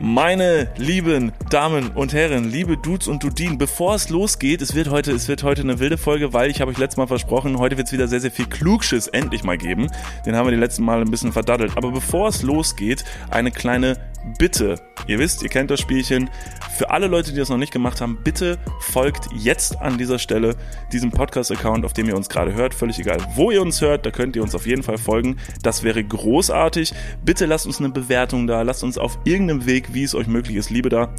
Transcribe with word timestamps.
Meine 0.00 0.68
lieben 0.76 1.32
Damen 1.50 1.90
und 1.90 2.12
Herren, 2.12 2.50
liebe 2.50 2.76
Dudes 2.76 3.08
und 3.08 3.22
Dudin, 3.22 3.58
bevor 3.58 3.94
es 3.94 4.08
losgeht, 4.08 4.62
es 4.62 4.74
wird 4.74 4.90
heute, 4.90 5.12
es 5.12 5.28
wird 5.28 5.42
heute 5.42 5.62
eine 5.62 5.78
wilde 5.78 5.98
Folge, 5.98 6.32
weil 6.32 6.50
ich 6.50 6.60
habe 6.60 6.70
euch 6.70 6.78
letztes 6.78 6.96
Mal 6.96 7.06
versprochen, 7.06 7.58
heute 7.58 7.76
wird 7.76 7.86
es 7.88 7.92
wieder 7.92 8.08
sehr, 8.08 8.20
sehr 8.20 8.30
viel 8.30 8.46
Klugschiss 8.46 9.08
endlich 9.08 9.44
mal 9.44 9.58
geben. 9.58 9.90
Den 10.26 10.34
haben 10.34 10.46
wir 10.46 10.52
die 10.52 10.58
letzten 10.58 10.84
Mal 10.84 11.00
ein 11.00 11.10
bisschen 11.10 11.32
verdaddelt. 11.32 11.76
Aber 11.76 11.92
bevor 11.92 12.28
es 12.28 12.42
losgeht, 12.42 13.04
eine 13.30 13.50
kleine 13.50 13.98
Bitte. 14.38 14.76
Ihr 15.08 15.18
wisst, 15.18 15.42
ihr 15.42 15.48
kennt 15.48 15.70
das 15.70 15.80
Spielchen. 15.80 16.30
Für 16.76 16.90
alle 16.90 17.08
Leute, 17.08 17.32
die 17.32 17.38
das 17.38 17.48
noch 17.48 17.56
nicht 17.56 17.72
gemacht 17.72 18.00
haben, 18.00 18.18
bitte 18.22 18.56
folgt 18.80 19.28
jetzt 19.34 19.80
an 19.80 19.98
dieser 19.98 20.18
Stelle 20.18 20.54
diesem 20.92 21.10
Podcast-Account, 21.10 21.84
auf 21.84 21.92
dem 21.92 22.08
ihr 22.08 22.16
uns 22.16 22.28
gerade 22.28 22.54
hört. 22.54 22.72
Völlig 22.72 23.00
egal, 23.00 23.18
wo 23.34 23.50
ihr 23.50 23.60
uns 23.60 23.80
hört, 23.80 24.06
da 24.06 24.10
könnt 24.10 24.36
ihr 24.36 24.42
uns 24.42 24.54
auf 24.54 24.66
jeden 24.66 24.84
Fall 24.84 24.96
folgen. 24.96 25.38
Das 25.62 25.82
wäre 25.82 26.02
großartig. 26.04 26.94
Bitte 27.24 27.46
lasst 27.46 27.66
uns 27.66 27.80
eine 27.80 27.88
Bewertung 27.88 28.46
da, 28.46 28.62
lasst 28.62 28.84
uns 28.84 28.96
auf 28.96 29.18
irgendeinem 29.24 29.66
Weg, 29.66 29.81
wie 29.92 30.04
es 30.04 30.14
euch 30.14 30.26
möglich 30.26 30.56
ist, 30.56 30.70
Liebe 30.70 30.88
da. 30.88 31.14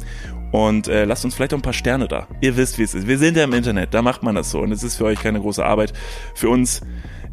Und 0.52 0.88
äh, 0.88 1.04
lasst 1.04 1.24
uns 1.24 1.34
vielleicht 1.34 1.52
auch 1.52 1.58
ein 1.58 1.62
paar 1.62 1.72
Sterne 1.72 2.06
da. 2.06 2.28
Ihr 2.40 2.56
wisst, 2.56 2.78
wie 2.78 2.84
es 2.84 2.94
ist. 2.94 3.08
Wir 3.08 3.18
sind 3.18 3.36
ja 3.36 3.44
im 3.44 3.52
Internet, 3.52 3.92
da 3.92 4.02
macht 4.02 4.22
man 4.22 4.34
das 4.34 4.50
so. 4.50 4.60
Und 4.60 4.70
es 4.70 4.82
ist 4.82 4.96
für 4.96 5.04
euch 5.04 5.20
keine 5.20 5.40
große 5.40 5.64
Arbeit. 5.64 5.92
Für 6.34 6.48
uns 6.48 6.80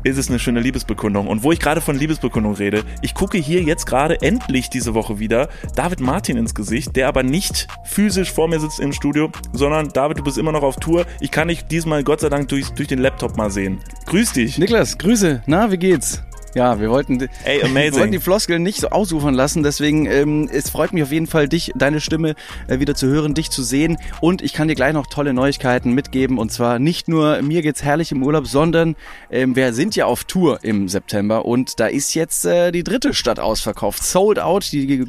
ist 0.03 0.17
es 0.17 0.29
eine 0.29 0.39
schöne 0.39 0.59
Liebesbekundung. 0.59 1.27
Und 1.27 1.43
wo 1.43 1.51
ich 1.51 1.59
gerade 1.59 1.81
von 1.81 1.95
Liebesbekundung 1.95 2.53
rede, 2.53 2.83
ich 3.01 3.13
gucke 3.13 3.37
hier 3.37 3.61
jetzt 3.61 3.85
gerade 3.85 4.21
endlich 4.21 4.69
diese 4.69 4.93
Woche 4.93 5.19
wieder 5.19 5.49
David 5.75 5.99
Martin 5.99 6.37
ins 6.37 6.55
Gesicht, 6.55 6.95
der 6.95 7.07
aber 7.07 7.23
nicht 7.23 7.67
physisch 7.85 8.31
vor 8.31 8.47
mir 8.47 8.59
sitzt 8.59 8.79
im 8.79 8.93
Studio, 8.93 9.29
sondern 9.53 9.89
David, 9.89 10.19
du 10.19 10.23
bist 10.23 10.37
immer 10.37 10.51
noch 10.51 10.63
auf 10.63 10.77
Tour. 10.77 11.05
Ich 11.19 11.31
kann 11.31 11.47
dich 11.47 11.65
diesmal 11.65 12.03
Gott 12.03 12.21
sei 12.21 12.29
Dank 12.29 12.47
durch, 12.49 12.69
durch 12.69 12.87
den 12.87 12.99
Laptop 12.99 13.37
mal 13.37 13.51
sehen. 13.51 13.79
Grüß 14.07 14.33
dich. 14.33 14.57
Niklas, 14.57 14.97
Grüße. 14.97 15.43
Na, 15.45 15.71
wie 15.71 15.77
geht's? 15.77 16.23
Ja, 16.53 16.79
wir 16.79 16.89
wollten, 16.89 17.29
Ey, 17.43 17.61
wir 17.73 17.93
wollten 17.93 18.11
die 18.11 18.19
Floskeln 18.19 18.63
nicht 18.63 18.79
so 18.79 18.89
ausufern 18.89 19.33
lassen, 19.33 19.63
deswegen 19.63 20.05
ähm, 20.05 20.49
es 20.51 20.69
freut 20.69 20.93
mich 20.93 21.03
auf 21.03 21.11
jeden 21.11 21.27
Fall, 21.27 21.47
dich, 21.47 21.71
deine 21.75 22.01
Stimme 22.01 22.35
äh, 22.67 22.79
wieder 22.79 22.95
zu 22.95 23.07
hören, 23.07 23.33
dich 23.33 23.49
zu 23.49 23.63
sehen. 23.63 23.97
Und 24.19 24.41
ich 24.41 24.53
kann 24.53 24.67
dir 24.67 24.75
gleich 24.75 24.93
noch 24.93 25.07
tolle 25.07 25.33
Neuigkeiten 25.33 25.93
mitgeben. 25.93 26.37
Und 26.37 26.51
zwar 26.51 26.79
nicht 26.79 27.07
nur 27.07 27.41
mir 27.41 27.61
geht's 27.61 27.83
herrlich 27.83 28.11
im 28.11 28.23
Urlaub, 28.23 28.47
sondern 28.47 28.95
ähm, 29.29 29.55
wir 29.55 29.73
sind 29.73 29.95
ja 29.95 30.05
auf 30.05 30.25
Tour 30.25 30.59
im 30.63 30.89
September. 30.89 31.45
Und 31.45 31.79
da 31.79 31.87
ist 31.87 32.13
jetzt 32.13 32.45
äh, 32.45 32.71
die 32.71 32.83
dritte 32.83 33.13
Stadt 33.13 33.39
ausverkauft, 33.39 34.03
sold 34.03 34.39
out, 34.39 34.71
die, 34.71 35.05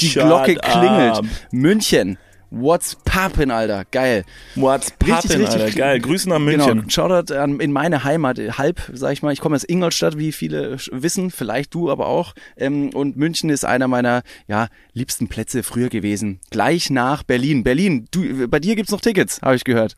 die 0.00 0.10
Glocke 0.10 0.54
klingelt, 0.54 1.18
up. 1.18 1.24
München. 1.50 2.18
What's 2.56 2.94
poppin', 3.04 3.50
Alter? 3.50 3.84
Geil. 3.90 4.24
What's 4.54 4.92
poppin', 4.92 5.44
Alter? 5.44 5.72
Geil. 5.72 5.98
Grüße 5.98 6.28
nach 6.28 6.38
München. 6.38 6.82
Genau. 6.82 6.88
Shoutout 6.88 7.34
an, 7.34 7.58
in 7.58 7.72
meine 7.72 8.04
Heimat, 8.04 8.38
äh, 8.38 8.52
halb, 8.52 8.80
sag 8.92 9.12
ich 9.12 9.22
mal. 9.22 9.32
Ich 9.32 9.40
komme 9.40 9.56
aus 9.56 9.64
Ingolstadt, 9.68 10.18
wie 10.18 10.30
viele 10.30 10.76
wissen, 10.92 11.32
vielleicht 11.32 11.74
du 11.74 11.90
aber 11.90 12.06
auch. 12.06 12.34
Ähm, 12.56 12.90
und 12.90 13.16
München 13.16 13.50
ist 13.50 13.64
einer 13.64 13.88
meiner 13.88 14.22
ja, 14.46 14.68
liebsten 14.92 15.26
Plätze 15.26 15.64
früher 15.64 15.88
gewesen. 15.88 16.38
Gleich 16.50 16.90
nach 16.90 17.24
Berlin. 17.24 17.64
Berlin, 17.64 18.06
du, 18.12 18.46
bei 18.46 18.60
dir 18.60 18.76
gibt's 18.76 18.92
noch 18.92 19.00
Tickets, 19.00 19.42
habe 19.42 19.56
ich 19.56 19.64
gehört. 19.64 19.96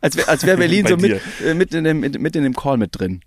Als 0.00 0.16
wäre 0.16 0.26
als 0.26 0.44
wär 0.44 0.56
Berlin 0.64 0.88
so 0.88 0.96
mit, 0.96 1.20
äh, 1.46 1.54
mit, 1.54 1.72
in 1.74 1.84
dem, 1.84 2.00
mit, 2.00 2.20
mit 2.20 2.34
in 2.34 2.42
dem 2.42 2.54
Call 2.54 2.76
mit 2.76 2.98
drin. 2.98 3.20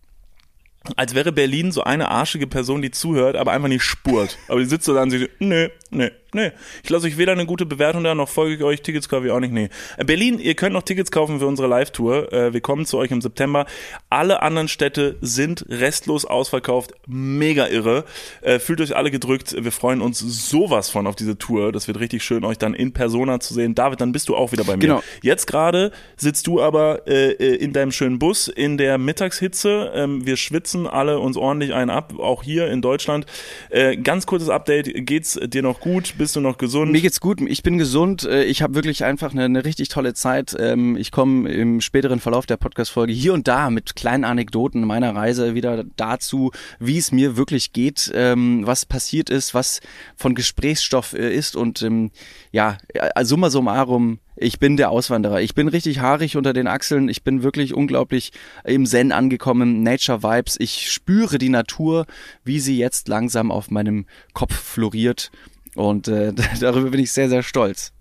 Als 0.95 1.15
wäre 1.15 1.31
Berlin 1.31 1.71
so 1.71 1.83
eine 1.83 2.09
arschige 2.09 2.47
Person, 2.47 2.81
die 2.81 2.91
zuhört, 2.91 3.35
aber 3.35 3.51
einfach 3.51 3.67
nicht 3.67 3.83
spurt. 3.83 4.37
Aber 4.47 4.59
die 4.59 4.65
sitzt 4.65 4.85
so 4.85 4.93
da 4.93 5.03
und 5.03 5.11
sagt, 5.11 5.29
nö, 5.39 5.69
nö, 5.89 6.09
nö. 6.33 6.49
Ich 6.83 6.89
lasse 6.89 7.07
euch 7.07 7.17
weder 7.17 7.31
eine 7.31 7.45
gute 7.45 7.65
Bewertung 7.65 8.03
da, 8.03 8.15
noch 8.15 8.29
folge 8.29 8.55
ich 8.55 8.63
euch. 8.63 8.81
Tickets 8.81 9.09
kaufe 9.09 9.25
ich 9.27 9.31
auch 9.31 9.39
nicht, 9.39 9.53
nee. 9.53 9.69
Äh, 9.97 10.05
Berlin, 10.05 10.39
ihr 10.39 10.55
könnt 10.55 10.73
noch 10.73 10.83
Tickets 10.83 11.11
kaufen 11.11 11.39
für 11.39 11.47
unsere 11.47 11.67
Live-Tour. 11.67 12.31
Äh, 12.33 12.53
Wir 12.53 12.61
kommen 12.61 12.85
zu 12.85 12.97
euch 12.97 13.11
im 13.11 13.21
September. 13.21 13.65
Alle 14.09 14.41
anderen 14.41 14.67
Städte 14.67 15.17
sind 15.21 15.65
restlos 15.69 16.25
ausverkauft. 16.25 16.93
Mega 17.07 17.67
irre. 17.67 18.05
Äh, 18.41 18.59
Fühlt 18.59 18.81
euch 18.81 18.95
alle 18.95 19.11
gedrückt. 19.11 19.55
Wir 19.57 19.71
freuen 19.71 20.01
uns 20.01 20.19
sowas 20.19 20.89
von 20.89 21.07
auf 21.07 21.15
diese 21.15 21.37
Tour. 21.37 21.71
Das 21.71 21.87
wird 21.87 21.99
richtig 21.99 22.23
schön, 22.23 22.43
euch 22.43 22.57
dann 22.57 22.73
in 22.73 22.93
Persona 22.93 23.39
zu 23.39 23.53
sehen. 23.53 23.75
David, 23.75 24.01
dann 24.01 24.11
bist 24.11 24.29
du 24.29 24.35
auch 24.35 24.51
wieder 24.51 24.63
bei 24.63 24.75
mir. 24.75 24.81
Genau. 24.81 25.03
Jetzt 25.21 25.47
gerade 25.47 25.91
sitzt 26.15 26.47
du 26.47 26.61
aber 26.61 27.07
äh, 27.07 27.31
in 27.55 27.73
deinem 27.73 27.91
schönen 27.91 28.19
Bus 28.19 28.47
in 28.47 28.77
der 28.77 28.97
Mittagshitze. 28.97 29.91
Ähm, 29.95 30.25
wir 30.25 30.37
schwitzen 30.37 30.87
alle 30.87 31.19
uns 31.19 31.37
ordentlich 31.37 31.73
einen 31.73 31.89
ab, 31.89 32.13
auch 32.19 32.43
hier 32.43 32.67
in 32.69 32.81
Deutschland. 32.81 33.25
Äh, 33.69 33.97
ganz 33.97 34.25
kurzes 34.25 34.49
Update, 34.49 34.89
geht's 35.05 35.39
dir 35.41 35.61
noch 35.61 35.79
gut? 35.79 36.16
Bist 36.17 36.35
du 36.35 36.41
noch 36.41 36.57
gesund? 36.57 36.91
Mir 36.91 37.01
geht's 37.01 37.19
gut, 37.19 37.41
ich 37.41 37.61
bin 37.61 37.77
gesund, 37.77 38.23
äh, 38.23 38.43
ich 38.43 38.63
habe 38.63 38.73
wirklich 38.73 39.03
einfach 39.03 39.33
eine, 39.33 39.45
eine 39.45 39.63
richtig 39.63 39.89
tolle 39.89 40.15
Zeit. 40.15 40.55
Ähm, 40.59 40.97
Ich 40.97 41.11
komme 41.11 41.47
im 41.51 41.79
späteren 41.79 42.19
Verlauf 42.19 42.47
der 42.47 42.57
Podcast-Folge 42.57 43.13
hier 43.13 43.33
und 43.33 43.47
da 43.47 43.69
mit 43.69 43.95
kleinen 43.95 44.23
Anekdoten 44.23 44.83
meiner 44.83 45.15
Reise 45.15 45.53
wieder 45.53 45.83
dazu, 45.95 46.51
wie 46.79 46.97
es 46.97 47.11
mir 47.11 47.37
wirklich 47.37 47.71
geht, 47.71 48.11
ähm, 48.15 48.65
was 48.65 48.87
passiert 48.87 49.29
ist, 49.29 49.53
was 49.53 49.79
von 50.15 50.33
Gesprächsstoff 50.33 51.13
äh, 51.13 51.35
ist 51.35 51.55
und 51.55 51.83
ähm, 51.83 52.09
ja, 52.51 52.79
äh, 52.95 53.23
summa 53.23 53.51
summarum, 53.51 54.17
ich 54.35 54.59
bin 54.59 54.75
der 54.77 54.91
Auswanderer. 54.91 55.41
Ich 55.41 55.55
bin 55.55 55.67
richtig 55.67 55.99
haarig 55.99 56.37
unter 56.37 56.53
den 56.53 56.67
Achseln. 56.67 57.09
Ich 57.09 57.23
bin 57.23 57.41
wirklich 57.41 57.73
unglaublich 57.73 58.31
im 58.63 58.85
Zen 58.85 59.11
angekommen. 59.11 59.81
Nature 59.81 60.21
Vibes. 60.21 60.57
Ich 60.59 60.91
spüre 60.91 61.39
die 61.39 61.49
Natur, 61.49 62.05
wie 62.43 62.59
sie 62.59 62.77
jetzt 62.77 63.07
langsam 63.07 63.51
auf 63.51 63.71
meinem 63.71 64.05
Kopf 64.33 64.53
floriert. 64.53 65.31
Und 65.77 66.07
äh, 66.07 66.33
darüber 66.59 66.89
bin 66.89 66.99
ich 66.99 67.11
sehr, 67.11 67.29
sehr 67.29 67.43
stolz. 67.43 67.93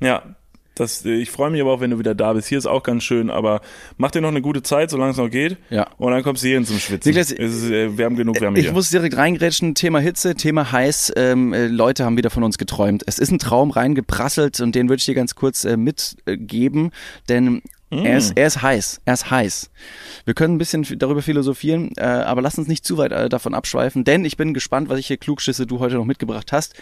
Ja, 0.00 0.36
das, 0.74 1.04
äh, 1.04 1.14
ich 1.14 1.30
freue 1.30 1.50
mich 1.50 1.60
aber 1.60 1.72
auch, 1.72 1.80
wenn 1.80 1.90
du 1.90 1.98
wieder 1.98 2.14
da 2.14 2.32
bist. 2.32 2.48
Hier 2.48 2.58
ist 2.58 2.66
auch 2.66 2.82
ganz 2.82 3.04
schön, 3.04 3.30
aber 3.30 3.60
mach 3.98 4.10
dir 4.10 4.20
noch 4.20 4.30
eine 4.30 4.40
gute 4.40 4.62
Zeit, 4.62 4.90
solange 4.90 5.12
es 5.12 5.18
noch 5.18 5.28
geht. 5.28 5.58
Ja. 5.68 5.88
Und 5.98 6.12
dann 6.12 6.22
kommst 6.22 6.42
du 6.42 6.48
hierhin 6.48 6.64
zum 6.64 6.78
Schwitzen. 6.78 7.10
Niklas, 7.10 7.30
es 7.30 7.62
ist, 7.62 7.70
äh, 7.70 7.96
wir 7.98 8.06
haben 8.06 8.16
genug 8.16 8.40
Wärme 8.40 8.58
Ich 8.58 8.64
hier. 8.66 8.72
muss 8.72 8.90
direkt 8.90 9.16
reingrätschen. 9.16 9.74
Thema 9.74 10.00
Hitze, 10.00 10.34
Thema 10.34 10.72
heiß. 10.72 11.12
Ähm, 11.16 11.52
äh, 11.52 11.66
Leute 11.66 12.04
haben 12.04 12.16
wieder 12.16 12.30
von 12.30 12.42
uns 12.42 12.56
geträumt. 12.56 13.02
Es 13.06 13.18
ist 13.18 13.30
ein 13.30 13.38
Traum 13.38 13.70
reingeprasselt 13.70 14.60
und 14.60 14.74
den 14.74 14.88
würde 14.88 15.00
ich 15.00 15.04
dir 15.06 15.14
ganz 15.14 15.34
kurz 15.34 15.64
äh, 15.64 15.76
mitgeben, 15.76 16.92
denn 17.28 17.62
er, 17.90 18.18
ist, 18.18 18.36
er 18.36 18.46
ist 18.46 18.62
heiß. 18.62 19.00
Er 19.04 19.14
ist 19.14 19.30
heiß. 19.30 19.70
Wir 20.24 20.34
können 20.34 20.54
ein 20.54 20.58
bisschen 20.58 20.86
darüber 20.98 21.22
philosophieren, 21.22 21.92
äh, 21.96 22.02
aber 22.02 22.40
lass 22.40 22.58
uns 22.58 22.68
nicht 22.68 22.84
zu 22.84 22.98
weit 22.98 23.12
äh, 23.12 23.28
davon 23.28 23.54
abschweifen, 23.54 24.04
denn 24.04 24.24
ich 24.24 24.36
bin 24.36 24.54
gespannt, 24.54 24.88
was 24.88 24.98
ich 24.98 25.08
hier 25.08 25.16
Klugschüsse 25.16 25.66
du 25.66 25.80
heute 25.80 25.96
noch 25.96 26.04
mitgebracht 26.04 26.52
hast. 26.52 26.74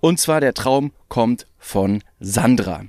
Und 0.00 0.18
zwar 0.18 0.40
der 0.40 0.54
Traum 0.54 0.92
kommt 1.08 1.46
von 1.58 2.02
Sandra. 2.18 2.84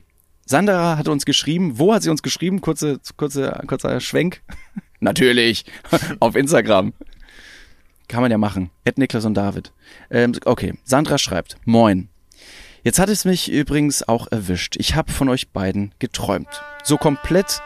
Sandra 0.45 0.97
hat 0.97 1.07
uns 1.07 1.25
geschrieben. 1.25 1.77
Wo 1.77 1.93
hat 1.93 2.03
sie 2.03 2.09
uns 2.09 2.23
geschrieben? 2.23 2.61
Kurze, 2.61 2.99
kurze, 3.17 3.61
kurzer 3.67 3.99
Schwenk. 3.99 4.41
Natürlich. 4.99 5.65
Auf 6.19 6.35
Instagram. 6.35 6.93
Kann 8.07 8.21
man 8.21 8.31
ja 8.31 8.37
machen. 8.37 8.69
Ed 8.83 8.97
Niklas 8.97 9.25
und 9.25 9.35
David. 9.35 9.71
Ähm, 10.09 10.33
okay, 10.45 10.73
Sandra 10.83 11.17
schreibt. 11.17 11.57
Moin. 11.65 12.10
Jetzt 12.83 12.99
hat 12.99 13.09
es 13.09 13.25
mich 13.25 13.51
übrigens 13.51 14.07
auch 14.07 14.27
erwischt. 14.31 14.75
Ich 14.77 14.95
habe 14.95 15.11
von 15.11 15.29
euch 15.29 15.49
beiden 15.49 15.93
geträumt. 15.99 16.47
So 16.83 16.97
komplett. 16.97 17.61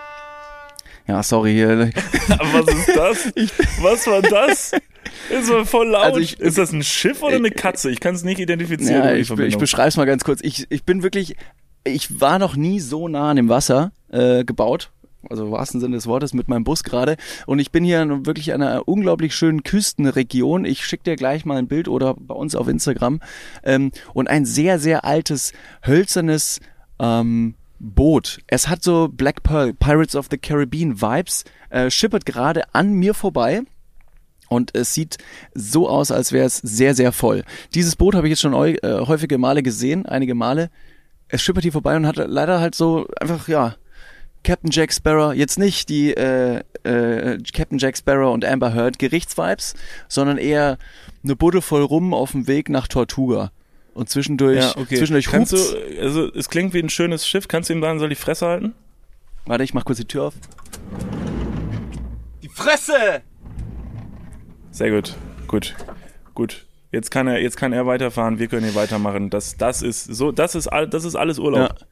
Ja, 1.08 1.24
sorry. 1.24 1.54
hier. 1.54 1.90
was 2.28 2.68
ist 2.68 2.96
das? 2.96 3.34
Was 3.82 4.08
war 4.08 4.22
das? 4.22 4.72
Das 5.30 5.50
war 5.50 5.66
voll 5.66 5.88
laut. 5.88 6.04
Also 6.04 6.20
ich- 6.20 6.40
ist 6.40 6.58
das 6.58 6.72
ein 6.72 6.84
Schiff 6.84 7.22
oder 7.22 7.36
eine 7.36 7.52
Katze? 7.52 7.92
Ich 7.92 8.00
kann 8.00 8.16
es 8.16 8.24
nicht 8.24 8.40
identifizieren. 8.40 9.04
Ja, 9.04 9.14
ich, 9.14 9.30
ich 9.30 9.58
beschreibe 9.58 9.88
es 9.88 9.98
mal 9.98 10.06
ganz 10.06 10.24
kurz. 10.24 10.40
Ich, 10.44 10.66
ich 10.70 10.84
bin 10.84 11.04
wirklich, 11.04 11.36
ich 11.84 12.20
war 12.20 12.40
noch 12.40 12.56
nie 12.56 12.80
so 12.80 13.08
nah 13.08 13.30
an 13.30 13.36
dem 13.38 13.48
Wasser 13.50 13.92
äh, 14.12 14.44
gebaut. 14.44 14.92
Also 15.30 15.46
im 15.46 15.52
wahrsten 15.52 15.80
Sinne 15.80 15.96
des 15.96 16.08
Wortes 16.08 16.34
mit 16.34 16.48
meinem 16.48 16.64
Bus 16.64 16.84
gerade. 16.84 17.18
Und 17.46 17.60
ich 17.60 17.72
bin 17.72 17.84
hier 17.84 18.02
in 18.02 18.26
wirklich 18.26 18.54
einer 18.54 18.88
unglaublich 18.88 19.36
schönen 19.36 19.64
Küstenregion. 19.64 20.66
Ich 20.66 20.86
schicke 20.86 21.04
dir 21.04 21.16
gleich 21.16 21.46
mal 21.46 21.58
ein 21.58 21.68
Bild 21.68 21.88
oder 21.88 22.16
bei 22.18 22.36
uns 22.36 22.56
auf 22.56 22.68
Instagram. 22.68 23.20
Ähm, 23.64 23.92
und 24.14 24.30
ein 24.30 24.46
sehr, 24.46 24.80
sehr 24.80 25.06
altes, 25.06 25.54
hölzernes 25.86 26.60
ähm, 27.00 27.56
Boot. 27.80 28.40
Es 28.48 28.68
hat 28.68 28.84
so 28.84 29.10
Black 29.12 29.44
Pearl, 29.44 29.74
Pirates 29.74 30.16
of 30.16 30.28
the 30.32 30.38
Caribbean 30.38 31.02
Vibes, 31.02 31.44
äh, 31.70 31.90
schippert 31.90 32.26
gerade 32.26 32.64
an 32.74 32.94
mir 32.94 33.14
vorbei. 33.14 33.62
Und 34.48 34.76
es 34.76 34.94
sieht 34.94 35.18
so 35.54 35.90
aus, 35.90 36.12
als 36.12 36.32
wäre 36.32 36.46
es 36.46 36.58
sehr, 36.58 36.94
sehr 36.94 37.12
voll. 37.12 37.44
Dieses 37.74 37.96
Boot 37.96 38.16
habe 38.16 38.28
ich 38.28 38.32
jetzt 38.32 38.42
schon 38.42 38.54
äh, 38.54 38.78
häufige 38.84 39.38
Male 39.38 39.64
gesehen, 39.64 40.06
einige 40.06 40.36
Male. 40.36 40.70
Es 41.28 41.42
schippert 41.42 41.64
hier 41.64 41.72
vorbei 41.72 41.96
und 41.96 42.06
hat 42.06 42.18
leider 42.18 42.60
halt 42.60 42.76
so 42.76 43.08
einfach, 43.20 43.48
ja, 43.48 43.76
Captain 44.46 44.70
Jack 44.70 44.94
Sparrow, 44.94 45.34
jetzt 45.34 45.58
nicht 45.58 45.90
die 45.90 46.14
äh, 46.14 46.62
äh, 46.84 47.40
Captain 47.52 47.80
Jack 47.80 47.98
Sparrow 47.98 48.32
und 48.32 48.46
Amber 48.46 48.76
Heard 48.76 49.00
Gerichtsvibes, 49.00 49.74
sondern 50.08 50.38
eher 50.38 50.78
eine 51.24 51.36
Buddel 51.36 51.62
voll 51.62 51.82
rum 51.82 52.14
auf 52.14 52.32
dem 52.32 52.48
Weg 52.48 52.70
nach 52.70 52.88
Tortuga. 52.88 53.52
Und 53.96 54.10
zwischendurch, 54.10 54.58
ja, 54.58 54.78
okay. 54.78 54.98
zwischendurch 54.98 55.26
Kannst 55.26 55.54
hupt's. 55.54 55.72
du, 55.72 56.02
also 56.02 56.32
es 56.34 56.50
klingt 56.50 56.76
wie 56.76 56.80
ein 56.80 56.90
schönes 56.90 57.28
Schiff. 57.28 57.48
Kannst 57.48 57.70
du 57.70 57.74
ihm 57.74 57.82
sagen, 57.82 57.98
soll 57.98 58.10
die 58.10 58.16
Fresse 58.16 58.46
halten? 58.46 58.76
Warte, 59.48 59.64
ich 59.64 59.74
mach 59.74 59.84
kurz 59.84 59.98
die 59.98 60.06
Tür 60.06 60.26
auf. 60.26 60.34
Die 62.44 62.50
Fresse! 62.50 63.24
Sehr 64.70 64.92
gut, 64.92 65.16
gut, 65.48 65.76
gut. 66.36 66.68
Jetzt 66.92 67.10
kann 67.10 67.28
er, 67.28 67.42
jetzt 67.42 67.58
kann 67.58 67.74
er 67.74 67.88
weiterfahren. 67.88 68.38
Wir 68.38 68.48
können 68.48 68.66
hier 68.66 68.76
weitermachen. 68.76 69.32
Das, 69.32 69.58
das 69.58 69.82
ist 69.82 70.04
so, 70.04 70.32
das 70.32 70.54
ist 70.54 70.68
all, 70.68 70.88
das 70.88 71.04
ist 71.04 71.16
alles 71.16 71.40
Urlaub. 71.40 71.72
Ja. 71.80 71.88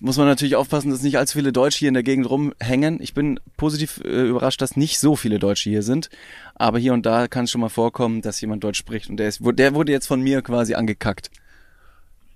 Muss 0.00 0.16
man 0.16 0.26
natürlich 0.26 0.54
aufpassen, 0.54 0.90
dass 0.90 1.02
nicht 1.02 1.18
allzu 1.18 1.38
viele 1.38 1.52
Deutsche 1.52 1.80
hier 1.80 1.88
in 1.88 1.94
der 1.94 2.02
Gegend 2.02 2.30
rumhängen. 2.30 2.98
Ich 3.00 3.14
bin 3.14 3.40
positiv 3.56 4.00
äh, 4.04 4.28
überrascht, 4.28 4.62
dass 4.62 4.76
nicht 4.76 5.00
so 5.00 5.16
viele 5.16 5.38
Deutsche 5.38 5.70
hier 5.70 5.82
sind. 5.82 6.08
Aber 6.54 6.78
hier 6.78 6.92
und 6.92 7.04
da 7.04 7.26
kann 7.26 7.44
es 7.44 7.50
schon 7.50 7.60
mal 7.60 7.68
vorkommen, 7.68 8.22
dass 8.22 8.40
jemand 8.40 8.62
Deutsch 8.62 8.78
spricht 8.78 9.10
und 9.10 9.16
der, 9.16 9.28
ist, 9.28 9.40
der 9.42 9.74
wurde 9.74 9.90
jetzt 9.90 10.06
von 10.06 10.20
mir 10.20 10.42
quasi 10.42 10.74
angekackt. 10.74 11.30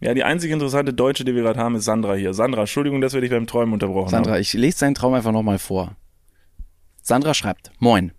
Ja, 0.00 0.14
die 0.14 0.24
einzige 0.24 0.52
interessante 0.52 0.92
Deutsche, 0.92 1.24
die 1.24 1.34
wir 1.34 1.42
gerade 1.42 1.60
haben, 1.60 1.76
ist 1.76 1.84
Sandra 1.84 2.14
hier. 2.14 2.34
Sandra, 2.34 2.62
Entschuldigung, 2.62 3.00
dass 3.00 3.12
wir 3.12 3.20
dich 3.20 3.30
beim 3.30 3.46
Träumen 3.46 3.72
unterbrochen 3.72 4.10
Sandra, 4.10 4.32
haben. 4.32 4.40
ich 4.40 4.52
lese 4.54 4.78
seinen 4.78 4.96
Traum 4.96 5.14
einfach 5.14 5.30
nochmal 5.30 5.60
vor. 5.60 5.94
Sandra 7.02 7.34
schreibt, 7.34 7.70
Moin. 7.78 8.10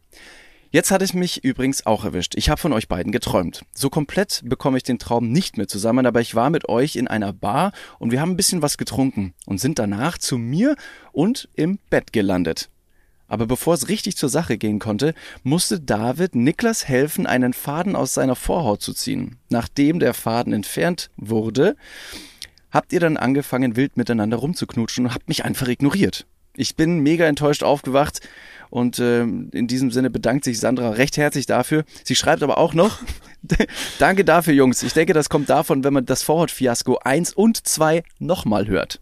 Jetzt 0.73 0.89
hat 0.89 1.03
es 1.03 1.13
mich 1.13 1.43
übrigens 1.43 1.85
auch 1.85 2.03
erwischt. 2.03 2.33
Ich 2.33 2.49
habe 2.49 2.59
von 2.59 2.73
euch 2.73 2.87
beiden 2.87 3.11
geträumt. 3.11 3.61
So 3.75 3.91
komplett 3.91 4.41
bekomme 4.43 4.77
ich 4.77 4.81
den 4.81 4.97
Traum 4.97 5.31
nicht 5.31 5.55
mehr 5.55 5.67
zusammen, 5.67 6.07
aber 6.07 6.19
ich 6.19 6.33
war 6.33 6.49
mit 6.49 6.67
euch 6.67 6.95
in 6.95 7.07
einer 7.07 7.31
Bar 7.31 7.73
und 7.99 8.11
wir 8.11 8.19
haben 8.19 8.31
ein 8.31 8.37
bisschen 8.37 8.63
was 8.63 8.79
getrunken 8.79 9.35
und 9.45 9.59
sind 9.59 9.77
danach 9.77 10.17
zu 10.17 10.39
mir 10.39 10.75
und 11.11 11.47
im 11.53 11.77
Bett 11.91 12.11
gelandet. 12.11 12.71
Aber 13.27 13.45
bevor 13.45 13.75
es 13.75 13.87
richtig 13.87 14.17
zur 14.17 14.29
Sache 14.29 14.57
gehen 14.57 14.79
konnte, 14.79 15.13
musste 15.43 15.79
David 15.79 16.33
Niklas 16.33 16.87
helfen, 16.87 17.27
einen 17.27 17.53
Faden 17.53 17.95
aus 17.95 18.15
seiner 18.15 18.35
Vorhaut 18.35 18.81
zu 18.81 18.93
ziehen. 18.93 19.35
Nachdem 19.49 19.99
der 19.99 20.15
Faden 20.15 20.53
entfernt 20.53 21.11
wurde, 21.17 21.75
habt 22.71 22.93
ihr 22.93 22.99
dann 22.99 23.17
angefangen, 23.17 23.75
wild 23.75 23.95
miteinander 23.95 24.37
rumzuknutschen 24.37 25.05
und 25.05 25.13
habt 25.13 25.27
mich 25.27 25.45
einfach 25.45 25.67
ignoriert. 25.67 26.25
Ich 26.55 26.75
bin 26.75 26.99
mega 26.99 27.25
enttäuscht 27.25 27.63
aufgewacht 27.63 28.21
und 28.73 28.97
äh, 28.97 29.21
in 29.21 29.67
diesem 29.67 29.91
Sinne 29.91 30.09
bedankt 30.09 30.45
sich 30.45 30.59
Sandra 30.59 30.89
recht 30.89 31.15
herzlich 31.17 31.45
dafür. 31.45 31.83
Sie 32.03 32.15
schreibt 32.15 32.41
aber 32.41 32.57
auch 32.57 32.73
noch, 32.73 33.01
danke 33.99 34.25
dafür, 34.25 34.55
Jungs. 34.55 34.81
Ich 34.81 34.93
denke, 34.93 35.13
das 35.13 35.29
kommt 35.29 35.47
davon, 35.47 35.83
wenn 35.83 35.93
man 35.93 36.07
das 36.07 36.23
Vorhaut-Fiasko 36.23 36.97
1 37.03 37.33
und 37.33 37.67
2 37.67 38.01
nochmal 38.17 38.65
hört. 38.65 38.99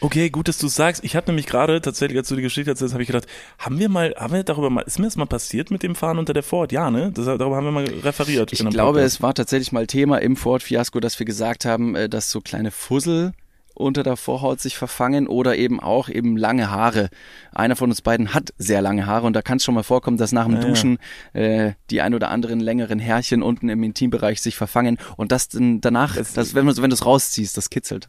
Okay, 0.00 0.30
gut, 0.30 0.48
dass 0.48 0.56
du 0.56 0.68
sagst. 0.68 1.04
Ich 1.04 1.16
habe 1.16 1.26
nämlich 1.26 1.46
gerade 1.46 1.82
tatsächlich, 1.82 2.16
als 2.16 2.28
du 2.28 2.36
die 2.36 2.40
Geschichte 2.40 2.70
erzählst, 2.70 2.94
habe 2.94 3.02
ich 3.02 3.08
gedacht, 3.08 3.26
haben 3.58 3.78
wir 3.78 3.90
mal, 3.90 4.14
haben 4.16 4.32
wir 4.32 4.42
darüber 4.42 4.70
mal, 4.70 4.80
ist 4.80 4.98
mir 4.98 5.04
das 5.04 5.16
mal 5.16 5.26
passiert 5.26 5.70
mit 5.70 5.82
dem 5.82 5.94
Fahren 5.94 6.18
unter 6.18 6.32
der 6.32 6.42
Ford? 6.42 6.72
Ja, 6.72 6.90
ne? 6.90 7.12
Das, 7.12 7.26
darüber 7.26 7.56
haben 7.56 7.64
wir 7.66 7.72
mal 7.72 7.84
referiert. 7.84 8.54
Ich 8.54 8.60
glaube, 8.60 9.00
Podcast. 9.00 9.16
es 9.16 9.22
war 9.22 9.34
tatsächlich 9.34 9.70
mal 9.70 9.86
Thema 9.86 10.16
im 10.16 10.36
Ford-Fiasko, 10.36 10.98
dass 10.98 11.18
wir 11.18 11.26
gesagt 11.26 11.66
haben, 11.66 11.94
äh, 11.94 12.08
dass 12.08 12.30
so 12.30 12.40
kleine 12.40 12.70
Fussel 12.70 13.34
unter 13.74 14.02
der 14.02 14.16
Vorhaut 14.16 14.60
sich 14.60 14.76
verfangen 14.76 15.26
oder 15.26 15.56
eben 15.56 15.80
auch 15.80 16.08
eben 16.08 16.36
lange 16.36 16.70
Haare. 16.70 17.10
Einer 17.52 17.76
von 17.76 17.90
uns 17.90 18.02
beiden 18.02 18.32
hat 18.32 18.54
sehr 18.56 18.80
lange 18.80 19.06
Haare 19.06 19.26
und 19.26 19.34
da 19.34 19.42
kann 19.42 19.58
es 19.58 19.64
schon 19.64 19.74
mal 19.74 19.82
vorkommen, 19.82 20.16
dass 20.16 20.32
nach 20.32 20.46
dem 20.46 20.54
ja, 20.54 20.60
Duschen 20.60 20.98
äh, 21.32 21.72
die 21.90 22.00
ein 22.00 22.14
oder 22.14 22.30
anderen 22.30 22.60
längeren 22.60 22.98
Härchen 22.98 23.42
unten 23.42 23.68
im 23.68 23.82
Intimbereich 23.82 24.40
sich 24.40 24.56
verfangen 24.56 24.98
und 25.16 25.32
das 25.32 25.48
dann 25.48 25.80
danach, 25.80 26.16
das, 26.16 26.54
wenn, 26.54 26.66
wenn 26.66 26.90
du 26.90 26.94
es 26.94 27.04
rausziehst, 27.04 27.56
das 27.56 27.70
kitzelt. 27.70 28.08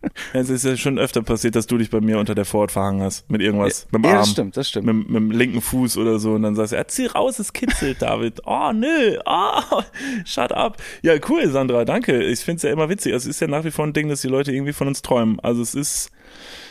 Es 0.32 0.48
ist 0.50 0.64
ja 0.64 0.76
schon 0.76 0.98
öfter 0.98 1.22
passiert, 1.22 1.56
dass 1.56 1.66
du 1.66 1.78
dich 1.78 1.90
bei 1.90 2.00
mir 2.00 2.18
unter 2.18 2.34
der 2.34 2.44
Vorhaut 2.44 2.72
verhangen 2.72 3.02
hast. 3.02 3.28
Mit 3.30 3.40
irgendwas. 3.40 3.86
Mit 3.90 4.04
dem 4.04 4.04
ja, 4.04 4.10
Arm. 4.10 4.18
das 4.20 4.30
stimmt, 4.30 4.56
das 4.56 4.68
stimmt. 4.68 4.86
Mit, 4.86 5.08
mit, 5.08 5.16
dem 5.16 5.30
linken 5.30 5.60
Fuß 5.60 5.96
oder 5.96 6.18
so. 6.18 6.32
Und 6.32 6.42
dann 6.42 6.54
sagst 6.54 6.72
du, 6.72 6.76
ja, 6.76 6.86
zieh 6.86 7.06
raus, 7.06 7.38
es 7.38 7.52
kitzelt, 7.52 8.02
David. 8.02 8.40
Oh, 8.46 8.72
nö. 8.72 9.18
Oh, 9.26 9.82
shut 10.24 10.52
up. 10.52 10.76
Ja, 11.02 11.14
cool, 11.28 11.48
Sandra, 11.48 11.84
danke. 11.84 12.22
Ich 12.22 12.40
finde 12.40 12.56
es 12.58 12.62
ja 12.62 12.70
immer 12.70 12.88
witzig. 12.88 13.12
Es 13.12 13.26
ist 13.26 13.40
ja 13.40 13.46
nach 13.46 13.64
wie 13.64 13.70
vor 13.70 13.86
ein 13.86 13.92
Ding, 13.92 14.08
dass 14.08 14.20
die 14.20 14.28
Leute 14.28 14.52
irgendwie 14.52 14.72
von 14.72 14.88
uns 14.88 15.02
träumen. 15.02 15.40
Also 15.40 15.62
es 15.62 15.74
ist, 15.74 16.10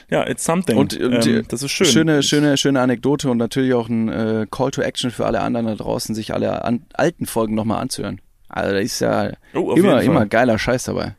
ja, 0.10 0.28
it's 0.28 0.46
something. 0.46 0.78
Und, 0.78 1.00
und 1.00 1.28
ähm, 1.28 1.46
das 1.48 1.64
ist 1.64 1.72
schön. 1.72 1.88
Schöne, 1.88 2.24
schöne, 2.24 2.58
schöne 2.58 2.80
Anekdote 2.80 3.30
und 3.30 3.38
natürlich 3.38 3.74
auch 3.74 3.90
ein 3.90 4.10
äh, 4.10 4.48
Call 4.50 4.72
to 4.72 4.82
Action 4.82 5.12
für 5.12 5.26
alle 5.26 5.42
anderen 5.42 5.68
da 5.68 5.76
draußen, 5.76 6.16
sich 6.16 6.34
alle 6.34 6.64
an, 6.64 6.86
alten 6.94 7.26
Folgen 7.26 7.56
nochmal 7.56 7.82
anzuhören. 7.82 8.22
Also 8.48 8.72
da 8.72 8.80
ist 8.80 9.02
ja 9.02 9.32
oh, 9.54 9.74
immer, 9.74 10.02
immer 10.02 10.26
geiler 10.26 10.58
Scheiß 10.58 10.86
dabei. 10.86 11.17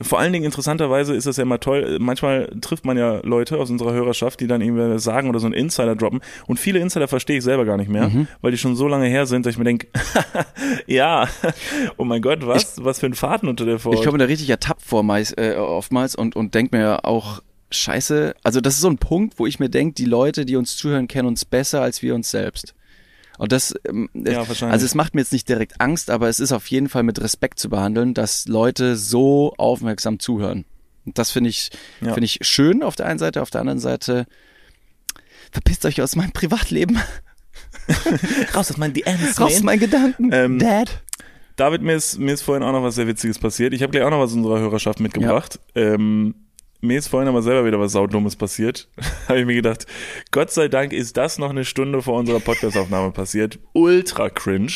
Vor 0.00 0.18
allen 0.18 0.32
Dingen 0.32 0.44
interessanterweise 0.44 1.14
ist 1.14 1.26
das 1.26 1.36
ja 1.38 1.42
immer 1.42 1.58
toll. 1.58 1.98
Manchmal 2.00 2.50
trifft 2.60 2.84
man 2.84 2.96
ja 2.96 3.20
Leute 3.24 3.58
aus 3.58 3.70
unserer 3.70 3.92
Hörerschaft, 3.92 4.40
die 4.40 4.46
dann 4.46 4.60
irgendwie 4.60 4.98
sagen 4.98 5.28
oder 5.28 5.40
so 5.40 5.46
einen 5.46 5.54
Insider 5.54 5.96
droppen. 5.96 6.20
Und 6.46 6.58
viele 6.60 6.78
Insider 6.78 7.08
verstehe 7.08 7.38
ich 7.38 7.44
selber 7.44 7.64
gar 7.64 7.76
nicht 7.76 7.90
mehr, 7.90 8.08
mhm. 8.08 8.28
weil 8.40 8.52
die 8.52 8.58
schon 8.58 8.76
so 8.76 8.86
lange 8.86 9.06
her 9.06 9.26
sind, 9.26 9.44
dass 9.44 9.54
ich 9.54 9.58
mir 9.58 9.64
denke, 9.64 9.88
ja, 10.86 11.28
oh 11.96 12.04
mein 12.04 12.22
Gott, 12.22 12.46
was? 12.46 12.78
Ich, 12.78 12.84
was 12.84 13.00
für 13.00 13.06
ein 13.06 13.14
Faden 13.14 13.48
unter 13.48 13.64
der 13.64 13.78
Vorhaut. 13.78 13.98
Ich 13.98 14.06
komme 14.06 14.18
da 14.18 14.26
richtig 14.26 14.48
ertappt 14.50 14.82
vor 14.82 15.02
meist, 15.02 15.36
äh, 15.36 15.56
oftmals 15.56 16.14
und, 16.14 16.36
und 16.36 16.54
denke 16.54 16.76
mir 16.76 17.04
auch, 17.04 17.42
scheiße, 17.70 18.34
also 18.42 18.60
das 18.60 18.74
ist 18.74 18.80
so 18.80 18.88
ein 18.88 18.98
Punkt, 18.98 19.38
wo 19.38 19.46
ich 19.46 19.58
mir 19.58 19.68
denke, 19.68 19.94
die 19.94 20.04
Leute, 20.04 20.46
die 20.46 20.56
uns 20.56 20.76
zuhören, 20.76 21.08
kennen 21.08 21.28
uns 21.28 21.44
besser 21.44 21.82
als 21.82 22.02
wir 22.02 22.14
uns 22.14 22.30
selbst. 22.30 22.74
Und 23.38 23.52
das, 23.52 23.74
ähm, 23.88 24.10
ja, 24.14 24.40
also 24.40 24.84
es 24.84 24.94
macht 24.94 25.14
mir 25.14 25.20
jetzt 25.20 25.32
nicht 25.32 25.48
direkt 25.48 25.80
Angst, 25.80 26.10
aber 26.10 26.28
es 26.28 26.40
ist 26.40 26.52
auf 26.52 26.66
jeden 26.66 26.88
Fall 26.88 27.04
mit 27.04 27.20
Respekt 27.20 27.58
zu 27.58 27.70
behandeln, 27.70 28.12
dass 28.12 28.46
Leute 28.46 28.96
so 28.96 29.54
aufmerksam 29.56 30.18
zuhören. 30.18 30.64
Und 31.06 31.18
das 31.18 31.30
finde 31.30 31.48
ich, 31.48 31.70
ja. 32.00 32.12
finde 32.12 32.26
ich 32.26 32.40
schön 32.42 32.82
auf 32.82 32.96
der 32.96 33.06
einen 33.06 33.18
Seite, 33.18 33.40
auf 33.40 33.50
der 33.50 33.60
anderen 33.60 33.78
Seite 33.78 34.26
verpisst 35.50 35.86
euch 35.86 36.02
aus 36.02 36.16
meinem 36.16 36.32
Privatleben. 36.32 36.98
Raus 38.54 38.70
aus 38.70 38.76
meinen 38.76 38.92
DMs. 38.92 39.40
Raus 39.40 39.54
aus 39.54 39.62
meinen 39.62 39.80
Gedanken. 39.80 40.30
Ähm, 40.32 40.58
Dad. 40.58 41.02
David, 41.56 41.82
mir 41.82 41.94
ist, 41.94 42.18
mir 42.18 42.34
ist 42.34 42.42
vorhin 42.42 42.62
auch 42.62 42.72
noch 42.72 42.82
was 42.82 42.96
sehr 42.96 43.06
Witziges 43.06 43.38
passiert. 43.38 43.72
Ich 43.72 43.82
habe 43.82 43.90
gleich 43.90 44.04
auch 44.04 44.10
noch 44.10 44.20
was 44.20 44.32
unserer 44.32 44.58
Hörerschaft 44.58 45.00
mitgebracht. 45.00 45.58
Ja. 45.74 45.94
Ähm, 45.94 46.34
mir 46.80 46.98
ist 46.98 47.08
vorhin 47.08 47.28
aber 47.28 47.42
selber 47.42 47.66
wieder 47.66 47.80
was 47.80 47.92
Saudummes 47.92 48.36
passiert. 48.36 48.88
habe 49.28 49.40
ich 49.40 49.46
mir 49.46 49.54
gedacht, 49.54 49.86
Gott 50.30 50.50
sei 50.50 50.68
Dank 50.68 50.92
ist 50.92 51.16
das 51.16 51.38
noch 51.38 51.50
eine 51.50 51.64
Stunde 51.64 52.02
vor 52.02 52.18
unserer 52.18 52.40
Podcastaufnahme 52.40 53.10
passiert. 53.12 53.58
Ultra 53.72 54.30
cringe. 54.30 54.72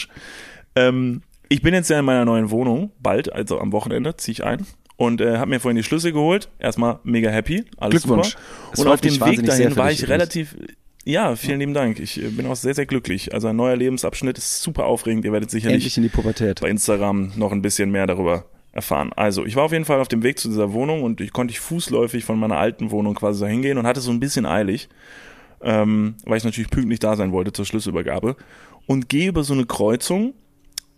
Ähm, 0.74 1.22
ich 1.48 1.62
bin 1.62 1.74
jetzt 1.74 1.90
ja 1.90 1.98
in 1.98 2.04
meiner 2.04 2.24
neuen 2.24 2.50
Wohnung, 2.50 2.92
bald, 3.00 3.32
also 3.32 3.60
am 3.60 3.72
Wochenende, 3.72 4.16
ziehe 4.16 4.32
ich 4.32 4.44
ein. 4.44 4.66
Und 4.96 5.20
äh, 5.20 5.38
habe 5.38 5.50
mir 5.50 5.60
vorhin 5.60 5.76
die 5.76 5.82
Schlüssel 5.82 6.12
geholt. 6.12 6.48
Erstmal 6.58 6.98
mega 7.02 7.30
happy. 7.30 7.64
Alles 7.76 8.02
Glückwunsch. 8.02 8.36
Super. 8.72 8.80
Und 8.80 8.94
auf 8.94 9.00
dem 9.00 9.20
Weg 9.20 9.44
dahin 9.44 9.76
war 9.76 9.90
ich 9.90 10.08
relativ, 10.08 10.56
ja, 11.04 11.34
vielen 11.34 11.60
lieben 11.60 11.74
Dank. 11.74 11.98
Ich 11.98 12.22
äh, 12.22 12.28
bin 12.28 12.46
auch 12.46 12.56
sehr, 12.56 12.74
sehr 12.74 12.86
glücklich. 12.86 13.34
Also 13.34 13.48
ein 13.48 13.56
neuer 13.56 13.76
Lebensabschnitt 13.76 14.38
ist 14.38 14.62
super 14.62 14.86
aufregend. 14.86 15.24
Ihr 15.24 15.32
werdet 15.32 15.50
sicherlich 15.50 15.96
in 15.96 16.04
die 16.04 16.08
Pubertät. 16.08 16.60
bei 16.60 16.68
Instagram 16.68 17.32
noch 17.36 17.52
ein 17.52 17.62
bisschen 17.62 17.90
mehr 17.90 18.06
darüber 18.06 18.44
erfahren. 18.72 19.12
Also, 19.14 19.44
ich 19.44 19.56
war 19.56 19.64
auf 19.64 19.72
jeden 19.72 19.84
Fall 19.84 20.00
auf 20.00 20.08
dem 20.08 20.22
Weg 20.22 20.38
zu 20.38 20.48
dieser 20.48 20.72
Wohnung 20.72 21.02
und 21.02 21.20
ich 21.20 21.32
konnte 21.32 21.52
ich 21.52 21.60
fußläufig 21.60 22.24
von 22.24 22.38
meiner 22.38 22.58
alten 22.58 22.90
Wohnung 22.90 23.14
quasi 23.14 23.40
da 23.40 23.46
hingehen 23.46 23.78
und 23.78 23.86
hatte 23.86 24.00
so 24.00 24.10
ein 24.10 24.20
bisschen 24.20 24.46
eilig, 24.46 24.88
ähm, 25.62 26.14
weil 26.24 26.38
ich 26.38 26.44
natürlich 26.44 26.70
pünktlich 26.70 26.98
da 26.98 27.16
sein 27.16 27.32
wollte 27.32 27.52
zur 27.52 27.66
Schlüsselübergabe 27.66 28.36
und 28.86 29.08
gehe 29.08 29.28
über 29.28 29.44
so 29.44 29.52
eine 29.52 29.66
Kreuzung 29.66 30.34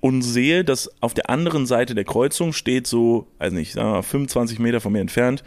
und 0.01 0.23
sehe, 0.23 0.65
dass 0.65 0.91
auf 1.03 1.15
der 1.15 1.31
anderen 1.31 1.67
Seite 1.67 1.95
der 1.95 2.05
Kreuzung 2.05 2.53
steht 2.53 2.87
so, 2.87 3.27
also 3.39 3.57
nicht, 3.57 3.73
sagen 3.73 3.89
wir 3.89 3.95
mal 3.95 4.03
25 4.03 4.59
Meter 4.59 4.81
von 4.81 4.93
mir 4.93 5.01
entfernt, 5.01 5.43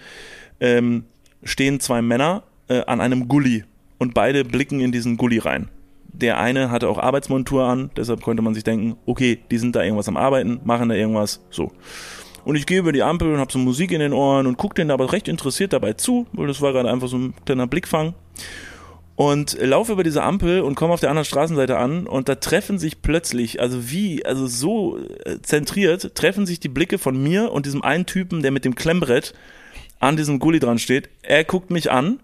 ähm, 0.59 1.05
stehen 1.43 1.79
zwei 1.79 2.01
Männer 2.01 2.43
äh, 2.67 2.83
an 2.85 2.99
einem 2.99 3.27
Gully 3.27 3.63
und 3.99 4.13
beide 4.13 4.43
blicken 4.43 4.79
in 4.79 4.91
diesen 4.91 5.17
Gully 5.17 5.37
rein. 5.37 5.69
Der 6.19 6.39
eine 6.39 6.71
hatte 6.71 6.89
auch 6.89 6.97
Arbeitsmontur 6.97 7.65
an, 7.65 7.91
deshalb 7.95 8.21
konnte 8.21 8.41
man 8.41 8.55
sich 8.55 8.63
denken, 8.63 8.97
okay, 9.05 9.39
die 9.51 9.59
sind 9.59 9.75
da 9.75 9.83
irgendwas 9.83 10.07
am 10.07 10.17
Arbeiten, 10.17 10.59
machen 10.63 10.89
da 10.89 10.95
irgendwas, 10.95 11.41
so. 11.51 11.71
Und 12.43 12.55
ich 12.55 12.65
gehe 12.65 12.79
über 12.79 12.91
die 12.91 13.03
Ampel 13.03 13.31
und 13.33 13.39
habe 13.39 13.51
so 13.51 13.59
Musik 13.59 13.91
in 13.91 13.99
den 13.99 14.13
Ohren 14.13 14.47
und 14.47 14.57
gucke 14.57 14.75
denen 14.75 14.89
aber 14.89 15.11
recht 15.11 15.27
interessiert 15.27 15.73
dabei 15.73 15.93
zu, 15.93 16.25
weil 16.31 16.47
das 16.47 16.61
war 16.61 16.73
gerade 16.73 16.89
einfach 16.89 17.07
so 17.07 17.17
ein 17.17 17.33
kleiner 17.45 17.67
Blickfang. 17.67 18.15
Und 19.15 19.57
laufe 19.59 19.91
über 19.91 20.03
diese 20.03 20.23
Ampel 20.23 20.61
und 20.61 20.75
komme 20.75 20.93
auf 20.93 20.99
der 20.99 21.09
anderen 21.09 21.25
Straßenseite 21.25 21.77
an 21.77 22.07
und 22.07 22.29
da 22.29 22.35
treffen 22.35 22.79
sich 22.79 23.01
plötzlich, 23.01 23.59
also 23.59 23.91
wie, 23.91 24.25
also 24.25 24.47
so 24.47 24.97
äh, 25.25 25.41
zentriert, 25.41 26.15
treffen 26.15 26.45
sich 26.45 26.59
die 26.59 26.69
Blicke 26.69 26.97
von 26.97 27.21
mir 27.21 27.51
und 27.51 27.65
diesem 27.65 27.83
einen 27.83 28.05
Typen, 28.05 28.41
der 28.41 28.51
mit 28.51 28.63
dem 28.63 28.75
Klemmbrett 28.75 29.33
an 29.99 30.17
diesem 30.17 30.39
Gully 30.39 30.59
dran 30.59 30.79
steht. 30.79 31.09
Er 31.23 31.43
guckt 31.43 31.69
mich 31.69 31.91
an 31.91 32.19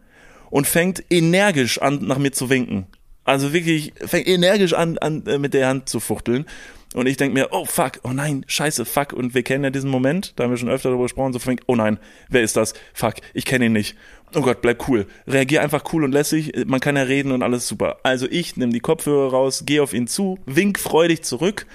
und 0.51 0.67
fängt 0.67 1.03
energisch 1.09 1.81
an, 1.81 2.05
nach 2.05 2.19
mir 2.19 2.31
zu 2.31 2.49
winken. 2.49 2.85
Also 3.25 3.53
wirklich 3.53 3.93
fängt 4.05 4.27
energisch 4.27 4.73
an, 4.73 4.97
an 4.97 5.25
äh, 5.27 5.37
mit 5.37 5.53
der 5.53 5.67
Hand 5.67 5.89
zu 5.89 5.99
fuchteln. 5.99 6.45
Und 6.93 7.07
ich 7.07 7.17
denke 7.17 7.33
mir, 7.33 7.47
oh 7.51 7.65
fuck, 7.65 7.93
oh 8.03 8.11
nein, 8.11 8.45
scheiße, 8.47 8.85
fuck. 8.85 9.13
Und 9.13 9.33
wir 9.33 9.43
kennen 9.43 9.63
ja 9.63 9.69
diesen 9.71 9.89
Moment, 9.89 10.33
da 10.35 10.43
haben 10.43 10.51
wir 10.51 10.57
schon 10.57 10.69
öfter 10.69 10.89
darüber 10.89 11.05
gesprochen, 11.05 11.33
so 11.33 11.39
fängt, 11.39 11.61
oh 11.65 11.75
nein, 11.75 11.97
wer 12.29 12.43
ist 12.43 12.55
das? 12.55 12.73
Fuck, 12.93 13.15
ich 13.33 13.45
kenne 13.45 13.65
ihn 13.65 13.73
nicht. 13.73 13.95
Oh 14.35 14.41
Gott, 14.41 14.61
bleib 14.61 14.87
cool. 14.87 15.07
Reagier 15.27 15.61
einfach 15.61 15.83
cool 15.93 16.03
und 16.03 16.11
lässig, 16.11 16.51
man 16.65 16.79
kann 16.79 16.95
ja 16.95 17.03
reden 17.03 17.31
und 17.31 17.41
alles 17.41 17.67
super. 17.67 17.97
Also 18.03 18.27
ich 18.29 18.57
nehme 18.57 18.71
die 18.71 18.79
Kopfhörer 18.79 19.31
raus, 19.31 19.63
gehe 19.65 19.81
auf 19.81 19.93
ihn 19.93 20.07
zu, 20.07 20.37
wink 20.45 20.79
freudig 20.79 21.23
zurück, 21.23 21.65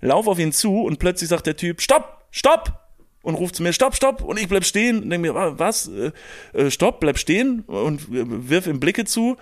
lauf 0.00 0.26
auf 0.26 0.38
ihn 0.38 0.52
zu 0.52 0.80
und 0.80 0.98
plötzlich 0.98 1.28
sagt 1.28 1.46
der 1.46 1.56
Typ, 1.56 1.80
stopp, 1.80 2.24
stopp! 2.30 2.80
Und 3.22 3.36
ruft 3.36 3.56
zu 3.56 3.62
mir, 3.62 3.72
stopp, 3.72 3.96
stopp! 3.96 4.22
Und 4.22 4.38
ich 4.38 4.48
bleib 4.48 4.66
stehen 4.66 5.02
und 5.02 5.08
denke 5.08 5.32
mir, 5.32 5.58
was? 5.58 5.88
Äh, 5.88 6.12
äh, 6.52 6.70
stopp, 6.70 7.00
bleib 7.00 7.18
stehen 7.18 7.60
und 7.60 8.02
wirf 8.10 8.66
ihm 8.66 8.80
Blicke 8.80 9.06
zu. 9.06 9.38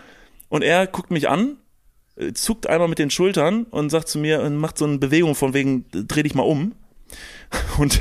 Und 0.53 0.61
er 0.61 0.87
guckt 0.87 1.11
mich 1.11 1.31
an, 1.31 1.57
äh, 2.15 2.35
zuckt 2.35 2.67
einmal 2.67 2.87
mit 2.87 2.99
den 2.99 3.09
Schultern 3.09 3.65
und 3.71 3.89
sagt 3.89 4.09
zu 4.09 4.19
mir 4.19 4.43
und 4.43 4.57
macht 4.57 4.77
so 4.77 4.85
eine 4.85 4.99
Bewegung 4.99 5.35
von 5.35 5.55
wegen, 5.55 5.87
dreh 5.91 6.23
dich 6.23 6.35
mal 6.35 6.43
um. 6.43 6.75
Und 7.79 8.01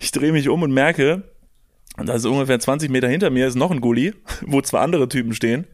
ich 0.00 0.10
drehe 0.10 0.32
mich 0.32 0.48
um 0.48 0.62
und 0.62 0.72
merke, 0.72 1.22
da 1.96 2.14
ist 2.14 2.24
ungefähr 2.24 2.58
20 2.58 2.90
Meter 2.90 3.08
hinter 3.08 3.30
mir 3.30 3.46
ist 3.46 3.54
noch 3.54 3.70
ein 3.70 3.80
Gully, 3.80 4.14
wo 4.42 4.60
zwei 4.62 4.80
andere 4.80 5.08
Typen 5.08 5.32
stehen. 5.32 5.66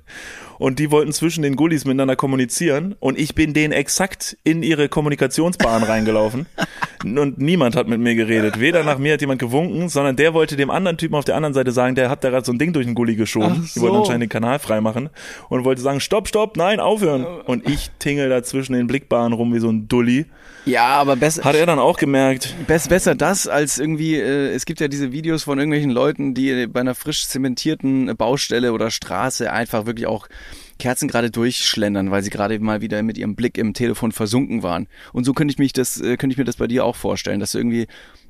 Und 0.59 0.79
die 0.79 0.91
wollten 0.91 1.13
zwischen 1.13 1.43
den 1.43 1.57
Gullis 1.57 1.85
miteinander 1.85 2.17
kommunizieren 2.17 2.95
und 3.01 3.19
ich 3.19 3.35
bin 3.35 3.55
denen 3.55 3.73
exakt 3.73 4.37
in 4.45 4.63
ihre 4.63 4.89
Kommunikationsbahn 4.89 5.83
reingelaufen 5.83 6.47
und 7.05 7.39
niemand 7.39 7.77
hat 7.77 7.89
mit 7.89 8.01
mir 8.01 8.15
geredet. 8.15 8.61
Weder 8.61 8.85
nach 8.85 8.99
mir 8.99 9.15
hat 9.15 9.21
jemand 9.21 9.41
gewunken, 9.41 9.89
sondern 9.89 10.17
der 10.17 10.35
wollte 10.35 10.57
dem 10.57 10.71
anderen 10.71 10.99
Typen 10.99 11.15
auf 11.15 11.25
der 11.25 11.37
anderen 11.37 11.55
Seite 11.55 11.73
sagen, 11.73 11.95
der 11.95 12.11
hat 12.11 12.25
da 12.25 12.31
gerade 12.31 12.45
so 12.45 12.53
ein 12.53 12.59
Ding 12.59 12.73
durch 12.73 12.87
den 12.87 12.95
Gully 12.95 13.17
geschoben. 13.17 13.65
Ach 13.65 13.73
Die 13.73 13.81
wollten 13.81 13.95
so. 13.95 14.01
anscheinend 14.01 14.23
den 14.23 14.29
Kanal 14.31 14.59
freimachen 14.59 15.11
und 15.49 15.65
wollte 15.65 15.81
sagen, 15.81 16.01
stopp, 16.01 16.29
stopp, 16.29 16.57
nein, 16.57 16.81
aufhören. 16.81 17.25
Und 17.25 17.69
ich 17.69 17.91
tingel 17.99 18.29
da 18.29 18.43
zwischen 18.43 18.73
den 18.73 18.87
Blickbahnen 18.87 19.33
rum 19.33 19.55
wie 19.55 19.61
so 19.61 19.69
ein 19.69 19.89
Dulli. 19.89 20.27
Ja, 20.65 20.87
aber 20.89 21.17
besser. 21.17 21.45
Hat 21.45 21.55
er 21.55 21.65
dann 21.65 21.79
auch 21.79 21.97
gemerkt. 21.97 22.55
Bess, 22.67 22.89
besser 22.89 23.15
das 23.15 23.49
als 23.49 23.79
irgendwie, 23.79 24.17
äh, 24.17 24.53
es 24.53 24.67
gibt 24.67 24.81
ja 24.81 24.89
diese 24.89 25.13
Videos 25.13 25.45
von 25.45 25.59
irgendwelchen 25.59 25.91
Leuten, 25.91 26.35
die 26.35 26.67
bei 26.67 26.81
einer 26.81 26.95
frisch 26.95 27.27
zementierten 27.27 28.15
Baustelle 28.17 28.73
oder 28.73 28.91
Straße 28.91 29.51
einfach 29.51 29.87
wirklich 29.87 30.07
auch 30.07 30.29
Kerzen 30.79 31.09
gerade 31.09 31.31
durchschlendern, 31.31 32.11
weil 32.11 32.23
sie 32.23 32.31
gerade 32.31 32.59
mal 32.59 32.81
wieder 32.81 33.03
mit 33.03 33.19
ihrem 33.19 33.35
Blick 33.35 33.59
im 33.59 33.75
Telefon 33.75 34.13
versunken 34.13 34.63
waren. 34.63 34.87
Und 35.13 35.25
so 35.25 35.33
könnte 35.33 35.53
ich 35.53 35.59
mich 35.59 35.73
das, 35.73 36.01
äh, 36.01 36.17
könnte 36.17 36.35
ich 36.35 36.39
mir 36.39 36.45
das 36.45 36.57
bei 36.57 36.67
dir 36.67 36.85
auch 36.85 36.97
vorstellen, 36.97 37.41
dass 37.41 37.53
du 37.53 37.59
irgendwie 37.59 37.87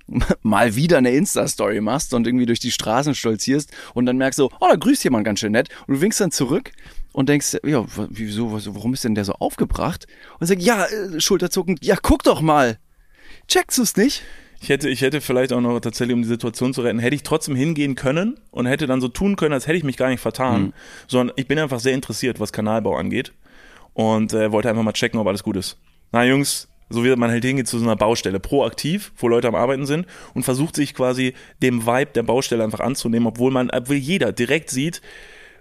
mal 0.43 0.75
wieder 0.75 0.99
eine 0.99 1.11
Insta-Story 1.11 1.81
machst 1.81 2.15
und 2.15 2.27
irgendwie 2.27 2.47
durch 2.47 2.61
die 2.61 2.71
Straßen 2.71 3.15
stolzierst 3.15 3.73
und 3.95 4.07
dann 4.07 4.17
merkst 4.17 4.39
du, 4.39 4.47
oh, 4.47 4.67
da 4.69 4.77
grüßt 4.77 5.05
jemand 5.05 5.25
ganz 5.25 5.41
schön 5.41 5.53
nett 5.53 5.69
und 5.87 5.97
du 5.97 6.01
winkst 6.01 6.21
dann 6.21 6.31
zurück 6.31 6.73
und 7.13 7.29
denkst, 7.29 7.59
ja, 7.65 7.85
wieso, 8.11 8.53
warum 8.53 8.95
ist 8.95 9.05
denn 9.05 9.15
der 9.15 9.25
so 9.25 9.35
aufgebracht? 9.35 10.07
Und 10.39 10.47
sagst, 10.47 10.65
ja, 10.65 10.87
äh, 10.87 11.21
schulterzuckend, 11.21 11.85
ja, 11.85 11.97
guck 12.01 12.23
doch 12.23 12.41
mal. 12.41 12.79
Checkst 13.49 13.79
du's 13.79 13.97
nicht? 13.97 14.23
Ich 14.61 14.69
hätte, 14.71 14.89
ich 14.89 15.03
hätte 15.03 15.21
vielleicht 15.21 15.53
auch 15.53 15.61
noch 15.61 15.79
tatsächlich, 15.81 16.15
um 16.15 16.23
die 16.23 16.29
Situation 16.29 16.75
zu 16.75 16.83
retten, 16.83 16.99
hätte 16.99 17.15
ich 17.15 17.23
trotzdem 17.23 17.55
hingehen 17.55 17.95
können 17.95 18.39
und 18.51 18.67
hätte 18.67 18.87
dann 18.87 19.01
so 19.01 19.09
tun 19.09 19.37
können, 19.37 19.53
als 19.53 19.67
hätte 19.67 19.79
ich 19.79 19.85
mich 19.85 19.97
gar 19.97 20.09
nicht 20.09 20.21
vertan, 20.21 20.73
sondern 21.07 21.35
ich 21.37 21.47
bin 21.47 21.59
einfach 21.59 21.79
sehr 21.81 21.95
interessiert, 21.95 22.41
was 22.41 22.53
Kanalbau 22.53 22.97
angeht 22.97 23.33
und 23.95 24.33
äh, 24.33 24.51
wollte 24.51 24.69
einfach 24.69 24.83
mal 24.83 24.93
checken, 24.93 25.21
ob 25.21 25.27
alles 25.29 25.45
gut 25.45 25.57
ist. 25.57 25.79
Na 26.11 26.25
Jungs, 26.25 26.69
so 26.91 27.05
wie 27.05 27.15
man 27.15 27.31
halt 27.31 27.45
hingeht 27.45 27.69
zu 27.69 27.79
so 27.79 27.85
einer 27.85 27.97
Baustelle, 27.97 28.41
proaktiv, 28.41 29.13
wo 29.19 29.29
Leute 29.29 29.49
am 29.49 29.55
Arbeiten 29.55 29.87
sind 29.87 30.07
und 30.35 30.43
versucht 30.43 30.75
sich 30.75 30.95
quasi 30.95 31.35
dem 31.63 31.87
Vibe 31.87 32.13
der 32.15 32.23
Baustelle 32.23 32.65
einfach 32.65 32.81
anzunehmen, 32.81 33.29
obwohl 33.29 33.51
man, 33.51 33.71
obwohl 33.71 33.97
jeder 33.97 34.33
direkt 34.33 34.71
sieht, 34.71 35.03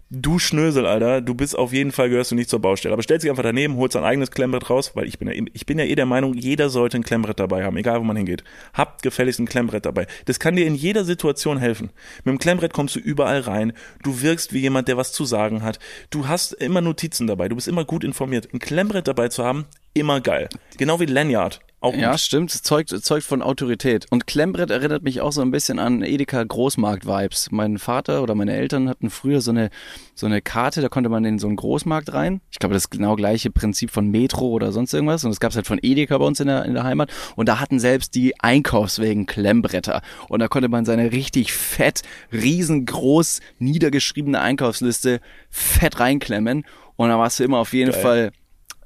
du 0.10 0.40
Schnösel, 0.40 0.86
Alter, 0.86 1.22
du 1.22 1.34
bist 1.34 1.58
auf 1.58 1.74
jeden 1.74 1.92
Fall, 1.92 2.10
gehörst 2.10 2.32
du 2.32 2.36
nicht 2.36 2.50
zur 2.50 2.60
Baustelle. 2.60 2.94
Aber 2.94 3.04
stellt 3.04 3.22
sich 3.22 3.30
einfach 3.30 3.44
daneben, 3.44 3.76
holt 3.76 3.92
sein 3.92 4.04
eigenes 4.04 4.32
Klemmbrett 4.32 4.70
raus, 4.70 4.92
weil 4.96 5.08
ich 5.08 5.20
bin, 5.20 5.28
ja, 5.28 5.46
ich 5.54 5.66
bin 5.66 5.80
ja 5.80 5.86
eh 5.86 5.96
der 5.96 6.06
Meinung, 6.06 6.34
jeder 6.34 6.70
sollte 6.70 6.98
ein 6.98 7.04
Klemmbrett 7.04 7.40
dabei 7.40 7.64
haben, 7.64 7.78
egal 7.78 8.00
wo 8.00 8.04
man 8.04 8.16
hingeht. 8.16 8.44
Habt 8.74 9.04
gefälligst 9.04 9.40
ein 9.40 9.48
Klemmbrett 9.48 9.86
dabei. 9.86 10.08
Das 10.26 10.40
kann 10.40 10.56
dir 10.56 10.66
in 10.66 10.76
jeder 10.76 11.04
Situation 11.04 11.58
helfen. 11.58 11.92
Mit 12.24 12.34
dem 12.34 12.40
Klemmbrett 12.40 12.74
kommst 12.74 12.96
du 12.96 13.00
überall 13.00 13.42
rein. 13.42 13.74
Du 14.04 14.22
wirkst 14.22 14.54
wie 14.54 14.60
jemand, 14.60 14.88
der 14.88 14.98
was 14.98 15.12
zu 15.12 15.26
sagen 15.26 15.64
hat. 15.64 15.80
Du 16.10 16.28
hast 16.28 16.54
immer 16.54 16.82
Notizen 16.82 17.28
dabei. 17.28 17.50
Du 17.50 17.56
bist 17.56 17.68
immer 17.68 17.86
gut 17.86 18.04
informiert. 18.04 18.50
Ein 18.54 18.60
Klemmbrett 18.60 19.08
dabei 19.08 19.30
zu 19.30 19.44
haben, 19.44 19.66
immer 19.94 20.22
geil. 20.22 20.50
Genau 20.78 21.00
wie 21.00 21.06
Lanyard. 21.06 21.60
Auch 21.80 21.94
Ja, 21.94 22.12
gut. 22.12 22.20
stimmt. 22.20 22.54
Es 22.56 22.64
zeugt, 22.64 22.92
es 22.92 23.04
zeugt 23.04 23.24
von 23.24 23.44
Autorität. 23.44 24.08
Und 24.10 24.26
Klemmbrett 24.26 24.72
erinnert 24.72 25.04
mich 25.04 25.22
auch 25.22 25.32
so 25.32 25.42
ein 25.42 25.52
bisschen 25.52 25.78
an 25.78 26.02
Edeka 26.02 26.44
Großmarkt-Vibes. 26.44 27.50
Mein 27.52 27.78
Vater 27.78 28.24
oder 28.24 28.34
meine 28.34 28.54
Eltern 28.56 28.90
hatten 28.90 29.12
früher 29.12 29.42
so 29.42 29.52
eine, 29.52 29.70
so 30.16 30.26
eine 30.26 30.42
Karte, 30.42 30.82
da 30.82 30.90
konnte 30.90 31.10
man 31.10 31.24
in 31.24 31.38
so 31.38 31.46
einen 31.46 31.56
Großmarkt 31.56 32.14
rein. 32.14 32.42
Ich 32.50 32.58
glaube, 32.58 32.74
das 32.74 32.90
genau 32.90 33.16
gleiche 33.16 33.52
Prinzip 33.52 33.92
von 33.92 34.10
Metro 34.10 34.48
oder 34.48 34.72
sonst 34.72 34.92
irgendwas. 34.94 35.24
Und 35.24 35.30
das 35.30 35.40
gab 35.40 35.52
es 35.52 35.56
halt 35.56 35.68
von 35.68 35.78
Edeka 35.82 36.18
bei 36.18 36.26
uns 36.26 36.40
in 36.40 36.48
der, 36.48 36.66
in 36.66 36.74
der 36.74 36.84
Heimat. 36.84 37.12
Und 37.36 37.48
da 37.48 37.60
hatten 37.60 37.80
selbst 37.80 38.16
die 38.16 38.34
Einkaufswegen 38.40 39.28
Klemmbretter. 39.28 40.02
Und 40.30 40.40
da 40.40 40.48
konnte 40.48 40.70
man 40.70 40.84
seine 40.84 41.12
richtig 41.12 41.54
fett, 41.54 42.02
riesengroß 42.34 43.40
niedergeschriebene 43.60 44.40
Einkaufsliste 44.42 45.20
fett 45.52 46.00
reinklemmen. 46.00 46.66
Und 46.96 47.10
da 47.10 47.20
warst 47.20 47.40
du 47.40 47.44
immer 47.44 47.60
auf 47.60 47.74
jeden 47.74 47.92
Geil. 47.92 48.02
Fall 48.02 48.32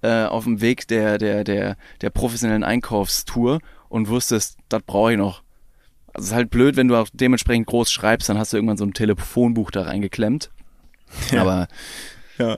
äh, 0.01 0.23
auf 0.25 0.43
dem 0.45 0.61
Weg 0.61 0.87
der, 0.87 1.17
der, 1.17 1.43
der, 1.43 1.77
der 2.01 2.09
professionellen 2.09 2.63
Einkaufstour 2.63 3.59
und 3.89 4.09
wusstest, 4.09 4.57
das 4.69 4.81
brauche 4.83 5.13
ich 5.13 5.17
noch. 5.17 5.43
Also 6.13 6.25
es 6.25 6.31
ist 6.31 6.35
halt 6.35 6.49
blöd, 6.49 6.75
wenn 6.75 6.87
du 6.87 6.95
auch 6.95 7.07
dementsprechend 7.13 7.67
groß 7.67 7.91
schreibst, 7.91 8.27
dann 8.29 8.37
hast 8.37 8.51
du 8.53 8.57
irgendwann 8.57 8.77
so 8.77 8.85
ein 8.85 8.93
Telefonbuch 8.93 9.71
da 9.71 9.83
reingeklemmt. 9.83 10.51
Ja. 11.31 11.41
Aber 11.41 11.67
Ja. 12.37 12.57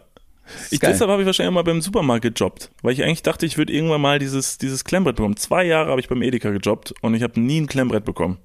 Ich, 0.72 0.80
geil. 0.80 0.92
deshalb 0.92 1.10
habe 1.10 1.22
ich 1.22 1.26
wahrscheinlich 1.26 1.54
mal 1.54 1.64
beim 1.64 1.82
Supermarkt 1.82 2.24
gejobbt, 2.24 2.70
weil 2.82 2.94
ich 2.94 3.04
eigentlich 3.04 3.24
dachte, 3.24 3.46
ich 3.46 3.58
würde 3.58 3.72
irgendwann 3.74 4.02
mal 4.02 4.20
dieses, 4.20 4.58
dieses 4.58 4.84
Klemmbrett 4.84 5.16
bekommen. 5.16 5.38
Zwei 5.38 5.64
Jahre 5.64 5.90
habe 5.90 6.02
ich 6.02 6.10
beim 6.10 6.22
Edeka 6.22 6.52
gejobbt 6.52 6.94
und 7.02 7.14
ich 7.14 7.24
habe 7.24 7.40
nie 7.40 7.62
ein 7.62 7.68
Klemmbrett 7.68 8.04
bekommen. 8.06 8.38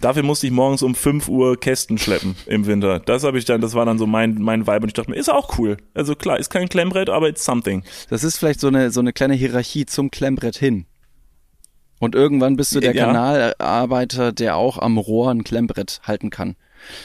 Dafür 0.00 0.22
musste 0.22 0.46
ich 0.46 0.52
morgens 0.52 0.82
um 0.82 0.94
5 0.94 1.28
Uhr 1.28 1.58
Kästen 1.58 1.98
schleppen 1.98 2.34
im 2.46 2.66
Winter. 2.66 2.98
Das 3.00 3.22
habe 3.24 3.38
ich 3.38 3.44
dann, 3.44 3.60
das 3.60 3.74
war 3.74 3.84
dann 3.86 3.98
so 3.98 4.06
mein, 4.06 4.34
mein 4.40 4.66
Vibe 4.66 4.82
und 4.82 4.88
ich 4.88 4.94
dachte 4.94 5.10
mir, 5.10 5.16
ist 5.16 5.30
auch 5.30 5.58
cool. 5.58 5.76
Also 5.94 6.14
klar, 6.14 6.38
ist 6.38 6.50
kein 6.50 6.68
Klemmbrett, 6.68 7.08
aber 7.08 7.28
it's 7.28 7.44
something. 7.44 7.84
das 8.10 8.24
ist 8.24 8.38
vielleicht 8.38 8.60
so 8.60 8.68
eine, 8.68 8.90
so 8.90 9.00
eine 9.00 9.12
kleine 9.12 9.34
Hierarchie 9.34 9.86
zum 9.86 10.10
Klemmbrett 10.10 10.56
hin. 10.56 10.86
Und 12.00 12.16
irgendwann 12.16 12.56
bist 12.56 12.74
du 12.74 12.80
der 12.80 12.96
Ja. 12.96 13.06
Kanalarbeiter, 13.06 14.32
der 14.32 14.56
auch 14.56 14.78
am 14.78 14.98
Rohr 14.98 15.30
ein 15.30 15.44
Klemmbrett 15.44 16.00
halten 16.02 16.30
kann. 16.30 16.56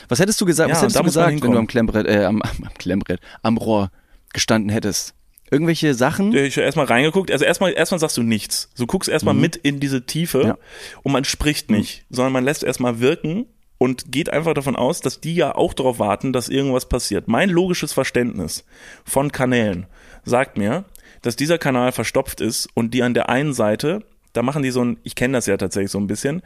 Was 0.09 0.19
hättest 0.19 0.41
du 0.41 0.45
gesagt, 0.45 0.69
Ja, 0.69 0.75
was 0.75 0.81
hättest 0.81 0.99
du 0.99 1.03
gesagt, 1.03 1.43
wenn 1.43 1.51
du 1.51 1.57
am 1.59 1.67
Klemmbrett, 1.67 2.07
äh, 2.07 2.25
am, 2.25 2.41
am 2.41 2.73
Klemmbrett, 2.79 3.19
am 3.43 3.57
Rohr 3.57 3.91
gestanden 4.33 4.69
hättest? 4.69 5.13
Irgendwelche 5.49 5.93
Sachen? 5.93 6.35
Ich 6.35 6.57
habe 6.57 6.65
erstmal 6.65 6.85
reingeguckt. 6.87 7.31
Also 7.31 7.45
erstmal, 7.45 7.71
erstmal 7.73 7.99
sagst 7.99 8.17
du 8.17 8.23
nichts. 8.23 8.69
Du 8.77 8.85
guckst 8.85 9.09
erstmal 9.09 9.33
mit 9.33 9.55
in 9.55 9.79
diese 9.79 10.05
Tiefe 10.05 10.41
Ja. 10.43 10.57
und 11.03 11.11
man 11.13 11.23
spricht 11.23 11.71
nicht, 11.71 12.05
sondern 12.09 12.33
man 12.33 12.43
lässt 12.43 12.63
erstmal 12.63 12.99
wirken 12.99 13.45
und 13.77 14.11
geht 14.11 14.29
einfach 14.29 14.53
davon 14.53 14.75
aus, 14.75 14.99
dass 15.01 15.21
die 15.21 15.35
ja 15.35 15.55
auch 15.55 15.73
darauf 15.73 15.99
warten, 15.99 16.33
dass 16.33 16.49
irgendwas 16.49 16.89
passiert. 16.89 17.27
Mein 17.27 17.49
logisches 17.49 17.93
Verständnis 17.93 18.65
von 19.05 19.31
Kanälen 19.31 19.85
sagt 20.25 20.57
mir, 20.57 20.83
dass 21.21 21.35
dieser 21.35 21.57
Kanal 21.57 21.91
verstopft 21.93 22.41
ist 22.41 22.67
und 22.73 22.93
die 22.93 23.03
an 23.03 23.13
der 23.13 23.29
einen 23.29 23.53
Seite, 23.53 24.03
da 24.33 24.41
machen 24.43 24.63
die 24.63 24.71
so 24.71 24.83
ein, 24.83 24.97
ich 25.03 25.15
kenne 25.15 25.33
das 25.37 25.45
ja 25.45 25.55
tatsächlich 25.57 25.91
so 25.91 25.99
ein 25.99 26.07
bisschen, 26.07 26.41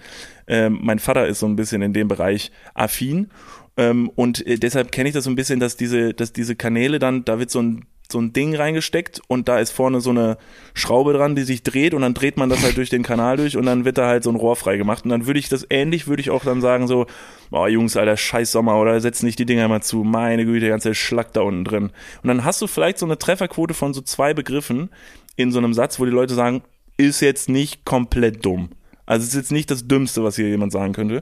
ähm, 0.47 0.79
mein 0.81 0.99
Vater 0.99 1.25
ist 1.27 1.39
so 1.39 1.45
ein 1.47 1.55
bisschen 1.55 1.81
in 1.81 1.93
dem 1.93 2.07
Bereich 2.07 2.51
affin 2.73 3.31
ähm, 3.77 4.09
und 4.15 4.45
äh, 4.45 4.57
deshalb 4.57 4.91
kenne 4.91 5.09
ich 5.09 5.15
das 5.15 5.23
so 5.23 5.29
ein 5.31 5.35
bisschen, 5.35 5.59
dass 5.59 5.75
diese, 5.77 6.13
dass 6.13 6.33
diese 6.33 6.55
Kanäle 6.55 6.99
dann, 6.99 7.25
da 7.25 7.39
wird 7.39 7.49
so 7.49 7.61
ein 7.61 7.85
so 8.11 8.19
ein 8.19 8.33
Ding 8.33 8.55
reingesteckt 8.55 9.21
und 9.27 9.47
da 9.47 9.59
ist 9.59 9.71
vorne 9.71 10.01
so 10.01 10.09
eine 10.09 10.37
Schraube 10.73 11.13
dran, 11.13 11.35
die 11.35 11.43
sich 11.43 11.63
dreht 11.63 11.93
und 11.93 12.01
dann 12.01 12.13
dreht 12.13 12.37
man 12.37 12.49
das 12.49 12.63
halt 12.63 12.77
durch 12.77 12.89
den 12.89 13.03
Kanal 13.03 13.37
durch 13.37 13.57
und 13.57 13.65
dann 13.65 13.85
wird 13.85 13.97
da 13.97 14.07
halt 14.07 14.23
so 14.23 14.29
ein 14.29 14.35
Rohr 14.35 14.55
frei 14.55 14.77
gemacht 14.77 15.03
und 15.03 15.09
dann 15.09 15.27
würde 15.27 15.39
ich 15.39 15.49
das 15.49 15.65
ähnlich, 15.69 16.07
würde 16.07 16.21
ich 16.21 16.29
auch 16.29 16.43
dann 16.43 16.61
sagen 16.61 16.87
so, 16.87 17.07
oh 17.51 17.67
Jungs, 17.67 17.97
alter 17.97 18.17
scheiß 18.17 18.51
Sommer 18.51 18.79
oder 18.79 18.99
setzen 19.01 19.25
nicht 19.25 19.39
die 19.39 19.45
Dinger 19.45 19.67
mal 19.67 19.81
zu, 19.81 20.03
meine 20.03 20.45
Güte, 20.45 20.61
der 20.61 20.69
ganze 20.69 20.95
Schlack 20.95 21.33
da 21.33 21.41
unten 21.41 21.65
drin. 21.65 21.91
Und 22.23 22.27
dann 22.27 22.43
hast 22.43 22.61
du 22.61 22.67
vielleicht 22.67 22.97
so 22.97 23.05
eine 23.05 23.17
Trefferquote 23.17 23.73
von 23.73 23.93
so 23.93 24.01
zwei 24.01 24.33
Begriffen 24.33 24.89
in 25.35 25.51
so 25.51 25.59
einem 25.59 25.73
Satz, 25.73 25.99
wo 25.99 26.05
die 26.05 26.11
Leute 26.11 26.33
sagen, 26.33 26.61
ist 26.97 27.21
jetzt 27.21 27.49
nicht 27.49 27.85
komplett 27.85 28.45
dumm. 28.45 28.69
Also 29.05 29.25
ist 29.25 29.35
jetzt 29.35 29.51
nicht 29.51 29.71
das 29.71 29.87
Dümmste, 29.87 30.23
was 30.23 30.35
hier 30.35 30.47
jemand 30.47 30.71
sagen 30.71 30.93
könnte. 30.93 31.21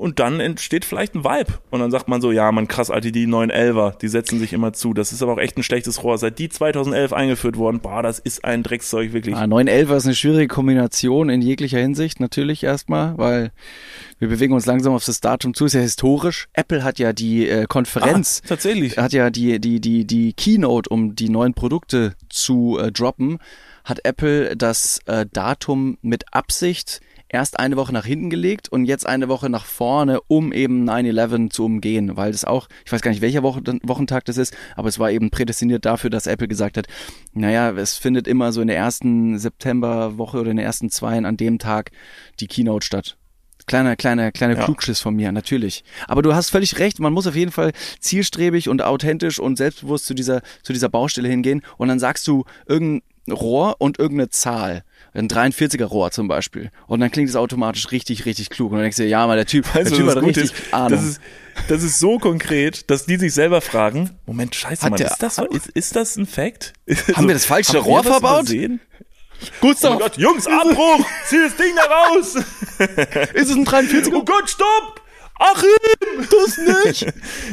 Und 0.00 0.18
dann 0.18 0.40
entsteht 0.40 0.84
vielleicht 0.86 1.14
ein 1.14 1.24
Vibe. 1.24 1.52
Und 1.70 1.80
dann 1.80 1.90
sagt 1.90 2.08
man 2.08 2.20
so, 2.22 2.32
ja, 2.32 2.50
man 2.52 2.66
krass, 2.68 2.90
Alter, 2.90 3.10
die 3.10 3.26
911er, 3.26 3.98
die 3.98 4.08
setzen 4.08 4.38
sich 4.38 4.52
immer 4.54 4.72
zu. 4.72 4.94
Das 4.94 5.12
ist 5.12 5.22
aber 5.22 5.34
auch 5.34 5.38
echt 5.38 5.58
ein 5.58 5.62
schlechtes 5.62 6.02
Rohr. 6.02 6.16
Seit 6.16 6.38
die 6.38 6.48
2011 6.48 7.12
eingeführt 7.12 7.56
wurden, 7.58 7.80
boah, 7.80 8.02
das 8.02 8.18
ist 8.18 8.44
ein 8.44 8.62
Dreckszeug, 8.62 9.12
wirklich. 9.12 9.36
Ah, 9.36 9.46
911 9.46 9.90
ist 9.90 10.06
eine 10.06 10.14
schwierige 10.14 10.48
Kombination 10.48 11.28
in 11.28 11.42
jeglicher 11.42 11.78
Hinsicht 11.78 12.18
natürlich 12.18 12.64
erstmal, 12.64 13.18
weil 13.18 13.52
wir 14.18 14.28
bewegen 14.28 14.54
uns 14.54 14.64
langsam 14.66 14.94
auf 14.94 15.04
das 15.04 15.20
Datum 15.20 15.52
zu, 15.54 15.66
ist 15.66 15.74
ja 15.74 15.80
historisch. 15.80 16.48
Apple 16.54 16.82
hat 16.82 16.98
ja 16.98 17.12
die 17.12 17.46
äh, 17.48 17.66
Konferenz, 17.68 18.40
Ah, 18.44 18.48
tatsächlich. 18.48 18.96
hat 18.96 19.12
ja 19.12 19.28
die, 19.30 19.60
die, 19.60 19.80
die, 19.80 20.06
die 20.06 20.32
Keynote, 20.32 20.88
um 20.88 21.14
die 21.14 21.28
neuen 21.28 21.52
Produkte 21.54 22.14
zu 22.30 22.78
äh, 22.80 22.90
droppen, 22.90 23.38
hat 23.84 24.00
Apple 24.04 24.56
das 24.56 25.00
äh, 25.06 25.26
Datum 25.32 25.98
mit 26.02 26.32
Absicht 26.32 27.00
erst 27.30 27.58
eine 27.58 27.76
Woche 27.76 27.92
nach 27.92 28.04
hinten 28.04 28.28
gelegt 28.28 28.68
und 28.68 28.84
jetzt 28.84 29.06
eine 29.06 29.28
Woche 29.28 29.48
nach 29.48 29.64
vorne, 29.64 30.20
um 30.26 30.52
eben 30.52 30.88
9-11 30.88 31.50
zu 31.50 31.64
umgehen, 31.64 32.16
weil 32.16 32.32
das 32.32 32.44
auch, 32.44 32.68
ich 32.84 32.92
weiß 32.92 33.00
gar 33.02 33.10
nicht, 33.10 33.22
welcher 33.22 33.42
Woche, 33.42 33.62
Wochentag 33.82 34.24
das 34.24 34.36
ist, 34.36 34.54
aber 34.76 34.88
es 34.88 34.98
war 34.98 35.10
eben 35.10 35.30
prädestiniert 35.30 35.84
dafür, 35.84 36.10
dass 36.10 36.26
Apple 36.26 36.48
gesagt 36.48 36.76
hat, 36.76 36.86
naja, 37.32 37.70
es 37.70 37.96
findet 37.96 38.26
immer 38.26 38.52
so 38.52 38.60
in 38.60 38.66
der 38.66 38.76
ersten 38.76 39.38
Septemberwoche 39.38 40.38
oder 40.38 40.50
in 40.50 40.56
den 40.56 40.66
ersten 40.66 40.90
zweien 40.90 41.24
an 41.24 41.36
dem 41.36 41.58
Tag 41.58 41.92
die 42.40 42.48
Keynote 42.48 42.84
statt. 42.84 43.16
Kleiner, 43.66 43.94
kleiner, 43.94 44.32
kleiner 44.32 44.56
Ja. 44.56 44.64
Klugschiss 44.64 45.00
von 45.00 45.14
mir, 45.14 45.30
natürlich. 45.30 45.84
Aber 46.08 46.22
du 46.22 46.34
hast 46.34 46.50
völlig 46.50 46.78
recht, 46.80 46.98
man 46.98 47.12
muss 47.12 47.28
auf 47.28 47.36
jeden 47.36 47.52
Fall 47.52 47.72
zielstrebig 48.00 48.68
und 48.68 48.82
authentisch 48.82 49.38
und 49.38 49.56
selbstbewusst 49.56 50.06
zu 50.06 50.14
dieser, 50.14 50.42
zu 50.62 50.72
dieser 50.72 50.88
Baustelle 50.88 51.28
hingehen 51.28 51.62
und 51.76 51.86
dann 51.86 52.00
sagst 52.00 52.26
du 52.26 52.44
irgendein 52.66 53.02
Rohr 53.30 53.76
und 53.78 53.98
irgendeine 54.00 54.30
Zahl. 54.30 54.82
Ein 55.12 55.28
43er 55.28 55.84
Rohr 55.84 56.10
zum 56.12 56.28
Beispiel. 56.28 56.70
Und 56.86 57.00
dann 57.00 57.10
klingt 57.10 57.28
es 57.28 57.36
automatisch 57.36 57.90
richtig, 57.90 58.26
richtig 58.26 58.48
klug. 58.50 58.70
Und 58.70 58.76
dann 58.78 58.82
denkst 58.84 58.96
du, 58.98 59.02
dir, 59.02 59.08
ja, 59.08 59.26
mal 59.26 59.36
der 59.36 59.46
Typ, 59.46 59.66
Weißt 59.66 59.90
der 59.90 59.98
du, 59.98 60.04
Typ 60.06 60.08
hat 60.16 60.22
richtig 60.22 60.44
ist? 60.44 60.54
Ahnung. 60.74 60.90
Das 60.98 61.04
ist, 61.04 61.20
das 61.68 61.82
ist 61.82 61.98
so 61.98 62.18
konkret, 62.18 62.88
dass 62.90 63.06
die 63.06 63.16
sich 63.16 63.34
selber 63.34 63.60
fragen, 63.60 64.10
Moment, 64.26 64.54
scheiße, 64.54 64.88
Mann, 64.88 64.96
der- 64.98 65.08
ist 65.10 65.22
das, 65.22 65.38
ist, 65.38 65.66
ist 65.70 65.96
das 65.96 66.16
ein 66.16 66.26
Fact? 66.26 66.72
Haben 67.14 67.26
wir 67.26 67.34
das 67.34 67.44
falsche 67.44 67.78
Rohr 67.78 68.02
verbaut? 68.04 68.42
übersehen? 68.50 68.80
Oh 69.42 69.46
Gustav, 69.62 69.90
mein 69.92 69.98
Gott, 70.00 70.18
Jungs, 70.18 70.46
Abbruch! 70.46 71.04
Zieh 71.26 71.38
das 71.42 71.56
Ding 71.56 71.74
da 71.74 71.82
raus! 71.94 72.34
ist 73.34 73.48
es 73.50 73.56
ein 73.56 73.64
43er? 73.66 74.12
Oh 74.14 74.22
Gott, 74.24 74.50
stopp! 74.50 74.99
Achim, 75.42 76.26
das 76.30 76.84
nicht! 76.84 77.06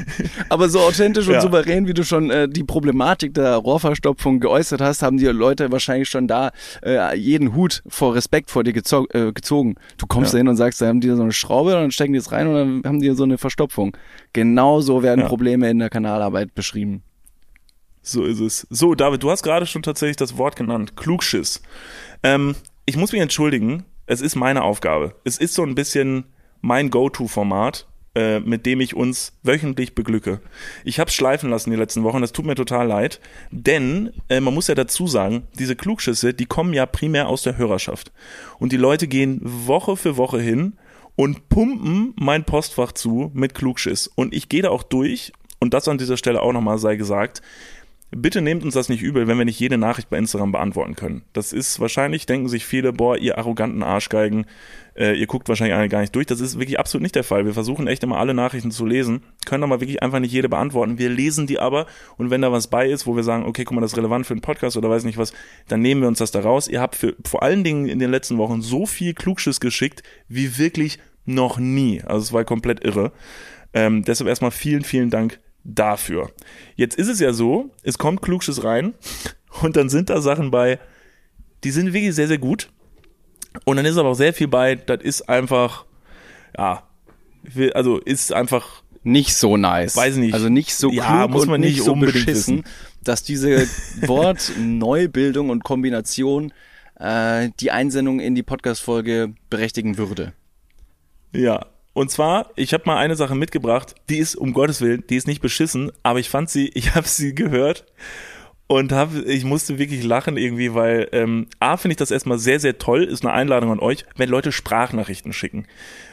Aber 0.49 0.67
so 0.67 0.81
authentisch 0.81 1.25
und 1.27 1.33
Ja. 1.35 1.41
souverän, 1.41 1.87
wie 1.87 1.93
du 1.93 2.03
schon 2.03 2.29
äh, 2.29 2.49
die 2.49 2.65
Problematik 2.65 3.33
der 3.33 3.55
Rohrverstopfung 3.55 4.41
geäußert 4.41 4.81
hast, 4.81 5.01
haben 5.03 5.17
die 5.17 5.25
Leute 5.27 5.71
wahrscheinlich 5.71 6.09
schon 6.09 6.27
da 6.27 6.51
äh, 6.85 7.15
jeden 7.17 7.55
Hut 7.55 7.83
vor 7.87 8.13
Respekt 8.13 8.51
vor 8.51 8.65
dir 8.65 8.73
gezo 8.73 9.07
äh, 9.13 9.31
gezogen. 9.31 9.75
Du 9.97 10.05
kommst 10.05 10.33
Ja. 10.33 10.37
da 10.37 10.37
hin 10.39 10.47
und 10.49 10.57
sagst, 10.57 10.81
da 10.81 10.87
haben 10.87 10.99
die 10.99 11.09
so 11.09 11.21
eine 11.21 11.31
Schraube, 11.31 11.71
dann 11.71 11.91
stecken 11.91 12.11
die 12.11 12.19
es 12.19 12.31
rein 12.33 12.47
und 12.47 12.53
dann 12.55 12.81
haben 12.85 12.99
die 12.99 13.09
so 13.11 13.23
eine 13.23 13.37
Verstopfung. 13.37 13.95
Genau 14.33 14.81
so 14.81 15.01
werden 15.01 15.21
Ja. 15.21 15.27
Probleme 15.27 15.69
in 15.69 15.79
der 15.79 15.89
Kanalarbeit 15.89 16.53
beschrieben. 16.53 17.03
So 18.01 18.25
ist 18.25 18.39
es. 18.41 18.67
So, 18.69 18.95
David, 18.95 19.23
du 19.23 19.31
hast 19.31 19.43
gerade 19.43 19.65
schon 19.65 19.81
tatsächlich 19.83 20.17
das 20.17 20.37
Wort 20.37 20.57
genannt. 20.57 20.97
Klugschiss. 20.97 21.61
Ähm, 22.21 22.55
ich 22.85 22.97
muss 22.97 23.13
mich 23.13 23.21
entschuldigen. 23.21 23.85
Es 24.05 24.19
ist 24.21 24.35
meine 24.35 24.63
Aufgabe. 24.63 25.15
Es 25.23 25.37
ist 25.37 25.53
so 25.53 25.63
ein 25.63 25.75
bisschen 25.75 26.25
mein 26.67 26.89
Go-To-Format, 26.89 27.87
äh, 28.13 28.41
mit 28.41 28.65
dem 28.65 28.81
ich 28.81 28.93
uns 28.93 29.31
wöchentlich 29.41 29.95
beglücke. 29.95 30.41
Ich 30.83 30.99
habe 30.99 31.09
schleifen 31.09 31.49
lassen 31.49 31.71
die 31.71 31.77
letzten 31.77 32.03
Wochen. 32.03 32.19
Das 32.19 32.33
tut 32.33 32.45
mir 32.45 32.55
total 32.55 32.87
leid. 32.87 33.21
Denn 33.51 34.11
äh, 34.27 34.41
man 34.41 34.53
muss 34.53 34.67
ja 34.67 34.75
dazu 34.75 35.07
sagen, 35.07 35.47
diese 35.57 35.77
Klugschüsse, 35.77 36.33
die 36.33 36.45
kommen 36.45 36.73
ja 36.73 36.85
primär 36.85 37.29
aus 37.29 37.43
der 37.43 37.57
Hörerschaft. 37.57 38.11
Und 38.59 38.73
die 38.73 38.77
Leute 38.77 39.07
gehen 39.07 39.39
Woche 39.43 39.95
für 39.95 40.17
Woche 40.17 40.41
hin 40.41 40.73
und 41.15 41.47
pumpen 41.47 42.13
mein 42.17 42.43
Postfach 42.43 42.91
zu 42.91 43.31
mit 43.33 43.55
Klugschiss. 43.55 44.07
Und 44.13 44.33
ich 44.33 44.49
gehe 44.49 44.63
da 44.63 44.69
auch 44.69 44.83
durch. 44.83 45.31
Und 45.59 45.73
das 45.73 45.87
an 45.87 45.97
dieser 45.97 46.17
Stelle 46.17 46.41
auch 46.41 46.51
nochmal 46.51 46.79
sei 46.79 46.97
gesagt. 46.97 47.41
Bitte 48.09 48.41
nehmt 48.41 48.63
uns 48.63 48.73
das 48.73 48.87
nicht 48.87 49.03
übel, 49.03 49.27
wenn 49.27 49.37
wir 49.37 49.43
nicht 49.43 49.59
jede 49.59 49.77
Nachricht 49.77 50.09
bei 50.09 50.17
Instagram 50.17 50.53
beantworten 50.53 50.95
können. 50.95 51.23
Das 51.33 51.51
ist 51.51 51.81
wahrscheinlich, 51.81 52.25
denken 52.25 52.47
sich 52.47 52.65
viele, 52.65 52.93
boah, 52.93 53.17
ihr 53.17 53.37
arroganten 53.37 53.83
Arschgeigen, 53.83 54.45
äh, 54.95 55.13
ihr 55.13 55.27
guckt 55.27 55.49
wahrscheinlich 55.49 55.75
alle 55.75 55.89
gar 55.89 55.99
nicht 55.99 56.15
durch. 56.15 56.25
Das 56.25 56.39
ist 56.39 56.57
wirklich 56.57 56.79
absolut 56.79 57.01
nicht 57.01 57.15
der 57.15 57.25
Fall. 57.25 57.45
Wir 57.45 57.53
versuchen 57.53 57.85
echt 57.85 58.03
immer 58.03 58.17
alle 58.17 58.33
Nachrichten 58.33 58.71
zu 58.71 58.85
lesen, 58.85 59.23
können 59.45 59.63
aber 59.63 59.81
wirklich 59.81 60.01
einfach 60.01 60.19
nicht 60.19 60.31
jede 60.31 60.47
beantworten. 60.47 60.97
Wir 60.97 61.09
lesen 61.09 61.47
die 61.47 61.59
aber 61.59 61.85
und 62.15 62.29
wenn 62.29 62.41
da 62.41 62.49
was 62.49 62.67
bei 62.67 62.87
ist, 62.87 63.07
wo 63.07 63.15
wir 63.17 63.23
sagen, 63.23 63.45
okay, 63.45 63.65
guck 63.65 63.75
mal, 63.75 63.81
das 63.81 63.91
ist 63.91 63.97
relevant 63.97 64.25
für 64.25 64.33
einen 64.33 64.41
Podcast 64.41 64.77
oder 64.77 64.89
weiß 64.89 65.03
nicht 65.03 65.17
was, 65.17 65.33
dann 65.67 65.81
nehmen 65.81 65.99
wir 65.99 66.07
uns 66.07 66.19
das 66.19 66.31
da 66.31 66.39
raus. 66.39 66.69
Ihr 66.69 66.79
habt 66.79 66.95
für, 66.95 67.13
vor 67.25 67.43
allen 67.43 67.65
Dingen 67.65 67.87
in 67.87 67.99
den 67.99 68.09
letzten 68.09 68.37
Wochen 68.37 68.61
so 68.61 68.85
viel 68.85 69.15
Klugschiss 69.15 69.59
geschickt, 69.59 70.01
wie 70.29 70.57
wirklich 70.57 70.97
noch 71.25 71.59
nie. 71.59 72.01
Also 72.03 72.21
es 72.21 72.31
war 72.31 72.45
komplett 72.45 72.85
irre. 72.85 73.11
Ähm, 73.73 74.03
deshalb 74.03 74.29
erstmal 74.29 74.51
vielen, 74.51 74.85
vielen 74.85 75.09
Dank 75.09 75.41
dafür. 75.67 76.31
Jetzt 76.75 76.97
ist 76.97 77.07
es 77.09 77.19
ja 77.19 77.33
so, 77.33 77.69
es 77.83 77.97
kommt 77.97 78.21
Klugschiss 78.21 78.63
rein 78.63 78.93
und 79.61 79.75
dann 79.75 79.89
sind 79.89 80.09
da 80.09 80.21
Sachen 80.21 80.49
bei, 80.49 80.79
die 81.63 81.71
sind 81.71 81.93
wirklich 81.93 82.15
sehr, 82.15 82.27
sehr 82.27 82.37
gut. 82.37 82.69
Und 83.65 83.77
dann 83.77 83.85
ist 83.85 83.97
aber 83.97 84.09
auch 84.09 84.13
sehr 84.15 84.33
viel 84.33 84.47
bei, 84.47 84.75
das 84.75 85.01
ist 85.01 85.27
einfach, 85.29 85.85
ja, 86.57 86.83
also 87.73 87.97
ist 87.99 88.31
einfach, 88.33 88.83
Nicht 89.03 89.35
so 89.35 89.57
nice. 89.57 89.95
Weiß 89.95 90.15
nicht. 90.17 90.33
Also 90.33 90.49
nicht 90.49 90.75
so 90.75 90.91
Ja, 90.91 91.19
klug 91.19 91.31
muss 91.31 91.43
und 91.43 91.49
man 91.49 91.61
nicht 91.61 91.75
nicht 91.75 91.83
so 91.85 91.93
unbedingt 91.93 92.25
beschissen, 92.25 92.57
wissen. 92.59 92.73
dass 93.03 93.23
diese 93.23 93.67
Wortneubildung 94.07 95.49
und 95.49 95.63
Kombination 95.63 96.53
äh, 96.99 97.49
die 97.59 97.71
Einsendung 97.71 98.19
in 98.19 98.35
die 98.35 98.43
Podcast-Folge 98.43 99.33
berechtigen 99.49 99.97
würde. 99.97 100.33
ja. 101.33 101.65
Und 101.97 102.11
zwar, 102.11 102.51
ich 102.55 102.75
habe 102.75 102.83
mal 102.85 102.97
eine 102.97 103.15
Sache 103.15 103.33
mitgebracht, 103.33 103.95
die 104.07 104.19
ist, 104.19 104.35
um 104.35 104.53
Gottes 104.53 104.81
Willen, 104.81 105.03
die 105.09 105.15
ist 105.15 105.25
nicht 105.25 105.41
beschissen, 105.41 105.91
aber 106.03 106.19
ich 106.19 106.29
fand 106.29 106.47
sie, 106.47 106.67
ich 106.75 106.93
habe 106.93 107.07
sie 107.07 107.33
gehört 107.33 107.85
und 108.67 108.91
hab, 108.91 109.15
ich 109.15 109.43
musste 109.43 109.79
wirklich 109.79 110.03
lachen 110.03 110.37
irgendwie, 110.37 110.75
weil 110.75 111.09
ähm, 111.11 111.47
A 111.59 111.75
finde 111.75 111.93
ich 111.93 111.97
das 111.97 112.11
erstmal 112.11 112.37
sehr, 112.37 112.59
sehr 112.59 112.77
toll, 112.77 113.03
ist 113.03 113.25
eine 113.25 113.33
Einladung 113.33 113.71
an 113.71 113.79
euch, 113.79 114.05
wenn 114.15 114.29
Leute 114.29 114.51
Sprachnachrichten 114.51 115.33
schicken. 115.33 115.65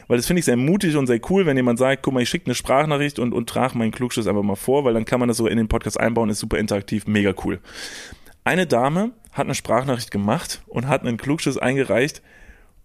Weil 0.07 0.17
das 0.17 0.25
finde 0.25 0.39
ich 0.39 0.45
sehr 0.45 0.57
mutig 0.57 0.95
und 0.95 1.05
sehr 1.05 1.21
cool, 1.29 1.45
wenn 1.45 1.55
jemand 1.55 1.77
sagt, 1.77 2.01
guck 2.01 2.15
mal, 2.15 2.23
ich 2.23 2.29
schicke 2.29 2.47
eine 2.47 2.55
Sprachnachricht 2.55 3.19
und, 3.19 3.31
und 3.31 3.47
trage 3.47 3.77
meinen 3.77 3.91
Klugschiss 3.91 4.25
einfach 4.25 4.41
mal 4.41 4.55
vor, 4.55 4.85
weil 4.85 4.95
dann 4.95 5.05
kann 5.05 5.19
man 5.19 5.29
das 5.29 5.37
so 5.37 5.45
in 5.45 5.57
den 5.57 5.67
Podcast 5.67 5.99
einbauen, 5.99 6.31
ist 6.31 6.39
super 6.39 6.57
interaktiv, 6.57 7.05
mega 7.05 7.35
cool. 7.43 7.59
Eine 8.43 8.65
Dame 8.65 9.11
hat 9.33 9.45
eine 9.45 9.53
Sprachnachricht 9.53 10.09
gemacht 10.09 10.63
und 10.65 10.87
hat 10.87 11.03
einen 11.03 11.17
Klugschiss 11.17 11.59
eingereicht 11.59 12.23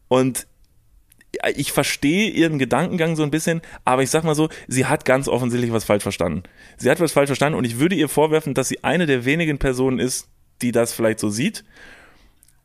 und 0.08 0.48
ich 1.54 1.72
verstehe 1.72 2.30
ihren 2.30 2.58
Gedankengang 2.58 3.16
so 3.16 3.22
ein 3.22 3.30
bisschen, 3.30 3.62
aber 3.84 4.02
ich 4.02 4.10
sag 4.10 4.24
mal 4.24 4.34
so, 4.34 4.48
sie 4.68 4.86
hat 4.86 5.04
ganz 5.04 5.28
offensichtlich 5.28 5.72
was 5.72 5.84
falsch 5.84 6.02
verstanden. 6.02 6.42
Sie 6.76 6.90
hat 6.90 7.00
was 7.00 7.12
falsch 7.12 7.28
verstanden 7.28 7.58
und 7.58 7.64
ich 7.64 7.78
würde 7.78 7.94
ihr 7.94 8.08
vorwerfen, 8.08 8.54
dass 8.54 8.68
sie 8.68 8.84
eine 8.84 9.06
der 9.06 9.24
wenigen 9.24 9.58
Personen 9.58 9.98
ist, 9.98 10.28
die 10.62 10.72
das 10.72 10.92
vielleicht 10.92 11.20
so 11.20 11.30
sieht 11.30 11.64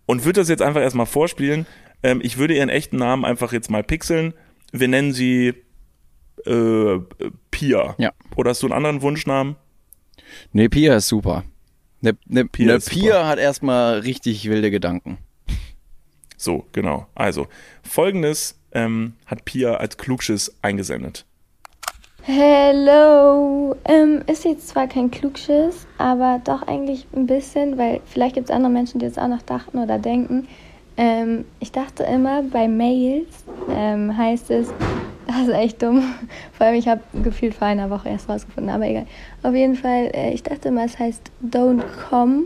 und 0.05 0.25
würde 0.25 0.41
das 0.41 0.49
jetzt 0.49 0.61
einfach 0.61 0.81
erstmal 0.81 1.05
vorspielen. 1.05 1.65
Ähm, 2.03 2.21
ich 2.23 2.37
würde 2.37 2.55
ihren 2.55 2.69
echten 2.69 2.97
Namen 2.97 3.25
einfach 3.25 3.53
jetzt 3.53 3.69
mal 3.69 3.83
pixeln. 3.83 4.33
Wir 4.71 4.87
nennen 4.87 5.13
sie 5.13 5.53
äh, 6.45 6.99
Pia. 7.51 7.95
Ja. 7.97 8.11
Oder 8.35 8.51
hast 8.51 8.61
du 8.61 8.67
einen 8.67 8.73
anderen 8.73 9.01
Wunschnamen? 9.01 9.55
Ne, 10.51 10.69
Pia 10.69 10.97
ist 10.97 11.07
super. 11.07 11.43
Ne, 12.01 12.17
ne, 12.27 12.45
Pia 12.45 12.67
ne 12.67 12.73
ist 12.75 12.85
super. 12.85 12.99
Pia 12.99 13.27
hat 13.27 13.39
erstmal 13.39 13.99
richtig 13.99 14.49
wilde 14.49 14.71
Gedanken. 14.71 15.17
So, 16.37 16.65
genau. 16.73 17.07
Also, 17.15 17.47
folgendes 17.83 18.59
ähm, 18.75 19.13
hat 19.25 19.45
Pia 19.45 19.75
als 19.75 19.97
Klugschiss 19.97 20.55
eingesendet. 20.61 21.25
Hello. 22.21 23.75
Ähm, 23.85 24.23
ist 24.27 24.45
jetzt 24.45 24.67
zwar 24.67 24.87
kein 24.87 25.11
Klugschiss, 25.11 25.87
aber 25.97 26.41
doch 26.43 26.63
eigentlich 26.63 27.07
ein 27.15 27.27
bisschen, 27.27 27.77
weil 27.77 28.01
vielleicht 28.05 28.35
gibt 28.35 28.49
es 28.49 28.55
andere 28.55 28.71
Menschen, 28.71 28.99
die 28.99 29.05
jetzt 29.05 29.19
auch 29.19 29.27
noch 29.27 29.41
dachten 29.43 29.77
oder 29.77 29.99
denken. 29.99 30.47
Ähm, 30.97 31.45
ich 31.59 31.71
dachte 31.71 32.03
immer, 32.03 32.41
bei 32.41 32.67
Mails 32.67 33.43
ähm, 33.69 34.17
heißt 34.17 34.49
es, 34.49 34.73
das 35.27 35.47
ist 35.47 35.49
echt 35.49 35.81
dumm. 35.81 36.15
Vor 36.53 36.65
allem, 36.65 36.75
ich 36.75 36.87
habe 36.87 37.01
gefühlt 37.23 37.53
vor 37.53 37.67
einer 37.67 37.89
Woche 37.89 38.09
erst 38.09 38.27
rausgefunden, 38.27 38.73
aber 38.73 38.85
egal. 38.85 39.05
Auf 39.43 39.53
jeden 39.53 39.75
Fall, 39.75 40.09
äh, 40.13 40.31
ich 40.31 40.41
dachte 40.41 40.69
immer, 40.69 40.85
es 40.85 40.97
heißt 40.97 41.31
don't 41.47 41.83
com, 42.09 42.45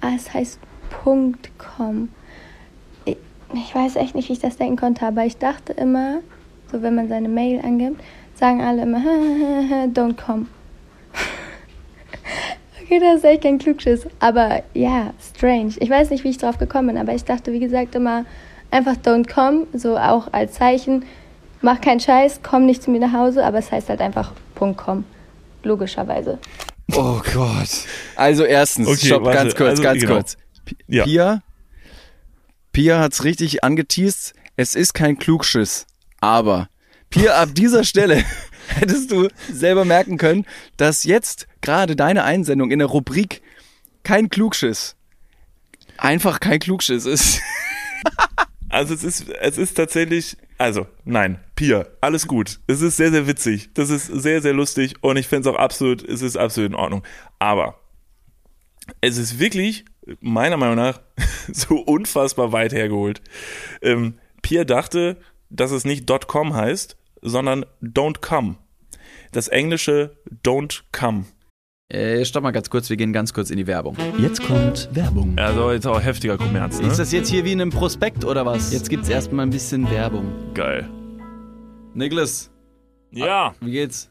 aber 0.00 0.14
es 0.16 0.32
heißt 0.32 0.58
Punkt 1.02 1.50
com. 1.58 2.08
Ich, 3.54 3.74
weiß 3.74 3.96
echt 3.96 4.14
nicht, 4.14 4.28
wie 4.28 4.34
ich 4.34 4.38
das 4.40 4.56
denken 4.56 4.76
konnte, 4.76 5.06
aber 5.06 5.24
ich 5.24 5.38
dachte 5.38 5.72
immer, 5.72 6.18
so 6.70 6.82
wenn 6.82 6.94
man 6.94 7.08
seine 7.08 7.28
Mail 7.28 7.60
angibt, 7.64 8.00
sagen 8.34 8.60
alle 8.60 8.82
immer, 8.82 8.98
don't 9.94 10.16
come. 10.16 10.46
okay, 12.82 13.00
das 13.00 13.16
ist 13.16 13.24
echt 13.24 13.42
kein 13.42 13.58
Klugschiss. 13.58 14.06
Aber 14.20 14.62
ja, 14.74 15.12
strange. 15.34 15.74
Ich 15.78 15.90
weiß 15.90 16.10
nicht, 16.10 16.24
wie 16.24 16.30
ich 16.30 16.38
drauf 16.38 16.58
gekommen 16.58 16.88
bin, 16.88 16.98
aber 16.98 17.14
ich 17.14 17.24
dachte, 17.24 17.52
wie 17.52 17.60
gesagt, 17.60 17.94
immer 17.94 18.24
einfach 18.70 18.96
don't 18.96 19.32
come, 19.32 19.66
so 19.72 19.96
auch 19.96 20.32
als 20.32 20.54
Zeichen, 20.54 21.04
mach 21.62 21.80
keinen 21.80 22.00
Scheiß, 22.00 22.40
komm 22.42 22.66
nicht 22.66 22.82
zu 22.82 22.90
mir 22.90 23.00
nach 23.00 23.12
Hause, 23.12 23.44
aber 23.44 23.58
es 23.58 23.72
heißt 23.72 23.88
halt 23.88 24.00
einfach 24.00 24.32
Punkt 24.54 24.78
com. 24.78 25.04
Logischerweise. 25.62 26.38
Oh 26.94 27.20
Gott. 27.34 27.68
Also 28.16 28.44
erstens, 28.44 28.88
Okay, 28.88 29.06
stopp, 29.06 29.24
warte, 29.24 29.38
ganz 29.38 29.54
kurz, 29.54 29.70
also, 29.70 29.82
ganz 29.82 30.00
genau. 30.00 30.14
kurz. 30.14 30.36
P 30.64 30.76
Ja. 30.86 31.04
Pia, 31.04 31.42
Pia 32.78 33.00
hat's 33.00 33.24
richtig 33.24 33.64
angeteased. 33.64 34.34
Es 34.54 34.76
ist 34.76 34.94
kein 34.94 35.18
Klugschiss, 35.18 35.84
aber 36.20 36.68
Pia, 37.10 37.34
ab 37.34 37.48
dieser 37.52 37.82
Stelle 37.82 38.22
hättest 38.68 39.10
du 39.10 39.26
selber 39.52 39.84
merken 39.84 40.16
können, 40.16 40.46
dass 40.76 41.02
jetzt 41.02 41.48
gerade 41.60 41.96
deine 41.96 42.22
Einsendung 42.22 42.70
in 42.70 42.78
der 42.78 42.86
Rubrik 42.86 43.42
kein 44.04 44.30
Klugschiss 44.30 44.94
einfach 45.96 46.38
kein 46.38 46.60
Klugschiss 46.60 47.04
ist. 47.04 47.40
Also 48.70 48.92
es 48.92 49.02
ist, 49.02 49.28
es 49.30 49.56
ist 49.56 49.74
tatsächlich, 49.78 50.36
also 50.58 50.86
nein, 51.04 51.40
Pia, 51.56 51.86
alles 52.02 52.26
gut. 52.28 52.60
Es 52.66 52.82
ist 52.82 52.98
sehr, 52.98 53.10
sehr 53.10 53.26
witzig. 53.26 53.70
Das 53.72 53.88
ist 53.88 54.06
sehr, 54.06 54.42
sehr 54.42 54.52
lustig 54.52 54.94
und 55.00 55.16
ich 55.16 55.26
finde 55.26 55.48
es 55.48 55.54
auch 55.54 55.58
absolut, 55.58 56.06
es 56.06 56.20
ist 56.20 56.36
absolut 56.36 56.72
in 56.72 56.76
Ordnung. 56.76 57.02
Aber 57.38 57.80
es 59.00 59.16
ist 59.16 59.38
wirklich, 59.38 59.86
meiner 60.20 60.56
Meinung 60.56 60.76
nach, 60.76 61.00
so 61.52 61.76
unfassbar 61.76 62.52
weit 62.52 62.72
hergeholt. 62.72 63.20
Ähm, 63.82 64.14
Pia 64.42 64.64
dachte, 64.64 65.16
dass 65.50 65.70
es 65.70 65.84
nicht 65.84 66.08
.com 66.26 66.54
heißt, 66.54 66.96
sondern 67.22 67.64
don't 67.82 68.20
come. 68.20 68.56
Das 69.32 69.48
englische 69.48 70.16
don't 70.44 70.82
come. 70.92 71.24
Äh, 71.90 72.24
stopp 72.26 72.42
mal 72.42 72.50
ganz 72.50 72.68
kurz, 72.68 72.90
wir 72.90 72.98
gehen 72.98 73.14
ganz 73.14 73.32
kurz 73.32 73.50
in 73.50 73.56
die 73.56 73.66
Werbung. 73.66 73.96
Jetzt 74.18 74.42
kommt 74.42 74.90
Werbung. 74.92 75.38
Also 75.38 75.72
jetzt 75.72 75.86
auch 75.86 76.00
heftiger 76.02 76.36
Kommerz, 76.36 76.78
ne? 76.80 76.86
Ist 76.86 76.98
das 76.98 77.12
jetzt 77.12 77.30
hier 77.30 77.46
wie 77.46 77.52
in 77.52 77.62
einem 77.62 77.70
Prospekt 77.70 78.26
oder 78.26 78.44
was? 78.44 78.72
Jetzt 78.72 78.90
gibt's 78.90 79.08
erstmal 79.08 79.46
ein 79.46 79.50
bisschen 79.50 79.90
Werbung. 79.90 80.30
geil. 80.52 80.88
Niklas, 81.94 82.50
Ja, 83.10 83.54
wie 83.60 83.72
geht's? 83.72 84.10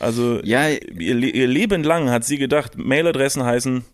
Also, 0.00 0.40
Ja, 0.44 0.68
ihr, 0.68 1.16
ihr 1.16 1.46
Leben 1.46 1.82
lang 1.82 2.10
hat 2.10 2.24
sie 2.24 2.38
gedacht, 2.38 2.76
Mailadressen 2.76 3.44
heißen 3.44 3.84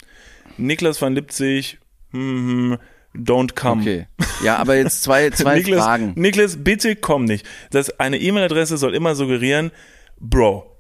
Niklas 0.57 1.01
van 1.01 1.15
Lipzig, 1.15 1.79
hm, 2.11 2.79
hm, 2.79 2.79
don't 3.25 3.55
come. 3.55 3.81
okay. 3.81 4.07
Ja, 4.43 4.57
aber 4.57 4.77
jetzt 4.77 5.03
zwei, 5.03 5.31
zwei 5.31 5.57
Niklas, 5.57 5.83
Fragen. 5.83 6.13
Niklas, 6.17 6.63
bitte 6.63 6.97
komm 6.97 7.25
nicht. 7.25 7.47
Das, 7.71 7.99
eine 7.99 8.19
E-Mail-Adresse 8.19 8.77
soll 8.77 8.95
immer 8.95 9.15
suggerieren, 9.15 9.71
Bro, 10.21 10.77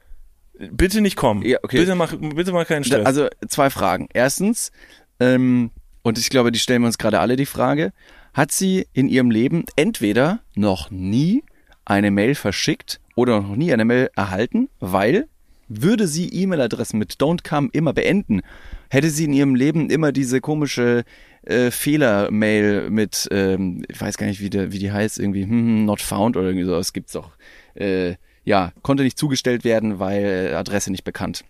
bitte 0.70 1.00
nicht 1.00 1.16
kommen. 1.16 1.42
Ja, 1.44 1.58
okay. 1.62 1.78
Bitte 1.78 1.94
mach, 1.94 2.14
bitte 2.16 2.52
mach 2.52 2.66
keinen 2.66 2.84
Stress. 2.84 3.06
Also 3.06 3.28
zwei 3.48 3.70
Fragen. 3.70 4.08
Erstens, 4.12 4.72
ähm, 5.20 5.70
und 6.02 6.18
ich 6.18 6.30
glaube, 6.30 6.52
die 6.52 6.58
stellen 6.58 6.82
wir 6.82 6.86
uns 6.86 6.98
gerade 6.98 7.20
alle 7.20 7.36
die 7.36 7.46
Frage, 7.46 7.92
hat 8.32 8.52
sie 8.52 8.86
in 8.92 9.08
ihrem 9.08 9.30
Leben 9.30 9.64
entweder 9.76 10.40
noch 10.54 10.90
nie 10.90 11.44
eine 11.84 12.10
Mail 12.10 12.34
verschickt 12.34 13.00
oder 13.14 13.40
noch 13.40 13.56
nie 13.56 13.72
eine 13.72 13.84
Mail 13.84 14.10
erhalten, 14.14 14.68
weil 14.80 15.28
würde 15.68 16.06
sie 16.06 16.28
E-Mail-Adressen 16.28 16.98
mit 16.98 17.14
Don't 17.14 17.48
Come 17.48 17.68
immer 17.72 17.92
beenden, 17.92 18.42
hätte 18.90 19.10
sie 19.10 19.24
in 19.24 19.32
ihrem 19.32 19.54
Leben 19.54 19.90
immer 19.90 20.12
diese 20.12 20.40
komische 20.40 21.04
äh, 21.42 21.70
Fehler-Mail 21.70 22.90
mit, 22.90 23.28
ähm, 23.30 23.84
ich 23.88 24.00
weiß 24.00 24.16
gar 24.16 24.26
nicht, 24.26 24.40
wie, 24.40 24.50
der, 24.50 24.72
wie 24.72 24.78
die 24.78 24.92
heißt, 24.92 25.18
irgendwie 25.18 25.44
hm, 25.44 25.50
hm, 25.50 25.84
not 25.84 26.00
found 26.00 26.36
oder 26.36 26.48
irgendwie 26.48 26.66
so, 26.66 26.72
das 26.72 26.92
gibt's 26.92 27.12
doch. 27.12 27.30
Äh, 27.74 28.16
ja, 28.44 28.72
konnte 28.82 29.02
nicht 29.02 29.18
zugestellt 29.18 29.64
werden, 29.64 29.98
weil 29.98 30.50
äh, 30.50 30.54
Adresse 30.54 30.90
nicht 30.90 31.04
bekannt. 31.04 31.44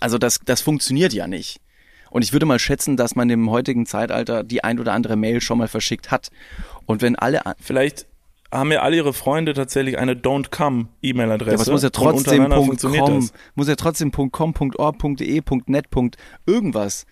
Also 0.00 0.18
das, 0.18 0.40
das 0.44 0.60
funktioniert 0.60 1.12
ja 1.12 1.26
nicht. 1.26 1.60
Und 2.10 2.22
ich 2.22 2.32
würde 2.32 2.46
mal 2.46 2.58
schätzen, 2.58 2.96
dass 2.96 3.14
man 3.14 3.30
im 3.30 3.50
heutigen 3.50 3.86
Zeitalter 3.86 4.42
die 4.42 4.64
ein 4.64 4.80
oder 4.80 4.94
andere 4.94 5.16
Mail 5.16 5.40
schon 5.40 5.58
mal 5.58 5.68
verschickt 5.68 6.10
hat. 6.10 6.30
Und 6.86 7.02
wenn 7.02 7.16
alle, 7.16 7.42
Vielleicht 7.60 8.06
haben 8.50 8.72
ja 8.72 8.80
alle 8.80 8.96
ihre 8.96 9.12
Freunde 9.12 9.52
tatsächlich 9.52 9.98
eine 9.98 10.14
Don't 10.14 10.50
Come 10.50 10.88
E-Mail-Adresse. 11.02 11.50
ja, 11.50 11.54
aber 11.54 11.62
es 11.62 11.70
muss 11.70 11.82
ja 11.82 11.90
trotzdem 11.90 12.48
.com, 12.48 13.30
muss 13.54 13.68
ja 13.68 13.76
trotzdem 13.76 14.10
Punkt 14.10 14.32
.com, 14.32 14.54
Punkt 14.54 14.78
.org, 14.78 14.98
Punkt 14.98 15.20
.de, 15.20 15.40
Punkt 15.40 15.68
.net, 15.68 15.90
Punkt 15.90 16.16
irgendwas, 16.46 17.06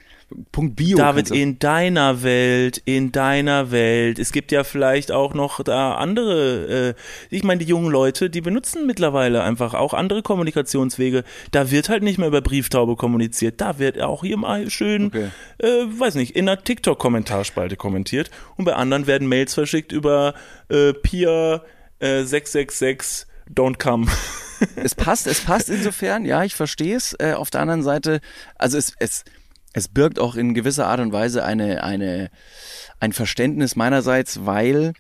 Punkt 0.50 0.74
.bio. 0.74 0.96
David, 0.98 1.30
in 1.30 1.60
deiner 1.60 2.24
Welt, 2.24 2.82
in 2.84 3.12
deiner 3.12 3.70
Welt, 3.70 4.18
es 4.18 4.32
gibt 4.32 4.50
ja 4.50 4.64
vielleicht 4.64 5.12
auch 5.12 5.34
noch 5.34 5.62
da 5.62 5.94
andere, 5.94 6.94
äh, 7.30 7.34
ich 7.34 7.44
meine, 7.44 7.60
die 7.60 7.66
jungen 7.70 7.92
Leute, 7.92 8.28
die 8.28 8.40
benutzen 8.40 8.86
mittlerweile 8.86 9.44
einfach 9.44 9.74
auch 9.74 9.94
andere 9.94 10.22
Kommunikationswege. 10.22 11.22
Da 11.52 11.70
wird 11.70 11.88
halt 11.88 12.02
nicht 12.02 12.18
mehr 12.18 12.26
über 12.26 12.40
Brieftaube 12.40 12.96
kommuniziert, 12.96 13.60
da 13.60 13.78
wird 13.78 14.00
auch 14.00 14.22
hier 14.24 14.36
mal 14.36 14.68
schön, 14.68 15.06
Okay. 15.06 15.28
äh, 15.58 15.66
weiß 15.66 16.16
nicht, 16.16 16.34
in 16.34 16.48
einer 16.48 16.62
TikTok-Kommentarspalte 16.62 17.76
kommentiert 17.76 18.30
und 18.56 18.64
bei 18.64 18.74
anderen 18.74 19.06
werden 19.06 19.28
Mails 19.28 19.54
verschickt 19.54 19.92
über 19.92 20.34
äh, 20.68 20.92
Pia 20.92 21.62
äh, 22.00 22.24
666 22.24 23.26
Don't 23.54 23.78
come. 23.78 24.06
es 24.76 24.96
passt, 24.96 25.28
es 25.28 25.40
passt 25.40 25.70
insofern, 25.70 26.24
ja, 26.24 26.42
ich 26.42 26.56
verstehe 26.56 26.96
es. 26.96 27.14
Äh, 27.20 27.34
auf 27.34 27.50
der 27.50 27.60
anderen 27.60 27.84
Seite, 27.84 28.20
also 28.56 28.76
es, 28.76 28.94
es, 28.98 29.24
es 29.76 29.88
birgt 29.88 30.18
auch 30.18 30.36
in 30.36 30.54
gewisser 30.54 30.86
Art 30.86 31.00
und 31.00 31.12
Weise 31.12 31.44
eine, 31.44 31.84
eine, 31.84 32.30
ein 32.98 33.12
Verständnis 33.12 33.76
meinerseits, 33.76 34.46
weil 34.46 34.94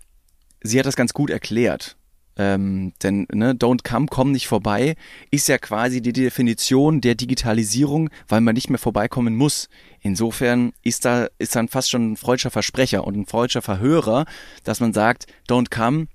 sie 0.60 0.78
hat 0.78 0.84
das 0.84 0.96
ganz 0.96 1.14
gut 1.14 1.30
erklärt. 1.30 1.96
Ähm, 2.36 2.92
denn 3.02 3.26
ne, 3.32 3.54
Don't 3.54 3.88
Come, 3.88 4.04
komm 4.10 4.32
nicht 4.32 4.48
vorbei, 4.48 4.96
ist 5.30 5.48
ja 5.48 5.56
quasi 5.56 6.02
die 6.02 6.12
Definition 6.12 7.00
der 7.00 7.14
Digitalisierung, 7.14 8.10
weil 8.28 8.42
man 8.42 8.54
nicht 8.54 8.68
mehr 8.68 8.78
vorbeikommen 8.78 9.34
muss. 9.34 9.70
Insofern 10.02 10.74
ist 10.82 11.06
da 11.06 11.28
ist 11.38 11.56
dann 11.56 11.68
fast 11.68 11.88
schon 11.88 12.12
ein 12.12 12.16
freudscher 12.18 12.50
Versprecher 12.50 13.04
und 13.04 13.16
ein 13.16 13.24
freudscher 13.24 13.62
Verhörer, 13.62 14.26
dass 14.62 14.80
man 14.80 14.92
sagt, 14.92 15.26
Don't 15.48 15.70
Come 15.74 16.08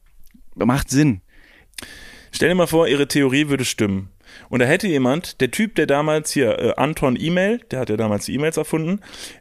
macht 0.54 0.92
Sinn. 0.92 1.22
Stell 2.32 2.50
dir 2.50 2.56
mal 2.56 2.68
vor, 2.68 2.88
ihre 2.88 3.08
Theorie 3.08 3.48
würde 3.48 3.66
stimmen. 3.66 4.12
Und 4.50 4.60
da 4.60 4.66
hätte 4.66 4.88
jemand, 4.88 5.42
der 5.42 5.52
Typ, 5.52 5.76
der 5.76 5.88
damals 5.88 6.32
hier, 6.32 6.60
äh, 6.60 6.74
Anton 6.76 7.18
E-Mail, 7.20 7.60
der 7.72 7.80
hat 7.80 7.90
ja 7.90 7.98
damals 7.98 8.26
die 8.26 8.36
E-Mails 8.36 8.58
erfunden, 8.58 9.00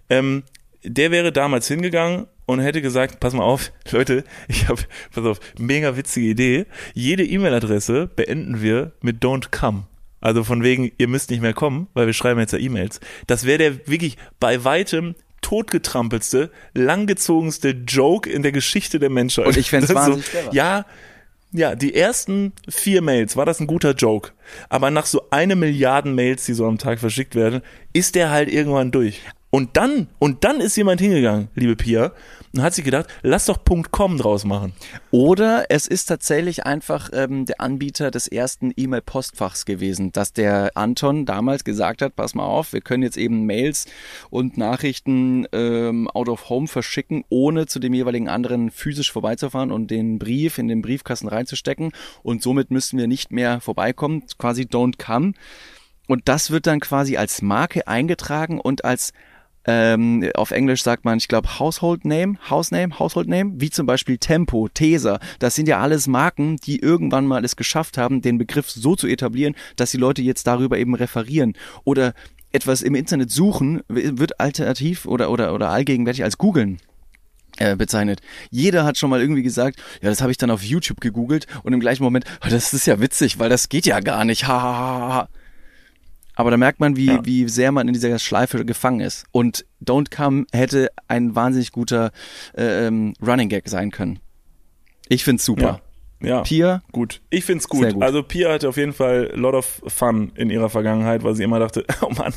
ähm, 0.09 0.45
der 0.83 1.11
wäre 1.11 1.33
damals 1.33 1.69
hingegangen 1.69 2.27
und 2.47 2.61
hätte 2.61 2.83
gesagt, 2.83 3.21
pass 3.21 3.35
mal 3.35 3.45
auf, 3.45 3.73
Leute, 3.91 4.25
ich 4.49 4.69
habe, 4.69 4.83
pass 5.13 5.25
auf, 5.25 5.41
mega 5.59 5.97
witzige 5.97 6.27
Idee. 6.27 6.67
Jede 6.95 7.25
E-Mail-Adresse 7.25 8.09
beenden 8.15 8.63
wir 8.63 8.93
mit 9.01 9.23
don't 9.23 9.51
come. 9.51 9.85
Also 10.21 10.45
von 10.45 10.63
wegen, 10.63 10.93
ihr 10.99 11.09
müsst 11.09 11.31
nicht 11.31 11.41
mehr 11.41 11.55
kommen, 11.55 11.89
weil 11.95 12.07
wir 12.07 12.13
schreiben 12.13 12.41
jetzt 12.41 12.53
ja 12.53 12.59
E-Mails. 12.59 13.01
Das 13.27 13.47
wäre 13.47 13.59
der 13.59 13.87
wirklich 13.87 14.17
bei 14.39 14.65
weitem 14.65 15.15
totgetrampelste, 15.41 16.51
langgezogenste 16.75 17.71
Joke 17.71 18.29
in 18.29 18.43
der 18.43 18.53
Geschichte 18.53 18.99
der 18.99 19.11
Menschheit. 19.11 19.47
Und 19.47 19.57
ich 19.57 19.71
Das 19.71 19.85
ist 19.85 19.95
wahnsinnig 19.95 20.27
clever. 20.27 20.53
Ja, 20.53 20.85
ja, 21.53 21.75
die 21.75 21.95
ersten 21.95 22.53
vier 22.69 23.03
Mails 23.03 23.37
war 23.37 23.47
das 23.47 23.61
ein 23.61 23.67
guter 23.67 23.93
Joke. 23.93 24.31
Aber 24.69 24.91
nach 24.91 25.07
so 25.07 25.23
eine 25.31 25.57
Milliarden 25.57 26.15
Mails, 26.15 26.45
die 26.47 26.55
so 26.55 26.67
am 26.67 26.79
Tag 26.79 27.01
verschickt 27.01 27.35
werden, 27.35 27.63
ist 27.93 28.15
der 28.15 28.31
halt 28.31 28.49
irgendwann 28.49 28.91
durch. 28.91 29.21
Und 29.51 29.77
dann, 29.77 30.09
und 30.19 30.45
dann 30.45 30.61
ist 30.61 30.77
jemand 30.77 31.01
hingegangen, 31.01 31.49
liebe 31.55 31.75
Pia, 31.75 32.13
und 32.53 32.63
hat 32.63 32.75
sich 32.75 32.85
gedacht, 32.85 33.07
lass 33.23 33.47
doch 33.47 33.59
.com 33.91 34.19
draus 34.19 34.45
machen. 34.45 34.73
Oder 35.11 35.67
es 35.69 35.87
ist 35.87 36.07
tatsächlich 36.07 36.67
einfach 36.67 37.11
ähm, 37.13 37.45
der 37.45 37.61
Anbieter 37.61 38.11
des 38.11 38.27
ersten 38.27 38.73
E-Mail-Postfachs 38.77 39.65
gewesen, 39.65 40.11
dass 40.13 40.33
der 40.33 40.73
Anton 40.75 41.27
damals 41.27 41.63
gesagt 41.65 42.03
hat, 42.03 42.17
pass 42.17 42.35
mal 42.35 42.45
auf, 42.45 42.73
wir 42.73 42.81
können 42.81 43.03
jetzt 43.03 43.17
eben 43.17 43.47
Mails 43.47 43.87
und 44.31 44.59
Nachrichten 44.59 45.47
ähm, 45.53 46.09
out 46.09 46.29
of 46.29 46.49
home 46.49 46.67
verschicken, 46.67 47.25
ohne 47.29 47.67
zu 47.67 47.79
dem 47.79 47.95
jeweiligen 47.95 48.29
anderen 48.29 48.71
physisch 48.71 49.13
vorbeizufahren 49.13 49.71
und 49.71 49.91
den 49.91 50.19
Brief 50.19 50.59
in 50.59 50.69
den 50.69 50.83
Briefkasten 50.83 51.29
reinzustecken. 51.29 51.93
Und 52.23 52.43
somit 52.43 52.71
müssten 52.71 52.99
wir 52.99 53.07
nicht 53.07 53.31
mehr 53.31 53.61
vorbeikommen, 53.61 54.25
quasi 54.39 54.63
don't 54.63 54.99
come. 55.05 55.35
Und 56.09 56.29
das 56.29 56.51
wird 56.51 56.67
dann 56.67 56.81
quasi 56.81 57.17
als 57.17 57.41
Marke 57.41 57.87
eingetragen 57.87 58.61
und 58.61 58.85
als 58.85 59.13
ähm, 59.67 60.29
auf 60.35 60.51
Englisch 60.51 60.83
sagt 60.83 61.05
man, 61.05 61.19
ich 61.19 61.29
glaube, 61.29 61.59
Household 61.59 62.05
Name, 62.05 62.39
House 62.49 62.71
Name, 62.71 62.99
Household 62.99 63.29
Name, 63.29 63.53
wie 63.57 63.71
zum 63.71 63.87
Beispiel 63.87 64.19
Tempo, 64.19 64.69
Tesa. 64.69 65.21
Das 65.39 65.55
sind 65.55 65.69
ja 65.69 65.81
alles 65.81 66.07
Marken, 66.07 66.57
die 66.57 66.79
irgendwann 66.81 67.27
mal 67.27 67.45
es 67.45 67.57
geschafft 67.57 67.99
haben, 67.99 68.23
den 68.23 68.39
Begriff 68.39 68.71
so 68.71 68.97
zu 68.97 69.07
etablieren, 69.07 69.55
dass 69.77 69.91
die 69.91 69.99
Leute 69.99 70.23
jetzt 70.23 70.47
darüber 70.47 70.79
eben 70.79 70.95
referieren. 70.95 71.55
Oder 71.85 72.15
etwas 72.53 72.83
im 72.83 72.95
Internet 72.95 73.31
suchen, 73.31 73.83
wird 73.89 74.41
alternativ 74.41 75.07
oder, 75.07 75.31
oder, 75.31 75.55
oder 75.55 75.71
allgegenwärtig 75.71 76.25
als 76.25 76.39
googeln 76.39 76.79
äh, 77.59 77.77
bezeichnet. 77.77 78.21
Jeder 78.51 78.85
hat 78.85 78.97
schon 78.97 79.11
mal 79.11 79.21
irgendwie 79.21 79.43
gesagt, 79.43 79.79
ja, 80.03 80.09
das 80.09 80.21
habe 80.21 80.33
ich 80.33 80.39
dann 80.39 80.51
auf 80.51 80.63
YouTube 80.63 81.01
gegoogelt 81.01 81.47
und 81.63 81.73
im 81.73 81.81
gleichen 81.81 82.03
Moment, 82.03 82.25
oh, 82.45 82.49
das 82.49 82.73
ist 82.73 82.87
ja 82.87 83.01
witzig, 83.01 83.39
weil 83.39 83.51
das 83.51 83.69
geht 83.69 83.87
ja 83.87 84.01
gar 84.01 84.25
nicht. 84.25 84.49
Ha, 84.49 84.63
ha, 84.63 84.79
ha, 84.79 85.15
ha. 85.15 85.29
Aber 86.41 86.51
da 86.51 86.57
merkt 86.57 86.81
man, 86.81 86.97
wie, 86.97 87.07
ja. 87.07 87.21
wie 87.23 87.47
sehr 87.49 87.71
man 87.71 87.87
in 87.87 87.93
dieser 87.93 88.19
Schleife 88.19 88.65
gefangen 88.65 89.01
ist. 89.01 89.27
Und 89.31 89.67
Don't 89.85 90.11
Come 90.11 90.47
hätte 90.53 90.89
ein 91.07 91.35
wahnsinnig 91.35 91.71
guter 91.71 92.13
äh, 92.57 92.87
ähm, 92.87 93.13
Running 93.21 93.51
Gag 93.51 93.69
sein 93.69 93.91
können. 93.91 94.21
Ich 95.11 95.23
find's 95.23 95.45
super. 95.45 95.63
Ja. 95.63 95.81
Ja, 96.23 96.43
Pia, 96.43 96.83
gut. 96.93 97.21
Ich 97.31 97.45
find's 97.45 97.69
gut. 97.69 97.95
gut. 97.95 98.03
Also 98.03 98.23
Pia 98.23 98.53
hatte 98.53 98.69
auf 98.71 98.77
jeden 98.77 98.93
Fall 98.93 99.31
a 99.33 99.37
lot 99.37 99.55
of 99.55 99.83
fun 99.87 100.33
in 100.35 100.51
ihrer 100.51 100.69
Vergangenheit, 100.69 101.25
weil 101.25 101.35
sie 101.35 101.43
immer 101.43 101.59
dachte, 101.59 101.85
oh 102.03 102.11
Mann, 102.11 102.33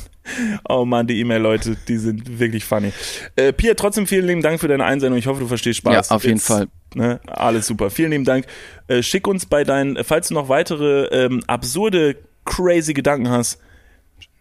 oh 0.68 0.84
Mann, 0.84 1.06
die 1.06 1.20
E-Mail-Leute, 1.20 1.76
die 1.88 1.96
sind 1.96 2.38
wirklich 2.38 2.64
funny. 2.64 2.92
Äh, 3.36 3.52
Pia, 3.52 3.74
trotzdem 3.74 4.06
vielen 4.06 4.26
lieben 4.26 4.42
Dank 4.42 4.60
für 4.60 4.68
deine 4.68 4.84
Einsendung. 4.84 5.18
Ich 5.18 5.26
hoffe, 5.26 5.40
du 5.40 5.46
verstehst 5.46 5.78
Spaß. 5.78 6.08
Ja, 6.08 6.14
auf 6.14 6.24
jeden 6.24 6.36
Jetzt, 6.36 6.46
Fall. 6.46 6.68
Ne, 6.94 7.20
alles 7.26 7.66
super. 7.66 7.90
Vielen 7.90 8.10
lieben 8.10 8.24
Dank. 8.24 8.46
Äh, 8.86 9.02
schick 9.02 9.26
uns 9.26 9.46
bei 9.46 9.64
deinen, 9.64 10.02
falls 10.04 10.28
du 10.28 10.34
noch 10.34 10.50
weitere 10.50 11.04
ähm, 11.06 11.42
absurde, 11.46 12.16
crazy 12.44 12.92
Gedanken 12.92 13.30
hast, 13.30 13.60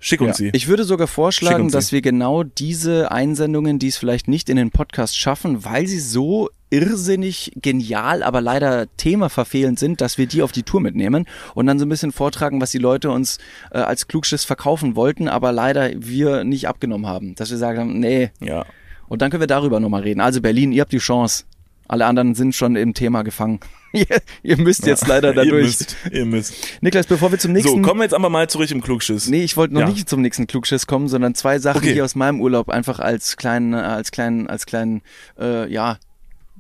Schick 0.04 0.20
uns 0.20 0.38
ja. 0.38 0.48
sie. 0.48 0.50
Ich 0.52 0.68
würde 0.68 0.84
sogar 0.84 1.08
vorschlagen, 1.08 1.72
dass 1.72 1.94
wir 1.94 2.02
genau 2.02 2.44
diese 2.44 3.10
Einsendungen, 3.10 3.80
die 3.80 3.88
es 3.88 3.96
vielleicht 3.96 4.28
nicht 4.28 4.50
in 4.50 4.58
den 4.58 4.70
Podcast 4.70 5.18
schaffen, 5.18 5.64
weil 5.64 5.88
sie 5.88 6.00
so 6.00 6.50
irrsinnig 6.70 7.54
genial, 7.56 8.22
aber 8.22 8.42
leider 8.42 8.88
themaverfehlend 8.98 9.80
sind, 9.80 10.02
dass 10.02 10.18
wir 10.18 10.28
die 10.28 10.42
auf 10.42 10.52
die 10.52 10.64
Tour 10.64 10.82
mitnehmen 10.82 11.26
und 11.56 11.68
dann 11.68 11.80
so 11.80 11.86
ein 11.86 11.90
bisschen 11.90 12.12
vortragen, 12.12 12.60
was 12.60 12.72
die 12.72 12.80
Leute 12.80 13.12
uns 13.12 13.38
äh, 13.72 13.78
als 13.78 14.10
Klugschiss 14.10 14.44
verkaufen 14.44 14.98
wollten, 14.98 15.30
aber 15.30 15.54
leider 15.54 15.92
wir 15.96 16.44
nicht 16.44 16.68
abgenommen 16.68 17.08
haben. 17.08 17.36
Dass 17.36 17.50
wir 17.50 17.58
sagen 17.58 18.02
nee. 18.02 18.32
Ja. 18.42 18.66
Und 19.08 19.22
dann 19.22 19.32
können 19.32 19.42
wir 19.42 19.48
darüber 19.48 19.80
nochmal 19.80 20.02
reden. 20.02 20.20
Also 20.20 20.42
Berlin, 20.42 20.74
ihr 20.74 20.82
habt 20.82 20.92
die 20.92 20.98
Chance. 20.98 21.46
Alle 21.88 22.08
anderen 22.08 22.36
sind 22.36 22.56
schon 22.56 22.76
im 22.76 22.94
Thema 22.94 23.22
gefangen. 23.22 23.62
ihr, 24.44 24.58
müsst 24.58 24.86
jetzt 24.88 25.08
leider 25.08 25.34
da 25.34 25.44
durch. 25.44 25.52
Ihr 25.52 25.64
müsst, 25.64 25.96
ihr 26.12 26.26
müsst. 26.26 26.54
Niklas, 26.82 27.06
bevor 27.06 27.32
wir 27.32 27.38
zum 27.38 27.54
nächsten. 27.54 27.70
So, 27.70 27.82
kommen 27.82 28.00
wir 28.00 28.06
jetzt 28.06 28.16
aber 28.16 28.30
mal 28.30 28.50
zurück 28.50 28.70
im 28.72 28.82
Klugschiss. 28.82 29.30
Nee, 29.30 29.44
ich 29.44 29.56
wollte 29.56 29.76
noch 29.76 29.82
ja. 29.82 29.90
nicht 29.90 30.10
zum 30.10 30.22
nächsten 30.22 30.48
Klugschiss 30.48 30.88
kommen, 30.88 31.08
sondern 31.08 31.36
zwei 31.36 31.60
Sachen 31.60 31.84
okay. 31.84 31.94
hier 31.94 32.04
aus 32.04 32.16
meinem 32.16 32.42
Urlaub 32.42 32.70
einfach 32.70 33.00
als 33.00 33.38
kleinen, 33.38 33.76
als 33.76 34.12
kleinen, 34.12 34.48
als 34.48 34.66
kleinen, 34.66 35.02
äh, 35.40 35.72
ja, 35.72 36.00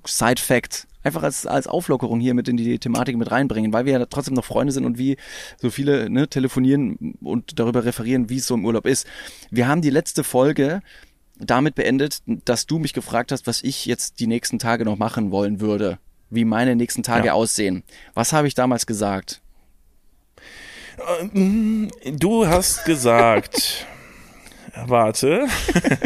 Side-Fact 0.06 0.88
einfach 1.04 1.24
als, 1.24 1.46
als 1.46 1.68
Auflockerung 1.68 2.20
hier 2.20 2.34
mit 2.34 2.48
in 2.48 2.56
die 2.56 2.80
Thematik 2.80 3.18
mit 3.18 3.30
reinbringen, 3.30 3.74
weil 3.74 3.86
wir 3.86 3.94
ja 3.94 4.06
trotzdem 4.06 4.36
noch 4.36 4.46
Freunde 4.46 4.72
sind 4.72 4.86
und 4.86 4.98
wie 4.98 5.18
so 5.58 5.70
viele 5.70 6.10
ne, 6.10 6.28
telefonieren 6.28 7.16
und 7.22 7.60
darüber 7.60 7.84
referieren, 7.84 8.30
wie 8.30 8.38
es 8.38 8.48
so 8.48 8.56
im 8.56 8.66
Urlaub 8.66 8.86
ist. 8.86 9.06
Wir 9.52 9.68
haben 9.68 9.82
die 9.82 9.90
letzte 9.90 10.24
Folge 10.24 10.82
damit 11.38 11.76
beendet, 11.76 12.20
dass 12.26 12.68
du 12.68 12.80
mich 12.80 12.94
gefragt 12.94 13.32
hast, 13.32 13.48
was 13.48 13.64
ich 13.64 13.86
jetzt 13.86 14.20
die 14.20 14.28
nächsten 14.28 14.60
Tage 14.60 14.86
noch 14.86 14.98
machen 14.98 15.32
wollen 15.32 15.60
würde 15.60 16.00
wie 16.30 16.46
meine 16.46 16.76
nächsten 16.76 17.04
Tage 17.04 17.28
ja. 17.28 17.34
aussehen. 17.34 17.84
Was 18.14 18.34
habe 18.34 18.48
ich 18.48 18.56
damals 18.56 18.86
gesagt? 18.86 19.42
Du 22.06 22.48
hast 22.48 22.86
gesagt. 22.86 23.88
Warte. 24.88 25.46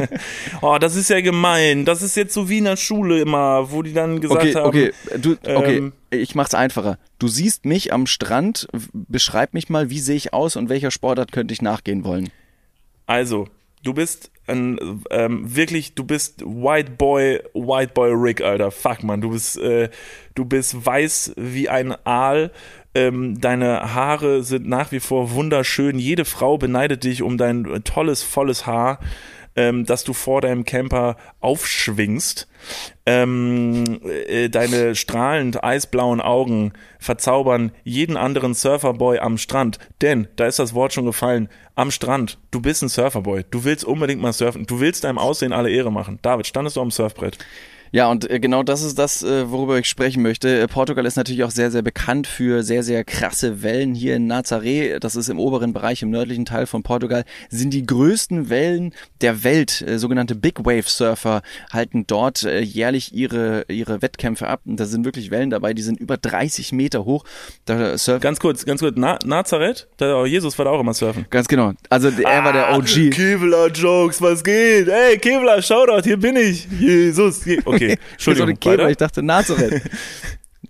oh, 0.61 0.77
das 0.77 0.95
ist 0.95 1.09
ja 1.09 1.21
gemein. 1.21 1.85
Das 1.85 2.01
ist 2.01 2.17
jetzt 2.17 2.33
so 2.33 2.49
wie 2.49 2.57
in 2.57 2.65
der 2.65 2.75
Schule 2.75 3.21
immer, 3.21 3.71
wo 3.71 3.81
die 3.81 3.93
dann 3.93 4.19
gesagt 4.19 4.41
okay, 4.41 4.55
haben. 4.55 4.67
Okay, 4.67 4.91
du, 5.17 5.31
okay, 5.43 5.77
ähm, 5.77 5.93
ich 6.09 6.35
mach's 6.35 6.53
einfacher. 6.53 6.97
Du 7.17 7.29
siehst 7.29 7.65
mich 7.65 7.93
am 7.93 8.07
Strand, 8.07 8.67
beschreib 8.93 9.53
mich 9.53 9.69
mal, 9.69 9.89
wie 9.89 9.99
sehe 9.99 10.17
ich 10.17 10.33
aus 10.33 10.57
und 10.57 10.67
welcher 10.67 10.91
Sportart 10.91 11.31
könnte 11.31 11.53
ich 11.53 11.61
nachgehen 11.61 12.03
wollen? 12.03 12.29
Also, 13.05 13.47
du 13.83 13.93
bist 13.93 14.31
ein, 14.47 15.03
ähm, 15.09 15.55
wirklich, 15.55 15.95
du 15.95 16.03
bist 16.03 16.41
White 16.41 16.91
Boy, 16.97 17.41
White 17.53 17.91
Boy 17.93 18.11
Rick, 18.13 18.41
Alter. 18.41 18.71
Fuck, 18.71 19.03
man, 19.03 19.21
du 19.21 19.31
bist, 19.31 19.57
äh, 19.57 19.89
du 20.35 20.45
bist 20.45 20.85
weiß 20.85 21.33
wie 21.35 21.69
ein 21.69 21.95
Aal. 22.05 22.51
Ähm, 22.95 23.39
deine 23.39 23.93
Haare 23.93 24.43
sind 24.43 24.67
nach 24.67 24.91
wie 24.91 24.99
vor 24.99 25.31
wunderschön. 25.31 25.99
Jede 25.99 26.25
Frau 26.25 26.57
beneidet 26.57 27.03
dich 27.03 27.21
um 27.21 27.37
dein 27.37 27.83
tolles, 27.83 28.23
volles 28.23 28.65
Haar 28.65 28.99
ähm, 29.57 29.85
dass 29.85 30.03
du 30.05 30.13
vor 30.13 30.39
deinem 30.39 30.63
Camper 30.63 31.17
aufschwingst. 31.41 32.47
Ähm, 33.05 33.99
äh, 34.05 34.49
deine 34.49 34.95
strahlend 34.95 35.63
eisblauen 35.63 36.21
Augen 36.21 36.73
verzaubern 36.99 37.71
jeden 37.83 38.15
anderen 38.15 38.53
Surferboy 38.53 39.19
am 39.19 39.37
Strand. 39.37 39.79
Denn, 40.01 40.27
da 40.35 40.45
ist 40.45 40.59
das 40.59 40.73
Wort 40.73 40.93
schon 40.93 41.05
gefallen, 41.05 41.49
am 41.75 41.91
Strand. 41.91 42.37
Du 42.51 42.61
bist 42.61 42.83
ein 42.83 42.89
Surferboy. 42.89 43.43
Du 43.49 43.63
willst 43.63 43.83
unbedingt 43.83 44.21
mal 44.21 44.33
surfen. 44.33 44.65
Du 44.65 44.79
willst 44.79 45.03
deinem 45.03 45.17
Aussehen 45.17 45.53
alle 45.53 45.71
Ehre 45.71 45.91
machen. 45.91 46.19
David, 46.21 46.47
standest 46.47 46.77
du 46.77 46.81
am 46.81 46.91
Surfbrett? 46.91 47.37
Ja, 47.91 48.09
und 48.09 48.29
äh, 48.29 48.39
genau 48.39 48.63
das 48.63 48.83
ist 48.83 48.99
das, 48.99 49.23
äh, 49.23 49.49
worüber 49.49 49.79
ich 49.79 49.87
sprechen 49.87 50.21
möchte. 50.21 50.59
Äh, 50.59 50.67
Portugal 50.67 51.05
ist 51.05 51.15
natürlich 51.15 51.43
auch 51.43 51.51
sehr, 51.51 51.71
sehr 51.71 51.81
bekannt 51.81 52.27
für 52.27 52.63
sehr, 52.63 52.83
sehr 52.83 53.03
krasse 53.03 53.63
Wellen. 53.63 53.95
Hier 53.95 54.15
in 54.15 54.31
Nazaré, 54.31 54.99
das 54.99 55.15
ist 55.15 55.29
im 55.29 55.39
oberen 55.39 55.73
Bereich, 55.73 56.01
im 56.01 56.09
nördlichen 56.09 56.45
Teil 56.45 56.65
von 56.65 56.83
Portugal, 56.83 57.23
sind 57.49 57.73
die 57.73 57.85
größten 57.85 58.49
Wellen 58.49 58.93
der 59.21 59.43
Welt. 59.43 59.85
Sogenannte 59.95 60.35
Big 60.35 60.65
Wave 60.65 60.87
Surfer 60.87 61.41
halten 61.71 62.05
dort 62.07 62.41
jährlich 62.41 63.13
ihre, 63.13 63.65
ihre 63.69 64.01
Wettkämpfe 64.01 64.47
ab. 64.47 64.61
Und 64.65 64.79
da 64.79 64.85
sind 64.85 65.05
wirklich 65.05 65.31
Wellen 65.31 65.49
dabei, 65.49 65.73
die 65.73 65.81
sind 65.81 65.99
über 65.99 66.17
30 66.17 66.71
Meter 66.71 67.05
hoch. 67.05 67.23
Da 67.65 67.97
surfen 67.97 68.21
ganz 68.21 68.39
kurz, 68.39 68.65
ganz 68.65 68.81
kurz, 68.81 68.95
Na 68.97 69.17
Nazareth? 69.25 69.87
Da, 69.97 70.25
Jesus 70.25 70.57
war 70.57 70.65
da 70.65 70.71
auch 70.71 70.79
immer 70.79 70.93
surfen. 70.93 71.25
Ganz 71.29 71.47
genau. 71.47 71.73
Also 71.89 72.09
er 72.09 72.41
ah, 72.41 72.43
war 72.43 72.53
der 72.53 72.75
OG. 72.75 73.11
Kevlar 73.11 73.69
Jokes, 73.69 74.21
was 74.21 74.43
geht? 74.43 74.87
Ey, 74.87 75.17
Kevlar, 75.17 75.61
Shoutout, 75.61 76.03
hier 76.03 76.17
bin 76.17 76.35
ich. 76.35 76.67
Jesus. 76.79 77.41
Okay. 77.65 77.76
Okay, 77.77 77.97
Entschuldigung. 78.13 78.59
Käfer, 78.59 78.89
ich 78.89 78.97
dachte 78.97 79.23
Nazareth. 79.23 79.81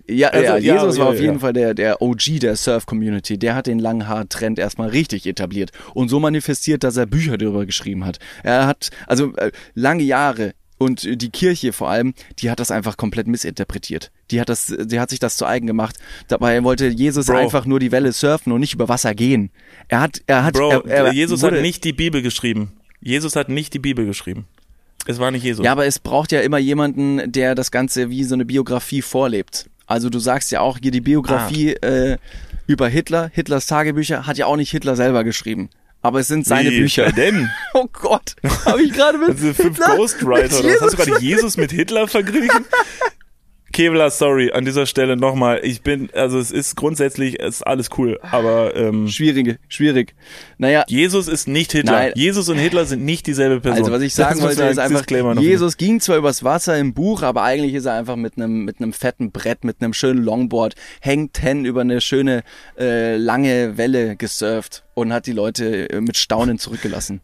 Ja, 0.06 0.28
also, 0.32 0.44
ja, 0.44 0.56
Jesus 0.56 0.96
ja, 0.96 1.04
war 1.04 1.12
ja, 1.12 1.16
auf 1.16 1.20
jeden 1.20 1.40
Fall 1.40 1.52
der, 1.52 1.74
der 1.74 2.02
OG 2.02 2.40
der 2.40 2.56
Surf-Community. 2.56 3.38
Der 3.38 3.54
hat 3.54 3.66
den 3.66 3.78
Langhaar-Trend 3.78 4.58
erstmal 4.58 4.90
richtig 4.90 5.26
etabliert 5.26 5.70
und 5.94 6.08
so 6.08 6.20
manifestiert, 6.20 6.84
dass 6.84 6.96
er 6.96 7.06
Bücher 7.06 7.38
darüber 7.38 7.66
geschrieben 7.66 8.04
hat. 8.04 8.18
Er 8.42 8.66
hat, 8.66 8.90
also 9.06 9.34
äh, 9.36 9.52
lange 9.74 10.02
Jahre 10.02 10.54
und 10.78 11.02
die 11.20 11.30
Kirche 11.30 11.72
vor 11.72 11.90
allem, 11.90 12.14
die 12.38 12.50
hat 12.50 12.60
das 12.60 12.70
einfach 12.70 12.96
komplett 12.96 13.26
missinterpretiert. 13.26 14.12
Die 14.30 14.40
hat 14.40 14.48
das, 14.48 14.72
die 14.78 15.00
hat 15.00 15.10
sich 15.10 15.18
das 15.18 15.36
zu 15.36 15.44
eigen 15.44 15.66
gemacht. 15.66 15.96
Dabei 16.28 16.62
wollte 16.62 16.86
Jesus 16.86 17.26
Bro. 17.26 17.36
einfach 17.36 17.66
nur 17.66 17.80
die 17.80 17.90
Welle 17.90 18.12
surfen 18.12 18.52
und 18.52 18.60
nicht 18.60 18.74
über 18.74 18.88
Wasser 18.88 19.14
gehen. 19.14 19.50
Er 19.88 20.00
hat, 20.00 20.22
er 20.26 20.44
hat, 20.44 20.54
Bro, 20.54 20.70
er, 20.70 20.84
er, 20.84 21.12
Jesus 21.12 21.42
hat 21.42 21.54
nicht 21.54 21.82
die 21.84 21.92
Bibel 21.92 22.22
geschrieben. 22.22 22.72
Jesus 23.00 23.36
hat 23.36 23.48
nicht 23.48 23.74
die 23.74 23.78
Bibel 23.78 24.06
geschrieben. 24.06 24.46
Es 25.06 25.18
war 25.18 25.30
nicht 25.30 25.42
Jesus. 25.42 25.64
Ja, 25.64 25.72
aber 25.72 25.86
es 25.86 25.98
braucht 25.98 26.32
ja 26.32 26.40
immer 26.40 26.58
jemanden, 26.58 27.32
der 27.32 27.54
das 27.54 27.70
Ganze 27.70 28.10
wie 28.10 28.24
so 28.24 28.34
eine 28.34 28.44
Biografie 28.44 29.02
vorlebt. 29.02 29.70
Also 29.86 30.10
du 30.10 30.18
sagst 30.18 30.50
ja 30.50 30.60
auch 30.60 30.78
hier 30.78 30.90
die 30.90 31.00
Biografie 31.00 31.76
ah. 31.82 31.86
äh, 31.86 32.18
über 32.66 32.88
Hitler, 32.88 33.30
Hitlers 33.32 33.66
Tagebücher, 33.66 34.26
hat 34.26 34.36
ja 34.36 34.46
auch 34.46 34.56
nicht 34.56 34.70
Hitler 34.70 34.96
selber 34.96 35.24
geschrieben. 35.24 35.70
Aber 36.02 36.20
es 36.20 36.28
sind 36.28 36.46
seine 36.46 36.70
Wie 36.70 36.80
Bücher. 36.80 37.10
denn? 37.10 37.50
Oh 37.74 37.86
Gott, 37.92 38.36
habe 38.64 38.82
ich 38.82 38.92
gerade 38.92 39.18
mit 39.18 39.30
also 39.30 39.54
fünf 39.54 39.78
Ghostwriter 39.78 40.60
oder 40.60 40.68
was? 40.74 40.80
Hast 40.80 40.92
du 40.92 40.96
gerade 41.04 41.24
Jesus 41.24 41.56
mit 41.56 41.72
Hitler 41.72 42.06
verglichen? 42.06 42.64
Kevlar, 43.78 44.10
sorry, 44.10 44.50
an 44.50 44.64
dieser 44.64 44.86
Stelle 44.86 45.16
nochmal. 45.16 45.60
Ich 45.62 45.82
bin, 45.82 46.08
also 46.12 46.40
es 46.40 46.50
ist 46.50 46.74
grundsätzlich, 46.74 47.38
es 47.38 47.58
ist 47.58 47.62
alles 47.62 47.90
cool, 47.96 48.18
aber 48.22 48.74
ähm, 48.74 49.06
schwierig, 49.06 49.60
schwierig. 49.68 50.16
Naja, 50.56 50.82
Jesus 50.88 51.28
ist 51.28 51.46
nicht 51.46 51.70
Hitler. 51.70 51.92
Nein. 51.92 52.12
Jesus 52.16 52.48
und 52.48 52.58
Hitler 52.58 52.86
sind 52.86 53.04
nicht 53.04 53.28
dieselbe 53.28 53.60
Person. 53.60 53.84
Also 53.84 53.92
was 53.92 54.02
ich 54.02 54.16
sagen 54.16 54.42
wollte, 54.42 54.64
ist 54.64 54.80
einfach, 54.80 55.04
Jesus 55.38 55.76
ging 55.76 56.00
zwar 56.00 56.16
übers 56.16 56.42
Wasser 56.42 56.76
im 56.76 56.92
Buch, 56.92 57.22
aber 57.22 57.44
eigentlich 57.44 57.74
ist 57.74 57.84
er 57.84 57.92
einfach 57.92 58.16
mit 58.16 58.36
einem 58.36 58.64
mit 58.64 58.80
einem 58.80 58.92
fetten 58.92 59.30
Brett, 59.30 59.62
mit 59.62 59.80
einem 59.80 59.92
schönen 59.92 60.24
Longboard, 60.24 60.74
hängt 61.00 61.34
ten 61.34 61.64
über 61.64 61.82
eine 61.82 62.00
schöne 62.00 62.42
äh, 62.76 63.14
lange 63.14 63.78
Welle 63.78 64.16
gesurft 64.16 64.82
und 64.94 65.12
hat 65.12 65.26
die 65.26 65.32
Leute 65.32 65.88
äh, 65.88 66.00
mit 66.00 66.16
Staunen 66.16 66.58
zurückgelassen 66.58 67.20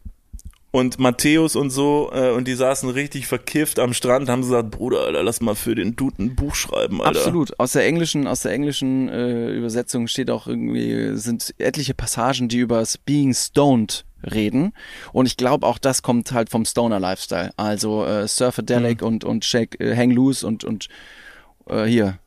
und 0.75 0.99
Matthäus 0.99 1.55
und 1.55 1.69
so 1.69 2.11
äh, 2.13 2.31
und 2.31 2.49
die 2.49 2.53
saßen 2.53 2.89
richtig 2.89 3.27
verkifft 3.27 3.79
am 3.79 3.93
Strand, 3.93 4.27
haben 4.27 4.41
gesagt, 4.41 4.71
Bruder, 4.71 5.05
Alter, 5.05 5.23
lass 5.23 5.39
mal 5.39 5.55
für 5.55 5.73
den 5.73 5.95
Dude 5.95 6.21
ein 6.21 6.35
Buch 6.35 6.53
schreiben, 6.53 7.01
Alter. 7.01 7.19
Absolut. 7.19 7.57
Aus 7.61 7.71
der 7.71 7.85
englischen, 7.85 8.27
aus 8.27 8.41
der 8.41 8.51
englischen 8.51 9.07
äh, 9.07 9.51
Übersetzung 9.51 10.07
steht 10.07 10.29
auch 10.29 10.47
irgendwie 10.47 11.15
sind 11.15 11.55
etliche 11.59 11.93
Passagen, 11.93 12.49
die 12.49 12.57
über 12.57 12.79
das 12.79 12.97
Being 12.97 13.33
Stoned 13.33 14.03
reden 14.29 14.73
und 15.13 15.27
ich 15.27 15.37
glaube 15.37 15.65
auch 15.65 15.77
das 15.77 16.01
kommt 16.01 16.33
halt 16.33 16.49
vom 16.49 16.65
Stoner 16.65 16.99
Lifestyle. 16.99 17.51
Also 17.55 18.05
äh, 18.05 18.27
Surfadelic 18.27 18.99
mhm. 18.99 19.07
und 19.07 19.23
und 19.23 19.45
Shake 19.45 19.79
äh, 19.79 19.95
Hang 19.95 20.11
Loose 20.11 20.45
und 20.45 20.65
und 20.65 20.89
äh, 21.69 21.85
hier 21.85 22.19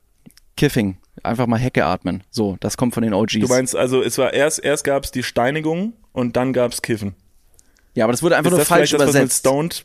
Kiffing 0.57 0.97
einfach 1.23 1.47
mal 1.47 1.59
Hecke 1.59 1.85
atmen. 1.85 2.23
So, 2.31 2.57
das 2.61 2.79
kommt 2.79 2.95
von 2.95 3.03
den 3.03 3.13
OGs. 3.13 3.41
Du 3.41 3.49
meinst 3.49 3.77
also, 3.77 4.01
es 4.01 4.17
war 4.17 4.33
erst 4.33 4.65
erst 4.65 4.85
gab's 4.85 5.11
die 5.11 5.23
Steinigung 5.23 5.93
und 6.13 6.37
dann 6.37 6.55
gab's 6.55 6.81
Kiffen. 6.81 7.15
Ja, 7.99 8.05
aber 8.05 8.13
das 8.13 8.23
wurde 8.23 8.37
einfach 8.37 8.53
ist 8.53 8.57
nur 8.57 8.65
falsch 8.65 8.93
das, 8.93 9.03
übersetzt. 9.03 9.41
Stoned 9.41 9.85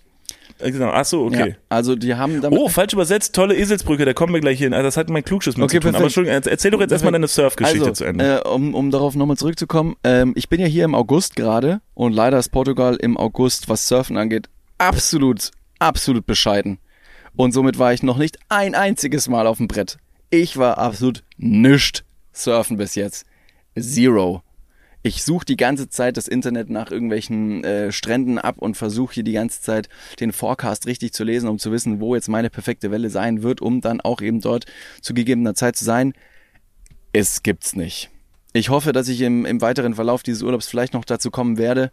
Äh, 0.59 0.71
Genau. 0.71 0.91
Ach 0.91 1.03
so, 1.03 1.25
okay. 1.25 1.49
Ja, 1.49 1.55
also 1.69 1.95
die 1.95 2.13
haben 2.13 2.39
damit. 2.39 2.59
Oh, 2.59 2.69
falsch 2.69 2.93
übersetzt, 2.93 3.33
tolle 3.33 3.55
Eselsbrücke, 3.55 4.05
da 4.05 4.13
kommen 4.13 4.33
wir 4.33 4.39
gleich 4.39 4.59
hin. 4.59 4.71
Also 4.71 4.83
das 4.85 4.97
hat 4.97 5.09
mein 5.09 5.23
Klugschiss 5.23 5.57
mit 5.57 5.63
Okay, 5.65 5.79
zu 5.79 5.87
tun. 5.87 5.95
Aber. 5.95 6.03
Entschuldigung, 6.03 6.41
erzähl 6.45 6.69
doch 6.69 6.79
jetzt 6.79 6.91
erstmal 6.91 7.11
deine 7.11 7.27
Surf-Geschichte 7.27 7.79
also, 7.79 7.91
zu 7.93 8.05
Ende. 8.05 8.43
Äh, 8.45 8.47
um, 8.47 8.75
um 8.75 8.91
darauf 8.91 9.15
nochmal 9.15 9.35
zurückzukommen, 9.35 9.95
ähm, 10.03 10.33
ich 10.35 10.47
bin 10.47 10.61
ja 10.61 10.67
hier 10.67 10.85
im 10.85 10.93
August 10.93 11.35
gerade 11.35 11.81
und 11.95 12.13
leider 12.13 12.37
ist 12.37 12.49
Portugal 12.49 12.97
im 12.97 13.17
August, 13.17 13.67
was 13.67 13.87
Surfen 13.87 14.15
angeht, 14.15 14.47
absolut, 14.77 15.49
absolut 15.79 16.27
bescheiden. 16.27 16.77
Und 17.35 17.51
somit 17.51 17.79
war 17.79 17.91
ich 17.91 18.03
noch 18.03 18.17
nicht 18.17 18.37
ein 18.49 18.75
einziges 18.75 19.27
Mal 19.27 19.47
auf 19.47 19.57
dem 19.57 19.67
Brett. 19.67 19.97
Ich 20.29 20.57
war 20.57 20.77
absolut 20.77 21.23
nischt 21.37 22.03
surfen 22.31 22.77
bis 22.77 22.93
jetzt. 22.93 23.25
Zero. 23.79 24.43
Ich 25.05 25.25
suche 25.25 25.43
die 25.43 25.57
ganze 25.57 25.89
Zeit 25.89 26.15
das 26.15 26.29
Internet 26.29 26.69
nach 26.69 26.89
irgendwelchen 26.89 27.61
äh, 27.65 27.91
Stränden 27.91 28.39
ab 28.39 28.55
und 28.57 28.77
versuche 28.77 29.15
hier 29.15 29.23
die 29.23 29.33
ganze 29.33 29.61
Zeit 29.61 29.89
den 30.21 30.31
Forecast 30.31 30.87
richtig 30.87 31.11
zu 31.11 31.25
lesen, 31.25 31.49
um 31.49 31.59
zu 31.59 31.73
wissen, 31.73 31.99
wo 31.99 32.15
jetzt 32.15 32.29
meine 32.29 32.49
perfekte 32.49 32.89
Welle 32.89 33.09
sein 33.09 33.43
wird, 33.43 33.61
um 33.61 33.81
dann 33.81 33.99
auch 33.99 34.21
eben 34.21 34.39
dort 34.39 34.65
zu 35.01 35.13
gegebener 35.13 35.55
Zeit 35.55 35.75
zu 35.75 35.83
sein. 35.83 36.13
Es 37.11 37.43
gibt's 37.43 37.75
nicht. 37.75 38.11
Ich 38.53 38.69
hoffe, 38.69 38.93
dass 38.93 39.09
ich 39.09 39.19
im, 39.19 39.45
im 39.45 39.59
weiteren 39.59 39.95
Verlauf 39.95 40.23
dieses 40.23 40.41
Urlaubs 40.41 40.67
vielleicht 40.67 40.93
noch 40.93 41.03
dazu 41.03 41.31
kommen 41.31 41.57
werde. 41.57 41.91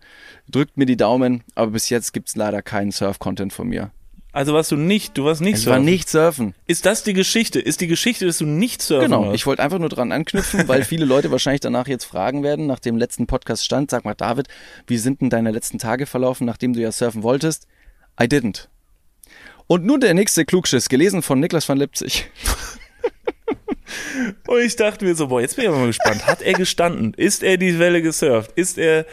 Drückt 0.48 0.76
mir 0.76 0.86
die 0.86 0.96
Daumen, 0.96 1.42
aber 1.56 1.72
bis 1.72 1.88
jetzt 1.88 2.12
gibt's 2.12 2.36
leider 2.36 2.62
keinen 2.62 2.92
Surf-Content 2.92 3.52
von 3.52 3.66
mir. 3.66 3.90
Also 4.32 4.54
warst 4.54 4.70
du 4.70 4.76
nicht, 4.76 5.18
du 5.18 5.24
warst 5.24 5.40
nicht 5.40 5.58
Ich 5.58 5.66
war 5.66 5.74
surfen. 5.74 5.84
nicht 5.84 6.08
surfen. 6.08 6.54
Ist 6.66 6.86
das 6.86 7.02
die 7.02 7.14
Geschichte? 7.14 7.58
Ist 7.60 7.80
die 7.80 7.88
Geschichte, 7.88 8.26
dass 8.26 8.38
du 8.38 8.46
nicht 8.46 8.80
surfen 8.80 9.06
Genau, 9.10 9.22
warst? 9.26 9.34
ich 9.34 9.46
wollte 9.46 9.62
einfach 9.62 9.78
nur 9.80 9.88
dran 9.88 10.12
anknüpfen, 10.12 10.68
weil 10.68 10.84
viele 10.84 11.04
Leute 11.04 11.30
wahrscheinlich 11.32 11.60
danach 11.60 11.88
jetzt 11.88 12.04
fragen 12.04 12.42
werden, 12.44 12.66
nach 12.66 12.78
dem 12.78 12.96
letzten 12.96 13.26
Podcast 13.26 13.64
stand, 13.64 13.90
sag 13.90 14.04
mal 14.04 14.14
David, 14.14 14.46
wie 14.86 14.98
sind 14.98 15.20
denn 15.20 15.30
deine 15.30 15.50
letzten 15.50 15.78
Tage 15.78 16.06
verlaufen, 16.06 16.46
nachdem 16.46 16.74
du 16.74 16.80
ja 16.80 16.92
surfen 16.92 17.22
wolltest? 17.24 17.66
I 18.20 18.24
didn't. 18.26 18.68
Und 19.66 19.84
nun 19.84 20.00
der 20.00 20.14
nächste 20.14 20.44
Klugschiss, 20.44 20.88
gelesen 20.88 21.22
von 21.22 21.40
Niklas 21.40 21.68
van 21.68 21.78
Lipzig. 21.78 22.28
Und 24.46 24.60
ich 24.60 24.76
dachte 24.76 25.04
mir 25.04 25.14
so, 25.14 25.28
boah, 25.28 25.40
jetzt 25.40 25.56
bin 25.56 25.64
ich 25.64 25.68
aber 25.68 25.78
mal 25.78 25.86
gespannt. 25.88 26.26
Hat 26.26 26.42
er 26.42 26.52
gestanden? 26.52 27.14
Ist 27.16 27.42
er 27.42 27.56
die 27.56 27.78
Welle 27.78 28.02
gesurft? 28.02 28.52
Ist 28.54 28.78
er. 28.78 29.06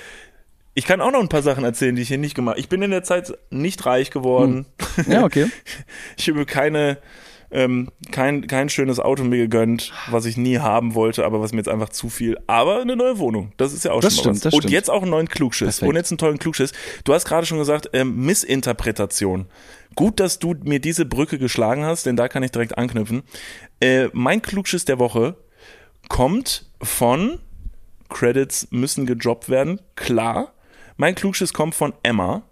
Ich 0.77 0.85
kann 0.85 1.01
auch 1.01 1.11
noch 1.11 1.21
ein 1.21 1.27
paar 1.27 1.41
Sachen 1.41 1.63
erzählen, 1.63 1.95
die 1.95 2.03
ich 2.03 2.07
hier 2.07 2.19
nicht 2.19 2.35
gemacht 2.35 2.51
habe. 2.53 2.59
Ich 2.59 2.69
bin 2.69 2.83
in 2.83 2.91
der 2.91 3.01
Zeit 3.01 3.33
nicht 3.49 3.83
reich 3.87 4.11
geworden. 4.11 4.67
Ja, 5.07 5.23
okay. 5.25 5.47
Ich 6.17 6.29
habe 6.29 6.45
keine, 6.45 6.99
ähm, 7.49 7.89
kein, 8.11 8.45
kein 8.45 8.69
schönes 8.69 8.99
Auto 8.99 9.23
mir 9.23 9.37
gegönnt, 9.37 9.91
was 10.11 10.25
ich 10.25 10.37
nie 10.37 10.59
haben 10.59 10.93
wollte, 10.93 11.25
aber 11.25 11.41
was 11.41 11.51
mir 11.51 11.57
jetzt 11.57 11.67
einfach 11.67 11.89
zu 11.89 12.09
viel. 12.09 12.37
Aber 12.45 12.79
eine 12.79 12.95
neue 12.95 13.17
Wohnung. 13.17 13.53
Das 13.57 13.73
ist 13.73 13.85
ja 13.85 13.91
auch 13.91 14.01
Das 14.01 14.13
schon 14.17 14.17
mal 14.17 14.21
stimmt, 14.21 14.35
was. 14.35 14.41
das 14.43 14.53
Und 14.53 14.59
stimmt. 14.61 14.73
jetzt 14.73 14.91
auch 14.91 15.01
einen 15.01 15.09
neuen 15.09 15.27
Klugschiss. 15.27 15.77
Perfekt. 15.77 15.89
Und 15.89 15.95
jetzt 15.95 16.11
einen 16.11 16.19
tollen 16.19 16.37
Klugschiss. 16.37 16.73
Du 17.05 17.13
hast 17.15 17.25
gerade 17.25 17.47
schon 17.47 17.57
gesagt, 17.57 17.89
ähm, 17.93 18.15
Missinterpretation. 18.25 19.47
Gut, 19.95 20.19
dass 20.19 20.37
du 20.37 20.53
mir 20.63 20.79
diese 20.79 21.05
Brücke 21.05 21.39
geschlagen 21.39 21.85
hast, 21.85 22.05
denn 22.05 22.17
da 22.17 22.27
kann 22.27 22.43
ich 22.43 22.51
direkt 22.51 22.77
anknüpfen. 22.77 23.23
Äh, 23.79 24.09
mein 24.13 24.43
Klugschiss 24.43 24.85
der 24.85 24.99
Woche 24.99 25.37
kommt 26.07 26.69
von 26.83 27.39
Credits 28.09 28.67
müssen 28.69 29.07
gejobbt 29.07 29.49
werden, 29.49 29.81
klar. 29.95 30.53
Mein 30.97 31.15
Klugschiss 31.15 31.53
kommt 31.53 31.75
von 31.75 31.93
Emma. 32.03 32.43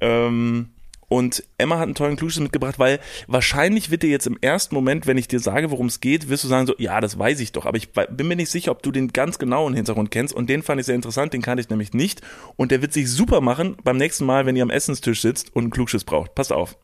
Ähm, 0.00 0.70
und 1.08 1.44
Emma 1.56 1.76
hat 1.76 1.84
einen 1.84 1.94
tollen 1.94 2.16
Klugschiss 2.16 2.42
mitgebracht, 2.42 2.80
weil 2.80 2.98
wahrscheinlich 3.28 3.90
wird 3.90 4.02
dir 4.02 4.10
jetzt 4.10 4.26
im 4.26 4.38
ersten 4.40 4.74
Moment, 4.74 5.06
wenn 5.06 5.18
ich 5.18 5.28
dir 5.28 5.38
sage, 5.38 5.70
worum 5.70 5.86
es 5.86 6.00
geht, 6.00 6.28
wirst 6.28 6.42
du 6.42 6.48
sagen 6.48 6.66
so, 6.66 6.74
ja, 6.78 7.00
das 7.00 7.16
weiß 7.16 7.38
ich 7.40 7.52
doch. 7.52 7.64
Aber 7.64 7.76
ich 7.76 7.90
bin 7.92 8.26
mir 8.26 8.34
nicht 8.34 8.50
sicher, 8.50 8.72
ob 8.72 8.82
du 8.82 8.90
den 8.90 9.12
ganz 9.12 9.38
genauen 9.38 9.74
Hintergrund 9.74 10.10
kennst. 10.10 10.34
Und 10.34 10.50
den 10.50 10.64
fand 10.64 10.80
ich 10.80 10.86
sehr 10.86 10.96
interessant, 10.96 11.32
den 11.32 11.42
kannte 11.42 11.60
ich 11.60 11.68
nämlich 11.68 11.92
nicht. 11.92 12.22
Und 12.56 12.72
der 12.72 12.82
wird 12.82 12.92
sich 12.92 13.08
super 13.08 13.40
machen 13.40 13.76
beim 13.84 13.98
nächsten 13.98 14.24
Mal, 14.24 14.46
wenn 14.46 14.56
ihr 14.56 14.64
am 14.64 14.70
Essenstisch 14.70 15.20
sitzt 15.20 15.54
und 15.54 15.64
einen 15.64 15.70
Klugschiss 15.70 16.02
braucht. 16.02 16.34
Passt 16.34 16.52
auf. 16.52 16.76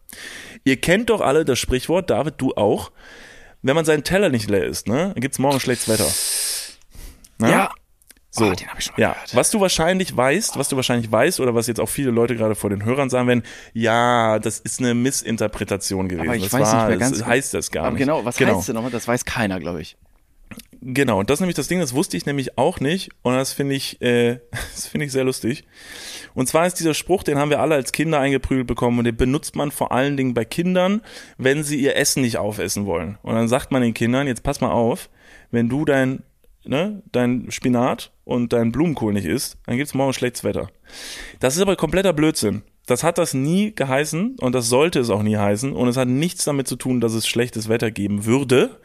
Ihr 0.62 0.80
kennt 0.80 1.10
doch 1.10 1.20
alle 1.20 1.44
das 1.44 1.58
Sprichwort, 1.58 2.08
David, 2.08 2.34
du 2.38 2.52
auch. 2.54 2.92
Wenn 3.62 3.74
man 3.74 3.84
seinen 3.84 4.04
Teller 4.04 4.28
nicht 4.28 4.48
leer 4.48 4.66
isst, 4.66 4.88
ne, 4.88 5.14
gibt's 5.16 5.38
morgen 5.38 5.60
schlechtes 5.60 5.88
Wetter. 5.88 6.10
Ne? 7.38 7.50
So. 8.34 8.46
Oh, 8.46 8.52
den 8.54 8.66
hab 8.66 8.78
ich 8.78 8.86
schon 8.86 8.94
mal 8.96 9.02
ja, 9.02 9.12
gehört. 9.12 9.34
was 9.36 9.50
du 9.50 9.60
wahrscheinlich 9.60 10.16
weißt, 10.16 10.56
was 10.56 10.70
du 10.70 10.76
wahrscheinlich 10.76 11.12
weißt 11.12 11.38
oder 11.40 11.54
was 11.54 11.66
jetzt 11.66 11.80
auch 11.80 11.88
viele 11.88 12.10
Leute 12.10 12.34
gerade 12.34 12.54
vor 12.54 12.70
den 12.70 12.82
Hörern 12.82 13.10
sagen 13.10 13.28
werden, 13.28 13.42
ja, 13.74 14.38
das 14.38 14.58
ist 14.58 14.80
eine 14.80 14.94
Missinterpretation 14.94 16.08
gewesen. 16.08 16.28
Aber 16.28 16.36
ich 16.36 16.44
das 16.44 16.52
weiß 16.54 16.62
war, 16.62 16.74
nicht 16.78 16.88
mehr 16.88 16.96
ganz 16.96 17.18
das 17.18 17.26
heißt 17.26 17.52
das 17.52 17.70
gar 17.70 17.84
Aber 17.84 17.92
nicht. 17.92 18.00
genau, 18.00 18.24
was 18.24 18.38
genau. 18.38 18.56
heißt 18.56 18.68
denn 18.68 18.74
nochmal? 18.74 18.90
Das 18.90 19.06
weiß 19.06 19.26
keiner, 19.26 19.60
glaube 19.60 19.82
ich. 19.82 19.98
Genau, 20.80 21.20
und 21.20 21.30
das 21.30 21.36
ist 21.36 21.40
nämlich 21.42 21.56
das 21.56 21.68
Ding, 21.68 21.78
das 21.78 21.94
wusste 21.94 22.16
ich 22.16 22.26
nämlich 22.26 22.58
auch 22.58 22.80
nicht 22.80 23.10
und 23.22 23.34
das 23.34 23.52
finde 23.52 23.74
ich, 23.74 24.00
äh, 24.02 24.40
das 24.50 24.86
finde 24.86 25.06
ich 25.06 25.12
sehr 25.12 25.24
lustig. 25.24 25.64
Und 26.34 26.48
zwar 26.48 26.66
ist 26.66 26.80
dieser 26.80 26.94
Spruch, 26.94 27.22
den 27.22 27.38
haben 27.38 27.50
wir 27.50 27.60
alle 27.60 27.74
als 27.74 27.92
Kinder 27.92 28.18
eingeprügelt 28.18 28.66
bekommen 28.66 28.98
und 28.98 29.04
den 29.04 29.16
benutzt 29.16 29.54
man 29.56 29.70
vor 29.70 29.92
allen 29.92 30.16
Dingen 30.16 30.34
bei 30.34 30.44
Kindern, 30.44 31.02
wenn 31.38 31.62
sie 31.62 31.78
ihr 31.78 31.96
Essen 31.96 32.22
nicht 32.22 32.38
aufessen 32.38 32.86
wollen. 32.86 33.18
Und 33.22 33.34
dann 33.34 33.48
sagt 33.48 33.70
man 33.70 33.82
den 33.82 33.94
Kindern, 33.94 34.26
jetzt 34.26 34.42
pass 34.42 34.60
mal 34.60 34.72
auf, 34.72 35.10
wenn 35.50 35.68
du 35.68 35.84
dein, 35.84 36.22
ne, 36.64 37.02
dein 37.12 37.50
Spinat 37.50 38.12
und 38.24 38.52
dein 38.52 38.72
Blumenkohl 38.72 39.12
nicht 39.12 39.26
isst, 39.26 39.58
dann 39.66 39.76
gibt's 39.76 39.94
morgen 39.94 40.12
schlechtes 40.12 40.44
Wetter. 40.44 40.68
Das 41.40 41.56
ist 41.56 41.62
aber 41.62 41.76
kompletter 41.76 42.12
Blödsinn. 42.12 42.62
Das 42.86 43.04
hat 43.04 43.16
das 43.16 43.32
nie 43.32 43.72
geheißen 43.72 44.36
und 44.40 44.54
das 44.56 44.68
sollte 44.68 44.98
es 44.98 45.08
auch 45.08 45.22
nie 45.22 45.36
heißen 45.36 45.72
und 45.72 45.86
es 45.86 45.96
hat 45.96 46.08
nichts 46.08 46.44
damit 46.44 46.66
zu 46.66 46.74
tun, 46.74 47.00
dass 47.00 47.14
es 47.14 47.28
schlechtes 47.28 47.68
Wetter 47.68 47.92
geben 47.92 48.24
würde. 48.24 48.80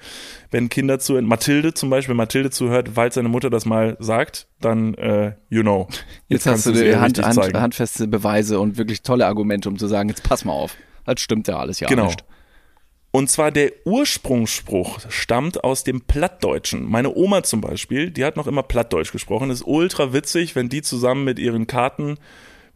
Wenn 0.52 0.70
Kinder 0.70 1.00
zuhören, 1.00 1.26
Mathilde 1.26 1.74
zum 1.74 1.90
Beispiel, 1.90 2.14
Mathilde 2.14 2.52
zuhört, 2.52 2.96
weil 2.96 3.12
seine 3.12 3.28
Mutter 3.28 3.50
das 3.50 3.66
mal 3.66 3.98
sagt, 4.00 4.48
dann, 4.62 4.94
äh, 4.94 5.34
you 5.50 5.64
know. 5.64 5.88
Jetzt, 6.28 6.44
kannst 6.44 6.68
hast 6.68 6.76
du 6.76 6.80
es 6.80 6.86
die 6.86 6.96
Hand, 6.96 7.20
Hand, 7.24 7.54
handfeste 7.56 8.08
Beweise 8.08 8.60
und 8.60 8.78
wirklich 8.78 9.02
tolle 9.02 9.26
Argumente, 9.26 9.68
um 9.68 9.80
zu 9.80 9.88
sagen, 9.88 10.10
jetzt 10.10 10.22
pass 10.24 10.46
mal 10.46 10.54
auf. 10.54 10.76
Das 11.06 11.20
stimmt 11.20 11.48
ja 11.48 11.58
alles 11.58 11.80
ja 11.80 11.88
Genau. 11.88 12.06
nicht. 12.06 12.24
Und 13.12 13.30
zwar 13.30 13.52
der 13.52 13.72
Ursprungsspruch 13.86 15.00
stammt 15.10 15.64
aus 15.64 15.84
dem 15.84 16.02
Plattdeutschen. 16.02 16.86
Meine 16.86 17.16
Oma 17.16 17.44
zum 17.44 17.62
Beispiel, 17.62 18.12
die 18.12 18.26
hat 18.26 18.36
noch 18.36 18.48
immer 18.48 18.64
Plattdeutsch 18.64 19.12
gesprochen. 19.12 19.50
Das 19.50 19.62
ist 19.62 19.68
ultra 19.68 20.14
witzig, 20.14 20.56
wenn 20.56 20.70
die 20.70 20.82
zusammen 20.82 21.24
mit 21.24 21.40
ihren 21.40 21.68
Karten, 21.68 22.18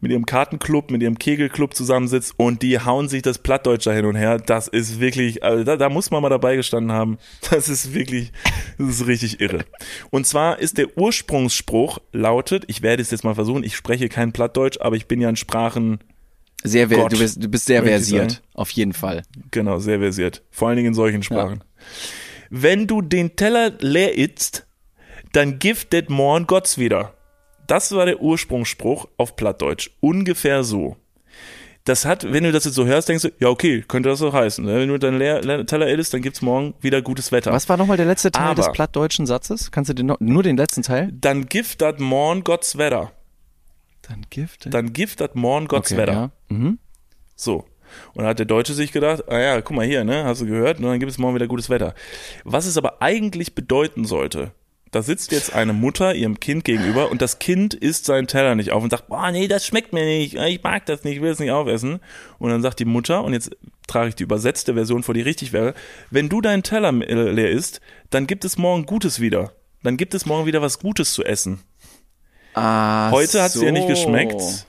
mit 0.00 0.10
ihrem 0.10 0.26
Kartenclub, 0.26 0.90
mit 0.90 1.02
ihrem 1.02 1.18
Kegelclub 1.18 1.74
zusammensitzt 1.74 2.34
und 2.38 2.62
die 2.62 2.80
hauen 2.80 3.08
sich 3.08 3.22
das 3.22 3.38
Plattdeutsch 3.38 3.86
da 3.86 3.92
hin 3.92 4.06
und 4.06 4.16
her. 4.16 4.38
Das 4.38 4.66
ist 4.68 4.98
wirklich, 4.98 5.44
also 5.44 5.64
da, 5.64 5.76
da 5.76 5.88
muss 5.88 6.10
man 6.10 6.22
mal 6.22 6.28
dabei 6.28 6.56
gestanden 6.56 6.92
haben. 6.92 7.18
Das 7.50 7.68
ist 7.68 7.94
wirklich, 7.94 8.32
das 8.78 8.88
ist 8.88 9.06
richtig 9.06 9.40
irre. 9.40 9.64
Und 10.10 10.26
zwar 10.26 10.58
ist 10.58 10.78
der 10.78 10.96
Ursprungsspruch 10.96 11.98
lautet, 12.12 12.64
ich 12.66 12.82
werde 12.82 13.02
es 13.02 13.10
jetzt 13.10 13.22
mal 13.22 13.34
versuchen, 13.34 13.62
ich 13.62 13.76
spreche 13.76 14.08
kein 14.08 14.32
Plattdeutsch, 14.32 14.78
aber 14.80 14.96
ich 14.96 15.06
bin 15.06 15.20
ja 15.20 15.28
in 15.28 15.36
Sprachen 15.36 16.00
Sehr, 16.62 16.86
Gott, 16.86 17.12
du, 17.12 17.18
bist, 17.18 17.42
du 17.42 17.48
bist 17.48 17.66
sehr 17.66 17.82
versiert. 17.82 18.42
Auf 18.54 18.70
jeden 18.70 18.92
Fall. 18.92 19.22
Genau, 19.50 19.78
sehr 19.78 19.98
versiert. 19.98 20.42
Vor 20.50 20.68
allen 20.68 20.76
Dingen 20.76 20.88
in 20.88 20.94
solchen 20.94 21.22
Sprachen. 21.22 21.64
Wenn 22.50 22.86
du 22.86 23.02
den 23.02 23.34
Teller 23.36 23.72
leer 23.80 24.16
isst, 24.16 24.66
dann 25.32 25.58
giftet 25.58 26.10
morgen 26.10 26.46
Gott's 26.46 26.78
wieder. 26.78 27.14
Das 27.66 27.92
war 27.92 28.06
der 28.06 28.20
Ursprungsspruch 28.20 29.06
auf 29.16 29.34
Plattdeutsch. 29.36 29.90
Ungefähr 30.00 30.62
so. 30.62 30.96
Das 31.84 32.04
hat, 32.04 32.30
wenn 32.32 32.44
du 32.44 32.52
das 32.52 32.64
jetzt 32.64 32.74
so 32.74 32.86
hörst, 32.86 33.08
denkst 33.08 33.22
du, 33.24 33.30
ja, 33.40 33.48
okay, 33.48 33.82
könnte 33.88 34.08
das 34.08 34.20
so 34.20 34.32
heißen. 34.32 34.64
ne? 34.64 34.78
Wenn 34.78 34.88
du 34.88 34.98
deinen 34.98 35.18
leer, 35.18 35.40
leer 35.42 35.66
Teller 35.66 35.88
isst, 35.88 36.14
dann 36.14 36.22
gibt's 36.22 36.40
morgen 36.42 36.74
wieder 36.80 37.02
gutes 37.02 37.32
Wetter. 37.32 37.50
Was 37.52 37.68
war 37.68 37.76
nochmal 37.76 37.96
der 37.96 38.06
letzte 38.06 38.30
Teil 38.30 38.44
Aber- 38.48 38.54
des 38.54 38.70
plattdeutschen 38.70 39.26
Satzes? 39.26 39.72
Kannst 39.72 39.88
du 39.90 39.94
den 39.94 40.06
noch, 40.06 40.20
nur 40.20 40.44
den 40.44 40.56
letzten 40.56 40.82
Teil? 40.82 41.10
Dann 41.12 41.46
giftet 41.46 41.98
morgen 41.98 42.44
Gott's 42.44 42.78
Wetter. 42.78 43.10
Dann 44.02 44.26
Gift. 44.30 44.72
Dann 44.72 44.92
giftet 44.92 45.34
morgen 45.34 45.68
Gott's 45.68 45.92
okay, 45.92 46.00
Wetter. 46.00 46.12
ja. 46.12 46.30
Mhm. 46.48 46.78
So. 47.36 47.64
Und 48.14 48.18
dann 48.18 48.26
hat 48.26 48.38
der 48.38 48.46
Deutsche 48.46 48.74
sich 48.74 48.92
gedacht, 48.92 49.28
ah 49.28 49.38
ja, 49.38 49.60
guck 49.60 49.76
mal 49.76 49.86
hier, 49.86 50.04
ne, 50.04 50.24
hast 50.24 50.40
du 50.40 50.46
gehört, 50.46 50.78
und 50.78 50.84
dann 50.84 50.98
gibt 50.98 51.12
es 51.12 51.18
morgen 51.18 51.34
wieder 51.34 51.46
gutes 51.46 51.68
Wetter. 51.68 51.94
Was 52.44 52.66
es 52.66 52.78
aber 52.78 53.02
eigentlich 53.02 53.54
bedeuten 53.54 54.04
sollte, 54.06 54.52
da 54.92 55.00
sitzt 55.00 55.32
jetzt 55.32 55.54
eine 55.54 55.72
Mutter 55.72 56.14
ihrem 56.14 56.38
Kind 56.38 56.64
gegenüber 56.64 57.10
und 57.10 57.22
das 57.22 57.38
Kind 57.38 57.72
isst 57.72 58.04
seinen 58.04 58.26
Teller 58.26 58.54
nicht 58.54 58.72
auf 58.72 58.82
und 58.82 58.90
sagt, 58.90 59.08
boah, 59.08 59.30
nee, 59.30 59.48
das 59.48 59.66
schmeckt 59.66 59.94
mir 59.94 60.04
nicht, 60.04 60.34
ich 60.34 60.62
mag 60.62 60.84
das 60.84 61.02
nicht, 61.02 61.16
ich 61.16 61.22
will 61.22 61.30
es 61.30 61.38
nicht 61.38 61.50
aufessen. 61.50 61.98
Und 62.38 62.50
dann 62.50 62.60
sagt 62.60 62.78
die 62.78 62.84
Mutter, 62.84 63.24
und 63.24 63.32
jetzt 63.32 63.56
trage 63.86 64.10
ich 64.10 64.14
die 64.16 64.24
übersetzte 64.24 64.74
Version 64.74 65.02
vor, 65.02 65.14
die 65.14 65.22
richtig 65.22 65.54
wäre, 65.54 65.72
wenn 66.10 66.28
du 66.28 66.42
deinen 66.42 66.62
Teller 66.62 66.92
äh, 66.92 67.30
leer 67.30 67.50
isst, 67.50 67.80
dann 68.10 68.26
gibt 68.26 68.44
es 68.44 68.58
morgen 68.58 68.84
Gutes 68.84 69.18
wieder. 69.18 69.52
Dann 69.82 69.96
gibt 69.96 70.12
es 70.12 70.26
morgen 70.26 70.44
wieder 70.44 70.60
was 70.60 70.78
Gutes 70.78 71.14
zu 71.14 71.24
essen. 71.24 71.60
Ah, 72.54 73.10
Heute 73.10 73.42
hat 73.42 73.52
so. 73.52 73.60
sie 73.60 73.66
ja 73.66 73.72
nicht 73.72 73.88
geschmeckt. 73.88 74.66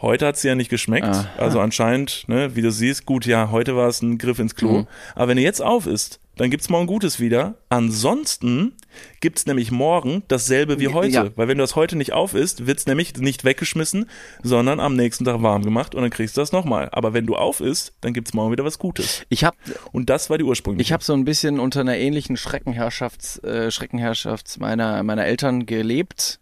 Heute 0.00 0.26
hat 0.26 0.38
sie 0.38 0.48
ja 0.48 0.54
nicht 0.54 0.70
geschmeckt. 0.70 1.06
Aha. 1.06 1.28
Also 1.36 1.60
anscheinend, 1.60 2.24
ne, 2.26 2.56
wie 2.56 2.62
du 2.62 2.72
siehst, 2.72 3.04
gut, 3.04 3.26
ja, 3.26 3.50
heute 3.50 3.76
war 3.76 3.88
es 3.88 4.00
ein 4.00 4.16
Griff 4.16 4.38
ins 4.38 4.54
Klo. 4.54 4.78
Mhm. 4.78 4.86
Aber 5.14 5.28
wenn 5.28 5.36
du 5.36 5.42
jetzt 5.42 5.60
auf 5.60 5.86
isst, 5.86 6.20
dann 6.36 6.48
gibt's 6.48 6.70
morgen 6.70 6.86
Gutes 6.86 7.20
wieder. 7.20 7.56
Ansonsten 7.68 8.72
gibt's 9.20 9.44
nämlich 9.44 9.70
morgen 9.70 10.22
dasselbe 10.28 10.80
wie 10.80 10.88
heute. 10.88 11.08
Ja. 11.10 11.28
Weil 11.36 11.48
wenn 11.48 11.58
du 11.58 11.62
das 11.64 11.76
heute 11.76 11.96
nicht 11.96 12.14
auf 12.14 12.32
isst, 12.32 12.66
wird's 12.66 12.86
nämlich 12.86 13.14
nicht 13.18 13.44
weggeschmissen, 13.44 14.06
sondern 14.42 14.80
am 14.80 14.96
nächsten 14.96 15.26
Tag 15.26 15.42
warm 15.42 15.64
gemacht 15.64 15.94
und 15.94 16.00
dann 16.00 16.10
kriegst 16.10 16.38
du 16.38 16.40
das 16.40 16.50
nochmal. 16.50 16.88
Aber 16.92 17.12
wenn 17.12 17.26
du 17.26 17.36
auf 17.36 17.60
isst, 17.60 17.92
dann 18.00 18.14
gibt's 18.14 18.32
morgen 18.32 18.52
wieder 18.52 18.64
was 18.64 18.78
Gutes. 18.78 19.26
Ich 19.28 19.44
habe 19.44 19.58
Und 19.92 20.08
das 20.08 20.30
war 20.30 20.38
die 20.38 20.44
ursprüngliche. 20.44 20.88
ich 20.88 20.92
hab 20.94 21.02
so 21.02 21.12
ein 21.12 21.26
bisschen 21.26 21.60
unter 21.60 21.80
einer 21.80 21.98
ähnlichen 21.98 22.38
Schreckenherrschaft, 22.38 23.44
äh, 23.44 23.70
Schreckenherrschaft 23.70 24.58
meiner, 24.60 25.02
meiner 25.02 25.26
Eltern 25.26 25.66
gelebt. 25.66 26.40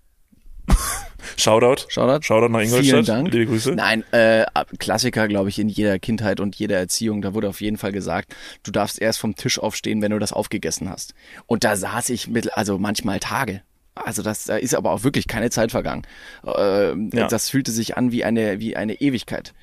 Shoutout. 1.37 1.87
Shoutout. 1.89 2.23
Shoutout 2.25 2.49
nach 2.49 2.61
Ingolstadt. 2.61 2.85
Vielen 2.85 3.05
Dank. 3.05 3.33
Liebe 3.33 3.47
Grüße. 3.47 3.73
Nein, 3.73 4.03
äh, 4.13 4.45
Klassiker, 4.79 5.29
glaube 5.29 5.49
ich, 5.51 5.59
in 5.59 5.69
jeder 5.69 5.99
Kindheit 5.99 6.41
und 6.41 6.57
jeder 6.57 6.77
Erziehung. 6.79 7.23
Da 7.23 7.35
wurde 7.35 7.49
auf 7.49 7.61
jeden 7.61 7.77
Fall 7.77 7.93
gesagt, 7.93 8.35
du 8.65 8.71
darfst 8.71 9.01
erst 9.01 9.19
vom 9.21 9.37
Tisch 9.37 9.59
aufstehen, 9.59 10.03
wenn 10.03 10.11
du 10.11 10.19
das 10.19 10.33
aufgegessen 10.33 10.89
hast. 10.89 11.15
Und 11.47 11.65
da 11.65 11.77
saß 11.77 12.09
ich 12.11 12.29
mit, 12.29 12.57
also 12.57 12.79
manchmal 12.79 13.21
Tage. 13.21 13.63
Also 13.95 14.23
das 14.23 14.45
da 14.45 14.57
ist 14.57 14.75
aber 14.75 14.93
auch 14.93 15.03
wirklich 15.03 15.27
keine 15.27 15.51
Zeit 15.51 15.71
vergangen. 15.73 16.03
Äh, 16.45 16.91
Ja. 17.17 17.27
Das 17.29 17.51
fühlte 17.51 17.73
sich 17.73 17.97
an 17.97 18.13
wie 18.13 18.25
eine 18.25 18.61
wie 18.61 18.77
eine 18.77 18.95
Ewigkeit. 18.95 19.55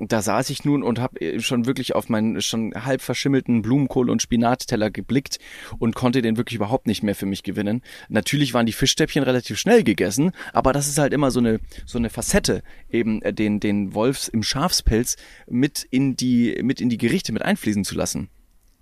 Da 0.00 0.22
saß 0.22 0.50
ich 0.50 0.64
nun 0.64 0.82
und 0.84 1.00
habe 1.00 1.40
schon 1.40 1.66
wirklich 1.66 1.94
auf 1.94 2.08
meinen 2.08 2.40
schon 2.40 2.72
halb 2.74 3.02
verschimmelten 3.02 3.62
Blumenkohl- 3.62 4.10
und 4.10 4.22
Spinatteller 4.22 4.90
geblickt 4.90 5.38
und 5.78 5.96
konnte 5.96 6.22
den 6.22 6.36
wirklich 6.36 6.54
überhaupt 6.56 6.86
nicht 6.86 7.02
mehr 7.02 7.16
für 7.16 7.26
mich 7.26 7.42
gewinnen. 7.42 7.82
Natürlich 8.08 8.54
waren 8.54 8.66
die 8.66 8.72
Fischstäbchen 8.72 9.24
relativ 9.24 9.58
schnell 9.58 9.82
gegessen, 9.82 10.30
aber 10.52 10.72
das 10.72 10.86
ist 10.86 10.98
halt 10.98 11.12
immer 11.12 11.30
so 11.32 11.40
eine 11.40 11.58
so 11.84 11.98
eine 11.98 12.10
Facette, 12.10 12.62
eben 12.90 13.22
äh, 13.22 13.32
den 13.34 13.58
den 13.58 13.92
Wolfs 13.94 14.28
im 14.28 14.42
Schafspelz 14.44 15.16
mit 15.48 15.84
in 15.90 16.14
die 16.14 16.60
mit 16.62 16.80
in 16.80 16.88
die 16.88 16.98
Gerichte 16.98 17.32
mit 17.32 17.42
einfließen 17.42 17.84
zu 17.84 17.96
lassen. 17.96 18.28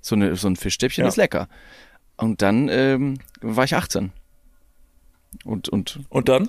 So 0.02 0.16
eine 0.16 0.36
so 0.36 0.48
ein 0.48 0.56
Fischstäbchen 0.56 1.02
Ja. 1.02 1.08
ist 1.08 1.16
lecker. 1.16 1.48
Und 2.18 2.42
dann 2.42 2.68
ähm, 2.68 3.18
war 3.40 3.64
ich 3.64 3.74
18. 3.74 4.12
Und, 5.46 5.68
und 5.68 6.00
Und 6.08 6.28
dann? 6.28 6.48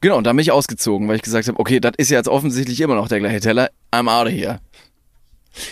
genau, 0.00 0.16
und 0.16 0.24
dann 0.24 0.36
bin 0.36 0.42
ich 0.42 0.52
ausgezogen, 0.52 1.08
weil 1.08 1.16
ich 1.16 1.22
gesagt 1.22 1.48
habe, 1.48 1.58
okay, 1.58 1.80
das 1.80 1.92
ist 1.98 2.10
ja 2.10 2.16
jetzt 2.18 2.28
offensichtlich 2.28 2.80
immer 2.80 2.94
noch 2.94 3.08
der 3.08 3.18
gleiche 3.20 3.40
Teller. 3.40 3.70
I'm 3.92 4.08
out 4.08 4.26
of 4.28 4.32
here. 4.32 4.60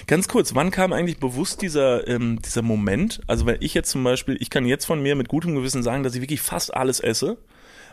Ganz 0.08 0.26
kurz, 0.26 0.54
wann 0.56 0.72
kam 0.72 0.92
eigentlich 0.92 1.18
bewusst 1.20 1.62
dieser, 1.62 2.06
ähm, 2.08 2.40
dieser 2.44 2.62
Moment? 2.62 3.20
Also 3.28 3.46
wenn 3.46 3.58
ich 3.60 3.74
jetzt 3.74 3.90
zum 3.90 4.02
Beispiel, 4.02 4.36
ich 4.40 4.50
kann 4.50 4.66
jetzt 4.66 4.86
von 4.86 5.00
mir 5.00 5.14
mit 5.14 5.28
gutem 5.28 5.54
Gewissen 5.54 5.84
sagen, 5.84 6.02
dass 6.02 6.14
ich 6.16 6.20
wirklich 6.20 6.40
fast 6.40 6.74
alles 6.74 6.98
esse. 6.98 7.38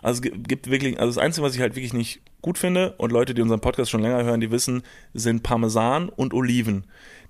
Also 0.01 0.17
es 0.17 0.21
gi- 0.23 0.37
gibt 0.37 0.69
wirklich, 0.71 0.99
also 0.99 1.13
das 1.13 1.23
Einzige, 1.23 1.45
was 1.45 1.53
ich 1.55 1.61
halt 1.61 1.75
wirklich 1.75 1.93
nicht 1.93 2.21
gut 2.41 2.57
finde, 2.57 2.93
und 2.97 3.11
Leute, 3.11 3.33
die 3.35 3.41
unseren 3.41 3.61
Podcast 3.61 3.91
schon 3.91 4.01
länger 4.01 4.23
hören, 4.23 4.41
die 4.41 4.51
wissen, 4.51 4.81
sind 5.13 5.43
Parmesan 5.43 6.09
und 6.09 6.33
Oliven. 6.33 6.85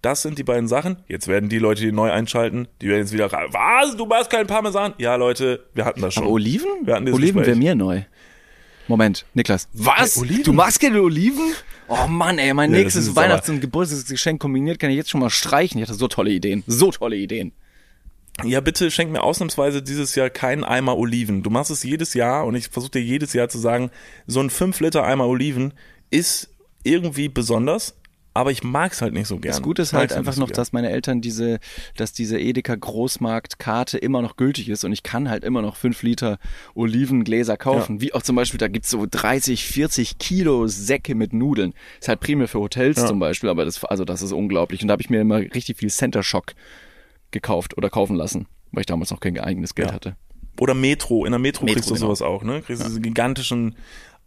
Das 0.06 0.22
sind 0.22 0.38
die 0.38 0.43
beiden 0.43 0.68
Sachen. 0.68 0.97
Jetzt 1.08 1.28
werden 1.28 1.49
die 1.49 1.58
Leute, 1.58 1.82
die 1.82 1.91
neu 1.91 2.12
einschalten, 2.12 2.68
die 2.80 2.89
werden 2.89 2.99
jetzt 2.99 3.12
wieder, 3.12 3.32
was, 3.32 3.97
du 3.97 4.06
machst 4.06 4.30
keinen 4.30 4.45
Parmesan? 4.45 4.93
Ja, 4.99 5.16
Leute, 5.16 5.66
wir 5.74 5.84
hatten 5.84 5.99
das 5.99 6.14
schon. 6.14 6.26
Aber 6.26 6.34
Oliven? 6.34 6.70
Wir 6.84 6.93
hatten 6.93 7.12
Oliven 7.12 7.43
wäre 7.43 7.56
mir 7.56 7.74
neu. 7.74 8.03
Moment, 8.88 9.26
Niklas. 9.34 9.68
Was? 9.74 10.18
Äh, 10.18 10.20
Oliven? 10.20 10.43
Du 10.43 10.53
magst 10.53 10.80
keine 10.80 11.01
Oliven? 11.01 11.56
Oh 11.88 12.06
Mann, 12.08 12.38
ey, 12.38 12.53
mein 12.53 12.72
Ja, 12.72 12.82
nächstes 12.82 13.16
Weihnachts- 13.16 13.49
und 13.49 13.62
Geburtstagsgeschenk 13.62 14.39
kombiniert 14.39 14.78
kann 14.78 14.91
ich 14.91 14.95
jetzt 14.95 15.10
schon 15.10 15.22
mal 15.22 15.32
streichen. 15.32 15.82
Ich 15.82 15.88
hatte 15.88 15.97
so 15.97 16.08
tolle 16.08 16.30
Ideen. 16.30 16.64
So 16.68 16.91
tolle 16.91 17.16
Ideen. 17.16 17.51
Ja, 18.43 18.62
bitte 18.62 18.91
schenk 18.91 19.12
mir 19.12 19.24
ausnahmsweise 19.24 19.82
dieses 19.82 20.14
Jahr 20.14 20.30
keinen 20.30 20.64
Eimer 20.64 20.97
Oliven. 20.99 21.41
Du 21.41 21.49
machst 21.49 21.72
es 21.72 21.82
jedes 21.82 22.14
Jahr 22.14 22.45
und 22.45 22.53
ich 22.53 22.68
versuche 22.68 22.91
dir 22.91 23.01
jedes 23.01 23.34
Jahr 23.34 23.49
zu 23.49 23.58
sagen, 23.58 23.89
so 24.28 24.39
ein 24.39 24.51
5 24.51 24.82
Liter 24.82 25.03
Eimer 25.03 25.26
Oliven 25.26 25.74
ist 26.12 26.49
irgendwie 26.84 27.28
besonders, 27.28 27.95
aber 28.36 28.52
ich 28.52 28.64
mag's 28.64 29.02
halt 29.02 29.14
nicht 29.14 29.28
so 29.28 29.38
gern. 29.38 29.52
Das 29.54 29.62
Gute 29.62 29.82
ist 29.82 29.94
halt 29.94 30.12
einfach 30.14 30.34
so 30.34 30.42
noch, 30.42 30.50
gern. 30.50 30.58
dass 30.58 30.74
meine 30.74 30.90
Eltern 30.90 31.22
diese, 31.22 31.60
dass 31.96 32.12
diese 32.14 32.38
Edeka 32.40 32.76
Großmarktkarte 32.76 33.98
immer 33.98 34.22
noch 34.22 34.36
gültig 34.36 34.70
ist 34.70 34.84
und 34.84 34.92
ich 34.92 35.04
kann 35.04 35.30
halt 35.30 35.44
immer 35.44 35.62
noch 35.62 35.76
fünf 35.78 36.04
Liter 36.04 36.38
Olivengläser 36.76 37.58
kaufen. 37.58 38.02
Wie 38.02 38.14
auch 38.14 38.22
zum 38.22 38.36
Beispiel, 38.36 38.58
da 38.58 38.68
gibt's 38.68 38.90
so 38.90 39.06
30, 39.10 39.64
40 39.66 40.18
Kilo 40.20 40.68
Säcke 40.68 41.16
mit 41.16 41.34
Nudeln. 41.34 41.74
Ist 42.00 42.10
halt 42.10 42.20
primär 42.20 42.48
für 42.48 42.60
Hotels 42.60 42.98
Ja. 42.98 43.08
zum 43.08 43.20
Beispiel, 43.20 43.50
aber 43.50 43.66
das, 43.66 43.84
also 43.86 44.06
das 44.06 44.22
ist 44.22 44.34
unglaublich. 44.34 44.82
Und 44.82 44.90
da 44.90 44.92
habe 44.92 45.02
ich 45.02 45.10
mir 45.10 45.22
immer 45.22 45.38
richtig 45.38 45.78
viel 45.78 45.90
Center 45.90 46.22
Shock 46.22 46.54
gekauft 47.32 47.78
oder 47.78 47.90
kaufen 47.90 48.16
lassen, 48.16 48.48
weil 48.72 48.82
ich 48.82 48.88
damals 48.88 49.12
noch 49.12 49.20
kein 49.22 49.40
eigenes 49.40 49.76
Geld 49.76 49.90
Ja. 49.90 49.94
hatte. 49.96 50.16
Oder 50.60 50.74
Metro. 50.74 51.26
In 51.26 51.32
der 51.32 51.40
Metro, 51.40 51.66
Metro, 51.66 51.76
kriegst 51.76 51.90
du 51.90 51.94
genau. 51.96 52.08
sowas 52.08 52.22
auch, 52.22 52.44
ne? 52.44 52.62
Kriegst 52.62 52.82
du 52.84 52.88
diese 52.88 53.02
gigantischen 53.02 53.76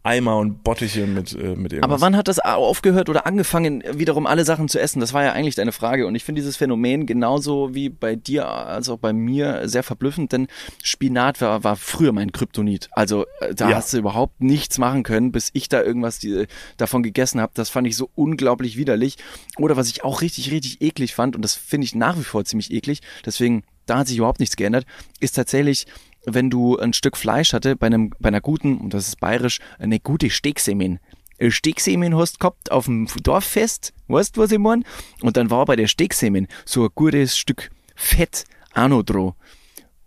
Eimer 0.05 0.39
und 0.39 0.63
Bottiche 0.65 1.07
mit, 1.07 1.33
äh, 1.35 1.55
mit 1.57 1.73
irgendwas. 1.73 1.83
Aber 1.83 2.01
wann 2.01 2.17
hat 2.17 2.29
das 2.29 2.39
aufgehört 2.39 3.09
oder 3.09 3.27
angefangen, 3.27 3.83
wiederum 3.93 4.27
alle 4.27 4.45
Sachen 4.45 4.69
zu 4.69 4.81
essen? 4.81 5.01
Das 5.01 5.13
war 5.13 5.25
ja 5.25 5.33
eigentlich 5.33 5.57
deine 5.57 5.73
Frage. 5.73 6.07
Und 6.07 6.15
ich 6.15 6.25
finde 6.25 6.41
dieses 6.41 6.57
Phänomen 6.57 7.05
genauso 7.05 7.75
wie 7.75 7.89
bei 7.89 8.17
dir 8.17 8.49
als 8.49 8.89
auch 8.89 8.99
bei 8.99 9.13
mir 9.13 9.69
sehr 9.69 9.83
verblüffend, 9.83 10.33
denn 10.33 10.47
Spinat 10.83 11.41
war, 11.41 11.65
war 11.65 11.77
früher 11.77 12.13
mein 12.13 12.33
Kryptonit. 12.33 12.89
Also 12.93 13.27
äh, 13.41 13.55
da 13.55 13.71
Ja. 13.71 13.77
hast 13.77 13.93
du 13.93 13.99
überhaupt 13.99 14.41
nichts 14.41 14.79
machen 14.79 15.03
können, 15.03 15.33
bis 15.33 15.51
ich 15.53 15.69
da 15.69 15.83
irgendwas 15.83 16.19
die, 16.19 16.47
davon 16.77 17.03
gegessen 17.03 17.41
habe. 17.41 17.53
Das 17.55 17.69
fand 17.69 17.87
ich 17.87 17.97
so 17.97 18.09
unglaublich 18.15 18.77
widerlich. 18.77 19.17
Oder 19.59 19.77
was 19.77 19.89
ich 19.89 20.05
auch 20.05 20.23
richtig, 20.23 20.51
richtig 20.53 20.81
eklig 20.81 21.15
fand, 21.15 21.35
und 21.37 21.43
das 21.43 21.55
finde 21.55 21.85
ich 21.85 21.95
nach 21.95 22.17
wie 22.19 22.25
vor 22.25 22.45
ziemlich 22.45 22.73
eklig, 22.73 23.01
deswegen, 23.27 23.65
da 23.87 23.99
hat 23.99 24.09
sich 24.09 24.19
überhaupt 24.19 24.41
nichts 24.41 24.57
geändert, 24.57 24.85
ist 25.21 25.33
tatsächlich 25.33 25.87
wenn 26.25 26.51
du 26.51 26.79
ein 26.79 26.93
Stück 26.93 27.16
Fleisch 27.16 27.53
hatte, 27.53 27.77
bei 27.77 27.87
einem, 27.87 28.11
bei 28.19 28.29
einer 28.29 28.41
guten, 28.41 28.79
und 28.79 28.95
das 28.95 29.09
ist 29.09 29.21
bayerisch, 29.21 29.61
eine 29.79 30.01
gute 30.01 30.31
Steaksemin. 30.31 30.99
Äh, 31.39 31.51
Steaksemin 31.51 32.16
hast 32.16 32.41
gehabt 32.41 32.71
auf 32.71 32.87
dem 32.87 33.07
Dorffest, 33.23 33.93
weißt 34.09 34.37
du, 34.37 34.43
was 34.43 34.53
ich 34.53 34.59
mein? 34.59 34.85
Und 35.23 35.37
dann 35.37 35.51
war 35.51 35.64
bei 35.64 35.77
der 35.77 35.87
Steaksemin 35.87 36.49
so 36.64 36.85
ein 36.85 36.91
gutes 36.95 37.37
Stück 37.37 37.71
Fett 37.95 38.45
dran. 38.75 39.33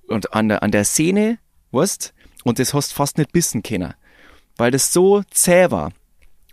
Und 0.08 0.34
an 0.34 0.50
der, 0.50 0.64
an 0.64 0.72
der 0.72 0.86
Sehne, 0.86 1.40
weißt 1.72 2.14
und 2.44 2.60
das 2.60 2.74
hast 2.74 2.94
fast 2.94 3.18
nicht 3.18 3.32
bissen 3.32 3.64
können. 3.64 3.94
Weil 4.58 4.72
das 4.72 4.92
so 4.92 5.24
zäh 5.30 5.72
war. 5.72 5.92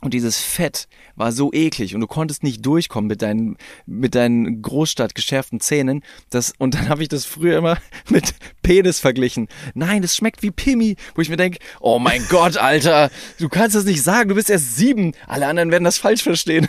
Und 0.01 0.15
dieses 0.15 0.39
Fett 0.39 0.89
war 1.17 1.33
so 1.33 1.53
eklig 1.53 1.95
und 1.95 2.01
du 2.01 2.07
konntest 2.07 2.43
nicht 2.43 2.65
durchkommen 2.65 3.09
mit 3.09 3.21
deinen, 3.23 3.57
mit 3.87 4.15
deinen 4.15 4.63
Großstadt 4.63 5.15
geschärften 5.15 5.61
Zähnen. 5.61 6.05
Das, 6.31 6.53
und 6.59 6.75
dann 6.75 6.89
habe 6.89 7.03
ich 7.03 7.09
das 7.09 7.25
früher 7.25 7.59
immer 7.59 7.79
mit 8.09 8.35
Penis 8.63 9.01
verglichen. 9.01 9.49
Nein, 9.75 10.03
das 10.03 10.15
schmeckt 10.17 10.43
wie 10.43 10.51
Pimmi, 10.51 10.97
wo 11.15 11.23
ich 11.23 11.29
mir 11.29 11.37
denke, 11.37 11.59
oh 11.81 11.99
mein 11.99 12.25
Gott, 12.29 12.57
Alter, 12.57 13.11
du 13.39 13.49
kannst 13.49 13.75
das 13.75 13.85
nicht 13.85 14.03
sagen, 14.03 14.29
du 14.29 14.35
bist 14.37 14.51
erst 14.51 14.77
sieben. 14.77 15.13
Alle 15.27 15.47
anderen 15.47 15.71
werden 15.71 15.85
das 15.85 15.99
falsch 15.99 16.23
verstehen. 16.23 16.69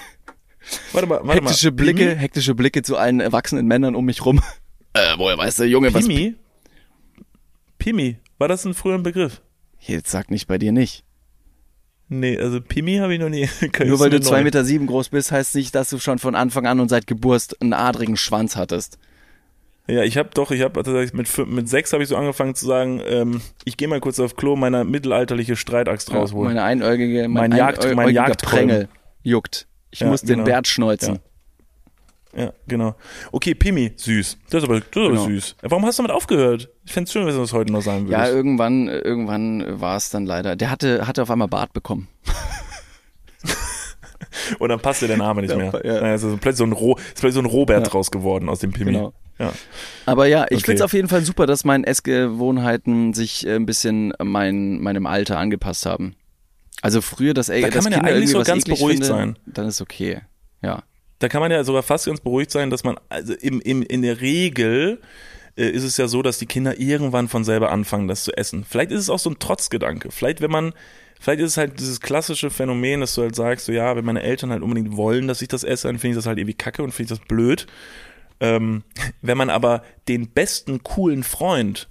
warte 0.92 1.08
mal, 1.08 1.20
warte 1.24 1.44
Hektische 1.44 1.68
mal. 1.68 1.76
Blicke, 1.76 2.06
Pimi? 2.06 2.16
hektische 2.16 2.56
Blicke 2.56 2.82
zu 2.82 2.98
allen 2.98 3.20
erwachsenen 3.20 3.68
Männern 3.68 3.96
um 3.96 4.06
mich 4.06 4.26
rum. 4.26 4.42
Äh, 4.92 5.20
woher 5.20 5.38
weißt 5.38 5.60
du, 5.60 5.66
Junge, 5.66 5.94
was? 5.94 6.08
Pimi? 6.08 6.34
Pimi. 7.78 8.18
War 8.40 8.48
das 8.48 8.66
ein 8.66 8.74
früher 8.74 8.98
Begriff? 8.98 9.40
Jetzt 9.80 10.10
sag 10.10 10.32
nicht 10.32 10.48
bei 10.48 10.58
dir 10.58 10.72
nicht. 10.72 11.06
Nee, 12.12 12.40
also 12.40 12.60
Pimi 12.60 12.98
habe 12.98 13.14
ich 13.14 13.20
noch 13.20 13.30
nie. 13.30 13.48
Nur 13.86 14.00
weil 14.00 14.10
du 14.10 14.18
Ist 14.18 14.24
mir 14.24 14.30
zwei 14.30 14.38
neu. 14.40 14.44
Meter 14.46 14.66
sieben 14.66 14.88
groß 14.88 15.10
bist, 15.10 15.32
heißt 15.32 15.54
nicht, 15.56 15.76
dass 15.76 15.90
du 15.92 16.00
schon 16.00 16.18
von 16.20 16.34
Anfang 16.36 16.66
an 16.66 16.80
und 16.80 16.90
seit 16.90 17.06
Geburt 17.08 17.56
einen 17.62 17.74
adrigen 17.74 18.18
Schwanz 18.18 18.56
hattest. 18.56 18.98
Ja, 19.88 20.04
ich 20.04 20.18
habe 20.18 20.30
doch, 20.34 20.52
ich 20.52 20.62
habe 20.62 20.74
tatsächlich 20.84 21.14
mit 21.14 21.28
fünf- 21.28 21.50
mit 21.50 21.68
sechs 21.70 21.94
habe 21.94 22.04
ich 22.04 22.10
so 22.10 22.16
angefangen 22.16 22.54
zu 22.56 22.66
sagen, 22.66 23.02
ähm, 23.08 23.42
ich 23.66 23.76
gehe 23.78 23.88
mal 23.88 24.00
kurz 24.00 24.20
auf 24.20 24.36
Klo, 24.36 24.56
meine 24.56 24.84
mittelalterliche 24.86 25.56
Streitaxt 25.56 26.12
rausholen. 26.14 26.50
Meine 26.54 26.64
einäugige, 26.64 27.28
mein, 27.28 27.50
Mein 27.50 27.54
Jagd- 27.54 27.84
mein 27.84 27.92
einäugiger 28.00 28.28
Jagdkolben. 28.28 28.68
Prängel 28.70 28.88
juckt. 29.24 29.68
Ich 29.92 30.02
Ja, 30.02 30.08
muss 30.08 30.22
den 30.22 30.28
genau. 30.38 30.44
Bert 30.46 30.68
schneuzen. 30.68 31.16
Ja, 31.16 31.22
genau. 32.68 32.96
Okay, 33.32 33.56
Pimi, 33.56 33.92
süß. 33.96 34.38
Das 34.50 34.64
ist 34.64 34.70
aber, 34.70 34.80
das 34.80 34.86
ist 34.88 34.92
Genau. 34.94 35.26
süß. 35.26 35.56
Warum 35.64 35.86
hast 35.86 36.00
du 36.00 36.04
damit 36.04 36.16
aufgehört? 36.16 36.70
Ich 36.86 36.94
fänd's 36.94 37.12
schön, 37.12 37.26
wenn 37.26 37.34
du 37.34 37.40
das 37.42 37.54
heute 37.54 37.72
noch 37.72 37.82
sagen 37.82 38.08
Ja, 38.08 38.20
würdest. 38.20 38.34
irgendwann, 38.34 38.88
irgendwann 38.88 39.82
war 39.82 39.98
es 39.98 40.10
dann 40.10 40.26
leider. 40.26 40.56
Der 40.56 40.70
hatte, 40.72 41.08
hatte 41.08 41.24
auf 41.24 41.32
einmal 41.32 41.48
Bart 41.48 41.74
bekommen. 41.74 42.08
Und 44.60 44.70
dann 44.70 44.80
passt 44.80 45.02
dir 45.02 45.08
der 45.08 45.18
Name 45.18 45.42
nicht 45.42 45.52
Ja, 45.52 45.58
mehr. 45.58 45.82
ja. 45.84 45.94
Ja. 45.96 46.02
Also 46.02 46.38
plötzlich 46.40 46.58
so 46.58 46.64
ein, 46.66 46.72
Ro 46.72 46.96
ist 46.98 47.14
plötzlich 47.20 47.34
so 47.34 47.40
ein 47.40 47.46
Robert 47.46 47.84
Ja. 47.86 47.90
draus 47.92 48.12
geworden 48.12 48.50
aus 48.50 48.60
dem 48.60 48.72
Pimi. 48.72 48.92
Genau. 48.92 49.14
Ja. 49.40 49.54
Aber 50.06 50.26
ja, 50.28 50.46
ich 50.50 50.58
Okay. 50.58 50.66
find's 50.68 50.82
auf 50.82 50.94
jeden 50.94 51.08
Fall 51.08 51.24
super, 51.24 51.46
dass 51.46 51.64
meine 51.64 51.88
Essgewohnheiten 51.88 53.14
sich 53.14 53.48
äh, 53.48 53.56
ein 53.56 53.66
bisschen 53.66 54.14
mein, 54.22 54.82
meinem 54.82 55.06
Alter 55.06 55.40
angepasst 55.40 55.86
haben. 55.86 56.16
Also 56.82 57.02
früher, 57.02 57.34
dass, 57.34 57.48
Da 57.48 57.60
kann 57.62 57.72
dass 57.72 57.84
man 57.86 57.94
ja 57.94 58.02
eigentlich 58.02 58.32
so 58.32 58.42
ganz 58.44 58.66
beruhigt 58.66 59.04
finde, 59.04 59.06
sein. 59.06 59.40
Dann 59.46 59.68
ist 59.68 59.82
okay. 59.82 60.22
Ja. 60.62 60.84
Da 61.20 61.30
kann 61.30 61.42
man 61.42 61.52
ja 61.52 61.64
sogar 61.64 61.84
fast 61.84 62.06
ganz 62.06 62.22
beruhigt 62.22 62.52
sein, 62.52 62.70
dass 62.70 62.84
man, 62.84 62.98
also 63.10 63.34
im, 63.34 63.62
im, 63.62 63.84
in 63.84 64.02
der 64.02 64.22
Regel 64.22 65.00
äh, 65.60 65.70
ist 65.70 65.84
es 65.84 65.98
ja 65.98 66.08
so, 66.08 66.22
dass 66.22 66.40
die 66.40 66.46
Kinder 66.46 66.80
irgendwann 66.80 67.28
von 67.28 67.44
selber 67.44 67.72
anfangen, 67.72 68.08
das 68.08 68.24
zu 68.24 68.36
essen. 68.36 68.64
Vielleicht 68.64 68.92
ist 68.92 69.02
es 69.02 69.10
auch 69.10 69.20
so 69.20 69.30
ein 69.30 69.40
Trotzgedanke. 69.40 70.12
Vielleicht, 70.12 70.42
wenn 70.42 70.52
man, 70.52 70.74
vielleicht 71.20 71.42
ist 71.42 71.52
es 71.52 71.58
halt 71.58 71.80
dieses 71.80 72.00
klassische 72.00 72.50
Phänomen, 72.50 73.02
dass 73.02 73.16
du 73.16 73.22
halt 73.22 73.36
sagst, 73.36 73.66
so 73.66 73.74
ja, 73.74 73.96
wenn 73.96 74.06
meine 74.06 74.24
Eltern 74.24 74.52
halt 74.52 74.64
unbedingt 74.64 74.96
wollen, 74.96 75.28
dass 75.28 75.42
ich 75.42 75.50
das 75.50 75.64
esse, 75.64 75.88
dann 75.88 76.00
finde 76.00 76.14
ich 76.14 76.18
das 76.18 76.26
halt 76.26 76.38
irgendwie 76.38 76.58
kacke 76.58 76.82
und 76.82 76.92
finde 76.92 77.14
ich 77.14 77.20
das 77.20 77.28
blöd. 77.28 77.68
Ähm, 78.40 78.84
wenn 79.22 79.38
man 79.38 79.50
aber 79.50 79.84
den 80.08 80.30
besten, 80.30 80.82
coolen 80.84 81.24
Freund, 81.24 81.90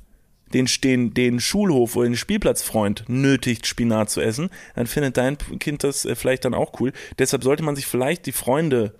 den, 0.54 0.66
den, 0.82 1.12
den 1.12 1.40
Schulhof 1.40 1.96
oder 1.96 2.08
den 2.08 2.16
Spielplatzfreund 2.16 3.04
nötigt, 3.08 3.66
Spinat 3.66 4.08
zu 4.08 4.22
essen, 4.22 4.48
dann 4.74 4.86
findet 4.86 5.18
dein 5.18 5.36
Kind 5.58 5.84
das 5.84 6.06
äh, 6.06 6.14
vielleicht 6.14 6.46
dann 6.46 6.54
auch 6.54 6.80
cool. 6.80 6.92
Deshalb 7.18 7.44
sollte 7.44 7.62
man 7.62 7.76
sich 7.76 7.86
vielleicht 7.86 8.24
die 8.24 8.32
Freunde 8.32 8.94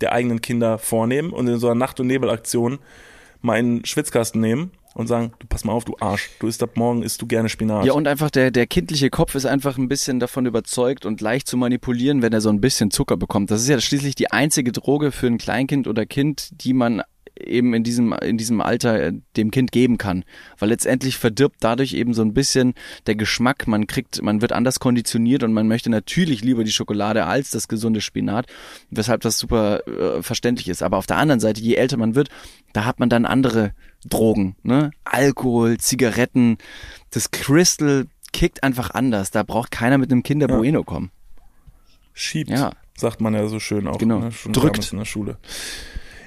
der, 0.00 0.12
eigenen 0.12 0.40
Kinder 0.40 0.78
vornehmen 0.78 1.30
und 1.30 1.46
in 1.48 1.58
so 1.58 1.68
einer 1.68 1.76
Nacht- 1.76 2.00
und 2.00 2.06
Nebelaktion 2.06 2.78
mal 3.42 3.58
einen 3.58 3.84
Schwitzkasten 3.84 4.40
nehmen 4.40 4.72
und 4.94 5.06
sagen, 5.06 5.32
du 5.38 5.46
pass 5.46 5.64
mal 5.64 5.72
auf, 5.72 5.84
du 5.84 5.96
Arsch, 6.00 6.30
du 6.40 6.46
isst 6.46 6.62
ab 6.62 6.70
morgen, 6.74 7.02
isst 7.02 7.22
du 7.22 7.26
gerne 7.26 7.48
Spinat. 7.48 7.84
Ja, 7.84 7.92
und 7.92 8.08
einfach 8.08 8.30
der, 8.30 8.50
der 8.50 8.66
kindliche 8.66 9.10
Kopf 9.10 9.34
ist 9.34 9.46
einfach 9.46 9.78
ein 9.78 9.88
bisschen 9.88 10.20
davon 10.20 10.46
überzeugt 10.46 11.06
und 11.06 11.20
leicht 11.20 11.46
zu 11.46 11.56
manipulieren, 11.56 12.22
wenn 12.22 12.32
er 12.32 12.40
so 12.40 12.48
ein 12.48 12.60
bisschen 12.60 12.90
Zucker 12.90 13.16
bekommt. 13.16 13.50
Das 13.50 13.62
ist 13.62 13.68
ja 13.68 13.80
schließlich 13.80 14.14
die 14.14 14.30
einzige 14.30 14.72
Droge 14.72 15.12
für 15.12 15.28
ein 15.28 15.38
Kleinkind 15.38 15.86
oder 15.86 16.06
Kind, 16.06 16.50
die 16.64 16.72
man 16.72 17.02
eben 17.46 17.74
in 17.74 17.82
diesem, 17.84 18.12
in 18.12 18.36
diesem 18.38 18.60
Alter 18.60 19.00
äh, 19.02 19.12
dem 19.36 19.50
Kind 19.50 19.72
geben 19.72 19.98
kann. 19.98 20.24
Weil 20.58 20.68
letztendlich 20.70 21.16
verdirbt 21.18 21.56
dadurch 21.60 21.94
eben 21.94 22.14
so 22.14 22.22
ein 22.22 22.34
bisschen 22.34 22.74
der 23.06 23.14
Geschmack. 23.16 23.66
Man 23.66 23.86
kriegt, 23.86 24.22
man 24.22 24.40
wird 24.42 24.52
anders 24.52 24.80
konditioniert 24.80 25.42
und 25.42 25.52
man 25.52 25.68
möchte 25.68 25.90
natürlich 25.90 26.42
lieber 26.42 26.64
die 26.64 26.72
Schokolade 26.72 27.26
als 27.26 27.50
das 27.50 27.68
gesunde 27.68 28.00
Spinat, 28.00 28.46
weshalb 28.90 29.20
das 29.22 29.38
super 29.38 29.86
äh, 29.86 30.22
verständlich 30.22 30.68
ist. 30.68 30.82
Aber 30.82 30.96
auf 30.98 31.06
der 31.06 31.16
anderen 31.18 31.40
Seite, 31.40 31.60
je 31.60 31.74
älter 31.74 31.96
man 31.96 32.14
wird, 32.14 32.28
da 32.72 32.84
hat 32.84 33.00
man 33.00 33.08
dann 33.08 33.24
andere 33.24 33.72
Drogen, 34.08 34.56
ne? 34.62 34.90
Alkohol, 35.04 35.76
Zigaretten, 35.78 36.56
das 37.10 37.30
Crystal 37.30 38.06
kickt 38.32 38.62
einfach 38.62 38.90
anders. 38.90 39.30
Da 39.30 39.42
braucht 39.42 39.70
keiner 39.70 39.98
mit 39.98 40.10
einem 40.10 40.22
Kinder 40.22 40.46
Bueno 40.48 40.84
kommen. 40.84 41.10
Schiebt, 42.14 42.50
Ja. 42.50 42.72
sagt 42.96 43.20
man 43.20 43.34
ja 43.34 43.46
so 43.48 43.58
schön 43.60 43.86
auch. 43.86 43.98
Genau. 43.98 44.20
Ne? 44.20 44.32
Schon 44.32 44.52
Drückt. 44.52 44.92
in 44.92 44.98
der 44.98 45.04
Schule. 45.04 45.38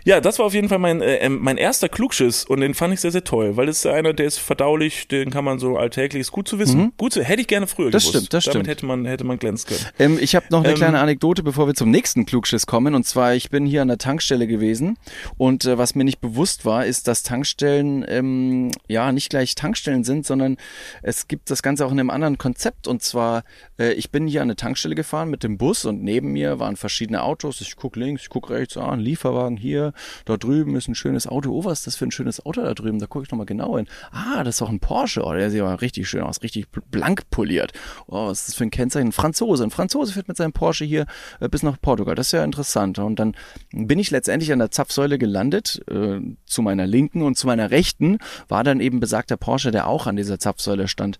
Ja, 0.06 0.20
das 0.20 0.40
war 0.40 0.46
auf 0.46 0.54
jeden 0.54 0.70
Fall 0.70 0.80
mein, 0.80 1.02
äh, 1.02 1.16
ähm, 1.18 1.40
mein 1.42 1.58
erster 1.58 1.88
Klugschiss 1.90 2.44
und 2.46 2.60
den 2.62 2.74
fand 2.74 2.94
ich 2.94 3.00
sehr, 3.00 3.12
sehr 3.12 3.24
toll, 3.24 3.56
weil 3.58 3.66
das 3.68 3.78
ist 3.78 3.86
einer, 3.88 4.14
der 4.14 4.26
ist 4.26 4.38
verdaulich, 4.40 5.08
den 5.08 5.30
kann 5.32 5.46
man 5.46 5.60
so 5.60 5.78
alltäglich, 5.78 6.22
ist 6.22 6.32
gut 6.32 6.48
zu 6.48 6.60
wissen. 6.60 6.92
Gut 6.98 7.14
zu, 7.14 7.24
hätte 7.24 7.42
ich 7.42 7.48
gerne 7.48 7.68
früher 7.68 7.88
Mhm. 7.88 7.92
Das 7.92 8.04
gewusst. 8.04 8.16
stimmt, 8.18 8.34
das 8.34 8.44
Damit 8.46 8.56
stimmt. 8.56 8.68
hätte 8.68 8.86
man, 8.86 9.06
hätte 9.06 9.24
man 9.24 9.40
glänzen 9.40 9.70
können. 9.70 9.86
Ähm, 10.00 10.18
ich 10.22 10.36
habe 10.36 10.46
noch 10.50 10.60
eine 10.64 10.70
Ähm, 10.70 10.76
kleine 10.76 11.00
Anekdote, 11.00 11.44
bevor 11.44 11.68
wir 11.68 11.74
zum 11.74 11.90
nächsten 11.92 12.26
Klugschiss 12.26 12.66
kommen. 12.66 12.96
Und 12.96 13.06
zwar, 13.06 13.36
ich 13.36 13.50
bin 13.50 13.66
hier 13.66 13.82
an 13.82 13.88
der 13.88 13.98
Tankstelle 13.98 14.48
gewesen 14.48 14.98
und 15.38 15.66
äh, 15.66 15.78
was 15.78 15.96
mir 15.96 16.04
nicht 16.04 16.20
bewusst 16.22 16.66
war, 16.66 16.86
ist, 16.86 17.08
dass 17.08 17.24
Tankstellen 17.24 18.06
ähm, 18.08 18.72
ja 18.88 19.12
nicht 19.12 19.30
gleich 19.30 19.56
Tankstellen 19.56 20.04
sind, 20.04 20.26
sondern 20.26 20.58
es 21.02 21.28
gibt 21.28 21.50
das 21.50 21.64
Ganze 21.64 21.86
auch 21.86 21.92
in 21.92 22.00
einem 22.00 22.10
anderen 22.10 22.38
Konzept. 22.38 22.88
Und 22.88 23.02
zwar, 23.04 23.44
äh, 23.80 23.94
ich 23.94 24.12
bin 24.12 24.28
hier 24.28 24.42
an 24.42 24.48
eine 24.48 24.56
Tankstelle 24.56 24.96
gefahren 24.96 25.30
mit 25.30 25.44
dem 25.44 25.58
Bus 25.58 25.86
und 25.86 26.04
neben 26.04 26.32
mir 26.34 26.60
waren 26.60 26.76
verschiedene 26.76 27.24
Autos. 27.24 27.62
Ich 27.62 27.76
guck 27.76 27.96
links, 27.96 28.24
ich 28.24 28.30
guck 28.30 28.50
rechts, 28.50 28.76
ah, 28.78 28.92
ein 28.92 29.00
Lieferwagen 29.00 29.58
hier, 29.58 29.93
da 30.26 30.38
drüben 30.38 30.76
ist 30.76 30.88
ein 30.88 30.96
schönes 30.96 31.28
Auto. 31.28 31.52
Oh, 31.52 31.66
was 31.66 31.80
ist 31.80 31.88
das 31.88 31.96
für 31.96 32.06
ein 32.06 32.12
schönes 32.12 32.46
Auto 32.46 32.62
da 32.62 32.74
drüben? 32.74 33.00
Da 33.00 33.08
gucke 33.08 33.26
ich 33.26 33.32
nochmal 33.32 33.46
genau 33.46 33.78
hin. 33.78 33.88
Ah, 34.12 34.44
das 34.44 34.56
ist 34.56 34.62
doch 34.62 34.70
ein 34.70 34.80
Porsche. 34.80 35.24
Oh, 35.24 35.34
der 35.34 35.50
sieht 35.50 35.62
aber 35.62 35.82
richtig 35.82 36.08
schön 36.10 36.22
aus, 36.22 36.42
richtig 36.44 36.68
blank 36.92 37.30
poliert. 37.30 37.74
Oh, 38.08 38.28
was 38.28 38.42
ist 38.42 38.48
das 38.50 38.56
für 38.56 38.64
ein 38.64 38.72
Kennzeichen? 38.72 39.10
Ein 39.10 39.12
Franzose. 39.12 39.64
Ein 39.64 39.72
Franzose 39.72 40.14
fährt 40.14 40.28
mit 40.28 40.38
seinem 40.38 40.54
Porsche 40.54 40.86
hier 40.86 41.06
äh, 41.40 41.50
bis 41.50 41.64
nach 41.64 41.80
Portugal. 41.82 42.16
Das 42.16 42.28
ist 42.28 42.32
ja 42.34 42.44
interessant. 42.44 43.00
Und 43.00 43.18
dann 43.20 43.36
bin 43.72 44.00
ich 44.00 44.12
letztendlich 44.12 44.52
an 44.52 44.60
der 44.60 44.72
Zapfsäule 44.72 45.18
gelandet. 45.18 45.82
Äh, 45.90 46.20
zu 46.46 46.62
meiner 46.62 46.88
linken 46.88 47.22
und 47.22 47.38
zu 47.38 47.48
meiner 47.48 47.72
rechten 47.72 48.18
war 48.48 48.64
dann 48.64 48.80
eben 48.80 49.00
besagter 49.00 49.38
Porsche, 49.38 49.72
der 49.72 49.88
auch 49.88 50.08
an 50.08 50.16
dieser 50.16 50.40
Zapfsäule 50.40 50.88
stand. 50.88 51.18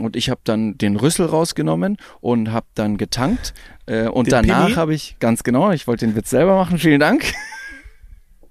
Und 0.00 0.16
ich 0.16 0.28
habe 0.28 0.40
dann 0.44 0.76
den 0.76 0.96
Rüssel 0.96 1.26
rausgenommen 1.26 1.98
und 2.20 2.52
habe 2.52 2.66
dann 2.74 2.96
getankt. 2.96 3.54
Äh, 3.86 4.08
und 4.08 4.26
Den 4.26 4.46
danach 4.46 4.76
habe 4.76 4.94
ich, 4.94 5.16
ganz 5.20 5.42
genau, 5.42 5.70
ich 5.70 5.86
wollte 5.86 6.06
den 6.06 6.16
Witz 6.16 6.30
selber 6.30 6.56
machen, 6.56 6.78
vielen 6.78 7.00
Dank. 7.00 7.32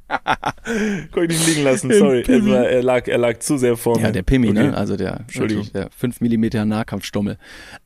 Konnte 1.11 1.33
ich 1.33 1.39
nicht 1.39 1.47
liegen 1.47 1.63
lassen, 1.63 1.91
sorry. 1.91 2.23
War, 2.27 2.67
er, 2.67 2.83
lag, 2.83 3.07
er 3.07 3.17
lag 3.17 3.39
zu 3.39 3.57
sehr 3.57 3.75
vor 3.77 3.97
mir. 3.97 4.03
Ja, 4.03 4.11
der 4.11 4.21
Pimmi, 4.23 4.49
Okay. 4.49 4.67
ne? 4.67 4.77
Also 4.77 4.95
der, 4.95 5.21
Entschuldigung. 5.21 5.67
der 5.73 5.89
5 5.97 6.21
mm 6.21 6.67
Nahkampfstummel. 6.67 7.37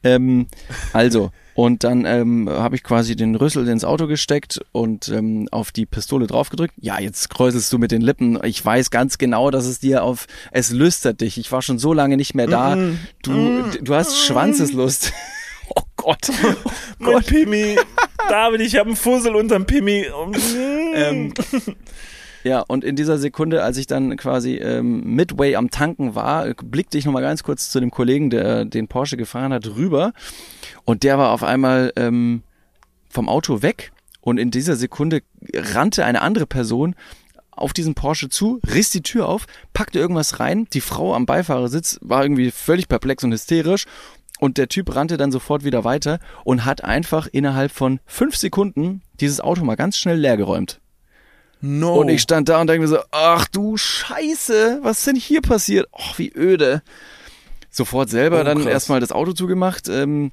Ähm, 0.03 0.47
also, 0.93 1.31
und 1.53 1.83
dann 1.83 2.05
ähm, 2.05 2.49
habe 2.49 2.75
ich 2.75 2.83
quasi 2.83 3.15
den 3.15 3.35
Rüssel 3.35 3.67
ins 3.67 3.83
Auto 3.83 4.07
gesteckt 4.07 4.59
und 4.71 5.09
ähm, 5.09 5.47
auf 5.51 5.71
die 5.71 5.85
Pistole 5.85 6.27
draufgedrückt. 6.27 6.73
Ja, 6.77 6.99
jetzt 6.99 7.29
kräuselst 7.29 7.71
du 7.73 7.77
mit 7.79 7.91
den 7.91 8.01
Lippen. 8.01 8.39
Ich 8.43 8.63
weiß 8.63 8.91
ganz 8.91 9.17
genau, 9.17 9.49
dass 9.49 9.65
es 9.65 9.79
dir 9.79 10.03
auf, 10.03 10.27
es 10.51 10.71
lüstert 10.71 11.21
dich. 11.21 11.37
Ich 11.37 11.51
war 11.51 11.61
schon 11.61 11.79
so 11.79 11.93
lange 11.93 12.17
nicht 12.17 12.35
mehr 12.35 12.47
da. 12.47 12.77
Du, 13.23 13.63
du 13.81 13.95
hast 13.95 14.17
Schwanzeslust. 14.19 15.13
Gott. 16.07 16.29
Oh 16.29 16.71
Mein 17.11 17.23
Pimmi. 17.23 17.77
David, 18.29 18.61
ich 18.61 18.77
habe 18.77 18.87
einen 18.87 18.95
Fussel 18.95 19.35
unterm 19.35 19.65
Pimmi. 19.65 20.05
Ähm, 20.93 21.33
Ja, 22.43 22.61
und 22.61 22.85
in 22.85 22.95
dieser 22.95 23.17
Sekunde, 23.17 23.61
als 23.61 23.75
ich 23.75 23.87
dann 23.87 24.15
quasi 24.15 24.55
ähm, 24.55 25.03
midway 25.03 25.57
am 25.57 25.69
Tanken 25.69 26.15
war, 26.15 26.53
blickte 26.63 26.97
ich 26.97 27.03
nochmal 27.03 27.23
ganz 27.23 27.43
kurz 27.43 27.69
zu 27.69 27.81
dem 27.81 27.91
Kollegen, 27.91 28.29
der 28.29 28.63
den 28.63 28.87
Porsche 28.87 29.17
gefahren 29.17 29.51
hat, 29.51 29.67
rüber. 29.67 30.13
Und 30.85 31.03
der 31.03 31.17
war 31.17 31.31
auf 31.31 31.43
einmal 31.43 31.91
ähm, 31.97 32.43
vom 33.09 33.27
Auto 33.27 33.61
weg. 33.61 33.91
Und 34.21 34.37
in 34.37 34.49
dieser 34.49 34.77
Sekunde 34.77 35.23
rannte 35.53 36.05
eine 36.05 36.21
andere 36.21 36.45
Person 36.45 36.95
auf 37.51 37.73
diesen 37.73 37.95
Porsche 37.95 38.29
zu, 38.29 38.61
riss 38.71 38.91
die 38.91 39.01
Tür 39.01 39.27
auf, 39.27 39.45
packte 39.73 39.99
irgendwas 39.99 40.39
rein. 40.39 40.67
Die 40.71 40.81
Frau 40.81 41.15
am 41.15 41.25
Beifahrersitz 41.25 41.97
war 42.01 42.21
irgendwie 42.23 42.51
völlig 42.51 42.87
perplex 42.87 43.23
und 43.23 43.33
hysterisch. 43.33 43.85
Und 44.39 44.57
der 44.57 44.67
Typ 44.67 44.95
rannte 44.95 45.17
dann 45.17 45.31
sofort 45.31 45.63
wieder 45.63 45.83
weiter 45.83 46.19
und 46.43 46.65
hat 46.65 46.83
einfach 46.83 47.27
innerhalb 47.31 47.71
von 47.71 47.99
fünf 48.05 48.35
Sekunden 48.35 49.01
dieses 49.19 49.41
Auto 49.41 49.63
mal 49.63 49.75
ganz 49.75 49.97
schnell 49.97 50.17
leergeräumt. 50.17 50.79
no. 51.61 51.95
Und 51.95 52.09
ich 52.09 52.21
stand 52.21 52.49
da 52.49 52.61
und 52.61 52.67
denke 52.67 52.81
mir 52.81 52.87
so, 52.87 52.99
ach 53.11 53.47
du 53.47 53.77
Scheiße, 53.77 54.79
was 54.83 54.99
ist 54.99 55.07
denn 55.07 55.15
hier 55.15 55.41
passiert? 55.41 55.87
Och, 55.91 56.17
wie 56.19 56.31
öde. 56.35 56.81
Sofort 57.69 58.09
selber 58.09 58.41
Oh, 58.41 58.43
dann 58.43 58.59
krass. 58.59 58.67
erstmal 58.71 58.99
das 58.99 59.11
Auto 59.11 59.33
zugemacht, 59.33 59.89
ähm, 59.89 60.31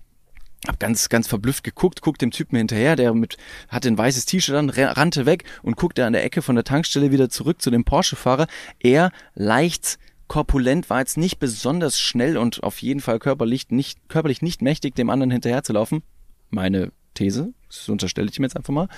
hab 0.66 0.80
ganz, 0.80 1.08
ganz 1.10 1.26
verblüfft 1.28 1.62
geguckt, 1.64 2.00
guckt 2.00 2.22
dem 2.22 2.30
Typen 2.30 2.56
hinterher, 2.56 2.96
der 2.96 3.12
mit, 3.12 3.36
hatte 3.68 3.88
ein 3.88 3.98
weißes 3.98 4.24
T-Shirt 4.24 4.54
an, 4.56 4.70
rannte 4.70 5.26
weg 5.26 5.44
und 5.62 5.76
guckte 5.76 6.06
an 6.06 6.14
der 6.14 6.24
Ecke 6.24 6.40
von 6.40 6.54
der 6.54 6.64
Tankstelle 6.64 7.10
wieder 7.10 7.28
zurück 7.28 7.60
zu 7.60 7.70
dem 7.70 7.84
Porsche-Fahrer. 7.84 8.46
Er 8.80 9.10
leicht 9.34 9.98
korpulent, 10.28 10.90
war 10.90 11.00
jetzt 11.00 11.16
nicht 11.16 11.38
besonders 11.38 12.00
schnell 12.00 12.36
und 12.36 12.62
auf 12.62 12.80
jeden 12.82 13.00
Fall 13.00 13.18
körperlich 13.18 13.70
nicht, 13.70 14.08
körperlich 14.08 14.42
nicht 14.42 14.62
mächtig, 14.62 14.94
dem 14.94 15.10
anderen 15.10 15.30
hinterher 15.30 15.62
zu 15.62 15.72
laufen. 15.72 16.02
Meine 16.50 16.92
These, 17.14 17.52
das 17.68 17.88
unterstelle 17.88 18.28
ich 18.30 18.38
mir 18.38 18.46
jetzt 18.46 18.56
einfach 18.56 18.72
mal 18.72 18.88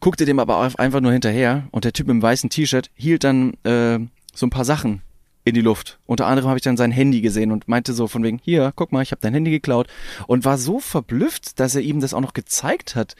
guckte 0.00 0.24
dem 0.24 0.38
aber 0.38 0.58
einfach 0.78 1.00
nur 1.00 1.12
hinterher 1.12 1.68
und 1.70 1.84
der 1.84 1.92
Typ 1.92 2.08
im 2.08 2.22
weißen 2.22 2.50
T-Shirt 2.50 2.90
hielt 2.94 3.24
dann 3.24 3.54
äh, 3.64 3.98
so 4.34 4.46
ein 4.46 4.50
paar 4.50 4.64
Sachen 4.64 5.02
in 5.44 5.54
die 5.54 5.60
Luft. 5.60 5.98
Unter 6.06 6.26
anderem 6.26 6.48
habe 6.48 6.58
ich 6.58 6.62
dann 6.62 6.76
sein 6.76 6.90
Handy 6.90 7.20
gesehen 7.20 7.52
und 7.52 7.68
meinte 7.68 7.92
so 7.92 8.08
von 8.08 8.22
wegen, 8.22 8.40
hier, 8.42 8.72
guck 8.74 8.92
mal, 8.92 9.02
ich 9.02 9.12
habe 9.12 9.22
dein 9.22 9.34
Handy 9.34 9.50
geklaut 9.50 9.88
und 10.26 10.44
war 10.44 10.58
so 10.58 10.80
verblüfft, 10.80 11.60
dass 11.60 11.74
er 11.74 11.82
ihm 11.82 12.00
das 12.00 12.14
auch 12.14 12.20
noch 12.20 12.34
gezeigt 12.34 12.96
hat, 12.96 13.14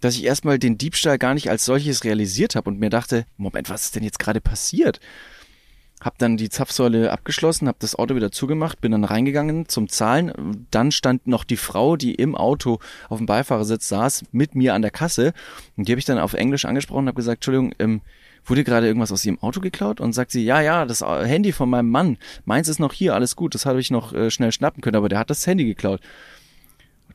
dass 0.00 0.14
ich 0.14 0.24
erstmal 0.24 0.58
den 0.58 0.78
Diebstahl 0.78 1.18
gar 1.18 1.34
nicht 1.34 1.50
als 1.50 1.64
solches 1.64 2.04
realisiert 2.04 2.54
habe 2.54 2.70
und 2.70 2.78
mir 2.78 2.90
dachte, 2.90 3.26
Moment, 3.36 3.70
was 3.70 3.84
ist 3.84 3.96
denn 3.96 4.04
jetzt 4.04 4.18
gerade 4.18 4.40
passiert? 4.40 5.00
Hab 6.00 6.18
dann 6.18 6.36
die 6.36 6.50
Zapfsäule 6.50 7.10
abgeschlossen, 7.10 7.68
hab 7.68 7.80
das 7.80 7.94
Auto 7.94 8.14
wieder 8.14 8.30
zugemacht, 8.30 8.82
bin 8.82 8.92
dann 8.92 9.04
reingegangen 9.04 9.66
zum 9.66 9.88
Zahlen. 9.88 10.66
Dann 10.70 10.92
stand 10.92 11.26
noch 11.26 11.42
die 11.42 11.56
Frau, 11.56 11.96
die 11.96 12.14
im 12.14 12.34
Auto 12.34 12.80
auf 13.08 13.16
dem 13.16 13.26
Beifahrersitz 13.26 13.88
saß, 13.88 14.24
mit 14.30 14.54
mir 14.54 14.74
an 14.74 14.82
der 14.82 14.90
Kasse. 14.90 15.32
Und 15.76 15.88
die 15.88 15.92
habe 15.92 15.98
ich 15.98 16.04
dann 16.04 16.18
auf 16.18 16.34
Englisch 16.34 16.66
angesprochen 16.66 17.00
und 17.00 17.08
habe 17.08 17.16
gesagt, 17.16 17.38
Entschuldigung, 17.38 17.74
ähm, 17.78 18.02
wurde 18.44 18.62
gerade 18.62 18.86
irgendwas 18.86 19.10
aus 19.10 19.24
ihrem 19.24 19.40
Auto 19.40 19.60
geklaut? 19.60 20.00
Und 20.00 20.12
sagt 20.12 20.32
sie, 20.32 20.44
ja, 20.44 20.60
ja, 20.60 20.84
das 20.84 21.00
Handy 21.00 21.52
von 21.52 21.70
meinem 21.70 21.90
Mann. 21.90 22.18
Meins 22.44 22.68
ist 22.68 22.78
noch 22.78 22.92
hier, 22.92 23.14
alles 23.14 23.34
gut. 23.34 23.54
Das 23.54 23.64
habe 23.64 23.80
ich 23.80 23.90
noch 23.90 24.12
äh, 24.12 24.30
schnell 24.30 24.52
schnappen 24.52 24.82
können, 24.82 24.96
aber 24.96 25.08
der 25.08 25.18
hat 25.18 25.30
das 25.30 25.46
Handy 25.46 25.64
geklaut. 25.64 26.00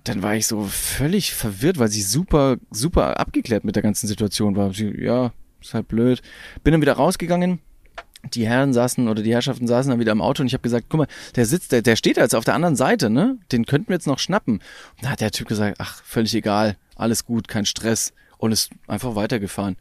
Dann 0.03 0.23
war 0.23 0.35
ich 0.35 0.47
so 0.47 0.63
völlig 0.63 1.35
verwirrt, 1.35 1.77
weil 1.77 1.89
sie 1.89 2.01
super, 2.01 2.57
super 2.71 3.19
abgeklärt 3.19 3.63
mit 3.63 3.75
der 3.75 3.83
ganzen 3.83 4.07
Situation 4.07 4.55
war. 4.55 4.73
Sie, 4.73 4.91
ja, 4.99 5.31
ist 5.61 5.75
halt 5.75 5.87
blöd. 5.87 6.23
Bin 6.63 6.71
dann 6.71 6.81
wieder 6.81 6.93
rausgegangen 6.93 7.59
die 8.23 8.47
Herren 8.47 8.73
saßen 8.73 9.07
oder 9.07 9.23
die 9.23 9.33
Herrschaften 9.33 9.67
saßen 9.67 9.89
dann 9.89 9.99
wieder 9.99 10.11
im 10.11 10.21
Auto 10.21 10.41
und 10.41 10.47
ich 10.47 10.53
habe 10.53 10.61
gesagt, 10.61 10.87
guck 10.89 10.99
mal, 10.99 11.07
der 11.35 11.45
sitzt, 11.45 11.71
der, 11.71 11.81
der 11.81 11.95
steht 11.95 12.17
da 12.17 12.21
jetzt 12.21 12.35
auf 12.35 12.45
der 12.45 12.55
anderen 12.55 12.75
Seite, 12.75 13.09
ne? 13.09 13.37
Den 13.51 13.65
könnten 13.65 13.89
wir 13.89 13.95
jetzt 13.95 14.07
noch 14.07 14.19
schnappen. 14.19 14.55
Und 14.55 15.03
da 15.03 15.09
hat 15.09 15.21
der 15.21 15.31
Typ 15.31 15.47
gesagt, 15.47 15.77
ach, 15.79 16.03
völlig 16.03 16.33
egal, 16.35 16.77
alles 16.95 17.25
gut, 17.25 17.47
kein 17.47 17.65
Stress 17.65 18.13
und 18.37 18.51
ist 18.51 18.71
einfach 18.87 19.15
weitergefahren. 19.15 19.77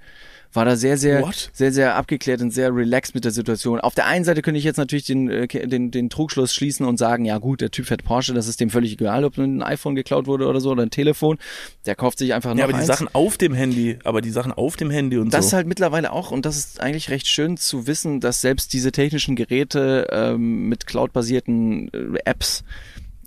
War 0.53 0.65
da 0.65 0.75
sehr, 0.75 0.97
sehr, 0.97 1.23
What? 1.23 1.51
sehr, 1.53 1.73
sehr 1.73 1.95
abgeklärt 1.95 2.41
und 2.41 2.51
sehr 2.51 2.75
relaxed 2.75 3.15
mit 3.15 3.25
der 3.25 3.31
Situation. 3.31 3.81
Auf 3.81 3.95
der 3.95 4.07
einen 4.07 4.25
Seite 4.25 4.43
könnte 4.43 4.59
ich 4.59 4.65
jetzt 4.65 4.79
natürlich 4.79 5.07
den, 5.07 5.31
äh, 5.31 5.47
den, 5.47 5.93
den 5.93 6.11
Trugschluss 6.11 6.53
schließen 6.55 6.85
und 6.85 6.97
sagen, 6.97 7.25
ja 7.25 7.39
gut, 7.39 7.61
der 7.61 7.71
Typ 7.71 7.87
fährt 7.87 8.03
Porsche, 8.03 8.35
das 8.35 8.49
ist 8.49 8.61
dem 8.61 8.69
völlig 8.71 8.93
egal, 8.95 9.25
ob 9.25 9.39
ein 9.39 9.63
iPhone 9.63 9.95
geklaut 9.95 10.27
wurde 10.27 10.49
oder 10.49 10.61
so 10.61 10.71
oder 10.71 10.83
ein 10.83 10.91
Telefon. 10.91 11.39
Der 11.87 11.95
kauft 11.95 12.19
sich 12.19 12.35
einfach 12.35 12.51
noch 12.51 12.59
ja, 12.59 12.65
aber 12.65 12.73
die 12.73 12.81
eins. 12.81 12.89
Sachen 12.89 13.09
auf 13.13 13.39
dem 13.39 13.55
Handy, 13.55 13.99
aber 14.03 14.21
die 14.21 14.31
Sachen 14.31 14.53
auf 14.53 14.77
dem 14.77 14.91
Handy 14.91 15.19
und 15.19 15.33
Das 15.33 15.45
ist 15.45 15.51
so. 15.53 15.57
halt 15.57 15.69
mittlerweile 15.69 16.13
auch, 16.13 16.33
und 16.33 16.45
das 16.45 16.57
ist 16.57 16.81
eigentlich 16.81 17.11
recht 17.11 17.29
schön 17.29 17.57
zu 17.57 17.87
wissen, 17.87 18.19
dass 18.19 18.41
selbst 18.41 18.73
diese 18.73 18.91
technischen 18.91 19.37
Geräte 19.37 20.09
ähm, 20.11 20.69
mit 20.69 20.87
cloud-basierten 20.87 21.93
äh, 21.93 22.19
Apps 22.25 22.65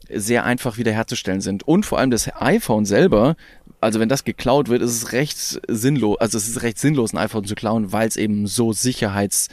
sehr 0.10 0.44
einfach 0.44 0.78
wiederherzustellen 0.78 1.42
sind. 1.42 1.64
Und 1.64 1.86
vor 1.86 2.00
allem 2.00 2.12
das 2.12 2.30
iPhone 2.36 2.86
selber, 2.86 3.36
also 3.84 4.00
wenn 4.00 4.10
das 4.10 4.24
geklaut 4.24 4.70
wird, 4.70 4.82
ist 4.82 4.92
es 4.92 5.12
recht 5.12 5.38
sinnlos, 5.68 6.18
also 6.20 6.38
es 6.38 6.48
ist 6.48 6.62
recht 6.64 6.80
sinnlos, 6.80 7.14
ein 7.14 7.18
iPhone 7.18 7.46
zu 7.46 7.56
klauen, 7.56 7.92
weil 7.92 8.08
es 8.08 8.18
eben 8.18 8.48
so 8.48 8.74
sicherheits 8.74 9.50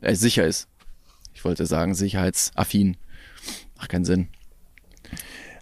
äh, 0.00 0.14
sicher 0.14 0.46
ist. 0.46 0.68
Ich 1.32 1.44
wollte 1.44 1.66
sagen, 1.66 1.94
sicherheitsaffin. 1.94 2.96
Macht 3.76 3.90
keinen 3.90 4.04
Sinn. 4.04 4.28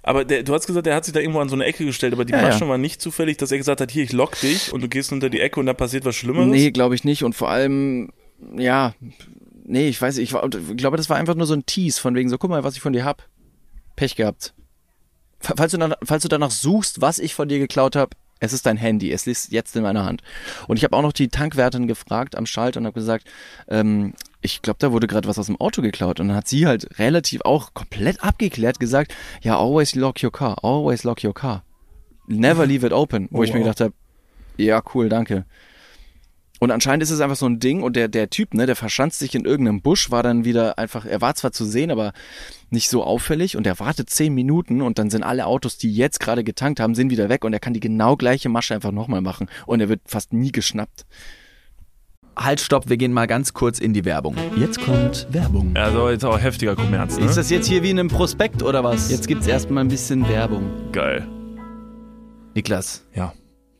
Aber 0.02 0.24
der, 0.24 0.42
du 0.42 0.52
hast 0.52 0.66
gesagt, 0.66 0.86
der 0.86 0.96
hat 0.96 1.04
sich 1.04 1.14
da 1.14 1.20
irgendwo 1.20 1.40
an 1.40 1.48
so 1.48 1.54
eine 1.54 1.64
Ecke 1.64 1.84
gestellt, 1.84 2.12
aber 2.12 2.24
die 2.24 2.32
Ja, 2.32 2.38
ja. 2.38 2.44
Überraschung 2.44 2.68
war 2.68 2.78
nicht 2.78 3.00
zufällig, 3.00 3.36
dass 3.36 3.52
er 3.52 3.58
gesagt 3.58 3.80
hat, 3.80 3.90
hier, 3.90 4.02
ich 4.02 4.12
lock 4.12 4.38
dich 4.40 4.72
und 4.72 4.80
du 4.82 4.88
gehst 4.88 5.12
unter 5.12 5.30
die 5.30 5.40
Ecke 5.40 5.60
und 5.60 5.66
da 5.66 5.74
passiert 5.74 6.04
was 6.04 6.16
Schlimmeres. 6.16 6.48
Nee, 6.48 6.72
glaube 6.72 6.94
ich 6.94 7.04
nicht. 7.04 7.22
Und 7.22 7.34
vor 7.34 7.50
allem, 7.50 8.10
ja, 8.56 8.94
nee, 9.64 9.88
ich 9.88 10.02
weiß, 10.02 10.18
ich, 10.18 10.34
ich 10.34 10.76
glaube, 10.76 10.96
das 10.96 11.08
war 11.08 11.16
einfach 11.16 11.36
nur 11.36 11.46
so 11.46 11.54
ein 11.54 11.66
Tease 11.66 12.00
von 12.00 12.16
wegen 12.16 12.28
so, 12.28 12.38
guck 12.38 12.50
mal, 12.50 12.64
was 12.64 12.74
ich 12.74 12.80
von 12.80 12.92
dir 12.92 13.04
hab. 13.04 13.28
Pech 13.94 14.16
gehabt. 14.16 14.54
Fa- 15.42 15.54
Falls 15.56 15.72
du, 15.72 15.78
danach, 15.78 15.96
falls 16.02 16.22
du 16.22 16.28
danach 16.28 16.50
suchst, 16.50 17.00
was 17.00 17.18
ich 17.18 17.34
von 17.34 17.48
dir 17.48 17.58
geklaut 17.58 17.96
habe, 17.96 18.16
Es 18.44 18.52
ist 18.52 18.66
dein 18.66 18.76
Handy, 18.76 19.12
es 19.12 19.28
ist 19.28 19.52
jetzt 19.52 19.76
in 19.76 19.82
meiner 19.84 20.04
Hand. 20.04 20.20
Und 20.66 20.76
ich 20.76 20.82
habe 20.82 20.96
auch 20.96 21.02
noch 21.02 21.12
die 21.12 21.28
Tankwärterin 21.28 21.86
gefragt 21.86 22.36
am 22.36 22.44
Schalter 22.46 22.80
und 22.80 22.86
habe 22.86 22.94
gesagt, 22.94 23.28
ähm, 23.68 24.14
ich 24.40 24.62
glaube, 24.62 24.78
da 24.80 24.90
wurde 24.90 25.06
gerade 25.06 25.28
was 25.28 25.38
aus 25.38 25.46
dem 25.46 25.60
Auto 25.60 25.80
geklaut. 25.80 26.18
Und 26.18 26.26
dann 26.26 26.36
hat 26.36 26.48
sie 26.48 26.66
halt 26.66 26.98
relativ 26.98 27.42
auch 27.42 27.72
komplett 27.72 28.24
abgeklärt 28.24 28.80
gesagt, 28.80 29.14
ja, 29.42 29.56
always 29.56 29.94
lock 29.94 30.22
your 30.24 30.32
car, 30.32 30.56
always 30.64 31.04
lock 31.04 31.22
your 31.22 31.34
car. 31.34 31.62
Never 32.26 32.66
leave 32.66 32.84
it 32.84 32.92
open. 32.92 33.28
Wo 33.30 33.38
Oh, 33.40 33.42
ich 33.44 33.52
mir 33.52 33.60
gedacht 33.60 33.80
habe, 33.80 33.94
ja, 34.56 34.82
cool, 34.94 35.08
danke. 35.08 35.44
Und 36.62 36.70
anscheinend 36.70 37.02
ist 37.02 37.10
es 37.10 37.20
einfach 37.20 37.34
so 37.34 37.46
ein 37.46 37.58
Ding 37.58 37.82
und 37.82 37.96
der, 37.96 38.06
der 38.06 38.30
Typ, 38.30 38.54
ne, 38.54 38.66
der 38.66 38.76
verschanzt 38.76 39.18
sich 39.18 39.34
in 39.34 39.44
irgendeinem 39.44 39.82
Busch, 39.82 40.12
war 40.12 40.22
dann 40.22 40.44
wieder 40.44 40.78
einfach, 40.78 41.04
er 41.04 41.20
war 41.20 41.34
zwar 41.34 41.50
zu 41.50 41.64
sehen, 41.64 41.90
aber 41.90 42.12
nicht 42.70 42.88
so 42.88 43.02
auffällig 43.02 43.56
und 43.56 43.66
er 43.66 43.80
wartet 43.80 44.10
zehn 44.10 44.32
Minuten 44.32 44.80
und 44.80 45.00
dann 45.00 45.10
sind 45.10 45.24
alle 45.24 45.46
Autos, 45.46 45.76
die 45.76 45.92
jetzt 45.92 46.20
gerade 46.20 46.44
getankt 46.44 46.78
haben, 46.78 46.94
sind 46.94 47.10
wieder 47.10 47.28
weg 47.28 47.44
und 47.44 47.52
er 47.52 47.58
kann 47.58 47.74
die 47.74 47.80
genau 47.80 48.14
gleiche 48.14 48.48
Masche 48.48 48.76
einfach 48.76 48.92
nochmal 48.92 49.22
machen 49.22 49.48
und 49.66 49.80
er 49.80 49.88
wird 49.88 50.02
fast 50.06 50.32
nie 50.32 50.52
geschnappt. 50.52 51.04
Halt, 52.36 52.60
stopp, 52.60 52.88
wir 52.88 52.96
gehen 52.96 53.12
mal 53.12 53.26
ganz 53.26 53.54
kurz 53.54 53.80
in 53.80 53.92
die 53.92 54.04
Werbung. 54.04 54.36
Jetzt 54.54 54.80
kommt 54.80 55.26
Werbung. 55.32 55.72
Also 55.74 56.10
jetzt 56.10 56.24
auch 56.24 56.40
heftiger 56.40 56.76
Kommerz, 56.76 57.18
ne? 57.18 57.24
Ist 57.24 57.36
das 57.36 57.50
jetzt 57.50 57.66
hier 57.66 57.82
wie 57.82 57.90
in 57.90 57.98
einem 57.98 58.08
Prospekt 58.08 58.62
oder 58.62 58.84
was? 58.84 59.10
Jetzt 59.10 59.26
gibt's 59.26 59.48
erstmal 59.48 59.82
ein 59.82 59.88
bisschen 59.88 60.28
Werbung. 60.28 60.70
geil. 60.92 61.26
Niklas, 62.54 63.04
Ja. 63.16 63.32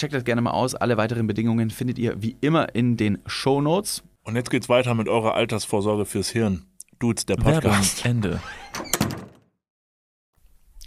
Checkt 0.00 0.14
das 0.14 0.24
gerne 0.24 0.40
mal 0.40 0.52
aus. 0.52 0.74
Alle 0.74 0.96
weiteren 0.96 1.26
Bedingungen 1.26 1.68
findet 1.68 1.98
ihr 1.98 2.22
wie 2.22 2.34
immer 2.40 2.74
in 2.74 2.96
den 2.96 3.18
Show 3.26 3.60
Notes. 3.60 4.02
Und 4.24 4.34
jetzt 4.34 4.48
geht's 4.48 4.70
weiter 4.70 4.94
mit 4.94 5.08
eurer 5.08 5.34
Altersvorsorge 5.34 6.06
fürs 6.06 6.30
Hirn. 6.30 6.64
Dudes, 6.98 7.26
der 7.26 7.36
Podcast. 7.36 8.06
Ende. 8.06 8.40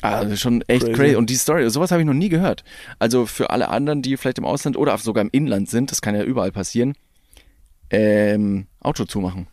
Also 0.02 0.36
schon 0.36 0.64
echt 0.64 0.86
Crazy. 0.86 0.94
crazy. 0.98 1.16
Und 1.16 1.30
die 1.30 1.36
Story, 1.36 1.70
sowas 1.70 1.92
habe 1.92 2.02
ich 2.02 2.08
noch 2.08 2.16
nie 2.16 2.30
gehört. 2.30 2.64
Also 2.98 3.28
für 3.28 3.52
alle 3.52 3.70
anderen, 3.70 4.02
die 4.02 4.18
vielleicht 4.18 4.40
im 4.40 4.46
Ausland 4.46 4.78
oder 4.78 4.98
sogar 4.98 5.22
im 5.22 5.30
Inland 5.32 5.70
sind, 5.70 5.92
das 5.92 6.02
kann 6.02 6.16
ja 6.16 6.24
überall 6.24 6.52
passieren, 6.52 6.94
ähm, 7.92 8.66
Auto 8.80 9.06
zumachen. 9.06 9.46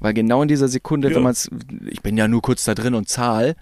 Weil 0.00 0.14
genau 0.14 0.40
in 0.40 0.48
dieser 0.48 0.68
Sekunde, 0.68 1.10
Ja. 1.10 1.16
wenn 1.16 1.24
man 1.24 1.32
es, 1.32 1.50
ich 1.90 2.00
bin 2.00 2.16
ja 2.16 2.26
nur 2.26 2.40
kurz 2.40 2.64
da 2.64 2.74
drin 2.74 2.94
und 2.94 3.06
zahl, 3.10 3.54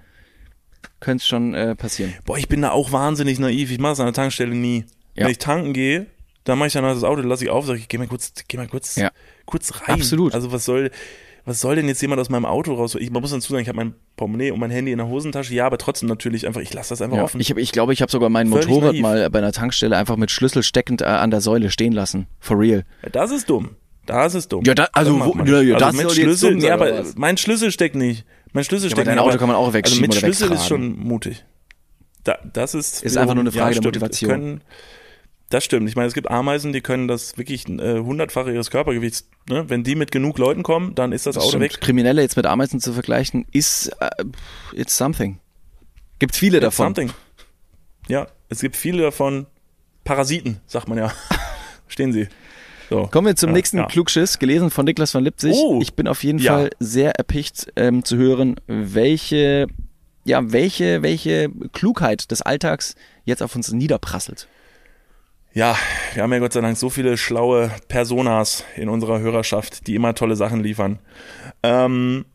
könnte 1.00 1.22
es 1.22 1.26
schon 1.26 1.52
äh, 1.54 1.74
passieren. 1.74 2.14
Boah, 2.24 2.38
ich 2.38 2.46
bin 2.46 2.62
da 2.62 2.70
auch 2.70 2.92
wahnsinnig 2.92 3.40
naiv. 3.40 3.72
Ich 3.72 3.80
mache 3.80 3.94
es 3.94 4.00
an 4.00 4.06
der 4.06 4.14
Tankstelle 4.14 4.54
nie. 4.54 4.84
Ja. 5.16 5.24
Wenn 5.24 5.30
ich 5.32 5.38
tanken 5.38 5.72
gehe, 5.72 6.06
dann 6.44 6.58
mache 6.58 6.68
ich 6.68 6.72
dann 6.74 6.84
das 6.84 7.02
Auto, 7.04 7.22
lasse 7.22 7.44
ich 7.44 7.50
auf, 7.50 7.66
sage 7.66 7.78
ich, 7.78 7.88
geh 7.88 7.98
mal 7.98 8.06
kurz, 8.06 8.32
geh 8.46 8.56
mal 8.56 8.68
kurz, 8.68 8.96
Ja. 8.96 9.10
kurz 9.46 9.72
rein. 9.82 9.96
Absolut. 9.96 10.34
Also 10.34 10.52
was 10.52 10.64
soll, 10.64 10.90
was 11.44 11.60
soll 11.60 11.76
denn 11.76 11.88
jetzt 11.88 12.00
jemand 12.02 12.20
aus 12.20 12.28
meinem 12.28 12.44
Auto 12.44 12.74
raus? 12.74 12.94
Ich 12.98 13.10
man 13.10 13.22
muss 13.22 13.30
dazu 13.30 13.50
sagen, 13.52 13.62
ich 13.62 13.68
habe 13.68 13.76
mein 13.76 13.94
Portemonnaie 14.16 14.50
und 14.50 14.60
mein 14.60 14.70
Handy 14.70 14.92
in 14.92 14.98
der 14.98 15.08
Hosentasche. 15.08 15.54
Ja, 15.54 15.66
aber 15.66 15.78
trotzdem 15.78 16.08
natürlich 16.08 16.46
einfach, 16.46 16.60
ich 16.60 16.72
lasse 16.74 16.90
das 16.90 17.02
einfach 17.02 17.16
Ja. 17.16 17.24
offen. 17.24 17.40
Ich 17.40 17.46
glaube, 17.48 17.60
ich, 17.60 17.72
glaub, 17.72 17.90
ich 17.90 18.02
habe 18.02 18.10
sogar 18.12 18.28
mein 18.28 18.48
Völlig 18.48 18.68
Motorrad 18.68 18.92
naiv. 18.92 19.02
mal 19.02 19.30
bei 19.30 19.38
einer 19.38 19.52
Tankstelle 19.52 19.96
einfach 19.96 20.16
mit 20.16 20.30
Schlüssel 20.30 20.62
steckend 20.62 21.02
äh, 21.02 21.06
an 21.06 21.30
der 21.30 21.40
Säule 21.40 21.70
stehen 21.70 21.92
lassen. 21.92 22.26
For 22.40 22.58
real. 22.58 22.84
Ja, 23.02 23.08
das 23.10 23.30
ist 23.30 23.48
dumm. 23.50 23.70
Das 24.06 24.34
ist 24.36 24.52
dumm. 24.52 24.62
Ja, 24.64 24.74
da- 24.74 24.88
also 24.92 25.18
wo- 25.18 25.34
ja, 25.44 25.60
ja, 25.62 25.74
also 25.76 25.86
das 25.86 25.96
jetzt 26.00 26.14
Schlüssel, 26.14 26.52
dumm 26.52 26.60
ja, 26.60 26.74
oder 26.76 26.86
aber 26.90 26.98
was? 27.00 27.16
mein 27.16 27.36
Schlüssel 27.36 27.72
steckt 27.72 27.96
nicht. 27.96 28.24
Mein 28.52 28.62
Schlüssel 28.64 28.86
aber 28.86 28.94
steckt 28.96 29.08
dein 29.08 29.14
nicht. 29.16 29.20
Auto 29.22 29.30
aber- 29.30 29.38
kann 29.38 29.48
man 29.48 29.56
auch 29.56 29.72
wegschieben 29.72 30.04
Also 30.04 30.14
mit 30.14 30.20
Schlüssel 30.20 30.52
ist 30.52 30.60
wegtragen. 30.70 30.94
schon 30.96 30.98
mutig. 31.08 31.44
Da, 32.24 32.38
das 32.52 32.74
ist 32.74 33.02
Ist 33.02 33.16
einfach 33.16 33.34
nur 33.34 33.42
eine 33.42 33.52
Frage 33.52 33.74
der. 33.74 33.82
Motivation. 33.84 34.30
Können, 34.30 34.60
das 35.50 35.64
stimmt. 35.64 35.88
Ich 35.88 35.94
meine, 35.96 36.08
es 36.08 36.14
gibt 36.14 36.30
Ameisen, 36.30 36.72
die 36.72 36.80
können 36.80 37.06
das 37.08 37.38
wirklich 37.38 37.68
äh, 37.68 37.98
hundertfache 38.00 38.52
ihres 38.52 38.70
Körpergewichts. 38.70 39.28
Ne? 39.48 39.68
Wenn 39.68 39.84
die 39.84 39.94
mit 39.94 40.10
genug 40.10 40.38
Leuten 40.38 40.62
kommen, 40.62 40.94
dann 40.94 41.12
ist 41.12 41.26
das, 41.26 41.34
Das 41.36 41.42
Auto 41.44 41.50
stimmt. 41.50 41.64
weg. 41.64 41.80
Kriminelle 41.80 42.22
jetzt 42.22 42.36
mit 42.36 42.46
Ameisen 42.46 42.80
zu 42.80 42.92
vergleichen, 42.92 43.46
ist 43.52 43.88
äh, 44.00 44.08
it's 44.72 44.96
something. 44.96 45.38
Gibt 46.18 46.34
viele 46.34 46.60
davon. 46.60 46.86
Something. 46.86 47.10
Ja, 48.08 48.26
es 48.48 48.60
gibt 48.60 48.76
viele 48.76 49.02
davon. 49.02 49.46
Parasiten, 50.04 50.60
sagt 50.66 50.88
man 50.88 50.98
ja. 50.98 51.12
Stehen 51.88 52.12
Sie. 52.12 52.28
So. 52.88 53.08
Kommen 53.08 53.26
wir 53.26 53.34
zum 53.36 53.50
Ja, 53.50 53.54
nächsten 53.54 53.78
ja. 53.78 53.86
Klugschiss, 53.86 54.38
gelesen 54.38 54.70
von 54.70 54.84
Niklas 54.84 55.10
von 55.10 55.24
Lipzig. 55.24 55.52
Oh. 55.56 55.80
Ich 55.82 55.94
bin 55.94 56.06
auf 56.06 56.22
jeden 56.22 56.38
Ja. 56.38 56.52
Fall 56.52 56.70
sehr 56.78 57.12
erpicht 57.16 57.66
ähm, 57.74 58.04
zu 58.04 58.16
hören, 58.16 58.54
welche, 58.68 59.66
ja, 60.24 60.52
welche, 60.52 61.02
welche 61.02 61.50
Klugheit 61.72 62.30
des 62.30 62.42
Alltags 62.42 62.94
jetzt 63.24 63.42
auf 63.42 63.56
uns 63.56 63.72
niederprasselt. 63.72 64.46
Ja, 65.56 65.74
wir 66.12 66.22
haben 66.22 66.34
ja 66.34 66.38
Gott 66.38 66.52
sei 66.52 66.60
Dank 66.60 66.76
so 66.76 66.90
viele 66.90 67.16
schlaue 67.16 67.70
Personas 67.88 68.62
in 68.76 68.90
unserer 68.90 69.20
Hörerschaft, 69.20 69.86
die 69.86 69.94
immer 69.94 70.14
tolle 70.14 70.36
Sachen 70.36 70.62
liefern. 70.62 70.98
Ähm, 71.62 72.26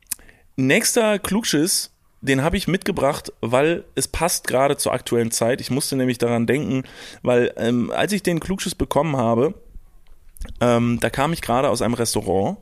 nächster 0.56 1.20
Klugschiss, 1.20 1.92
den 2.22 2.42
habe 2.42 2.58
ich 2.58 2.68
mitgebracht, 2.68 3.32
weil 3.40 3.84
es 3.94 4.08
passt 4.08 4.48
gerade 4.48 4.76
zur 4.76 4.92
aktuellen 4.92 5.30
Zeit. 5.30 5.62
Ich 5.62 5.70
musste 5.70 5.96
nämlich 5.96 6.18
daran 6.18 6.48
denken, 6.48 6.82
weil 7.22 7.54
ähm, 7.58 7.92
als 7.92 8.12
ich 8.12 8.24
den 8.24 8.40
Klugschiss 8.40 8.74
bekommen 8.74 9.16
habe, 9.16 9.54
ähm, 10.60 10.98
da 11.00 11.12
kam 11.12 11.32
ich 11.32 11.44
gerade 11.44 11.70
aus 11.70 11.84
einem 11.84 11.94
Restaurant 11.94 12.58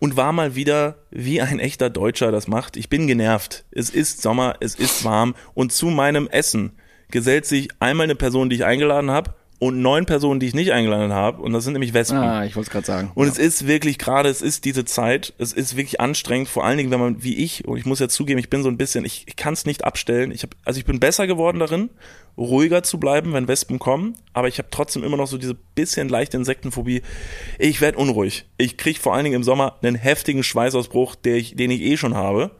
und 0.00 0.16
war 0.16 0.32
mal 0.32 0.56
wieder 0.56 0.96
wie 1.12 1.40
ein 1.40 1.60
echter 1.60 1.90
Deutscher 1.90 2.32
das 2.32 2.48
macht. 2.48 2.76
Ich 2.76 2.88
bin 2.88 3.06
genervt. 3.06 3.64
Es 3.70 3.88
ist 3.88 4.20
Sommer, 4.20 4.56
es 4.58 4.74
ist 4.74 5.04
warm 5.04 5.36
und 5.54 5.70
zu 5.70 5.86
meinem 5.86 6.26
Essen 6.26 6.72
gesellt 7.12 7.46
sich 7.46 7.68
einmal 7.78 8.04
eine 8.04 8.16
Person, 8.16 8.50
die 8.50 8.56
ich 8.56 8.64
eingeladen 8.64 9.12
habe 9.12 9.34
und 9.62 9.80
neun 9.80 10.06
Personen, 10.06 10.40
die 10.40 10.48
ich 10.48 10.54
nicht 10.54 10.72
eingeladen 10.72 11.12
habe 11.12 11.40
und 11.40 11.52
das 11.52 11.62
sind 11.62 11.74
nämlich 11.74 11.94
Wespen. 11.94 12.18
Ah, 12.18 12.44
ich 12.44 12.56
wollte 12.56 12.66
es 12.66 12.72
gerade 12.72 12.84
sagen. 12.84 13.12
Und 13.14 13.28
es 13.28 13.38
ist 13.38 13.68
wirklich 13.68 13.96
gerade, 13.96 14.28
es 14.28 14.42
ist 14.42 14.64
diese 14.64 14.84
Zeit, 14.84 15.34
es 15.38 15.52
ist 15.52 15.76
wirklich 15.76 16.00
anstrengend, 16.00 16.48
vor 16.48 16.64
allen 16.64 16.78
Dingen, 16.78 16.90
wenn 16.90 16.98
man 16.98 17.22
wie 17.22 17.36
ich, 17.36 17.68
und 17.68 17.76
ich 17.76 17.86
muss 17.86 18.00
ja 18.00 18.08
zugeben, 18.08 18.40
ich 18.40 18.50
bin 18.50 18.64
so 18.64 18.68
ein 18.68 18.76
bisschen, 18.76 19.04
ich, 19.04 19.22
ich 19.28 19.36
kann 19.36 19.54
es 19.54 19.64
nicht 19.64 19.84
abstellen. 19.84 20.32
Ich 20.32 20.42
hab, 20.42 20.56
also 20.64 20.80
ich 20.80 20.84
bin 20.84 20.98
besser 20.98 21.28
geworden 21.28 21.60
darin, 21.60 21.90
ruhiger 22.36 22.82
zu 22.82 22.98
bleiben, 22.98 23.34
wenn 23.34 23.46
Wespen 23.46 23.78
kommen, 23.78 24.16
aber 24.32 24.48
ich 24.48 24.58
habe 24.58 24.66
trotzdem 24.72 25.04
immer 25.04 25.16
noch 25.16 25.28
so 25.28 25.38
diese 25.38 25.54
bisschen 25.54 26.08
leichte 26.08 26.36
Insektenphobie. 26.38 27.02
Ich 27.60 27.80
werde 27.80 27.98
unruhig. 27.98 28.46
Ich 28.58 28.76
kriege 28.76 28.98
vor 28.98 29.14
allen 29.14 29.22
Dingen 29.22 29.36
im 29.36 29.44
Sommer 29.44 29.78
einen 29.80 29.94
heftigen 29.94 30.42
Schweißausbruch, 30.42 31.14
der 31.14 31.36
ich, 31.36 31.54
den 31.54 31.70
ich 31.70 31.82
eh 31.82 31.96
schon 31.96 32.16
habe. 32.16 32.50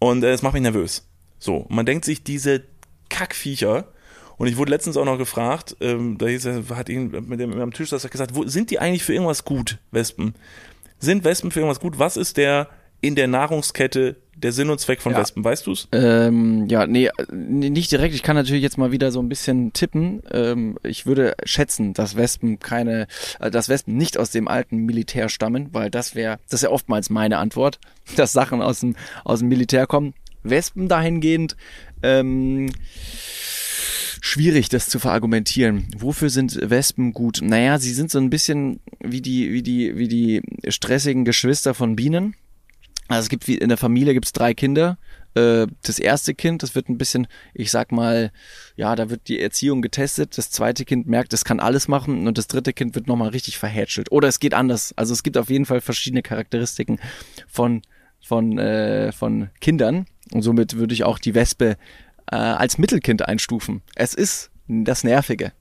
Und 0.00 0.24
äh, 0.24 0.32
es 0.32 0.42
macht 0.42 0.54
mich 0.54 0.62
nervös. 0.62 1.06
So, 1.38 1.66
man 1.68 1.86
denkt 1.86 2.04
sich, 2.04 2.24
diese 2.24 2.64
Kackviecher, 3.10 3.92
und 4.38 4.46
ich 4.48 4.56
wurde 4.56 4.70
letztens 4.70 4.96
auch 4.96 5.04
noch 5.04 5.18
gefragt, 5.18 5.76
ähm, 5.80 6.18
da 6.18 6.26
hieß 6.26 6.44
er, 6.46 6.76
hat 6.76 6.88
ihn 6.88 7.10
mit 7.26 7.40
dem 7.40 7.58
am 7.60 7.72
Tisch 7.72 7.92
er 7.92 7.98
gesagt, 7.98 8.34
wo, 8.34 8.46
sind 8.46 8.70
die 8.70 8.78
eigentlich 8.78 9.04
für 9.04 9.14
irgendwas 9.14 9.44
gut, 9.44 9.78
Wespen? 9.90 10.34
Sind 10.98 11.24
Wespen 11.24 11.50
für 11.50 11.60
irgendwas 11.60 11.80
gut? 11.80 11.98
Was 11.98 12.16
ist 12.16 12.36
der 12.36 12.68
in 13.00 13.14
der 13.14 13.28
Nahrungskette 13.28 14.16
der 14.36 14.52
Sinn 14.52 14.68
und 14.68 14.78
Zweck 14.78 15.00
von 15.00 15.12
Ja. 15.12 15.18
Wespen? 15.18 15.44
Weißt 15.44 15.66
du's? 15.66 15.88
Ähm, 15.92 16.66
ja, 16.68 16.86
nee, 16.86 17.10
nee, 17.30 17.70
nicht 17.70 17.90
direkt. 17.90 18.14
Ich 18.14 18.22
kann 18.22 18.36
natürlich 18.36 18.62
jetzt 18.62 18.78
mal 18.78 18.92
wieder 18.92 19.10
so 19.10 19.20
ein 19.20 19.28
bisschen 19.28 19.72
tippen. 19.72 20.22
Ähm, 20.30 20.78
ich 20.82 21.06
würde 21.06 21.34
schätzen, 21.44 21.94
dass 21.94 22.16
Wespen 22.16 22.58
keine, 22.58 23.06
äh, 23.40 23.50
dass 23.50 23.68
Wespen 23.68 23.96
nicht 23.96 24.18
aus 24.18 24.30
dem 24.30 24.48
alten 24.48 24.78
Militär 24.78 25.28
stammen, 25.28 25.68
weil 25.72 25.90
das 25.90 26.14
wäre, 26.14 26.38
das 26.44 26.60
ist 26.60 26.62
ja 26.62 26.70
oftmals 26.70 27.10
meine 27.10 27.38
Antwort, 27.38 27.78
dass 28.16 28.32
Sachen 28.32 28.60
aus 28.62 28.80
dem, 28.80 28.96
aus 29.24 29.40
dem 29.40 29.48
Militär 29.48 29.86
kommen. 29.86 30.14
Wespen 30.42 30.88
dahingehend, 30.88 31.56
ähm, 32.02 32.70
schwierig, 34.20 34.68
das 34.68 34.88
zu 34.88 34.98
verargumentieren. 34.98 35.86
Wofür 35.96 36.30
sind 36.30 36.58
Wespen 36.70 37.12
gut? 37.12 37.40
Naja, 37.42 37.78
sie 37.78 37.92
sind 37.92 38.10
so 38.10 38.18
ein 38.18 38.30
bisschen 38.30 38.80
wie 39.00 39.20
die, 39.20 39.52
wie 39.52 39.62
die, 39.62 39.96
wie 39.96 40.08
die 40.08 40.42
stressigen 40.68 41.24
Geschwister 41.24 41.74
von 41.74 41.96
Bienen. 41.96 42.34
Also 43.08 43.22
es 43.22 43.28
gibt 43.28 43.46
wie 43.46 43.56
in 43.56 43.68
der 43.68 43.78
Familie 43.78 44.14
gibt's 44.14 44.32
drei 44.32 44.52
Kinder. 44.54 44.98
Äh, 45.34 45.66
Das 45.82 45.98
erste 45.98 46.34
Kind, 46.34 46.62
das 46.62 46.74
wird 46.74 46.88
ein 46.88 46.98
bisschen, 46.98 47.28
ich 47.54 47.70
sag 47.70 47.92
mal, 47.92 48.32
ja, 48.74 48.96
da 48.96 49.10
wird 49.10 49.28
die 49.28 49.40
Erziehung 49.40 49.80
getestet. 49.80 50.36
Das 50.36 50.50
zweite 50.50 50.84
Kind 50.84 51.06
merkt, 51.06 51.32
es 51.32 51.44
kann 51.44 51.60
alles 51.60 51.86
machen 51.86 52.26
und 52.26 52.36
das 52.36 52.48
dritte 52.48 52.72
Kind 52.72 52.94
wird 52.94 53.06
nochmal 53.06 53.28
richtig 53.28 53.58
verhätschelt. 53.58 54.10
Oder 54.10 54.28
es 54.28 54.40
geht 54.40 54.54
anders. 54.54 54.92
Also 54.96 55.12
es 55.12 55.22
gibt 55.22 55.38
auf 55.38 55.50
jeden 55.50 55.66
Fall 55.66 55.80
verschiedene 55.80 56.22
Charakteristiken 56.22 56.98
von 57.46 57.82
von 58.20 58.58
äh, 58.58 59.12
von 59.12 59.50
Kindern 59.60 60.06
und 60.32 60.42
somit 60.42 60.76
würde 60.76 60.94
ich 60.94 61.04
auch 61.04 61.20
die 61.20 61.34
Wespe 61.34 61.76
äh, 62.30 62.36
als 62.36 62.78
Mittelkind 62.78 63.26
einstufen. 63.26 63.82
Es 63.94 64.14
ist 64.14 64.50
das 64.68 65.04
Nervige. 65.04 65.52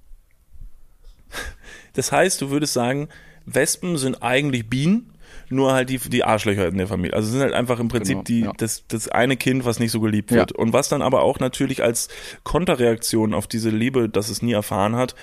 Das 1.94 2.12
heißt, 2.12 2.42
du 2.42 2.50
würdest 2.50 2.74
sagen, 2.74 3.08
Wespen 3.46 3.98
sind 3.98 4.22
eigentlich 4.22 4.70
Bienen, 4.70 5.12
nur 5.50 5.74
halt 5.74 5.90
die, 5.90 5.98
die 6.00 6.24
Arschlöcher 6.24 6.68
in 6.68 6.78
der 6.78 6.88
Familie. 6.88 7.14
Also 7.16 7.30
sind 7.30 7.42
halt 7.42 7.54
einfach 7.54 7.80
im 7.80 7.88
Prinzip 7.88 8.14
Genau, 8.16 8.24
die, 8.24 8.40
ja. 8.42 8.52
das, 8.58 8.86
das 8.88 9.08
eine 9.08 9.38
Kind, 9.38 9.64
was 9.64 9.80
nicht 9.80 9.92
so 9.92 10.00
geliebt 10.00 10.32
Ja. 10.32 10.38
wird. 10.38 10.52
Und 10.54 10.74
was 10.74 10.90
dann 10.90 11.02
aber 11.02 11.22
auch 11.22 11.40
natürlich 11.40 11.84
als 11.84 12.08
Konterreaktion 12.44 13.34
auf 13.34 13.46
diese 13.48 13.70
Liebe, 13.70 14.10
das 14.10 14.30
es 14.30 14.42
nie 14.42 14.54
erfahren 14.54 14.96
hat, 14.96 15.16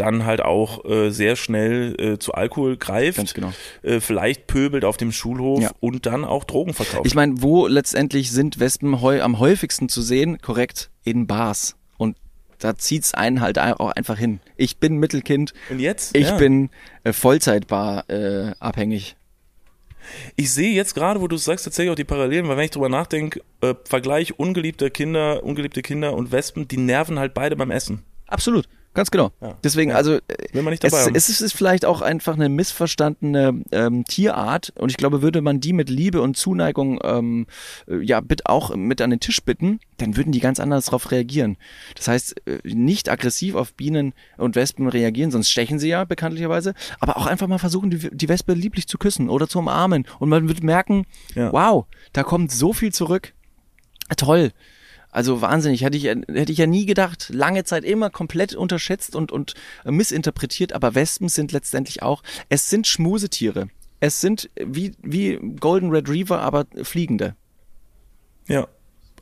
dann 0.00 0.24
halt 0.24 0.40
auch 0.42 0.84
äh, 0.84 1.10
sehr 1.10 1.36
schnell 1.36 1.94
äh, 2.00 2.18
zu 2.18 2.32
Alkohol 2.32 2.76
greift, 2.76 3.18
Ganz 3.18 3.34
genau. 3.34 3.52
äh, 3.82 4.00
vielleicht 4.00 4.46
pöbelt 4.46 4.84
auf 4.84 4.96
dem 4.96 5.12
Schulhof 5.12 5.60
Ja. 5.60 5.70
und 5.80 6.06
dann 6.06 6.24
auch 6.24 6.44
Drogen 6.44 6.74
verkauft. 6.74 7.06
Ich 7.06 7.14
meine, 7.14 7.34
wo 7.42 7.66
letztendlich 7.66 8.30
sind 8.32 8.58
Wespen 8.60 9.00
heu 9.00 9.20
am 9.22 9.38
häufigsten 9.38 9.88
zu 9.88 10.02
sehen? 10.02 10.38
Korrekt, 10.40 10.90
in 11.04 11.26
Bars. 11.26 11.76
Und 11.98 12.16
da 12.58 12.76
zieht's 12.76 13.14
einen 13.14 13.40
halt 13.40 13.58
auch 13.58 13.90
einfach 13.92 14.18
hin. 14.18 14.40
Ich 14.56 14.78
bin 14.78 14.96
Mittelkind, 14.96 15.52
und 15.70 15.78
jetzt? 15.80 16.16
ich 16.16 16.28
ja. 16.28 16.36
bin 16.36 16.70
äh, 17.04 17.12
Vollzeitbar 17.12 18.08
äh, 18.08 18.52
abhängig. 18.58 19.16
Ich 20.34 20.50
sehe 20.52 20.72
jetzt 20.72 20.94
gerade, 20.94 21.20
wo 21.20 21.28
du 21.28 21.36
sagst, 21.36 21.64
tatsächlich 21.66 21.92
auch 21.92 21.96
die 21.96 22.04
Parallelen, 22.04 22.48
weil 22.48 22.56
wenn 22.56 22.64
ich 22.64 22.70
drüber 22.70 22.88
nachdenke, 22.88 23.42
äh, 23.60 23.74
Vergleich 23.84 24.38
ungeliebte 24.38 24.90
Kinder, 24.90 25.44
ungeliebte 25.44 25.82
Kinder 25.82 26.14
und 26.14 26.32
Wespen, 26.32 26.66
die 26.66 26.78
nerven 26.78 27.18
halt 27.18 27.34
beide 27.34 27.54
beim 27.54 27.70
Essen. 27.70 28.02
Absolut, 28.26 28.66
ganz 28.94 29.10
genau. 29.10 29.30
Ja. 29.40 29.56
Deswegen, 29.62 29.92
also 29.92 30.14
äh, 30.14 30.20
es, 30.88 30.92
es 31.16 31.28
ist- 31.28 31.40
ist 31.40 31.52
vielleicht 31.52 31.84
auch 31.84 32.00
einfach 32.00 32.34
eine 32.34 32.48
missverstandene 32.48 33.62
ähm, 33.72 34.04
Tierart 34.04 34.72
und 34.78 34.90
ich 34.90 34.96
glaube, 34.96 35.22
würde 35.22 35.40
man 35.42 35.60
die 35.60 35.72
mit 35.72 35.88
Liebe 35.88 36.20
und 36.22 36.36
Zuneigung 36.36 36.98
ähm, 37.04 37.46
äh, 37.88 37.98
ja 38.02 38.20
bitte 38.20 38.46
auch 38.46 38.74
mit 38.74 39.00
an 39.00 39.10
den 39.10 39.20
Tisch 39.20 39.42
bitten, 39.42 39.80
dann 39.98 40.16
würden 40.16 40.32
die 40.32 40.40
ganz 40.40 40.58
anders 40.60 40.86
darauf 40.86 41.10
reagieren. 41.12 41.56
Das 41.96 42.08
heißt, 42.08 42.46
äh, 42.46 42.58
nicht 42.64 43.08
aggressiv 43.08 43.54
auf 43.54 43.74
Bienen 43.74 44.12
und 44.38 44.56
Wespen 44.56 44.88
reagieren, 44.88 45.30
sonst 45.30 45.50
stechen 45.50 45.78
sie 45.78 45.88
ja 45.88 46.04
bekanntlicherweise, 46.04 46.74
aber 46.98 47.16
auch 47.16 47.26
einfach 47.26 47.46
mal 47.46 47.58
versuchen, 47.58 47.90
die, 47.90 48.10
die 48.10 48.28
Wespe 48.28 48.54
lieblich 48.54 48.88
zu 48.88 48.98
küssen 48.98 49.28
oder 49.28 49.48
zu 49.48 49.58
umarmen 49.60 50.06
und 50.18 50.28
man 50.28 50.48
wird 50.48 50.62
merken, 50.62 51.06
Ja. 51.34 51.52
wow, 51.52 51.86
da 52.12 52.22
kommt 52.22 52.50
so 52.52 52.72
viel 52.72 52.92
zurück. 52.92 53.34
Toll. 54.16 54.50
Also 55.12 55.40
wahnsinnig, 55.40 55.82
hätte 55.82 55.96
ich, 55.96 56.04
hätte 56.04 56.52
ich 56.52 56.58
ja 56.58 56.66
nie 56.66 56.86
gedacht. 56.86 57.30
Lange 57.32 57.64
Zeit 57.64 57.84
immer 57.84 58.10
komplett 58.10 58.54
unterschätzt 58.54 59.16
und, 59.16 59.32
und 59.32 59.54
missinterpretiert, 59.84 60.72
aber 60.72 60.94
Wespen 60.94 61.28
sind 61.28 61.52
letztendlich 61.52 62.02
auch, 62.02 62.22
es 62.48 62.68
sind 62.68 62.86
Schmusetiere. 62.86 63.68
Es 63.98 64.20
sind 64.20 64.48
wie, 64.56 64.94
wie 65.02 65.36
Golden 65.60 65.90
Retriever, 65.90 66.40
aber 66.40 66.66
fliegende. 66.82 67.36
Ja, 68.48 68.66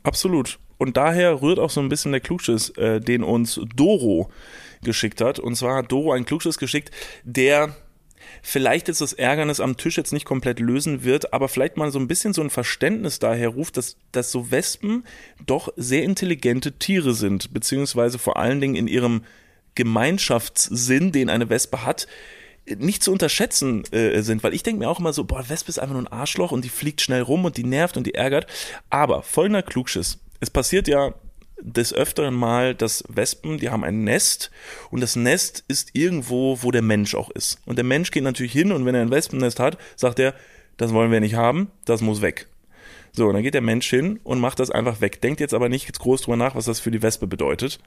absolut. 0.03 0.59
Und 0.77 0.95
daher 0.95 1.41
rührt 1.41 1.59
auch 1.59 1.69
so 1.69 1.81
ein 1.81 1.89
bisschen 1.89 2.13
der 2.13 2.21
Klugschiss, 2.21 2.69
äh, 2.71 3.01
den 3.01 3.23
uns 3.23 3.59
Doro 3.75 4.31
geschickt 4.81 5.19
hat. 5.19 5.37
Und 5.37 5.55
zwar 5.55 5.75
hat 5.75 5.91
Doro 5.91 6.13
einen 6.13 6.25
Klugschiss 6.25 6.57
geschickt, 6.57 6.91
der 7.23 7.75
vielleicht 8.41 8.87
jetzt 8.87 9.01
das 9.01 9.13
Ärgernis 9.13 9.59
am 9.59 9.77
Tisch 9.77 9.97
jetzt 9.97 10.13
nicht 10.13 10.25
komplett 10.25 10.59
lösen 10.59 11.03
wird, 11.03 11.33
aber 11.33 11.47
vielleicht 11.47 11.77
mal 11.77 11.91
so 11.91 11.99
ein 11.99 12.07
bisschen 12.07 12.33
so 12.33 12.41
ein 12.41 12.49
Verständnis 12.49 13.19
daher 13.19 13.49
ruft, 13.49 13.77
dass, 13.77 13.97
dass 14.11 14.31
so 14.31 14.51
Wespen 14.51 15.03
doch 15.45 15.69
sehr 15.75 16.03
intelligente 16.03 16.73
Tiere 16.73 17.13
sind, 17.13 17.53
beziehungsweise 17.53 18.19
vor 18.19 18.37
allen 18.37 18.61
Dingen 18.61 18.75
in 18.75 18.87
ihrem 18.87 19.23
Gemeinschaftssinn, 19.75 21.11
den 21.11 21.29
eine 21.29 21.49
Wespe 21.49 21.85
hat, 21.85 22.07
nicht 22.77 23.03
zu 23.03 23.11
unterschätzen 23.11 23.83
äh, 23.91 24.21
sind, 24.21 24.43
weil 24.43 24.53
ich 24.53 24.63
denke 24.63 24.79
mir 24.79 24.89
auch 24.89 24.99
immer 24.99 25.13
so, 25.13 25.23
boah, 25.23 25.47
Wespe 25.49 25.69
ist 25.69 25.79
einfach 25.79 25.93
nur 25.93 26.03
ein 26.03 26.07
Arschloch 26.07 26.51
und 26.51 26.63
die 26.63 26.69
fliegt 26.69 27.01
schnell 27.01 27.21
rum 27.21 27.45
und 27.45 27.57
die 27.57 27.63
nervt 27.63 27.97
und 27.97 28.05
die 28.05 28.13
ärgert. 28.13 28.47
Aber 28.89 29.23
folgender 29.23 29.63
Klugschiss. 29.63 30.19
Es 30.39 30.49
passiert 30.49 30.87
ja 30.87 31.13
des 31.61 31.93
Öfteren 31.93 32.33
mal, 32.33 32.75
dass 32.75 33.03
Wespen, 33.07 33.57
die 33.57 33.69
haben 33.69 33.83
ein 33.83 34.03
Nest 34.03 34.51
und 34.91 35.01
das 35.01 35.15
Nest 35.15 35.63
ist 35.67 35.89
irgendwo, 35.93 36.59
wo 36.61 36.71
der 36.71 36.81
Mensch 36.81 37.15
auch 37.15 37.29
ist. 37.29 37.59
Und 37.65 37.77
der 37.77 37.85
Mensch 37.85 38.11
geht 38.11 38.23
natürlich 38.23 38.53
hin 38.53 38.71
und 38.71 38.85
wenn 38.85 38.95
er 38.95 39.01
ein 39.01 39.11
Wespennest 39.11 39.59
hat, 39.59 39.77
sagt 39.95 40.19
er, 40.19 40.33
das 40.77 40.93
wollen 40.93 41.11
wir 41.11 41.19
nicht 41.19 41.35
haben, 41.35 41.71
das 41.85 42.01
muss 42.01 42.21
weg. 42.21 42.47
So, 43.11 43.27
und 43.27 43.33
dann 43.33 43.43
geht 43.43 43.53
der 43.53 43.61
Mensch 43.61 43.89
hin 43.89 44.19
und 44.23 44.39
macht 44.39 44.59
das 44.59 44.71
einfach 44.71 45.01
weg. 45.01 45.21
Denkt 45.21 45.39
jetzt 45.39 45.53
aber 45.53 45.67
nicht 45.67 45.87
jetzt 45.87 45.99
groß 45.99 46.21
drüber 46.21 46.37
nach, 46.37 46.55
was 46.55 46.65
das 46.65 46.79
für 46.79 46.91
die 46.91 47.01
Wespe 47.01 47.27
bedeutet. 47.27 47.79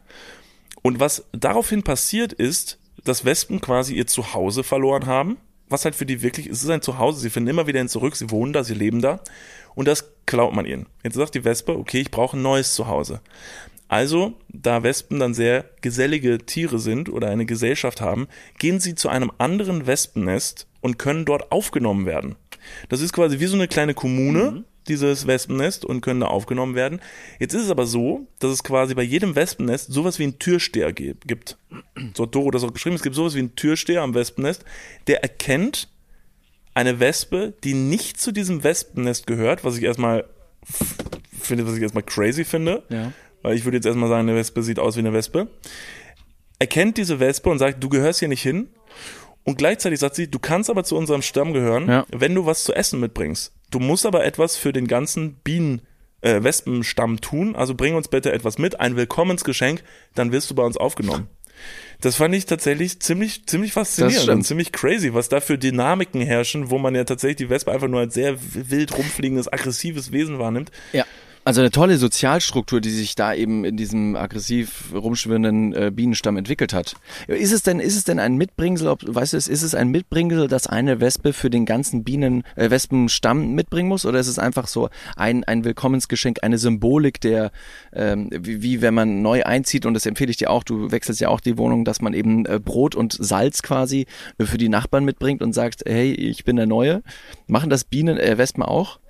Und 0.82 1.00
was 1.00 1.24
daraufhin 1.32 1.82
passiert 1.82 2.32
ist, 2.32 2.78
dass 3.04 3.24
Wespen 3.24 3.60
quasi 3.60 3.94
ihr 3.94 4.06
Zuhause 4.06 4.64
verloren 4.64 5.06
haben, 5.06 5.38
was 5.68 5.84
halt 5.84 5.94
für 5.94 6.06
die 6.06 6.22
wirklich, 6.22 6.46
es 6.48 6.62
ist 6.62 6.70
ein 6.70 6.82
Zuhause, 6.82 7.20
sie 7.20 7.30
finden 7.30 7.48
immer 7.48 7.66
wieder 7.66 7.78
hin 7.78 7.88
zurück, 7.88 8.16
sie 8.16 8.30
wohnen 8.30 8.52
da, 8.52 8.62
sie 8.62 8.74
leben 8.74 9.00
da 9.00 9.20
und 9.74 9.88
das 9.88 10.12
klaut 10.26 10.54
man 10.54 10.66
ihnen. 10.66 10.86
Jetzt 11.02 11.16
sagt 11.16 11.34
die 11.34 11.44
Wespe, 11.44 11.76
okay, 11.76 12.00
ich 12.00 12.10
brauche 12.10 12.36
ein 12.36 12.42
neues 12.42 12.74
Zuhause. 12.74 13.20
Also, 13.92 14.32
da 14.48 14.82
Wespen 14.82 15.18
dann 15.18 15.34
sehr 15.34 15.66
gesellige 15.82 16.38
Tiere 16.38 16.78
sind 16.78 17.10
oder 17.10 17.28
eine 17.28 17.44
Gesellschaft 17.44 18.00
haben, 18.00 18.26
gehen 18.58 18.80
sie 18.80 18.94
zu 18.94 19.10
einem 19.10 19.30
anderen 19.36 19.86
Wespennest 19.86 20.66
und 20.80 20.98
können 20.98 21.26
dort 21.26 21.52
aufgenommen 21.52 22.06
werden. 22.06 22.36
Das 22.88 23.02
ist 23.02 23.12
quasi 23.12 23.38
wie 23.38 23.46
so 23.46 23.54
eine 23.54 23.68
kleine 23.68 23.92
Kommune, 23.92 24.64
dieses 24.88 25.26
Wespennest, 25.26 25.84
und 25.84 26.00
können 26.00 26.20
da 26.20 26.28
aufgenommen 26.28 26.74
werden. 26.74 27.00
Jetzt 27.38 27.52
ist 27.52 27.64
es 27.64 27.70
aber 27.70 27.84
so, 27.84 28.26
dass 28.38 28.50
es 28.50 28.64
quasi 28.64 28.94
bei 28.94 29.02
jedem 29.02 29.36
Wespennest 29.36 29.92
sowas 29.92 30.18
wie 30.18 30.22
einen 30.22 30.38
Türsteher 30.38 30.94
gibt. 30.94 31.58
So 32.14 32.22
hat 32.22 32.34
Doro 32.34 32.50
das 32.50 32.64
auch 32.64 32.72
geschrieben, 32.72 32.96
es 32.96 33.02
gibt 33.02 33.14
sowas 33.14 33.34
wie 33.34 33.40
einen 33.40 33.56
Türsteher 33.56 34.00
am 34.00 34.14
Wespennest, 34.14 34.64
der 35.06 35.22
erkennt 35.22 35.88
eine 36.74 37.00
Wespe, 37.00 37.54
die 37.64 37.74
nicht 37.74 38.20
zu 38.20 38.32
diesem 38.32 38.64
Wespennest 38.64 39.26
gehört, 39.26 39.64
was 39.64 39.76
ich 39.76 39.82
erstmal 39.84 40.24
finde, 41.40 41.66
was 41.66 41.76
ich 41.76 41.82
erstmal 41.82 42.04
crazy 42.04 42.44
finde. 42.44 42.82
Ja. 42.88 43.12
Weil 43.42 43.56
ich 43.56 43.64
würde 43.64 43.76
jetzt 43.78 43.86
erstmal 43.86 44.08
sagen, 44.08 44.28
eine 44.28 44.36
Wespe 44.38 44.62
sieht 44.62 44.78
aus 44.78 44.96
wie 44.96 45.00
eine 45.00 45.12
Wespe. 45.12 45.48
Erkennt 46.58 46.96
diese 46.96 47.18
Wespe 47.18 47.50
und 47.50 47.58
sagt, 47.58 47.82
du 47.82 47.88
gehörst 47.88 48.20
hier 48.20 48.28
nicht 48.28 48.42
hin. 48.42 48.68
Und 49.44 49.58
gleichzeitig 49.58 49.98
sagt 49.98 50.14
sie, 50.14 50.30
du 50.30 50.38
kannst 50.38 50.70
aber 50.70 50.84
zu 50.84 50.96
unserem 50.96 51.22
Stamm 51.22 51.52
gehören, 51.52 51.88
Ja. 51.88 52.06
wenn 52.12 52.34
du 52.34 52.46
was 52.46 52.62
zu 52.62 52.72
essen 52.72 53.00
mitbringst. 53.00 53.52
Du 53.70 53.80
musst 53.80 54.06
aber 54.06 54.24
etwas 54.24 54.56
für 54.56 54.72
den 54.72 54.86
ganzen 54.86 55.34
Bienen, 55.42 55.82
äh, 56.20 56.44
Wespenstamm 56.44 57.20
tun. 57.20 57.56
Also 57.56 57.74
bring 57.74 57.96
uns 57.96 58.06
bitte 58.06 58.30
etwas 58.32 58.58
mit, 58.58 58.78
ein 58.78 58.94
Willkommensgeschenk, 58.94 59.82
dann 60.14 60.30
wirst 60.30 60.48
du 60.50 60.54
bei 60.54 60.62
uns 60.62 60.76
aufgenommen. 60.76 61.26
Das 62.02 62.16
fand 62.16 62.34
ich 62.34 62.46
tatsächlich 62.46 62.98
ziemlich, 62.98 63.46
ziemlich 63.46 63.72
faszinierend 63.72 64.28
und 64.28 64.42
ziemlich 64.42 64.72
crazy, 64.72 65.14
was 65.14 65.28
da 65.28 65.40
für 65.40 65.56
Dynamiken 65.56 66.20
herrschen, 66.20 66.68
wo 66.68 66.78
man 66.78 66.96
ja 66.96 67.04
tatsächlich 67.04 67.36
die 67.36 67.48
Wespe 67.48 67.70
einfach 67.70 67.86
nur 67.86 68.00
als 68.00 68.14
sehr 68.14 68.36
wild 68.38 68.98
rumfliegendes, 68.98 69.50
aggressives 69.50 70.10
Wesen 70.10 70.40
wahrnimmt. 70.40 70.72
Ja. 70.92 71.06
Also 71.44 71.60
eine 71.60 71.72
tolle 71.72 71.98
Sozialstruktur, 71.98 72.80
die 72.80 72.90
sich 72.90 73.16
da 73.16 73.34
eben 73.34 73.64
in 73.64 73.76
diesem 73.76 74.14
aggressiv 74.14 74.92
rumschwirrenden 74.94 75.72
äh, 75.72 75.90
Bienenstamm 75.92 76.36
entwickelt 76.36 76.72
hat. 76.72 76.94
Ist 77.26 77.50
es 77.50 77.64
denn, 77.64 77.80
ist 77.80 77.96
es 77.96 78.04
denn 78.04 78.20
ein 78.20 78.36
Mitbringsel, 78.36 78.86
ob, 78.86 79.00
weißt 79.04 79.32
du, 79.32 79.38
ist 79.38 79.48
es 79.48 79.74
ein 79.74 79.88
Mitbringsel, 79.88 80.46
das 80.46 80.68
eine 80.68 81.00
Wespe 81.00 81.32
für 81.32 81.50
den 81.50 81.66
ganzen 81.66 82.04
Bienen, 82.04 82.44
äh, 82.54 82.70
Wespenstamm 82.70 83.54
mitbringen 83.54 83.88
muss? 83.88 84.06
Oder 84.06 84.20
ist 84.20 84.28
es 84.28 84.38
einfach 84.38 84.68
so 84.68 84.88
ein, 85.16 85.42
ein 85.42 85.64
Willkommensgeschenk, 85.64 86.44
eine 86.44 86.58
Symbolik 86.58 87.20
der, 87.20 87.50
ähm, 87.92 88.30
wie, 88.30 88.62
wie 88.62 88.80
wenn 88.80 88.94
man 88.94 89.20
neu 89.22 89.42
einzieht, 89.42 89.84
und 89.84 89.94
das 89.94 90.06
empfehle 90.06 90.30
ich 90.30 90.36
dir 90.36 90.48
auch, 90.48 90.62
du 90.62 90.92
wechselst 90.92 91.20
ja 91.20 91.28
auch 91.28 91.40
die 91.40 91.58
Wohnung, 91.58 91.84
dass 91.84 92.00
man 92.00 92.14
eben 92.14 92.46
äh, 92.46 92.60
Brot 92.60 92.94
und 92.94 93.16
Salz 93.18 93.62
quasi 93.62 94.06
äh, 94.38 94.44
für 94.44 94.58
die 94.58 94.68
Nachbarn 94.68 95.04
mitbringt 95.04 95.42
und 95.42 95.54
sagt, 95.54 95.82
hey, 95.86 96.12
ich 96.12 96.44
bin 96.44 96.54
der 96.54 96.66
Neue. 96.66 97.02
Machen 97.48 97.68
das 97.68 97.82
Bienen, 97.82 98.16
äh, 98.16 98.38
Wespen 98.38 98.62
auch? 98.62 99.01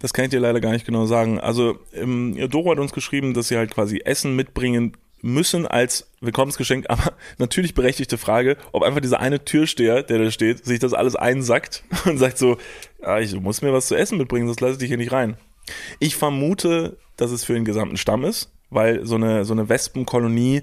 Das 0.00 0.12
kann 0.12 0.24
ich 0.24 0.30
dir 0.30 0.40
leider 0.40 0.60
gar 0.60 0.72
nicht 0.72 0.86
genau 0.86 1.06
sagen. 1.06 1.38
Also 1.38 1.78
ähm, 1.94 2.36
Doro 2.50 2.72
hat 2.72 2.78
uns 2.78 2.92
geschrieben, 2.92 3.34
dass 3.34 3.48
sie 3.48 3.56
halt 3.56 3.70
quasi 3.70 4.00
Essen 4.04 4.34
mitbringen 4.34 4.96
müssen 5.22 5.66
als 5.66 6.10
Willkommensgeschenk, 6.20 6.86
aber 6.88 7.12
natürlich 7.38 7.74
berechtigte 7.74 8.18
Frage, 8.18 8.56
ob 8.72 8.82
einfach 8.82 9.00
dieser 9.00 9.20
eine 9.20 9.44
Türsteher, 9.44 10.02
der 10.02 10.18
da 10.18 10.30
steht, 10.30 10.64
sich 10.64 10.78
das 10.78 10.94
alles 10.94 11.14
einsackt 11.14 11.84
und 12.06 12.18
sagt 12.18 12.38
so, 12.38 12.56
ja, 13.00 13.20
ich 13.20 13.38
muss 13.38 13.62
mir 13.62 13.72
was 13.72 13.86
zu 13.86 13.94
essen 13.94 14.18
mitbringen, 14.18 14.46
sonst 14.46 14.60
lasse 14.60 14.72
ich 14.72 14.78
dich 14.78 14.88
hier 14.88 14.96
nicht 14.96 15.12
rein. 15.12 15.36
Ich 15.98 16.16
vermute, 16.16 16.96
dass 17.16 17.30
es 17.30 17.44
für 17.44 17.54
den 17.54 17.64
gesamten 17.64 17.96
Stamm 17.96 18.24
ist, 18.24 18.50
weil 18.70 19.04
so 19.04 19.16
eine, 19.16 19.44
so 19.44 19.52
eine 19.52 19.68
Wespenkolonie, 19.68 20.62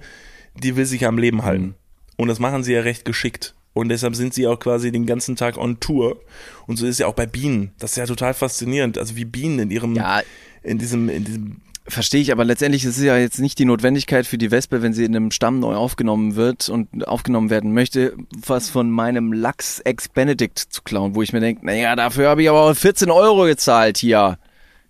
die 0.56 0.76
will 0.76 0.86
sich 0.86 1.06
am 1.06 1.20
Leben 1.20 1.44
halten. 1.44 1.76
Und 2.18 2.30
das 2.30 2.40
machen 2.40 2.64
sie 2.64 2.74
ja 2.74 2.82
recht 2.82 3.06
geschickt. 3.06 3.54
Und 3.78 3.90
deshalb 3.90 4.16
sind 4.16 4.34
sie 4.34 4.48
auch 4.48 4.60
quasi 4.60 4.92
den 4.92 5.06
ganzen 5.06 5.36
Tag 5.36 5.58
on 5.58 5.80
Tour. 5.80 6.20
Und 6.66 6.78
so 6.78 6.86
ist 6.86 6.94
es 6.94 6.98
ja 7.00 7.08
auch 7.08 7.14
bei 7.14 7.26
Bienen. 7.28 7.72
Das 7.80 7.92
ist 7.92 7.98
ja 7.98 8.06
total 8.06 8.34
faszinierend. 8.34 8.98
Also 8.98 9.16
wie 9.16 9.26
Bienen 9.26 9.60
in 9.60 9.72
ihrem, 9.72 9.96
Ja. 9.96 10.22
in 10.64 10.78
diesem, 10.78 11.10
in 11.10 11.24
diesem, 11.24 11.62
Verstehe 11.90 12.20
ich, 12.20 12.34
aber 12.34 12.44
letztendlich 12.44 12.84
ist 12.84 12.98
es 12.98 13.04
ja 13.04 13.18
jetzt 13.18 13.40
nicht 13.40 13.58
die 13.60 13.64
Notwendigkeit 13.64 14.26
für 14.28 14.38
die 14.38 14.52
Wespe, 14.52 14.82
wenn 14.82 14.92
sie 14.92 15.06
in 15.06 15.16
einem 15.16 15.32
Stamm 15.32 15.62
neu 15.62 15.74
aufgenommen 15.76 16.36
wird 16.36 16.68
und 16.68 17.08
aufgenommen 17.08 17.50
werden 17.50 17.72
möchte, 17.74 18.14
was 18.46 18.70
von 18.70 18.92
meinem 18.92 19.32
Lachs 19.32 19.80
ex 19.80 20.10
Benedict 20.10 20.60
zu 20.60 20.82
klauen, 20.82 21.16
wo 21.16 21.22
ich 21.22 21.32
mir 21.32 21.40
denke, 21.40 21.66
naja, 21.66 21.96
dafür 21.96 22.28
habe 22.28 22.42
ich 22.44 22.50
aber 22.50 22.76
14 22.76 23.10
Euro 23.10 23.46
gezahlt 23.46 23.98
hier. 24.00 24.38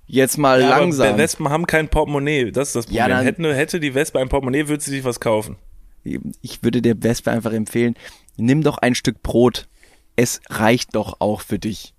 Jetzt 0.07 0.39
mal 0.39 0.59
Ja, 0.61 0.69
langsam. 0.69 1.09
Aber 1.09 1.17
Wespen 1.19 1.49
haben 1.49 1.67
kein 1.67 1.87
Portemonnaie. 1.87 2.49
Das 2.51 2.69
ist 2.69 2.75
das 2.77 2.85
Problem. 2.85 2.97
Ja, 2.99 3.07
dann- 3.09 3.23
hätte, 3.25 3.53
hätte 3.53 3.79
die 3.79 3.93
Wespe 3.93 4.17
ein 4.19 4.29
Portemonnaie, 4.29 4.67
würde 4.67 4.81
sie 4.83 4.89
sich 4.89 5.03
was 5.03 5.19
kaufen. 5.19 5.57
Ich 6.41 6.63
würde 6.63 6.81
der 6.81 7.01
Wespe 7.03 7.31
einfach 7.31 7.53
empfehlen, 7.53 7.95
nimm 8.37 8.63
doch 8.63 8.77
ein 8.77 8.95
Stück 8.95 9.21
Brot. 9.23 9.67
Es 10.15 10.41
reicht 10.49 10.95
doch 10.95 11.17
auch 11.19 11.41
für 11.41 11.59
dich. 11.59 11.93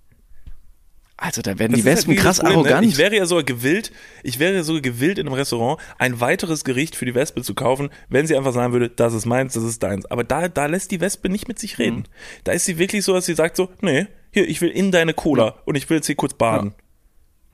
Also 1.21 1.43
da 1.43 1.59
werden 1.59 1.73
Das 1.73 1.81
die 1.81 1.87
halt 1.87 1.97
Wespen 1.99 2.13
dieses 2.13 2.25
krass 2.25 2.39
Problem, 2.39 2.63
ne? 2.63 2.69
arrogant. 2.69 2.87
Ich 2.87 2.97
wäre 2.97 3.17
ja 3.17 3.27
sogar 3.27 3.43
gewillt, 3.43 3.91
ich 4.23 4.39
wäre 4.39 4.55
ja 4.55 4.63
sogar 4.63 4.83
gewillt 4.83 5.19
in 5.19 5.27
einem 5.27 5.35
Restaurant 5.35 5.81
ein 5.99 6.21
weiteres 6.21 6.63
Gericht 6.63 6.95
für 6.95 7.07
die 7.07 7.15
Wespe 7.17 7.43
zu 7.43 7.55
kaufen, 7.55 7.91
wenn 8.09 8.29
sie 8.29 8.37
einfach 8.37 8.53
sagen 8.53 8.73
würde, 8.73 8.89
das 8.89 9.15
ist 9.15 9.27
meins, 9.27 9.55
das 9.55 9.65
ist 9.65 9.83
deins. 9.83 10.07
Aber 10.07 10.23
da, 10.23 10.47
da 10.47 10.67
lässt 10.67 10.93
die 10.93 11.01
Wespe 11.01 11.29
nicht 11.29 11.49
mit 11.49 11.59
sich 11.59 11.79
reden. 11.81 12.05
Da 12.45 12.53
ist 12.53 12.67
sie 12.67 12.79
wirklich 12.79 13.05
so, 13.05 13.15
dass 13.15 13.27
sie 13.27 13.35
sagt 13.35 13.57
so, 13.57 13.69
nee, 13.81 14.07
hier, 14.31 14.49
ich 14.49 14.61
will 14.61 14.71
in 14.71 14.93
deine 14.93 15.13
Cola 15.13 15.57
und 15.65 15.75
ich 15.75 15.91
will 15.91 15.97
jetzt 15.97 16.07
hier 16.07 16.15
kurz 16.15 16.35
baden. 16.35 16.75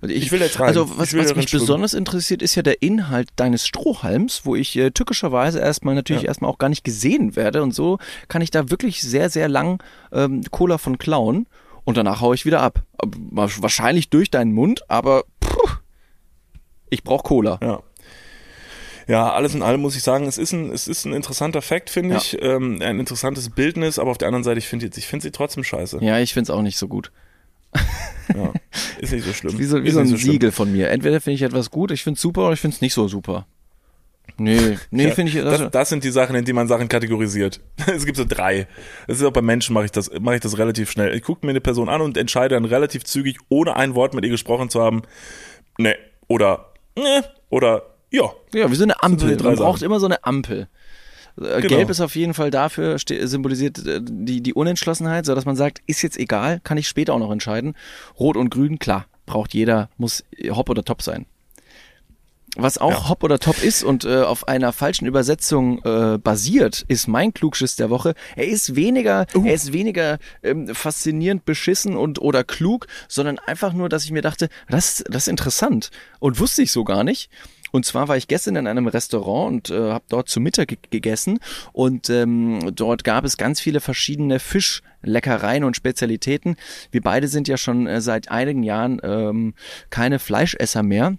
Ich 0.03 0.31
will 0.33 0.41
jetzt 0.41 0.61
rein. 0.61 0.69
Also 0.69 0.99
was, 0.99 1.17
was 1.17 1.35
mich 1.35 1.51
besonders 1.51 1.95
interessiert, 1.95 2.43
ist 2.43 2.55
ja 2.57 2.63
der 2.63 2.83
Inhalt 2.83 3.29
deines 3.37 3.67
Strohhalms, 3.67 4.43
wo 4.45 4.55
ich 4.55 4.77
äh, 4.77 4.91
tückischerweise 4.91 5.61
erstmal 5.61 5.95
natürlich 5.95 6.23
Ja. 6.23 6.29
erstmal 6.29 6.51
auch 6.51 6.59
gar 6.59 6.69
nicht 6.69 6.85
gesehen 6.85 7.37
werde 7.37 7.63
und 7.63 7.75
so 7.75 7.99
kann 8.29 8.43
ich 8.43 8.51
da 8.51 8.71
wirklich 8.71 9.01
sehr, 9.01 9.31
sehr 9.31 9.49
lang 9.49 9.83
ähm, 10.13 10.43
Cola 10.51 10.77
von 10.77 10.99
klauen 10.99 11.47
und 11.85 11.97
danach 11.97 12.21
hau 12.21 12.35
ich 12.35 12.45
wieder 12.45 12.61
ab. 12.61 12.83
Wahrscheinlich 13.31 14.11
durch 14.11 14.31
deinen 14.31 14.53
Mund, 14.53 14.83
aber 14.91 15.25
puh, 15.41 15.69
ich 16.91 17.03
brauch 17.03 17.23
Cola. 17.25 17.59
Ja. 17.63 17.83
Ja, 19.07 19.33
alles 19.33 19.55
in 19.55 19.63
allem 19.63 19.83
muss 19.83 19.97
ich 19.97 20.03
sagen, 20.03 20.27
es 20.27 20.39
ist 20.39 20.53
ein, 20.53 20.71
es 20.73 20.89
ist 20.89 21.05
ein 21.05 21.13
interessanter 21.13 21.61
Fakt, 21.61 21.91
finde 21.91 22.15
Ja. 22.15 22.21
ich. 22.21 22.39
Ähm, 22.41 22.79
ein 22.83 22.99
interessantes 23.01 23.51
Bildnis, 23.51 23.99
aber 23.99 24.11
auf 24.11 24.17
der 24.19 24.29
anderen 24.29 24.45
Seite, 24.45 24.59
ich 24.59 24.67
finde 24.67 24.91
ich 24.95 25.07
finde 25.07 25.23
sie 25.25 25.31
trotzdem 25.31 25.63
scheiße. 25.63 25.99
Ja, 26.03 26.19
ich 26.21 26.33
find's 26.33 26.49
auch 26.51 26.63
nicht 26.63 26.79
so 26.79 26.89
gut. 26.89 27.13
Ja. 28.35 28.53
Ist 28.99 29.13
nicht 29.13 29.25
so 29.27 29.33
schlimm. 29.33 29.59
Wie 29.59 29.65
so, 29.65 29.83
wie 29.85 29.91
so 29.91 30.01
ein 30.01 30.07
schlimm. 30.07 30.19
Siegel 30.19 30.53
von 30.53 30.73
mir. 30.73 30.91
Entweder 30.91 31.21
finde 31.21 31.35
ich 31.35 31.43
etwas 31.43 31.71
gut, 31.71 31.91
ich 31.91 32.03
find's 32.03 32.21
super, 32.21 32.45
oder 32.45 32.55
ich 32.55 32.61
find's 32.61 32.81
nicht 32.81 32.95
so 32.95 33.07
super. 33.07 33.47
Nee, 34.37 34.79
nee, 34.91 35.09
Ja, 35.09 35.11
finde 35.15 35.31
ich. 35.31 35.45
Also, 35.45 35.65
das, 35.65 35.71
das 35.71 35.89
sind 35.91 36.03
die 36.03 36.11
Sachen, 36.11 36.35
in 36.35 36.45
die 36.45 36.53
man 36.53 36.67
Sachen 36.67 36.89
kategorisiert. 36.89 37.61
Es 37.87 38.05
gibt 38.07 38.17
so 38.17 38.25
drei. 38.27 38.67
Das 39.07 39.19
ist 39.19 39.25
auch 39.25 39.33
bei 39.33 39.43
Menschen 39.43 39.75
mache 39.75 39.85
ich 39.85 39.93
das, 39.93 40.11
mache 40.21 40.37
ich 40.37 40.41
das 40.41 40.59
relativ 40.59 40.91
schnell. 40.91 41.15
Ich 41.15 41.23
gucke 41.23 41.45
mir 41.47 41.51
eine 41.51 41.61
Person 41.61 41.89
an 41.89 42.01
und 42.01 42.17
entscheide 42.17 42.55
dann 42.55 42.65
relativ 42.65 43.05
zügig, 43.05 43.39
ohne 43.49 43.77
ein 43.77 43.95
Wort 43.95 44.15
mit 44.15 44.25
ihr 44.25 44.31
gesprochen 44.31 44.71
zu 44.71 44.81
haben, 44.81 45.03
ne 45.79 45.95
oder 46.27 46.73
ne 46.97 47.25
oder 47.51 47.83
ja. 48.11 48.33
Ja, 48.53 48.71
wie 48.71 48.75
so 48.75 48.85
eine 48.85 48.95
so 48.95 49.07
Ampel. 49.07 49.37
drei 49.37 49.51
Man 49.51 49.57
braucht 49.57 49.83
immer 49.83 50.01
so 50.01 50.07
eine 50.07 50.25
Ampel. 50.25 50.69
Äh, 51.41 51.63
Genau. 51.63 51.69
Gelb 51.77 51.91
ist 51.91 52.01
auf 52.01 52.17
jeden 52.17 52.35
Fall 52.35 52.51
dafür, 52.51 52.97
symbolisiert 52.99 53.85
äh, 53.87 54.01
die, 54.03 54.41
die 54.43 54.55
Unentschlossenheit, 54.55 55.27
so 55.27 55.35
dass 55.35 55.45
man 55.45 55.57
sagt, 55.57 55.81
ist 55.87 56.03
jetzt 56.03 56.19
egal, 56.19 56.61
kann 56.65 56.79
ich 56.79 56.89
später 56.89 57.15
auch 57.15 57.19
noch 57.19 57.31
entscheiden. 57.33 57.75
Rot 58.19 58.37
und 58.37 58.51
Grün, 58.51 58.79
klar, 58.79 59.07
braucht 59.27 59.55
jeder, 59.55 59.89
muss 59.97 60.25
Hop 60.51 60.71
oder 60.71 60.85
Top 60.85 61.03
sein. 61.03 61.27
Was 62.57 62.79
auch 62.79 62.91
Ja. 62.93 63.09
Hop 63.09 63.25
oder 63.25 63.41
Top 63.41 63.61
ist 63.65 63.83
und 63.83 64.05
äh, 64.05 64.23
auf 64.23 64.47
einer 64.47 64.73
falschen 64.73 65.07
Übersetzung 65.07 65.83
äh, 65.85 66.19
basiert, 66.19 66.85
ist 66.87 67.09
mein 67.09 67.35
Klugschiss 67.35 67.75
der 67.75 67.91
Woche. 67.91 68.15
Er 68.37 68.47
ist 68.47 68.77
weniger, 68.77 69.27
Uh. 69.35 69.45
er 69.45 69.55
ist 69.55 69.73
weniger 69.73 70.19
ähm, 70.45 70.73
faszinierend 70.73 71.45
beschissen 71.45 71.97
und 71.97 72.21
oder 72.21 72.45
klug, 72.45 72.87
sondern 73.09 73.41
einfach 73.41 73.73
nur, 73.73 73.89
dass 73.89 74.05
ich 74.05 74.13
mir 74.13 74.23
dachte, 74.23 74.49
das, 74.69 75.03
das 75.09 75.25
ist 75.25 75.29
interessant 75.29 75.91
und 76.21 76.39
wusste 76.39 76.63
ich 76.63 76.71
so 76.71 76.85
gar 76.85 77.03
nicht. 77.03 77.29
Und 77.75 77.85
zwar 77.85 78.07
war 78.07 78.17
ich 78.17 78.29
gestern 78.29 78.55
in 78.55 78.69
einem 78.69 78.87
Restaurant 78.87 79.53
und 79.53 79.71
äh, 79.71 79.91
habe 79.91 80.05
dort 80.09 80.29
zu 80.29 80.39
Mittag 80.39 80.69
ge 80.69 80.79
gegessen 80.91 81.41
und 81.73 82.09
ähm, 82.09 82.71
dort 82.73 83.03
gab 83.03 83.25
es 83.25 83.37
ganz 83.37 83.61
viele 83.61 83.81
verschiedene 83.81 84.39
Fischleckereien 84.39 85.65
und 85.65 85.75
Spezialitäten. 85.75 86.55
Wir 86.93 87.01
beide 87.01 87.27
sind 87.27 87.49
ja 87.49 87.57
schon 87.57 87.89
äh, 87.89 88.01
seit 88.01 88.31
einigen 88.31 88.63
Jahren 88.63 89.01
ähm, 89.03 89.55
keine 89.91 90.21
Fleischesser 90.21 90.85
mehr. 90.85 91.17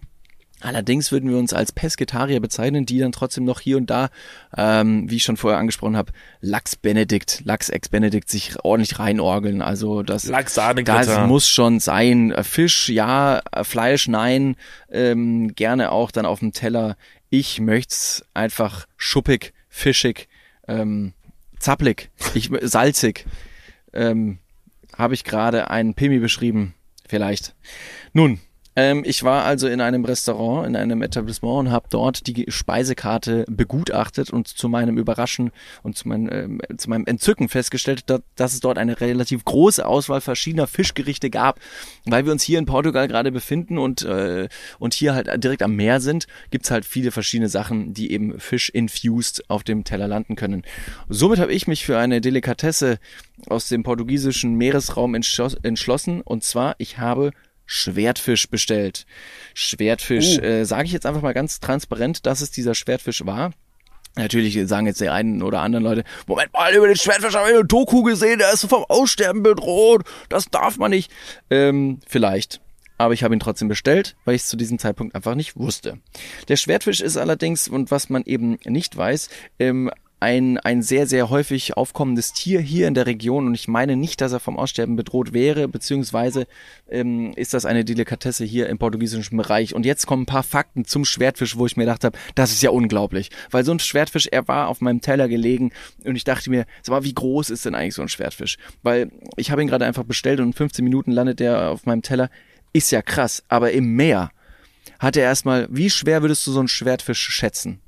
Allerdings 0.65 1.11
würden 1.11 1.29
wir 1.29 1.37
uns 1.37 1.53
als 1.53 1.71
Pesketarier 1.71 2.39
bezeichnen, 2.39 2.87
die 2.87 2.97
dann 2.97 3.11
trotzdem 3.11 3.43
noch 3.43 3.59
hier 3.59 3.77
und 3.77 3.87
da, 3.87 4.09
ähm, 4.57 5.07
wie 5.07 5.17
ich 5.17 5.23
schon 5.23 5.37
vorher 5.37 5.59
angesprochen 5.59 5.95
habe, 5.95 6.11
Lachs 6.41 6.75
Benedikt, 6.75 7.43
Lachs 7.45 7.69
ex 7.69 7.87
Benedikt 7.89 8.29
sich 8.29 8.55
ordentlich 8.63 8.97
reinorgeln. 8.97 9.61
Also 9.61 10.01
das, 10.01 10.23
das 10.23 11.27
muss 11.27 11.47
schon 11.47 11.79
sein. 11.79 12.33
Fisch 12.41 12.89
ja, 12.89 13.43
Fleisch 13.61 14.07
nein, 14.07 14.55
ähm, 14.89 15.53
gerne 15.53 15.91
auch 15.91 16.09
dann 16.09 16.25
auf 16.25 16.39
dem 16.39 16.51
Teller. 16.51 16.97
Ich 17.29 17.59
möcht's 17.59 18.25
einfach 18.33 18.87
schuppig, 18.97 19.53
fischig, 19.69 20.27
ähm, 20.67 21.13
zapplig, 21.59 22.09
ich, 22.33 22.49
salzig. 22.63 23.27
Ähm, 23.93 24.39
Habe 24.97 25.13
ich 25.13 25.25
gerade 25.25 25.69
einen 25.69 25.93
Pimi 25.93 26.17
beschrieben? 26.17 26.73
Vielleicht. 27.07 27.53
Nun, 28.13 28.39
Ähm, 28.75 29.03
ich 29.05 29.23
war 29.23 29.45
also 29.45 29.67
in 29.67 29.79
einem 29.79 30.03
Restaurant, 30.03 30.67
in 30.67 30.75
einem 30.75 31.01
Etablissement 31.01 31.67
und 31.67 31.71
habe 31.71 31.87
dort 31.89 32.27
die 32.27 32.45
Speisekarte 32.49 33.45
begutachtet 33.47 34.29
und 34.29 34.47
zu 34.47 34.67
meinem 34.67 34.97
Überraschen 34.97 35.51
und 35.83 35.97
zu, 35.97 36.07
mein, 36.07 36.29
ähm, 36.31 36.61
zu 36.77 36.89
meinem 36.89 37.05
Entzücken 37.05 37.47
festgestellt, 37.47 38.03
dass, 38.07 38.21
dass 38.35 38.53
es 38.53 38.59
dort 38.59 38.77
eine 38.77 38.99
relativ 38.99 39.45
große 39.45 39.85
Auswahl 39.85 40.21
verschiedener 40.21 40.67
Fischgerichte 40.67 41.29
gab. 41.29 41.59
Weil 42.05 42.25
wir 42.25 42.33
uns 42.33 42.43
hier 42.43 42.59
in 42.59 42.65
Portugal 42.65 43.07
gerade 43.07 43.31
befinden 43.31 43.77
und, 43.77 44.03
äh, 44.03 44.49
und 44.79 44.93
hier 44.93 45.15
halt 45.15 45.43
direkt 45.43 45.63
am 45.63 45.75
Meer 45.75 46.01
sind, 46.01 46.27
gibt's 46.51 46.71
halt 46.71 46.85
viele 46.85 47.11
verschiedene 47.11 47.49
Sachen, 47.49 47.93
die 47.93 48.11
eben 48.11 48.39
Fisch-infused 48.39 49.49
auf 49.49 49.63
dem 49.63 49.85
Teller 49.85 50.07
landen 50.07 50.35
können. 50.35 50.63
Somit 51.07 51.39
habe 51.39 51.53
ich 51.53 51.67
mich 51.67 51.85
für 51.85 51.97
eine 51.97 52.19
Delikatesse 52.19 52.99
aus 53.47 53.69
dem 53.69 53.83
portugiesischen 53.83 54.55
Meeresraum 54.55 55.15
entschlossen 55.15 56.21
und 56.21 56.43
zwar, 56.43 56.75
ich 56.77 56.97
habe 56.97 57.31
Schwertfisch 57.65 58.49
bestellt. 58.49 59.05
Schwertfisch, 59.53 60.37
Oh. 60.37 60.41
äh, 60.41 60.65
sage 60.65 60.85
ich 60.85 60.91
jetzt 60.91 61.05
einfach 61.05 61.21
mal 61.21 61.33
ganz 61.33 61.59
transparent, 61.59 62.25
dass 62.25 62.41
es 62.41 62.51
dieser 62.51 62.75
Schwertfisch 62.75 63.25
war. 63.25 63.51
Natürlich 64.17 64.57
sagen 64.67 64.87
jetzt 64.87 65.01
die 65.01 65.09
einen 65.09 65.41
oder 65.43 65.59
anderen 65.61 65.83
Leute, 65.83 66.03
Moment 66.25 66.53
mal, 66.53 66.73
über 66.73 66.87
den 66.87 66.95
Schwertfisch 66.95 67.35
habe 67.35 67.49
ich 67.49 67.55
eine 67.55 67.65
Doku 67.65 68.01
gesehen, 68.03 68.39
der 68.39 68.53
ist 68.53 68.65
vom 68.69 68.85
Aussterben 68.87 69.43
bedroht, 69.43 70.03
das 70.29 70.45
darf 70.45 70.77
man 70.77 70.91
nicht. 70.91 71.11
Ähm, 71.49 71.99
vielleicht. 72.07 72.61
Aber 72.97 73.13
ich 73.13 73.23
habe 73.25 73.35
ihn 73.35 73.41
trotzdem 73.41 73.67
bestellt, 73.67 74.15
weil 74.23 74.35
ich 74.35 74.43
es 74.43 74.47
zu 74.47 74.55
diesem 74.55 74.79
Zeitpunkt 74.79 75.15
einfach 75.15 75.35
nicht 75.35 75.57
wusste. 75.57 75.97
Der 76.47 76.55
Schwertfisch 76.55 77.01
ist 77.01 77.17
allerdings, 77.17 77.67
und 77.67 77.91
was 77.91 78.09
man 78.09 78.23
eben 78.23 78.57
nicht 78.63 78.95
weiß, 78.95 79.27
ähm, 79.59 79.91
ein, 80.19 80.57
ein 80.57 80.81
sehr, 80.81 81.07
sehr 81.07 81.29
häufig 81.29 81.75
aufkommendes 81.75 82.33
Tier 82.33 82.61
hier 82.61 82.87
in 82.87 82.93
der 82.93 83.05
Region 83.05 83.47
und 83.47 83.53
ich 83.53 83.67
meine 83.67 83.95
nicht, 83.95 84.21
dass 84.21 84.31
er 84.31 84.39
vom 84.39 84.57
Aussterben 84.57 84.95
bedroht 84.95 85.33
wäre, 85.33 85.67
beziehungsweise 85.67 86.47
ähm, 86.89 87.33
ist 87.35 87.53
das 87.53 87.65
eine 87.65 87.83
Delikatesse 87.83 88.45
hier 88.45 88.67
im 88.69 88.77
portugiesischen 88.77 89.37
Bereich. 89.37 89.75
Und 89.75 89.85
jetzt 89.85 90.07
kommen 90.07 90.23
ein 90.23 90.27
paar 90.27 90.43
Fakten 90.43 90.85
zum 90.85 91.05
Schwertfisch, 91.05 91.57
wo 91.57 91.65
ich 91.65 91.75
mir 91.75 91.83
gedacht 91.83 92.03
habe, 92.03 92.17
das 92.33 92.51
ist 92.51 92.63
ja 92.63 92.69
unglaublich. 92.69 93.29
Weil 93.51 93.65
so 93.65 93.71
ein 93.71 93.79
Schwertfisch, 93.79 94.27
er 94.31 94.47
war 94.47 94.69
auf 94.69 94.81
meinem 94.81 95.01
Teller 95.01 95.27
gelegen 95.27 95.71
und 96.03 96.15
ich 96.15 96.23
dachte 96.23 96.49
mir, 96.49 96.65
sag 96.81 96.93
mal, 96.93 97.03
wie 97.03 97.13
groß 97.13 97.49
ist 97.49 97.65
denn 97.65 97.75
eigentlich 97.75 97.95
so 97.95 98.01
ein 98.01 98.09
Schwertfisch? 98.09 98.57
Weil 98.83 99.11
ich 99.35 99.51
habe 99.51 99.61
ihn 99.61 99.67
gerade 99.67 99.85
einfach 99.85 100.05
bestellt 100.05 100.39
und 100.39 100.47
in 100.47 100.53
15 100.53 100.83
Minuten 100.83 101.11
landet 101.11 101.41
er 101.41 101.71
auf 101.71 101.85
meinem 101.85 102.01
Teller. 102.01 102.29
Ist 102.73 102.91
ja 102.91 103.01
krass, 103.01 103.43
aber 103.47 103.71
im 103.73 103.95
Meer 103.95 104.31
hat 104.99 105.17
er 105.17 105.23
erstmal, 105.23 105.67
wie 105.69 105.89
schwer 105.89 106.21
würdest 106.21 106.47
du 106.47 106.51
so 106.51 106.59
einen 106.59 106.67
Schwertfisch 106.67 107.19
schätzen? 107.19 107.81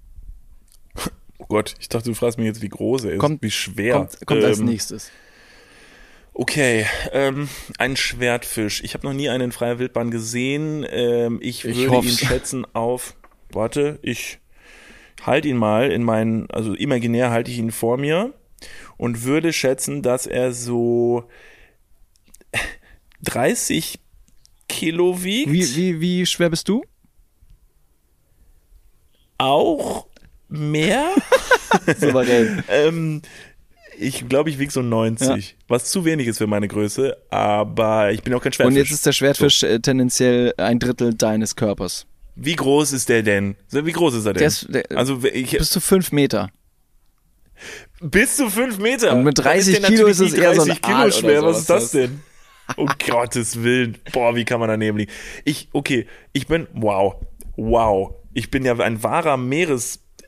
Gott, 1.47 1.75
ich 1.79 1.89
dachte, 1.89 2.09
du 2.09 2.15
fragst 2.15 2.37
mich 2.37 2.45
jetzt, 2.47 2.61
wie 2.61 2.69
groß 2.69 3.05
er 3.05 3.11
ist, 3.13 3.19
Kommt- 3.19 3.41
wie 3.41 3.51
schwer. 3.51 3.93
Kommt, 3.93 4.25
kommt 4.25 4.43
als 4.43 4.59
Ähm, 4.59 4.65
nächstes. 4.65 5.11
Okay, 6.33 6.85
ähm, 7.13 7.49
ein 7.79 7.95
Schwertfisch. 7.95 8.83
Ich 8.83 8.93
habe 8.93 9.07
noch 9.07 9.13
nie 9.13 9.29
einen 9.29 9.45
in 9.45 9.51
freier 9.51 9.79
Wildbahn 9.79 10.11
gesehen. 10.11 10.85
Ähm, 10.89 11.39
ich 11.41 11.65
Ich 11.65 11.77
würde 11.77 11.91
hoff's. 11.91 12.07
ihn 12.07 12.17
schätzen 12.27 12.65
auf. 12.75 13.15
Warte, 13.51 13.97
ich 14.03 14.39
halte 15.23 15.47
ihn 15.47 15.57
mal 15.57 15.89
in 15.91 16.03
meinen, 16.03 16.49
also 16.51 16.73
imaginär 16.75 17.31
halte 17.31 17.49
ich 17.49 17.57
ihn 17.57 17.71
vor 17.71 17.97
mir 17.97 18.33
und 18.97 19.23
würde 19.23 19.51
schätzen, 19.53 20.03
dass 20.03 20.27
er 20.27 20.51
so 20.53 21.27
30 23.23 23.99
Kilo 24.69 25.23
wiegt. 25.23 25.51
Wie, 25.51 25.75
wie, 25.75 26.01
wie 26.01 26.25
schwer 26.25 26.49
bist 26.49 26.67
du? 26.69 26.83
Auch 29.39 30.07
mehr? 30.49 31.09
Souverän. 31.99 32.63
ähm, 32.69 33.21
ich 33.99 34.29
glaube, 34.29 34.49
ich 34.49 34.59
wiege 34.59 34.71
so 34.71 34.81
90, 34.81 35.57
was 35.67 35.85
zu 35.85 36.05
wenig 36.05 36.27
ist 36.27 36.37
für 36.37 36.47
meine 36.47 36.67
Größe, 36.67 37.17
aber 37.29 38.11
ich 38.11 38.21
bin 38.21 38.33
auch 38.33 38.41
kein 38.41 38.53
Schwertfisch. 38.53 38.73
Und 38.73 38.77
jetzt 38.77 38.91
ist 38.91 39.05
der 39.05 39.11
Schwertfisch 39.11 39.63
äh, 39.63 39.79
tendenziell 39.79 40.53
ein 40.57 40.79
Drittel 40.79 41.15
deines 41.15 41.55
Körpers. 41.55 42.05
Wie 42.35 42.55
groß 42.55 42.93
ist 42.93 43.09
der 43.09 43.23
denn? 43.23 43.55
So, 43.67 43.83
Wie 43.85 43.91
groß 43.91 44.13
ist 44.13 44.25
er 44.27 44.33
denn? 44.33 44.39
Der 44.39 44.47
ist, 44.47 44.67
der, 44.69 44.83
also 44.95 45.23
ich, 45.23 45.57
bis 45.57 45.71
zu 45.71 45.81
fünf 45.81 46.11
Meter. 46.11 46.49
bis 47.99 48.37
zu 48.37 48.49
fünf 48.51 48.77
Meter. 48.77 49.13
Und 49.13 49.23
mit 49.23 49.39
Dann 49.39 49.45
30 49.45 49.79
der 49.79 49.89
Kilo 49.89 50.05
ist 50.05 50.19
es 50.19 50.33
eher 50.33 50.53
so 50.53 50.61
ein 50.61 50.67
30 50.67 50.81
Kilo 50.83 50.97
Aal 50.97 51.11
schwer. 51.11 51.43
Was 51.43 51.59
ist 51.61 51.69
das 51.69 51.91
denn? 51.91 52.21
Um 52.75 52.87
Gottes 53.09 53.63
Willen. 53.63 53.97
Boah, 54.11 54.35
wie 54.35 54.45
kann 54.45 54.59
man 54.59 54.69
daneben 54.69 54.99
liegen? 54.99 55.11
Ich, 55.45 55.69
okay, 55.73 56.05
ich 56.33 56.45
bin, 56.45 56.67
wow, 56.73 57.15
wow. 57.55 58.13
Ich 58.33 58.51
bin 58.51 58.63
ja 58.63 58.77
ein 58.77 59.01
wahrer 59.01 59.37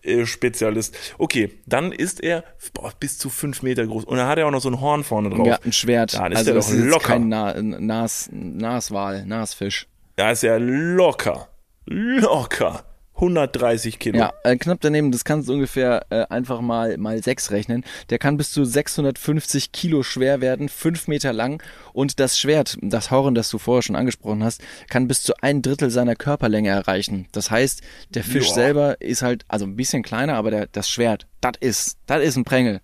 Meeresspezialist. 0.03 0.95
Okay, 1.17 1.51
dann 1.65 1.91
ist 1.91 2.21
er 2.23 2.43
boah, 2.73 2.91
bis 2.99 3.17
zu 3.17 3.29
fünf 3.29 3.61
Meter 3.61 3.85
groß. 3.85 4.05
Und 4.05 4.17
dann 4.17 4.27
hat 4.27 4.37
er 4.37 4.47
auch 4.47 4.51
noch 4.51 4.61
so 4.61 4.69
ein 4.69 4.81
Horn 4.81 5.03
vorne 5.03 5.29
drauf. 5.29 5.47
Ja, 5.47 5.59
ein 5.63 5.73
Schwert. 5.73 6.13
Dann 6.13 6.31
ist 6.31 6.39
also 6.39 6.53
das 6.53 6.67
doch 6.67 6.73
ist 6.73 6.85
locker. 6.85 7.07
kein 7.07 7.29
Na 7.29 7.53
Nas 7.61 8.29
Naswal, 8.31 9.25
Nasfisch. 9.25 9.87
Da 10.15 10.31
ist 10.31 10.43
er 10.43 10.59
locker. 10.59 11.49
Locker. 11.85 12.83
130 13.19 13.99
Kilo. 13.99 14.17
Ja, 14.17 14.33
äh, 14.43 14.55
knapp 14.55 14.79
daneben, 14.81 15.11
das 15.11 15.25
kannst 15.25 15.49
du 15.49 15.53
ungefähr 15.53 16.05
äh, 16.09 16.25
einfach 16.29 16.61
mal 16.61 16.97
mal 16.97 17.21
sechs 17.21 17.51
rechnen. 17.51 17.83
Der 18.09 18.17
kann 18.17 18.37
bis 18.37 18.51
zu 18.51 18.63
650 18.63 19.73
Kilo 19.73 20.03
schwer 20.03 20.39
werden, 20.39 20.69
fünf 20.69 21.07
Meter 21.09 21.33
lang 21.33 21.61
und 21.91 22.19
das 22.19 22.39
Schwert, 22.39 22.77
das 22.81 23.11
Horn, 23.11 23.35
das 23.35 23.49
du 23.49 23.57
vorher 23.57 23.81
schon 23.81 23.97
angesprochen 23.97 24.43
hast, 24.43 24.61
kann 24.89 25.07
bis 25.07 25.21
zu 25.23 25.33
ein 25.41 25.61
Drittel 25.61 25.89
seiner 25.89 26.15
Körperlänge 26.15 26.69
erreichen. 26.69 27.27
Das 27.33 27.51
heißt, 27.51 27.81
der 28.09 28.23
Fisch 28.23 28.47
Joa. 28.47 28.53
selber 28.55 29.01
ist 29.01 29.21
halt 29.21 29.43
also 29.49 29.65
ein 29.65 29.75
bisschen 29.75 30.01
kleiner, 30.01 30.35
aber 30.35 30.51
der, 30.51 30.67
das 30.67 30.89
Schwert, 30.89 31.27
das 31.41 31.53
ist, 31.59 31.97
das 32.05 32.23
ist 32.23 32.37
ein 32.37 32.45
Prängel. 32.45 32.79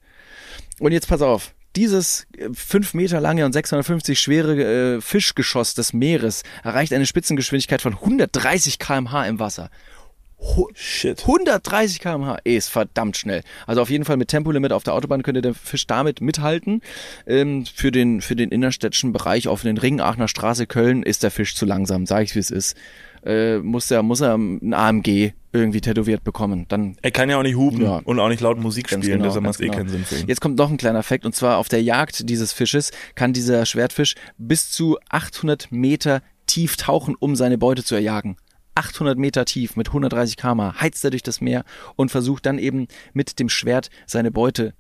Und 0.79 0.91
jetzt 0.91 1.07
pass 1.07 1.21
auf. 1.21 1.53
Dieses 1.75 2.25
äh, 2.37 2.49
fünf 2.53 2.93
Meter 2.93 3.19
lange 3.19 3.45
und 3.45 3.53
650 3.53 4.19
schwere 4.19 4.95
äh, 4.95 5.01
Fischgeschoss 5.01 5.73
des 5.73 5.93
Meeres 5.93 6.43
erreicht 6.63 6.93
eine 6.93 7.05
Spitzengeschwindigkeit 7.05 7.81
von 7.81 7.93
130 7.93 8.79
km/h 8.79 9.25
im 9.25 9.39
Wasser. 9.39 9.69
Shit. 10.73 11.21
130 11.21 11.99
km/h 11.99 12.37
ist 12.43 12.69
verdammt 12.69 13.17
schnell. 13.17 13.41
Also 13.65 13.81
auf 13.81 13.89
jeden 13.89 14.05
Fall 14.05 14.17
mit 14.17 14.27
Tempolimit 14.29 14.71
auf 14.71 14.83
der 14.83 14.93
Autobahn 14.93 15.23
könnte 15.23 15.41
der 15.41 15.53
Fisch 15.53 15.87
damit 15.87 16.21
mithalten. 16.21 16.81
Ähm, 17.25 17.65
für, 17.65 17.91
den, 17.91 18.21
für 18.21 18.35
den 18.35 18.49
innerstädtischen 18.49 19.13
Bereich 19.13 19.47
auf 19.47 19.61
den 19.61 19.77
Ring 19.77 19.99
Aachener 20.01 20.27
Straße 20.27 20.67
Köln 20.67 21.03
ist 21.03 21.23
der 21.23 21.31
Fisch 21.31 21.55
zu 21.55 21.65
langsam, 21.65 22.05
sag 22.05 22.23
ich 22.23 22.35
wie 22.35 22.39
es 22.39 22.51
ist. 22.51 22.75
Äh, 23.25 23.57
muss 23.57 23.89
er 23.89 24.03
muss 24.03 24.21
er 24.21 24.35
ein 24.37 24.73
AMG 24.73 25.33
irgendwie 25.51 25.81
tätowiert 25.81 26.23
bekommen. 26.23 26.65
Dann 26.67 26.95
Er 27.01 27.11
kann 27.11 27.29
ja 27.29 27.39
auch 27.39 27.43
nicht 27.43 27.55
hupen 27.55 27.81
Ja. 27.81 28.01
und 28.03 28.19
auch 28.19 28.29
nicht 28.29 28.41
laut 28.41 28.59
Musik 28.59 28.87
Ganz 28.89 29.03
spielen, 29.03 29.19
genau, 29.19 29.29
deshalb 29.29 29.45
macht 29.45 29.57
ganz 29.57 29.61
eh 29.61 29.65
genau. 29.65 29.77
keinen 29.77 29.89
Sinn 29.89 30.05
für 30.05 30.15
ihn. 30.17 30.27
Jetzt 30.27 30.41
kommt 30.41 30.57
noch 30.59 30.69
ein 30.69 30.77
kleiner 30.77 31.01
Fakt 31.01 31.25
und 31.25 31.33
zwar 31.33 31.57
auf 31.57 31.67
der 31.69 31.81
Jagd 31.81 32.29
dieses 32.29 32.53
Fisches 32.53 32.91
kann 33.15 33.33
dieser 33.33 33.65
Schwertfisch 33.65 34.13
bis 34.37 34.69
zu 34.71 34.97
800 35.09 35.71
Meter 35.71 36.21
tief 36.45 36.77
tauchen, 36.77 37.15
um 37.17 37.35
seine 37.35 37.57
Beute 37.57 37.83
zu 37.83 37.95
erjagen. 37.95 38.37
800 38.75 39.17
Meter 39.17 39.45
tief 39.45 39.75
mit 39.75 39.87
130 39.87 40.37
km 40.37 40.73
heizt 40.79 41.03
er 41.03 41.11
durch 41.11 41.23
das 41.23 41.41
Meer 41.41 41.63
und 41.95 42.11
versucht 42.11 42.45
dann 42.45 42.59
eben 42.59 42.87
mit 43.13 43.39
dem 43.39 43.49
Schwert 43.49 43.89
seine 44.05 44.31
Beute 44.31 44.73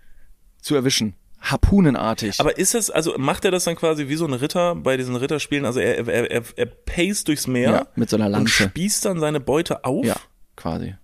zu 0.61 0.75
erwischen. 0.75 1.15
Harpunenartig. 1.41 2.39
Aber 2.39 2.57
ist 2.57 2.73
das, 2.73 2.89
also 2.89 3.15
macht 3.17 3.45
er 3.45 3.51
das 3.51 3.65
dann 3.65 3.75
quasi 3.75 4.07
wie 4.07 4.15
so 4.15 4.25
ein 4.25 4.33
Ritter 4.33 4.75
bei 4.75 4.97
diesen 4.97 5.15
Ritterspielen? 5.15 5.65
Also 5.65 5.79
er, 5.79 6.07
er, 6.07 6.31
er, 6.31 6.43
er 6.55 6.65
paced 6.65 7.27
durchs 7.27 7.47
Meer 7.47 7.71
Ja, 7.71 7.87
mit 7.95 8.09
so 8.09 8.15
einer 8.17 8.25
und 8.25 8.31
Lanze. 8.31 8.63
spießt 8.69 9.05
dann 9.05 9.19
seine 9.19 9.39
Beute 9.39 9.83
auf? 9.85 10.03
ja, 10.05 10.15
quasi. 10.55 10.95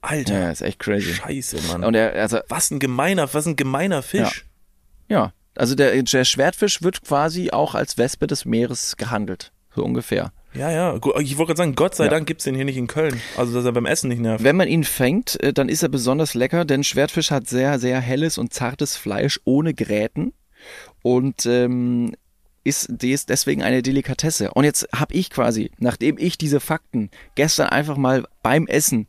Alter, 0.00 0.38
Ja, 0.40 0.50
ist 0.50 0.60
echt 0.62 0.78
crazy. 0.78 1.14
scheiße, 1.14 1.56
Mann. 1.68 1.84
Und 1.84 1.94
er, 1.94 2.12
also, 2.14 2.38
was 2.48 2.70
ein 2.70 2.78
gemeiner, 2.78 3.32
was 3.34 3.46
ein 3.46 3.56
gemeiner 3.56 4.02
Fisch. 4.02 4.46
ja, 5.08 5.32
also 5.56 5.74
der, 5.74 6.00
der 6.02 6.24
Schwertfisch 6.24 6.82
wird 6.82 7.02
quasi 7.02 7.50
auch 7.50 7.74
als 7.74 7.98
Wespe 7.98 8.26
des 8.28 8.44
Meeres 8.44 8.96
gehandelt. 8.96 9.52
So 9.74 9.84
ungefähr. 9.84 10.32
Ja, 10.58 10.70
ja. 10.70 10.96
Ich 10.96 11.04
wollte 11.38 11.46
gerade 11.46 11.56
sagen, 11.56 11.74
Gott 11.74 11.94
sei 11.94 12.04
Ja. 12.04 12.10
Dank 12.10 12.26
gibt's 12.26 12.44
den 12.44 12.54
hier 12.54 12.64
nicht 12.64 12.76
in 12.76 12.86
Köln. 12.88 13.20
Also, 13.36 13.54
dass 13.54 13.64
er 13.64 13.72
beim 13.72 13.86
Essen 13.86 14.08
nicht 14.08 14.20
nervt. 14.20 14.42
Wenn 14.44 14.56
man 14.56 14.68
ihn 14.68 14.84
fängt, 14.84 15.40
äh, 15.42 15.52
dann 15.52 15.68
ist 15.68 15.82
er 15.82 15.88
besonders 15.88 16.34
lecker, 16.34 16.64
denn 16.64 16.84
Schwertfisch 16.84 17.30
hat 17.30 17.48
sehr, 17.48 17.78
sehr 17.78 18.00
helles 18.00 18.38
und 18.38 18.52
zartes 18.52 18.96
Fleisch 18.96 19.40
ohne 19.44 19.72
Gräten 19.74 20.32
und 21.02 21.46
ähm, 21.46 22.12
ist 22.64 22.88
des- 22.90 23.24
deswegen 23.26 23.62
eine 23.62 23.82
Delikatesse. 23.82 24.50
Und 24.52 24.64
jetzt 24.64 24.88
habe 24.94 25.14
ich 25.14 25.30
quasi, 25.30 25.70
nachdem 25.78 26.18
ich 26.18 26.36
diese 26.36 26.60
Fakten 26.60 27.10
gestern 27.34 27.68
einfach 27.68 27.96
mal 27.96 28.24
beim 28.42 28.66
Essen 28.66 29.06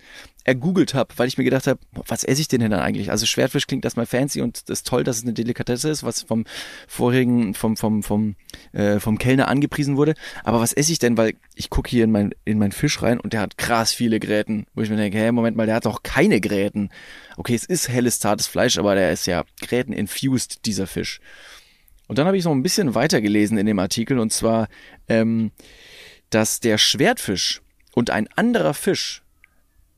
ergoogelt 0.49 0.95
habe, 0.95 1.13
weil 1.17 1.27
ich 1.27 1.37
mir 1.37 1.43
gedacht 1.43 1.67
habe, 1.67 1.79
was 2.07 2.23
esse 2.23 2.41
ich 2.41 2.47
denn 2.47 2.61
denn 2.61 2.73
eigentlich? 2.73 3.11
Also 3.11 3.27
Schwertfisch 3.27 3.67
klingt 3.67 3.85
erstmal 3.85 4.07
fancy 4.07 4.41
und 4.41 4.67
ist 4.67 4.87
toll, 4.87 5.03
dass 5.03 5.17
es 5.17 5.23
eine 5.23 5.33
Delikatesse 5.33 5.89
ist, 5.89 6.03
was 6.03 6.23
vom 6.23 6.45
vorigen, 6.87 7.53
vom, 7.53 7.77
vom, 7.77 8.01
vom, 8.01 8.35
äh, 8.71 8.99
vom 8.99 9.19
Kellner 9.19 9.47
angepriesen 9.47 9.95
wurde. 9.95 10.15
Aber 10.43 10.59
was 10.59 10.73
esse 10.73 10.91
ich 10.91 10.97
denn? 10.97 11.17
Weil 11.17 11.35
ich 11.53 11.69
gucke 11.69 11.91
hier 11.91 12.03
in 12.03 12.11
mein, 12.11 12.33
in 12.45 12.57
meinen 12.57 12.71
Fisch 12.71 12.99
rein 13.03 13.19
und 13.19 13.33
der 13.33 13.41
hat 13.41 13.59
krass 13.59 13.93
viele 13.93 14.19
Gräten, 14.19 14.65
wo 14.73 14.81
ich 14.81 14.89
mir 14.89 14.97
denke, 14.97 15.19
hey, 15.19 15.31
Moment 15.31 15.55
mal, 15.55 15.67
der 15.67 15.75
hat 15.75 15.85
doch 15.85 16.01
keine 16.01 16.41
Gräten. 16.41 16.89
Okay, 17.37 17.53
es 17.53 17.63
ist 17.63 17.87
helles, 17.87 18.19
zartes 18.19 18.47
Fleisch, 18.47 18.79
aber 18.79 18.95
der 18.95 19.11
ist 19.11 19.27
ja 19.27 19.43
Gräten-infused, 19.61 20.65
dieser 20.65 20.87
Fisch. 20.87 21.21
Und 22.07 22.17
dann 22.17 22.25
habe 22.25 22.37
ich 22.37 22.43
noch 22.43 22.53
ein 22.53 22.63
bisschen 22.63 22.95
weitergelesen 22.95 23.59
in 23.59 23.67
dem 23.67 23.77
Artikel 23.77 24.17
und 24.17 24.33
zwar, 24.33 24.67
ähm, 25.07 25.51
dass 26.31 26.59
der 26.59 26.79
Schwertfisch 26.79 27.61
und 27.93 28.09
ein 28.09 28.27
anderer 28.35 28.73
Fisch 28.73 29.21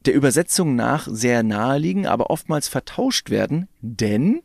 der 0.05 0.13
Übersetzung 0.15 0.75
nach 0.75 1.07
sehr 1.09 1.43
nahe 1.43 1.77
liegen, 1.77 2.07
aber 2.07 2.29
oftmals 2.29 2.67
vertauscht 2.67 3.29
werden, 3.29 3.67
denn 3.81 4.41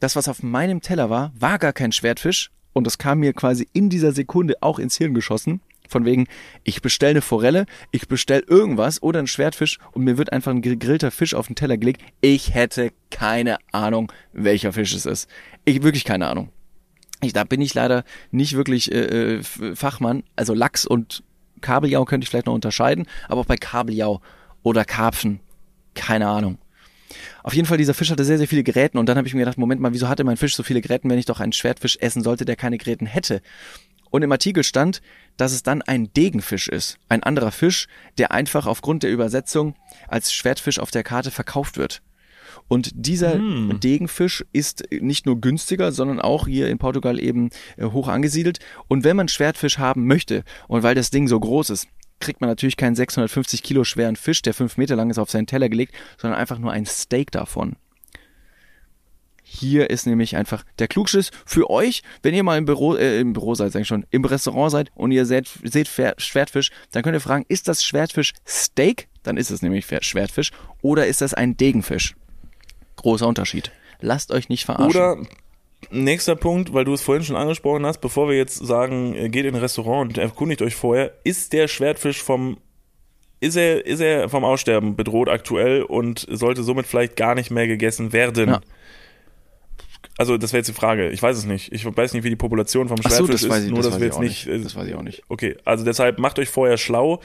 das, 0.00 0.16
was 0.16 0.28
auf 0.28 0.42
meinem 0.42 0.80
Teller 0.80 1.10
war, 1.10 1.32
war 1.38 1.58
gar 1.58 1.72
kein 1.72 1.92
Schwertfisch 1.92 2.50
und 2.72 2.86
das 2.86 2.98
kam 2.98 3.20
mir 3.20 3.32
quasi 3.32 3.68
in 3.72 3.90
dieser 3.90 4.12
Sekunde 4.12 4.56
auch 4.60 4.78
ins 4.78 4.96
Hirn 4.96 5.14
geschossen. 5.14 5.60
von 5.88 6.04
wegen, 6.06 6.26
ich 6.64 6.80
bestelle 6.80 7.10
eine 7.10 7.20
Forelle, 7.20 7.66
ich 7.90 8.08
bestelle 8.08 8.42
irgendwas 8.46 9.02
oder 9.02 9.18
einen 9.18 9.26
Schwertfisch 9.26 9.78
und 9.92 10.04
mir 10.04 10.16
wird 10.16 10.32
einfach 10.32 10.50
ein 10.50 10.62
gegrillter 10.62 11.10
Fisch 11.10 11.34
auf 11.34 11.48
den 11.48 11.56
Teller 11.56 11.76
gelegt. 11.76 12.00
Ich 12.22 12.54
hätte 12.54 12.92
keine 13.10 13.58
Ahnung, 13.72 14.10
welcher 14.32 14.72
Fisch 14.72 14.94
es 14.94 15.04
ist. 15.04 15.28
Ich 15.66 15.82
wirklich 15.82 16.04
keine 16.04 16.28
Ahnung. 16.28 16.48
Ich, 17.20 17.34
da 17.34 17.44
bin 17.44 17.60
ich 17.60 17.74
leider 17.74 18.04
nicht 18.30 18.54
wirklich 18.54 18.90
äh, 18.90 19.36
äh 19.36 19.42
Fachmann. 19.74 20.22
Also 20.34 20.54
Lachs 20.54 20.86
und 20.86 21.22
Kabeljau 21.60 22.06
könnte 22.06 22.24
ich 22.24 22.30
vielleicht 22.30 22.46
noch 22.46 22.54
unterscheiden, 22.54 23.06
aber 23.28 23.42
auch 23.42 23.46
bei 23.46 23.56
Kabeljau 23.56 24.20
oder 24.62 24.84
Karpfen, 24.84 25.40
keine 25.94 26.28
Ahnung. 26.28 26.58
Auf 27.42 27.54
jeden 27.54 27.66
Fall, 27.66 27.78
dieser 27.78 27.94
Fisch 27.94 28.10
hatte 28.10 28.24
sehr, 28.24 28.38
sehr 28.38 28.48
viele 28.48 28.64
Gräten 28.64 28.98
und 28.98 29.06
dann 29.06 29.18
habe 29.18 29.28
ich 29.28 29.34
mir 29.34 29.40
gedacht, 29.40 29.58
Moment 29.58 29.80
mal, 29.80 29.92
wieso 29.92 30.08
hatte 30.08 30.24
mein 30.24 30.36
Fisch 30.36 30.54
so 30.54 30.62
viele 30.62 30.80
Gräten, 30.80 31.10
wenn 31.10 31.18
ich 31.18 31.26
doch 31.26 31.40
einen 31.40 31.52
Schwertfisch 31.52 31.98
essen 32.00 32.22
sollte, 32.22 32.44
der 32.44 32.56
keine 32.56 32.78
Gräten 32.78 33.06
hätte? 33.06 33.42
Und 34.10 34.22
im 34.22 34.32
Artikel 34.32 34.62
stand, 34.62 35.00
dass 35.36 35.52
es 35.52 35.62
dann 35.62 35.80
ein 35.82 36.12
Degenfisch 36.12 36.68
ist, 36.68 36.98
ein 37.08 37.22
anderer 37.22 37.50
Fisch, 37.50 37.88
der 38.18 38.30
einfach 38.30 38.66
aufgrund 38.66 39.02
der 39.02 39.10
Übersetzung 39.10 39.74
als 40.06 40.32
Schwertfisch 40.32 40.78
auf 40.78 40.90
der 40.90 41.02
Karte 41.02 41.30
verkauft 41.30 41.78
wird. 41.78 42.02
Und 42.68 42.90
dieser 42.94 43.34
hm. 43.34 43.80
Degenfisch 43.80 44.44
ist 44.52 44.84
nicht 44.90 45.24
nur 45.24 45.40
günstiger, 45.40 45.92
sondern 45.92 46.20
auch 46.20 46.46
hier 46.46 46.68
in 46.68 46.78
Portugal 46.78 47.18
eben 47.18 47.50
äh, 47.76 47.86
hoch 47.86 48.08
angesiedelt. 48.08 48.58
Und 48.88 49.04
wenn 49.04 49.16
man 49.16 49.28
Schwertfisch 49.28 49.78
haben 49.78 50.06
möchte 50.06 50.44
und 50.68 50.82
weil 50.82 50.94
das 50.94 51.10
Ding 51.10 51.26
so 51.26 51.40
groß 51.40 51.70
ist, 51.70 51.88
kriegt 52.22 52.40
man 52.40 52.48
natürlich 52.48 52.76
keinen 52.76 52.94
650 52.94 53.62
Kilo 53.62 53.84
schweren 53.84 54.16
Fisch, 54.16 54.40
der 54.42 54.54
fünf 54.54 54.76
Meter 54.78 54.96
lang 54.96 55.10
ist, 55.10 55.18
auf 55.18 55.30
seinen 55.30 55.46
Teller 55.46 55.68
gelegt, 55.68 55.94
sondern 56.16 56.40
einfach 56.40 56.58
nur 56.58 56.72
ein 56.72 56.86
Steak 56.86 57.30
davon. 57.30 57.76
Hier 59.42 59.90
ist 59.90 60.06
nämlich 60.06 60.34
einfach 60.34 60.64
der 60.78 60.88
Klugschiss 60.88 61.30
für 61.44 61.68
euch, 61.68 62.02
wenn 62.22 62.34
ihr 62.34 62.42
mal 62.42 62.56
im 62.56 62.64
Büro, 62.64 62.94
äh, 62.94 63.20
im 63.20 63.34
Büro 63.34 63.54
seid, 63.54 63.72
sag 63.72 63.82
ich 63.82 63.88
schon, 63.88 64.06
im 64.10 64.24
Restaurant 64.24 64.70
seid 64.72 64.90
und 64.94 65.12
ihr 65.12 65.26
seht, 65.26 65.46
seht 65.62 65.88
Schwertfisch, 65.88 66.70
dann 66.90 67.02
könnt 67.02 67.16
ihr 67.16 67.20
fragen, 67.20 67.44
ist 67.48 67.68
das 67.68 67.84
Schwertfisch 67.84 68.32
Steak? 68.48 69.08
Dann 69.22 69.36
ist 69.36 69.50
es 69.50 69.60
nämlich 69.60 69.86
Schwertfisch. 69.86 70.52
Oder 70.80 71.06
ist 71.06 71.20
das 71.20 71.34
ein 71.34 71.56
Degenfisch? 71.56 72.16
Großer 72.96 73.26
Unterschied. 73.26 73.72
Lasst 74.00 74.32
euch 74.32 74.48
nicht 74.48 74.64
verarschen. 74.64 74.90
Oder 74.90 75.18
nächster 75.90 76.36
Punkt, 76.36 76.72
weil 76.72 76.84
du 76.84 76.94
es 76.94 77.02
vorhin 77.02 77.24
schon 77.24 77.36
angesprochen 77.36 77.84
hast, 77.86 78.00
bevor 78.00 78.28
wir 78.28 78.36
jetzt 78.36 78.56
sagen, 78.56 79.14
äh, 79.14 79.28
geht 79.28 79.46
in 79.46 79.54
ein 79.54 79.60
Restaurant 79.60 80.10
und 80.10 80.18
erkundigt 80.18 80.62
euch 80.62 80.74
vorher, 80.74 81.12
ist 81.24 81.52
der 81.52 81.68
Schwertfisch 81.68 82.22
vom 82.22 82.58
ist 83.40 83.56
er, 83.56 83.84
ist 83.84 83.98
er 83.98 84.28
vom 84.28 84.44
Aussterben 84.44 84.94
bedroht 84.94 85.28
aktuell 85.28 85.82
und 85.82 86.24
sollte 86.30 86.62
somit 86.62 86.86
vielleicht 86.86 87.16
gar 87.16 87.34
nicht 87.34 87.50
mehr 87.50 87.66
gegessen 87.66 88.12
werden? 88.12 88.50
Ja. 88.50 88.60
Also, 90.16 90.36
das 90.36 90.52
wäre 90.52 90.58
jetzt 90.60 90.68
die 90.68 90.74
Frage. 90.74 91.10
Ich 91.10 91.20
weiß 91.20 91.36
es 91.36 91.44
nicht. 91.44 91.72
Ich 91.72 91.84
weiß 91.84 92.12
nicht, 92.12 92.22
wie 92.22 92.30
die 92.30 92.36
Population 92.36 92.86
vom 92.86 92.98
Schwertfisch 92.98 93.40
so, 93.40 93.52
ist. 93.52 93.64
Ich, 93.64 93.70
nur, 93.70 93.78
das 93.78 93.90
dass 93.90 93.98
wir 93.98 94.06
jetzt 94.06 94.20
nicht. 94.20 94.46
nicht. 94.46 94.64
Das 94.64 94.76
weiß 94.76 94.86
ich 94.86 94.94
auch 94.94 95.02
nicht. 95.02 95.24
Okay, 95.28 95.56
also 95.64 95.84
deshalb 95.84 96.20
macht 96.20 96.38
euch 96.38 96.50
vorher 96.50 96.76
schlau. 96.76 97.20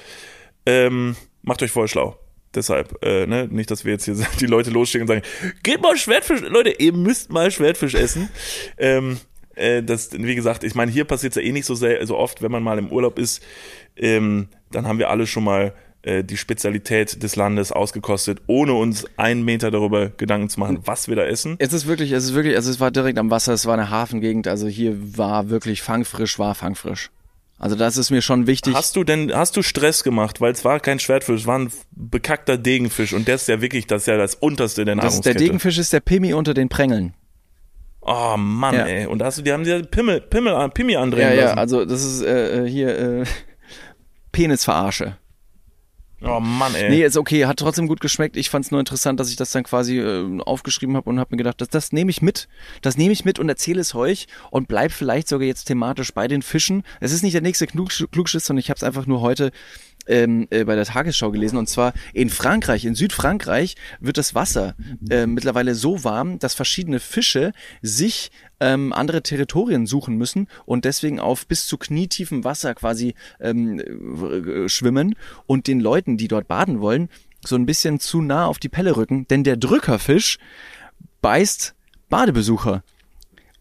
Ähm, 0.66 1.16
macht 1.44 1.62
euch 1.62 1.70
vorher 1.70 1.88
schlau. 1.88 2.18
Deshalb, 2.58 2.98
äh, 3.06 3.28
ne, 3.28 3.48
nicht, 3.50 3.70
dass 3.70 3.86
wir 3.86 3.94
jetzt 3.94 4.06
hier 4.06 4.16
die 4.40 4.48
Leute 4.48 4.72
losschicken 4.72 5.04
und 5.04 5.08
sagen, 5.08 5.22
geht 5.62 5.82
mal 5.82 5.96
Schwertfisch, 5.96 6.42
Leute, 6.42 6.72
ihr 6.72 6.92
müsst 6.92 7.32
mal 7.32 7.52
Schwertfisch 7.52 7.94
essen. 7.94 8.30
ähm, 8.80 9.20
äh, 9.56 9.84
das, 9.84 10.12
wie 10.12 10.34
gesagt, 10.34 10.64
ich 10.64 10.74
meine, 10.74 10.92
hier 10.92 11.06
passiert 11.06 11.36
es 11.36 11.42
ja 11.42 11.48
eh 11.48 11.52
nicht 11.52 11.66
so 11.66 11.76
sehr, 11.76 12.06
so 12.08 12.18
oft, 12.18 12.42
wenn 12.42 12.52
man 12.52 12.64
mal 12.64 12.80
im 12.80 12.92
Urlaub 12.92 13.20
ist, 13.20 13.44
ähm, 13.96 14.48
dann 14.72 14.88
haben 14.88 14.98
wir 14.98 15.12
alle 15.12 15.28
schon 15.28 15.44
mal 15.44 15.74
äh, 16.02 16.24
die 16.24 16.38
Spezialität 16.38 17.22
des 17.22 17.36
Landes 17.36 17.72
ausgekostet, 17.72 18.42
ohne 18.48 18.74
uns 18.74 19.06
einen 19.18 19.46
Meter 19.46 19.70
darüber 19.70 20.10
Gedanken 20.10 20.50
zu 20.50 20.60
machen, 20.60 20.80
was 20.86 21.08
wir 21.08 21.16
da 21.16 21.26
essen. 21.26 21.58
Es 21.60 21.74
ist 21.74 21.86
wirklich, 21.86 22.12
es 22.12 22.26
ist 22.26 22.34
wirklich, 22.34 22.56
also 22.56 22.72
es 22.72 22.80
war 22.80 22.90
direkt 22.90 23.20
am 23.20 23.30
Wasser, 23.30 23.54
es 23.54 23.68
war 23.68 23.76
eine 23.76 23.92
Hafengegend, 23.92 24.48
also 24.48 24.68
hier 24.68 24.96
war 24.98 25.50
wirklich 25.50 25.84
fangfrisch, 25.84 26.40
war 26.40 26.56
fangfrisch. 26.56 27.12
Also 27.60 27.76
das 27.76 27.98
ist 27.98 28.12
mir 28.12 28.22
schon 28.22 28.46
wichtig. 28.46 28.76
Hast 28.76 28.96
du 28.96 29.04
denn, 29.04 29.34
hast 29.34 29.58
du 29.58 29.64
Stress 29.64 30.04
gemacht, 30.04 30.42
weil 30.42 30.52
es 30.52 30.64
war 30.64 30.80
kein 30.80 31.00
Schwertfisch, 31.00 31.42
es 31.42 31.48
war 31.48 31.58
ein 31.58 31.72
bekackter 31.92 32.58
Degenfisch 32.58 33.14
und 33.14 33.28
der 33.28 33.36
ist 33.36 33.48
ja 33.48 33.62
wirklich, 33.62 33.88
das 33.88 34.04
ist 34.04 34.08
ja 34.08 34.18
das 34.18 34.36
unterste 34.36 34.86
der 34.86 34.96
Nahrungskette. 34.96 35.30
Das, 35.30 35.38
der 35.38 35.48
Degenfisch 35.48 35.78
ist 35.80 35.92
der 35.92 36.00
Pimmi 36.00 36.34
unter 36.34 36.54
den 36.54 36.70
Prängeln. 36.70 37.14
Oh 38.02 38.38
Mann, 38.38 38.76
ja. 38.76 38.86
ey. 38.86 39.06
Und 39.08 39.20
da 39.20 39.26
hast 39.26 39.40
du, 39.40 39.42
die 39.42 39.52
haben 39.52 39.64
dir 39.64 39.84
Pimmel, 39.84 40.22
Pimmel, 40.22 40.70
Pimmi 40.70 40.96
andrehen 40.96 41.30
ja, 41.30 41.44
lassen. 41.44 41.56
Ja, 41.56 41.62
also 41.62 41.84
das 41.84 42.06
ist 42.06 42.22
äh, 42.22 42.64
äh 42.64 42.70
hier 42.70 42.98
äh, 42.98 43.26
Penisverarsche. 44.32 45.18
Oh 46.24 46.40
Mann, 46.40 46.74
ey. 46.74 46.90
Nee, 46.90 47.04
ist 47.04 47.16
okay, 47.16 47.46
hat 47.46 47.60
trotzdem 47.60 47.88
gut 47.88 48.00
geschmeckt. 48.00 48.38
Ich 48.38 48.50
fand 48.50 48.66
es 48.66 48.72
nur 48.72 48.80
interessant, 48.80 49.20
dass 49.20 49.30
ich 49.30 49.36
das 49.36 49.52
dann 49.52 49.64
quasi 49.64 50.00
äh, 50.00 50.40
aufgeschrieben 50.42 50.96
habe 50.96 51.10
und 51.10 51.20
habe 51.20 51.30
mir 51.32 51.38
gedacht, 51.38 51.62
das, 51.62 51.70
das 51.70 51.92
nehme 51.92 52.10
ich 52.10 52.24
mit. 52.24 52.48
Das 52.82 52.98
nehme 52.98 53.14
ich 53.14 53.24
mit 53.24 53.38
und 53.38 53.50
erzähle 53.50 53.82
es 53.82 53.94
euch 53.94 54.28
und 54.50 54.68
bleib 54.68 54.92
vielleicht 54.92 55.28
sogar 55.28 55.46
jetzt 55.46 55.66
thematisch 55.66 56.14
bei 56.14 56.28
den 56.28 56.42
Fischen. 56.42 56.84
Es 57.00 57.12
ist 57.12 57.22
nicht 57.22 57.36
der 57.36 57.42
nächste 57.42 57.68
Klugschiss, 57.68 58.46
sondern 58.46 58.60
ich 58.60 58.70
habe 58.70 58.78
es 58.78 58.84
einfach 58.84 59.06
nur 59.06 59.22
heute 59.22 59.52
ähm, 60.08 60.48
äh, 60.50 60.64
bei 60.64 60.76
der 60.76 60.86
Tagesschau 60.86 61.32
gelesen. 61.32 61.58
Und 61.58 61.70
zwar 61.70 61.94
in 62.14 62.30
Frankreich, 62.30 62.86
in 62.86 62.96
Südfrankreich 62.96 63.76
wird 64.00 64.18
das 64.18 64.36
Wasser 64.36 64.76
äh, 65.10 65.26
mittlerweile 65.26 65.76
so 65.76 66.04
warm, 66.04 66.40
dass 66.40 66.54
verschiedene 66.54 67.00
Fische 67.00 67.52
sich 67.82 68.32
ähm, 68.60 68.94
andere 68.94 69.22
Territorien 69.22 69.86
suchen 69.86 70.16
müssen 70.16 70.48
und 70.66 70.86
deswegen 70.86 71.20
auf 71.20 71.48
bis 71.48 71.68
zu 71.68 71.78
knietiefem 71.78 72.44
Wasser 72.44 72.74
quasi 72.76 73.14
ähm, 73.40 73.80
äh, 73.80 74.70
schwimmen 74.70 75.16
und 75.46 75.68
den 75.68 75.80
Leuten, 75.80 76.18
die 76.18 76.28
dort 76.28 76.48
baden 76.48 76.82
wollen, 76.82 77.10
so 77.46 77.56
ein 77.56 77.66
bisschen 77.66 78.00
zu 78.00 78.22
nah 78.22 78.46
auf 78.46 78.60
die 78.60 78.70
Pelle 78.70 78.98
rücken. 78.98 79.28
Denn 79.28 79.44
der 79.44 79.58
Drückerfisch 79.58 80.38
beißt 81.22 81.76
Badebesucher. 82.10 82.84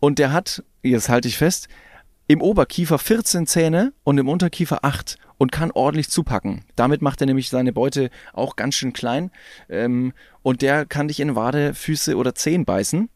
Und 0.00 0.18
der 0.18 0.32
hat, 0.32 0.62
jetzt 0.82 1.08
halte 1.08 1.28
ich 1.28 1.36
fest, 1.36 1.68
im 2.28 2.40
Oberkiefer 2.40 2.98
14 2.98 3.46
Zähne 3.46 3.92
und 4.02 4.18
im 4.18 4.28
Unterkiefer 4.28 4.84
8 4.84 5.18
und 5.38 5.52
kann 5.52 5.70
ordentlich 5.70 6.08
zupacken. 6.08 6.64
Damit 6.76 7.02
macht 7.02 7.20
er 7.20 7.26
nämlich 7.26 7.48
seine 7.48 7.72
Beute 7.72 8.10
auch 8.32 8.56
ganz 8.56 8.74
schön 8.74 8.92
klein 8.92 9.30
ähm, 9.68 10.12
und 10.42 10.62
der 10.62 10.86
kann 10.86 11.08
dich 11.08 11.20
in 11.20 11.36
Wade, 11.36 11.74
Füße 11.74 12.16
oder 12.16 12.34
Zehen 12.34 12.64
beißen. 12.64 13.08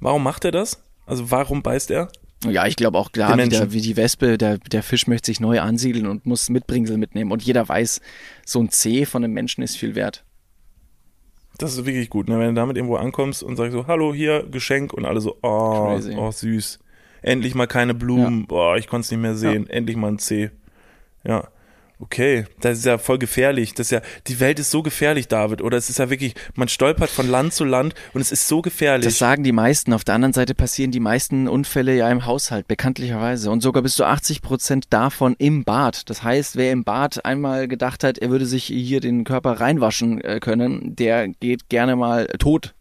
Warum 0.00 0.22
macht 0.22 0.44
er 0.44 0.52
das? 0.52 0.82
Also 1.06 1.30
warum 1.30 1.62
beißt 1.62 1.90
er? 1.90 2.10
Ja, 2.44 2.66
ich 2.66 2.76
glaube 2.76 2.98
auch 2.98 3.10
klar, 3.10 3.36
wie, 3.36 3.48
der, 3.48 3.72
wie, 3.72 3.80
die 3.80 3.96
Wespe, 3.96 4.38
der, 4.38 4.58
der 4.58 4.84
Fisch 4.84 5.08
möchte 5.08 5.26
sich 5.26 5.40
neu 5.40 5.60
ansiedeln 5.60 6.06
und 6.06 6.24
muss 6.24 6.50
Mitbringsel 6.50 6.96
mitnehmen. 6.96 7.32
Und 7.32 7.42
jeder 7.42 7.68
weiß, 7.68 8.00
so 8.46 8.60
ein 8.60 8.70
Zeh 8.70 9.06
von 9.06 9.24
einem 9.24 9.34
Menschen 9.34 9.62
ist 9.62 9.76
viel 9.76 9.96
wert. 9.96 10.24
Das 11.58 11.72
ist 11.72 11.84
wirklich 11.84 12.08
gut, 12.08 12.28
ne? 12.28 12.38
wenn 12.38 12.54
du 12.54 12.54
damit 12.54 12.76
irgendwo 12.76 12.94
ankommst 12.94 13.42
und 13.42 13.56
sagst 13.56 13.72
so, 13.72 13.88
hallo, 13.88 14.14
hier, 14.14 14.44
Geschenk 14.48 14.92
und 14.92 15.04
alle 15.04 15.20
so, 15.20 15.36
oh, 15.42 15.98
oh 16.16 16.30
süß. 16.30 16.78
Endlich 17.20 17.56
mal 17.56 17.66
keine 17.66 17.94
Blumen, 17.94 18.40
ja. 18.40 18.46
boah, 18.46 18.76
ich 18.76 18.86
konnte 18.86 19.06
es 19.06 19.10
nicht 19.10 19.20
mehr 19.20 19.34
sehen, 19.34 19.66
ja. 19.66 19.74
endlich 19.74 19.96
mal 19.96 20.12
ein 20.12 20.20
Zeh. 20.20 20.50
Ja. 21.28 21.48
Okay, 22.00 22.44
das 22.60 22.78
ist 22.78 22.84
ja 22.84 22.96
voll 22.96 23.18
gefährlich. 23.18 23.74
Das 23.74 23.88
ist 23.88 23.90
ja, 23.90 24.00
die 24.28 24.38
Welt 24.38 24.60
ist 24.60 24.70
so 24.70 24.84
gefährlich, 24.84 25.26
David. 25.26 25.62
Oder 25.62 25.76
es 25.76 25.90
ist 25.90 25.98
ja 25.98 26.10
wirklich, 26.10 26.34
man 26.54 26.68
stolpert 26.68 27.10
von 27.10 27.28
Land 27.28 27.54
zu 27.54 27.64
Land 27.64 27.94
und 28.14 28.20
es 28.20 28.30
ist 28.30 28.46
so 28.46 28.62
gefährlich. 28.62 29.04
Das 29.04 29.18
sagen 29.18 29.42
die 29.42 29.50
meisten. 29.50 29.92
Auf 29.92 30.04
der 30.04 30.14
anderen 30.14 30.32
Seite 30.32 30.54
passieren 30.54 30.92
die 30.92 31.00
meisten 31.00 31.48
Unfälle 31.48 31.96
ja 31.96 32.08
im 32.08 32.24
Haushalt, 32.24 32.68
bekanntlicherweise. 32.68 33.50
Und 33.50 33.62
sogar 33.62 33.82
bis 33.82 33.96
zu 33.96 34.04
80 34.04 34.42
Prozent 34.42 34.84
davon 34.90 35.34
im 35.38 35.64
Bad. 35.64 36.08
Das 36.08 36.22
heißt, 36.22 36.54
wer 36.54 36.70
im 36.70 36.84
Bad 36.84 37.24
einmal 37.24 37.66
gedacht 37.66 38.04
hat, 38.04 38.18
er 38.18 38.30
würde 38.30 38.46
sich 38.46 38.66
hier 38.66 39.00
den 39.00 39.24
Körper 39.24 39.60
reinwaschen 39.60 40.20
äh, 40.20 40.38
können, 40.38 40.94
der 40.94 41.26
geht 41.26 41.68
gerne 41.68 41.96
mal 41.96 42.26
tot 42.38 42.74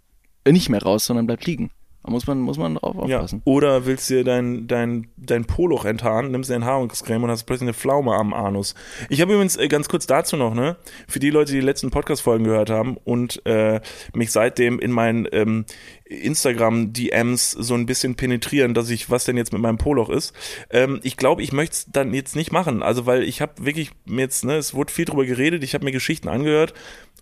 nicht 0.50 0.70
mehr 0.70 0.82
raus, 0.82 1.06
sondern 1.06 1.28
bleibt 1.28 1.46
liegen. 1.46 1.72
Muss 2.08 2.26
man, 2.26 2.40
muss 2.40 2.58
man 2.58 2.76
drauf 2.76 2.98
aufpassen. 2.98 3.42
Ja. 3.46 3.52
Oder 3.52 3.86
willst 3.86 4.10
du 4.10 4.16
dir 4.16 4.24
dein, 4.24 4.68
dein, 4.68 5.08
dein 5.18 5.46
Poloch 5.46 5.86
enthaaren, 5.86 6.32
nimmst 6.32 6.50
dir 6.50 6.56
Enthaarungscreme 6.56 7.24
und 7.24 7.32
hast 7.32 7.44
plötzlich 7.44 7.68
eine 7.68 7.74
Pflaume 7.74 8.14
am 8.14 8.34
Anus. 8.34 8.76
Ich 9.10 9.22
habe 9.22 9.34
übrigens 9.34 9.58
äh, 9.58 9.68
ganz 9.68 9.90
kurz 9.90 10.08
dazu 10.08 10.38
noch, 10.38 10.54
ne, 10.54 10.78
für 11.08 11.20
die 11.20 11.30
Leute, 11.30 11.52
die 11.52 11.60
die 11.60 11.66
letzten 11.66 11.92
Podcast-Folgen 11.92 12.46
gehört 12.46 12.70
haben 12.70 12.98
und 13.04 13.46
äh, 13.46 13.82
mich 14.14 14.32
seitdem 14.32 14.80
in 14.80 14.92
meinen 14.92 15.28
ähm, 15.32 15.66
Instagram-DMs 16.06 17.52
so 17.52 17.74
ein 17.74 17.86
bisschen 17.86 18.16
penetrieren, 18.16 18.74
dass 18.74 18.90
ich, 18.90 19.10
was 19.10 19.26
denn 19.26 19.38
jetzt 19.38 19.52
mit 19.52 19.62
meinem 19.62 19.78
Poloch 19.78 20.10
ist. 20.10 20.34
Ähm, 20.70 21.00
ich 21.04 21.18
glaube, 21.18 21.44
ich 21.44 21.52
möchte 21.52 21.74
es 21.74 21.86
dann 21.92 22.14
jetzt 22.14 22.36
nicht 22.36 22.52
machen. 22.52 22.84
Also, 22.84 23.06
weil 23.06 23.24
ich 23.24 23.42
habe 23.42 23.66
wirklich 23.66 23.92
jetzt, 24.06 24.46
ne, 24.46 24.56
es 24.56 24.74
wurde 24.74 24.94
viel 24.94 25.06
drüber 25.06 25.26
geredet, 25.26 25.64
ich 25.64 25.74
habe 25.74 25.86
mir 25.86 25.92
Geschichten 25.92 26.30
angehört 26.30 26.74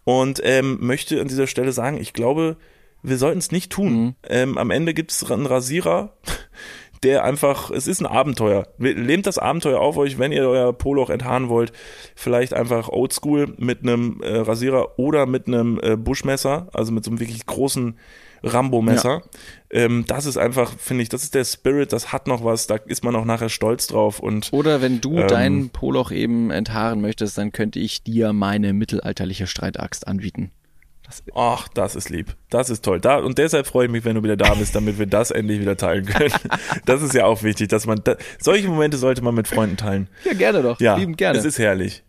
und 0.04 0.40
ähm, 0.44 0.78
möchte 0.82 1.20
an 1.20 1.28
dieser 1.28 1.48
Stelle 1.48 1.72
sagen, 1.72 2.00
ich 2.00 2.14
glaube, 2.14 2.58
wir 3.08 3.18
sollten 3.18 3.40
es 3.40 3.52
nicht 3.52 3.72
tun. 3.72 3.94
Mhm. 3.94 4.16
Ähm, 4.28 4.58
am 4.58 4.72
Ende 4.72 4.94
gibt 4.94 5.12
es 5.12 5.30
einen 5.30 5.46
Rasierer, 5.46 6.14
der 7.04 7.24
einfach, 7.24 7.72
es 7.72 7.88
ist 7.88 8.02
ein 8.02 8.06
Abenteuer. 8.06 8.68
Lehmt 8.78 9.28
das 9.28 9.38
Abenteuer 9.38 9.80
auf 9.80 9.98
euch, 9.98 10.18
wenn 10.18 10.32
ihr 10.32 10.48
euer 10.48 10.74
Poloch 10.74 11.10
enthaaren 11.10 11.50
wollt. 11.50 11.72
Vielleicht 12.16 12.54
einfach 12.54 12.90
oldschool 12.90 13.54
mit 13.58 13.84
einem 13.84 14.22
äh, 14.22 14.38
Rasierer 14.38 14.98
oder 14.98 15.26
mit 15.26 15.48
einem 15.48 15.80
äh, 15.84 15.98
Buschmesser, 15.98 16.68
also 16.74 16.92
mit 16.92 17.04
so 17.04 17.12
einem 17.12 17.20
wirklich 17.20 17.46
großen 17.46 17.96
Rambo-Messer. 18.46 19.22
Ja. 19.74 19.80
Ähm, 19.82 20.06
das 20.08 20.26
ist 20.26 20.38
einfach, 20.38 20.78
finde 20.78 21.04
ich, 21.04 21.10
das 21.10 21.24
ist 21.24 21.36
der 21.36 21.44
Spirit, 21.44 21.92
das 21.92 22.14
hat 22.14 22.28
noch 22.28 22.44
was, 22.44 22.68
da 22.68 22.76
ist 22.76 23.04
man 23.04 23.16
auch 23.16 23.26
nachher 23.26 23.50
stolz 23.50 23.88
drauf. 23.88 24.20
Und, 24.20 24.54
Oder 24.54 24.82
wenn 24.82 25.02
du 25.02 25.18
ähm, 25.18 25.28
dein 25.28 25.70
Poloch 25.70 26.12
eben 26.12 26.52
enthaaren 26.52 27.02
möchtest, 27.02 27.38
dann 27.38 27.52
könnte 27.52 27.80
ich 27.80 28.04
dir 28.04 28.34
meine 28.34 28.74
mittelalterliche 28.74 29.48
Streitaxt 29.48 30.08
anbieten. 30.08 30.52
Ach, 31.34 31.68
das 31.70 31.96
ist 31.96 32.10
lieb. 32.10 32.36
Das 32.50 32.70
ist 32.70 32.84
toll. 32.84 33.00
Da, 33.00 33.18
und 33.18 33.38
deshalb 33.38 33.68
freue 33.68 33.86
ich 33.86 33.92
mich, 33.92 34.06
wenn 34.06 34.16
du 34.16 34.24
wieder 34.24 34.38
da 34.38 34.54
bist, 34.54 34.76
damit 34.76 34.98
wir 35.00 35.06
das 35.06 35.32
endlich 35.32 35.60
wieder 35.62 35.78
teilen 35.78 36.06
können. 36.06 36.34
Das 36.86 37.02
ist 37.02 37.14
ja 37.14 37.26
auch 37.26 37.44
wichtig, 37.44 37.70
dass 37.70 37.86
man, 37.86 38.02
da, 38.04 38.16
solche 38.40 38.68
Momente 38.68 38.98
sollte 38.98 39.24
man 39.24 39.34
mit 39.36 39.48
Freunden 39.48 39.78
teilen. 39.78 40.08
Ja, 40.24 40.34
gerne 40.34 40.62
doch. 40.62 40.80
Ja, 40.80 40.96
Lieben 40.98 41.16
gerne. 41.16 41.38
es 41.38 41.46
ist 41.46 41.58
herrlich. 41.60 42.04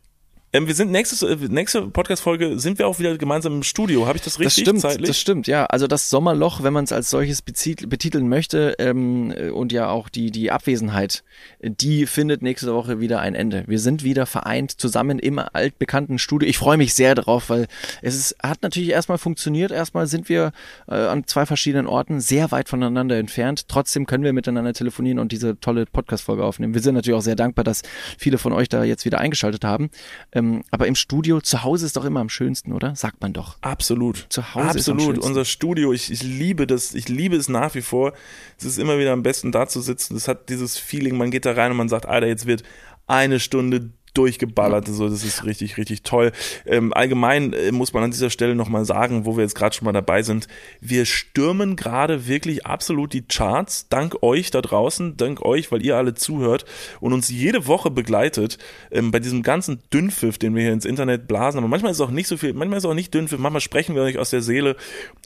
Ähm, 0.53 0.69
wir 0.69 0.75
sind 0.75 0.93
nächstes, 0.93 1.23
äh, 1.23 1.37
nächste 1.49 1.83
Podcast-Folge 1.83 2.59
sind 2.59 2.79
wir 2.79 2.87
auch 2.87 2.99
wieder 2.99 3.19
gemeinsam 3.19 3.55
im 3.55 3.63
Studio. 3.65 4.07
Habe 4.07 4.17
ich 4.17 4.23
das 4.23 4.39
richtig 4.39 4.55
das 4.55 4.61
stimmt, 4.63 4.81
zeitlich? 4.81 5.09
das 5.09 5.19
stimmt, 5.19 5.47
ja. 5.49 5.67
Also 5.67 5.87
das 5.87 6.09
Sommerloch, 6.09 6.63
wenn 6.63 6.73
man 6.73 6.85
es 6.85 6.93
als 6.93 7.11
solches 7.11 7.43
betiteln 7.43 8.29
möchte 8.29 8.77
ähm, 8.79 9.35
und 9.53 9.73
ja 9.73 9.89
auch 9.89 10.09
die, 10.09 10.31
die 10.31 10.53
Abwesenheit, 10.53 11.25
die 11.61 12.07
findet 12.07 12.43
nächste 12.43 12.73
Woche 12.73 13.01
wieder 13.01 13.21
ein 13.21 13.35
Ende. 13.35 13.65
Wir 13.67 13.81
sind 13.81 14.05
wieder 14.05 14.25
vereint 14.25 14.71
zusammen 14.71 15.19
im 15.19 15.39
altbekannten 15.41 16.19
Studio. 16.19 16.49
Ich 16.49 16.59
freue 16.59 16.77
mich 16.77 16.95
sehr 16.95 17.15
darauf, 17.15 17.51
weil 17.51 17.67
es 18.01 18.15
ist, 18.15 18.37
hat 18.41 18.63
natürlich 18.63 18.91
erstmal 18.91 19.19
funktioniert. 19.19 19.73
Erstmal 19.73 20.07
sind 20.07 20.29
wir 20.29 20.53
äh, 20.89 20.95
an 20.95 21.27
zwei 21.27 21.45
verschiedenen 21.45 21.89
Orten 21.89 22.21
sehr 22.21 22.53
weit 22.53 22.69
voneinander 22.69 23.19
entfernt. 23.19 23.67
Trotzdem 23.69 24.07
können 24.07 24.23
wir 24.23 24.33
miteinander 24.33 24.73
telefonieren 24.73 25.19
und 25.19 25.33
diese 25.33 25.59
tolle 25.59 25.87
Podcast-Folge 25.87 26.45
aufnehmen. 26.45 26.73
Wir 26.73 26.83
sind 26.83 26.95
natürlich 26.95 27.19
auch 27.19 27.23
sehr 27.23 27.37
dankbar, 27.37 27.65
dass 27.65 27.83
viele 28.17 28.39
von 28.39 28.53
euch 28.53 28.69
da 28.69 28.85
jetzt 28.85 29.05
wieder 29.05 29.19
eingeschaltet 29.19 29.65
haben. 29.65 29.91
Ähm, 30.37 30.65
aber 30.71 30.87
im 30.87 30.95
Studio, 30.95 31.41
zu 31.41 31.65
Hause 31.65 31.87
ist 31.87 31.97
doch 31.97 32.05
immer 32.05 32.21
am 32.21 32.29
schönsten, 32.29 32.73
oder? 32.73 32.95
Sagt 32.95 33.23
man 33.23 33.33
doch. 33.33 33.57
Absolut. 33.63 34.27
Zu 34.29 34.55
Hause 34.55 34.79
ist 34.79 34.89
am 34.91 34.97
Absolut. 34.97 35.03
schönsten. 35.03 35.29
Unser 35.29 35.45
Studio, 35.47 35.95
ich, 35.95 36.11
ich 36.13 36.23
liebe 36.23 36.67
das, 36.67 36.93
ich 36.95 37.09
liebe 37.09 37.37
es 37.37 37.49
nach 37.49 37.75
wie 37.75 37.81
vor. 37.81 38.13
Es 38.59 38.67
ist 38.67 38.79
immer 38.79 38.99
wieder 38.99 39.15
am 39.15 39.23
besten 39.23 39.51
da 39.51 39.67
zu 39.67 39.81
sitzen. 39.81 40.15
Es 40.15 40.29
hat 40.29 40.51
dieses 40.51 40.77
Feeling, 40.77 41.17
man 41.17 41.31
geht 41.31 41.47
da 41.47 41.53
rein 41.53 41.71
und 41.71 41.79
man 41.79 41.89
sagt, 41.89 42.05
Alter, 42.05 42.27
jetzt 42.27 42.45
wird 42.45 42.65
eine 43.07 43.41
Stunde 43.41 43.89
durchgeballert. 44.17 44.89
So, 44.89 45.09
das 45.09 45.25
ist 45.25 45.45
richtig, 45.45 45.77
richtig 45.77 46.03
toll. 46.03 46.33
Ähm, 46.65 46.93
allgemein 46.93 47.53
äh, 47.53 47.73
muss 47.73 47.93
man 47.93 48.05
an 48.05 48.11
dieser 48.11 48.31
Stelle 48.31 48.55
nochmal 48.55 48.85
sagen, 48.85 49.27
wo 49.27 49.37
wir 49.37 49.43
jetzt 49.43 49.55
gerade 49.55 49.75
schon 49.75 49.85
mal 49.85 49.93
dabei 49.93 50.23
sind, 50.23 50.49
wir 50.81 51.05
stürmen 51.07 51.77
gerade 51.77 52.27
wirklich 52.27 52.67
absolut 52.67 53.13
die 53.13 53.23
Charts, 53.23 53.89
dank 53.89 54.23
euch 54.23 54.51
da 54.51 54.63
draußen, 54.63 55.17
dank 55.17 55.43
euch, 55.43 55.71
weil 55.73 55.85
ihr 55.85 55.97
alle 55.97 56.15
zuhört 56.15 56.65
und 57.01 57.13
uns 57.13 57.29
jede 57.29 57.67
Woche 57.67 57.91
begleitet 57.91 58.59
ähm, 58.91 59.11
bei 59.11 59.21
diesem 59.21 59.43
ganzen 59.43 59.81
Dünnpfiff, 59.93 60.39
den 60.39 60.55
wir 60.55 60.63
hier 60.63 60.73
ins 60.73 60.85
Internet 60.85 61.29
blasen. 61.29 61.59
Aber 61.59 61.69
manchmal 61.69 61.93
ist 61.93 61.99
es 61.99 62.07
auch 62.07 62.11
nicht 62.11 62.29
so 62.29 62.37
viel, 62.37 62.53
manchmal 62.53 62.79
ist 62.79 62.85
es 62.85 62.91
auch 62.91 62.95
nicht 62.95 63.13
Dünnpfiff, 63.13 63.39
manchmal 63.39 63.61
sprechen 63.61 63.95
wir 63.95 64.03
euch 64.03 64.19
aus 64.19 64.31
der 64.31 64.43
Seele 64.43 64.77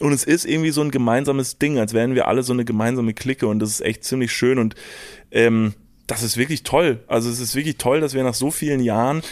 und 0.01 0.13
es 0.13 0.25
ist 0.25 0.45
irgendwie 0.45 0.71
so 0.71 0.81
ein 0.81 0.91
gemeinsames 0.91 1.59
Ding, 1.59 1.79
als 1.79 1.95
wären 1.95 2.15
wir 2.15 2.29
alle 2.29 2.43
so 2.43 2.53
eine 2.53 2.65
gemeinsame 2.65 3.15
Clique 3.15 3.47
und 3.47 3.61
das 3.61 3.71
ist 3.71 3.81
echt 3.81 4.05
ziemlich 4.05 4.33
schön 4.33 4.59
und 4.59 4.75
ähm, 5.31 5.75
das 6.11 6.23
ist 6.25 6.37
wirklich 6.37 6.65
toll. 6.65 6.99
Also 7.07 7.31
es 7.31 7.39
ist 7.39 7.55
wirklich 7.55 7.77
toll, 7.77 8.01
dass 8.01 8.15
wir 8.15 8.25
nach 8.25 8.35
so 8.35 8.51
vielen 8.51 8.81
Jahren 8.81 9.23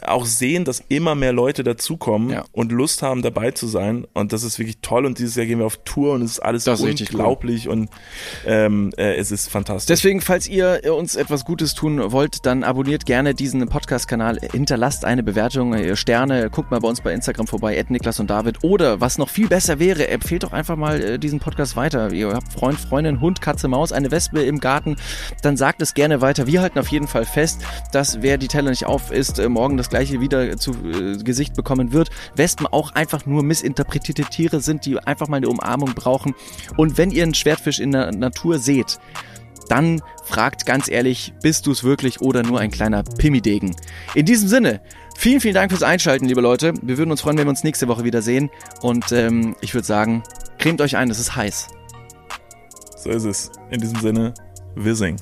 auch 0.00 0.24
sehen, 0.26 0.64
dass 0.64 0.82
immer 0.88 1.14
mehr 1.14 1.32
Leute 1.32 1.62
dazukommen 1.64 2.30
Ja. 2.30 2.44
und 2.52 2.72
Lust 2.72 3.02
haben, 3.02 3.22
dabei 3.22 3.50
zu 3.50 3.66
sein. 3.66 4.06
Und 4.14 4.32
das 4.32 4.42
ist 4.42 4.58
wirklich 4.58 4.78
toll. 4.82 5.04
Und 5.06 5.18
dieses 5.18 5.36
Jahr 5.36 5.46
gehen 5.46 5.58
wir 5.58 5.66
auf 5.66 5.78
Tour 5.84 6.14
und 6.14 6.22
es 6.22 6.32
ist 6.32 6.40
alles 6.40 6.64
Das 6.64 6.80
ist 6.80 6.86
richtig 6.86 7.10
cool. 7.10 7.20
unglaublich 7.20 7.68
und 7.68 7.90
ähm, 8.46 8.90
äh, 8.96 9.14
es 9.16 9.30
ist 9.30 9.48
fantastisch. 9.50 9.88
Deswegen, 9.88 10.20
falls 10.20 10.48
ihr 10.48 10.80
uns 10.96 11.14
etwas 11.16 11.44
Gutes 11.44 11.74
tun 11.74 12.12
wollt, 12.12 12.46
dann 12.46 12.64
abonniert 12.64 13.06
gerne 13.06 13.34
diesen 13.34 13.66
Podcast-Kanal, 13.68 14.38
hinterlasst 14.52 15.04
eine 15.04 15.22
Bewertung, 15.22 15.74
äh, 15.74 15.96
Sterne, 15.96 16.48
guckt 16.50 16.70
mal 16.70 16.80
bei 16.80 16.88
uns 16.88 17.00
bei 17.00 17.12
Instagram 17.12 17.46
vorbei, 17.46 17.76
Ed 17.76 17.90
Niklas 17.90 18.20
und 18.20 18.30
David. 18.30 18.62
Oder 18.64 19.00
was 19.00 19.18
noch 19.18 19.28
viel 19.28 19.48
besser 19.48 19.78
wäre, 19.78 20.08
empfehlt 20.08 20.42
doch 20.42 20.52
einfach 20.52 20.76
mal 20.76 21.00
äh, 21.02 21.18
diesen 21.18 21.40
Podcast 21.40 21.76
weiter. 21.76 22.12
Ihr 22.12 22.32
habt 22.32 22.52
Freund, 22.52 22.78
Freundin, 22.80 23.20
Hund, 23.20 23.40
Katze, 23.40 23.68
Maus, 23.68 23.92
eine 23.92 24.10
Wespe 24.10 24.42
im 24.42 24.60
Garten, 24.60 24.96
dann 25.42 25.56
sagt 25.56 25.82
es 25.82 25.94
gerne 25.94 26.20
weiter. 26.20 26.46
Wir 26.46 26.62
halten 26.62 26.78
auf 26.78 26.88
jeden 26.88 27.08
Fall 27.08 27.24
fest, 27.24 27.60
dass 27.92 28.22
wer 28.22 28.38
die 28.38 28.48
Teller 28.48 28.70
nicht 28.70 28.86
auf 28.86 29.10
isst, 29.12 29.38
äh, 29.38 29.48
morgen 29.48 29.76
das 29.82 29.90
gleiche 29.90 30.20
wieder 30.20 30.56
zu 30.56 30.72
äh, 30.72 31.16
Gesicht 31.18 31.54
bekommen 31.54 31.92
wird. 31.92 32.10
Wespen 32.36 32.66
auch 32.66 32.92
einfach 32.92 33.26
nur 33.26 33.42
missinterpretierte 33.42 34.24
Tiere 34.24 34.60
sind, 34.60 34.86
die 34.86 34.98
einfach 34.98 35.28
mal 35.28 35.38
eine 35.38 35.48
Umarmung 35.48 35.94
brauchen. 35.94 36.34
Und 36.76 36.98
wenn 36.98 37.10
ihr 37.10 37.22
einen 37.24 37.34
Schwertfisch 37.34 37.80
in 37.80 37.92
der 37.92 38.12
Natur 38.12 38.58
seht, 38.58 38.98
dann 39.68 40.02
fragt 40.24 40.66
ganz 40.66 40.88
ehrlich, 40.88 41.32
bist 41.42 41.66
du 41.66 41.72
es 41.72 41.84
wirklich 41.84 42.20
oder 42.20 42.42
nur 42.42 42.60
ein 42.60 42.70
kleiner 42.70 43.02
Pimmidegen? 43.02 43.74
In 44.14 44.26
diesem 44.26 44.48
Sinne, 44.48 44.80
vielen, 45.16 45.40
vielen 45.40 45.54
Dank 45.54 45.70
fürs 45.70 45.82
Einschalten, 45.82 46.26
liebe 46.26 46.40
Leute. 46.40 46.74
Wir 46.82 46.98
würden 46.98 47.10
uns 47.10 47.20
freuen, 47.20 47.38
wenn 47.38 47.46
wir 47.46 47.50
uns 47.50 47.64
nächste 47.64 47.88
Woche 47.88 48.04
wiedersehen. 48.04 48.50
Und 48.82 49.12
ähm, 49.12 49.56
ich 49.60 49.74
würde 49.74 49.86
sagen, 49.86 50.22
cremt 50.58 50.80
euch 50.80 50.96
ein, 50.96 51.10
es 51.10 51.18
ist 51.18 51.36
heiß. 51.36 51.68
so 52.96 53.10
ist 53.10 53.24
es. 53.24 53.50
In 53.70 53.80
diesem 53.80 54.00
Sinne, 54.00 54.34
wir 54.76 54.94
singen. 54.94 55.20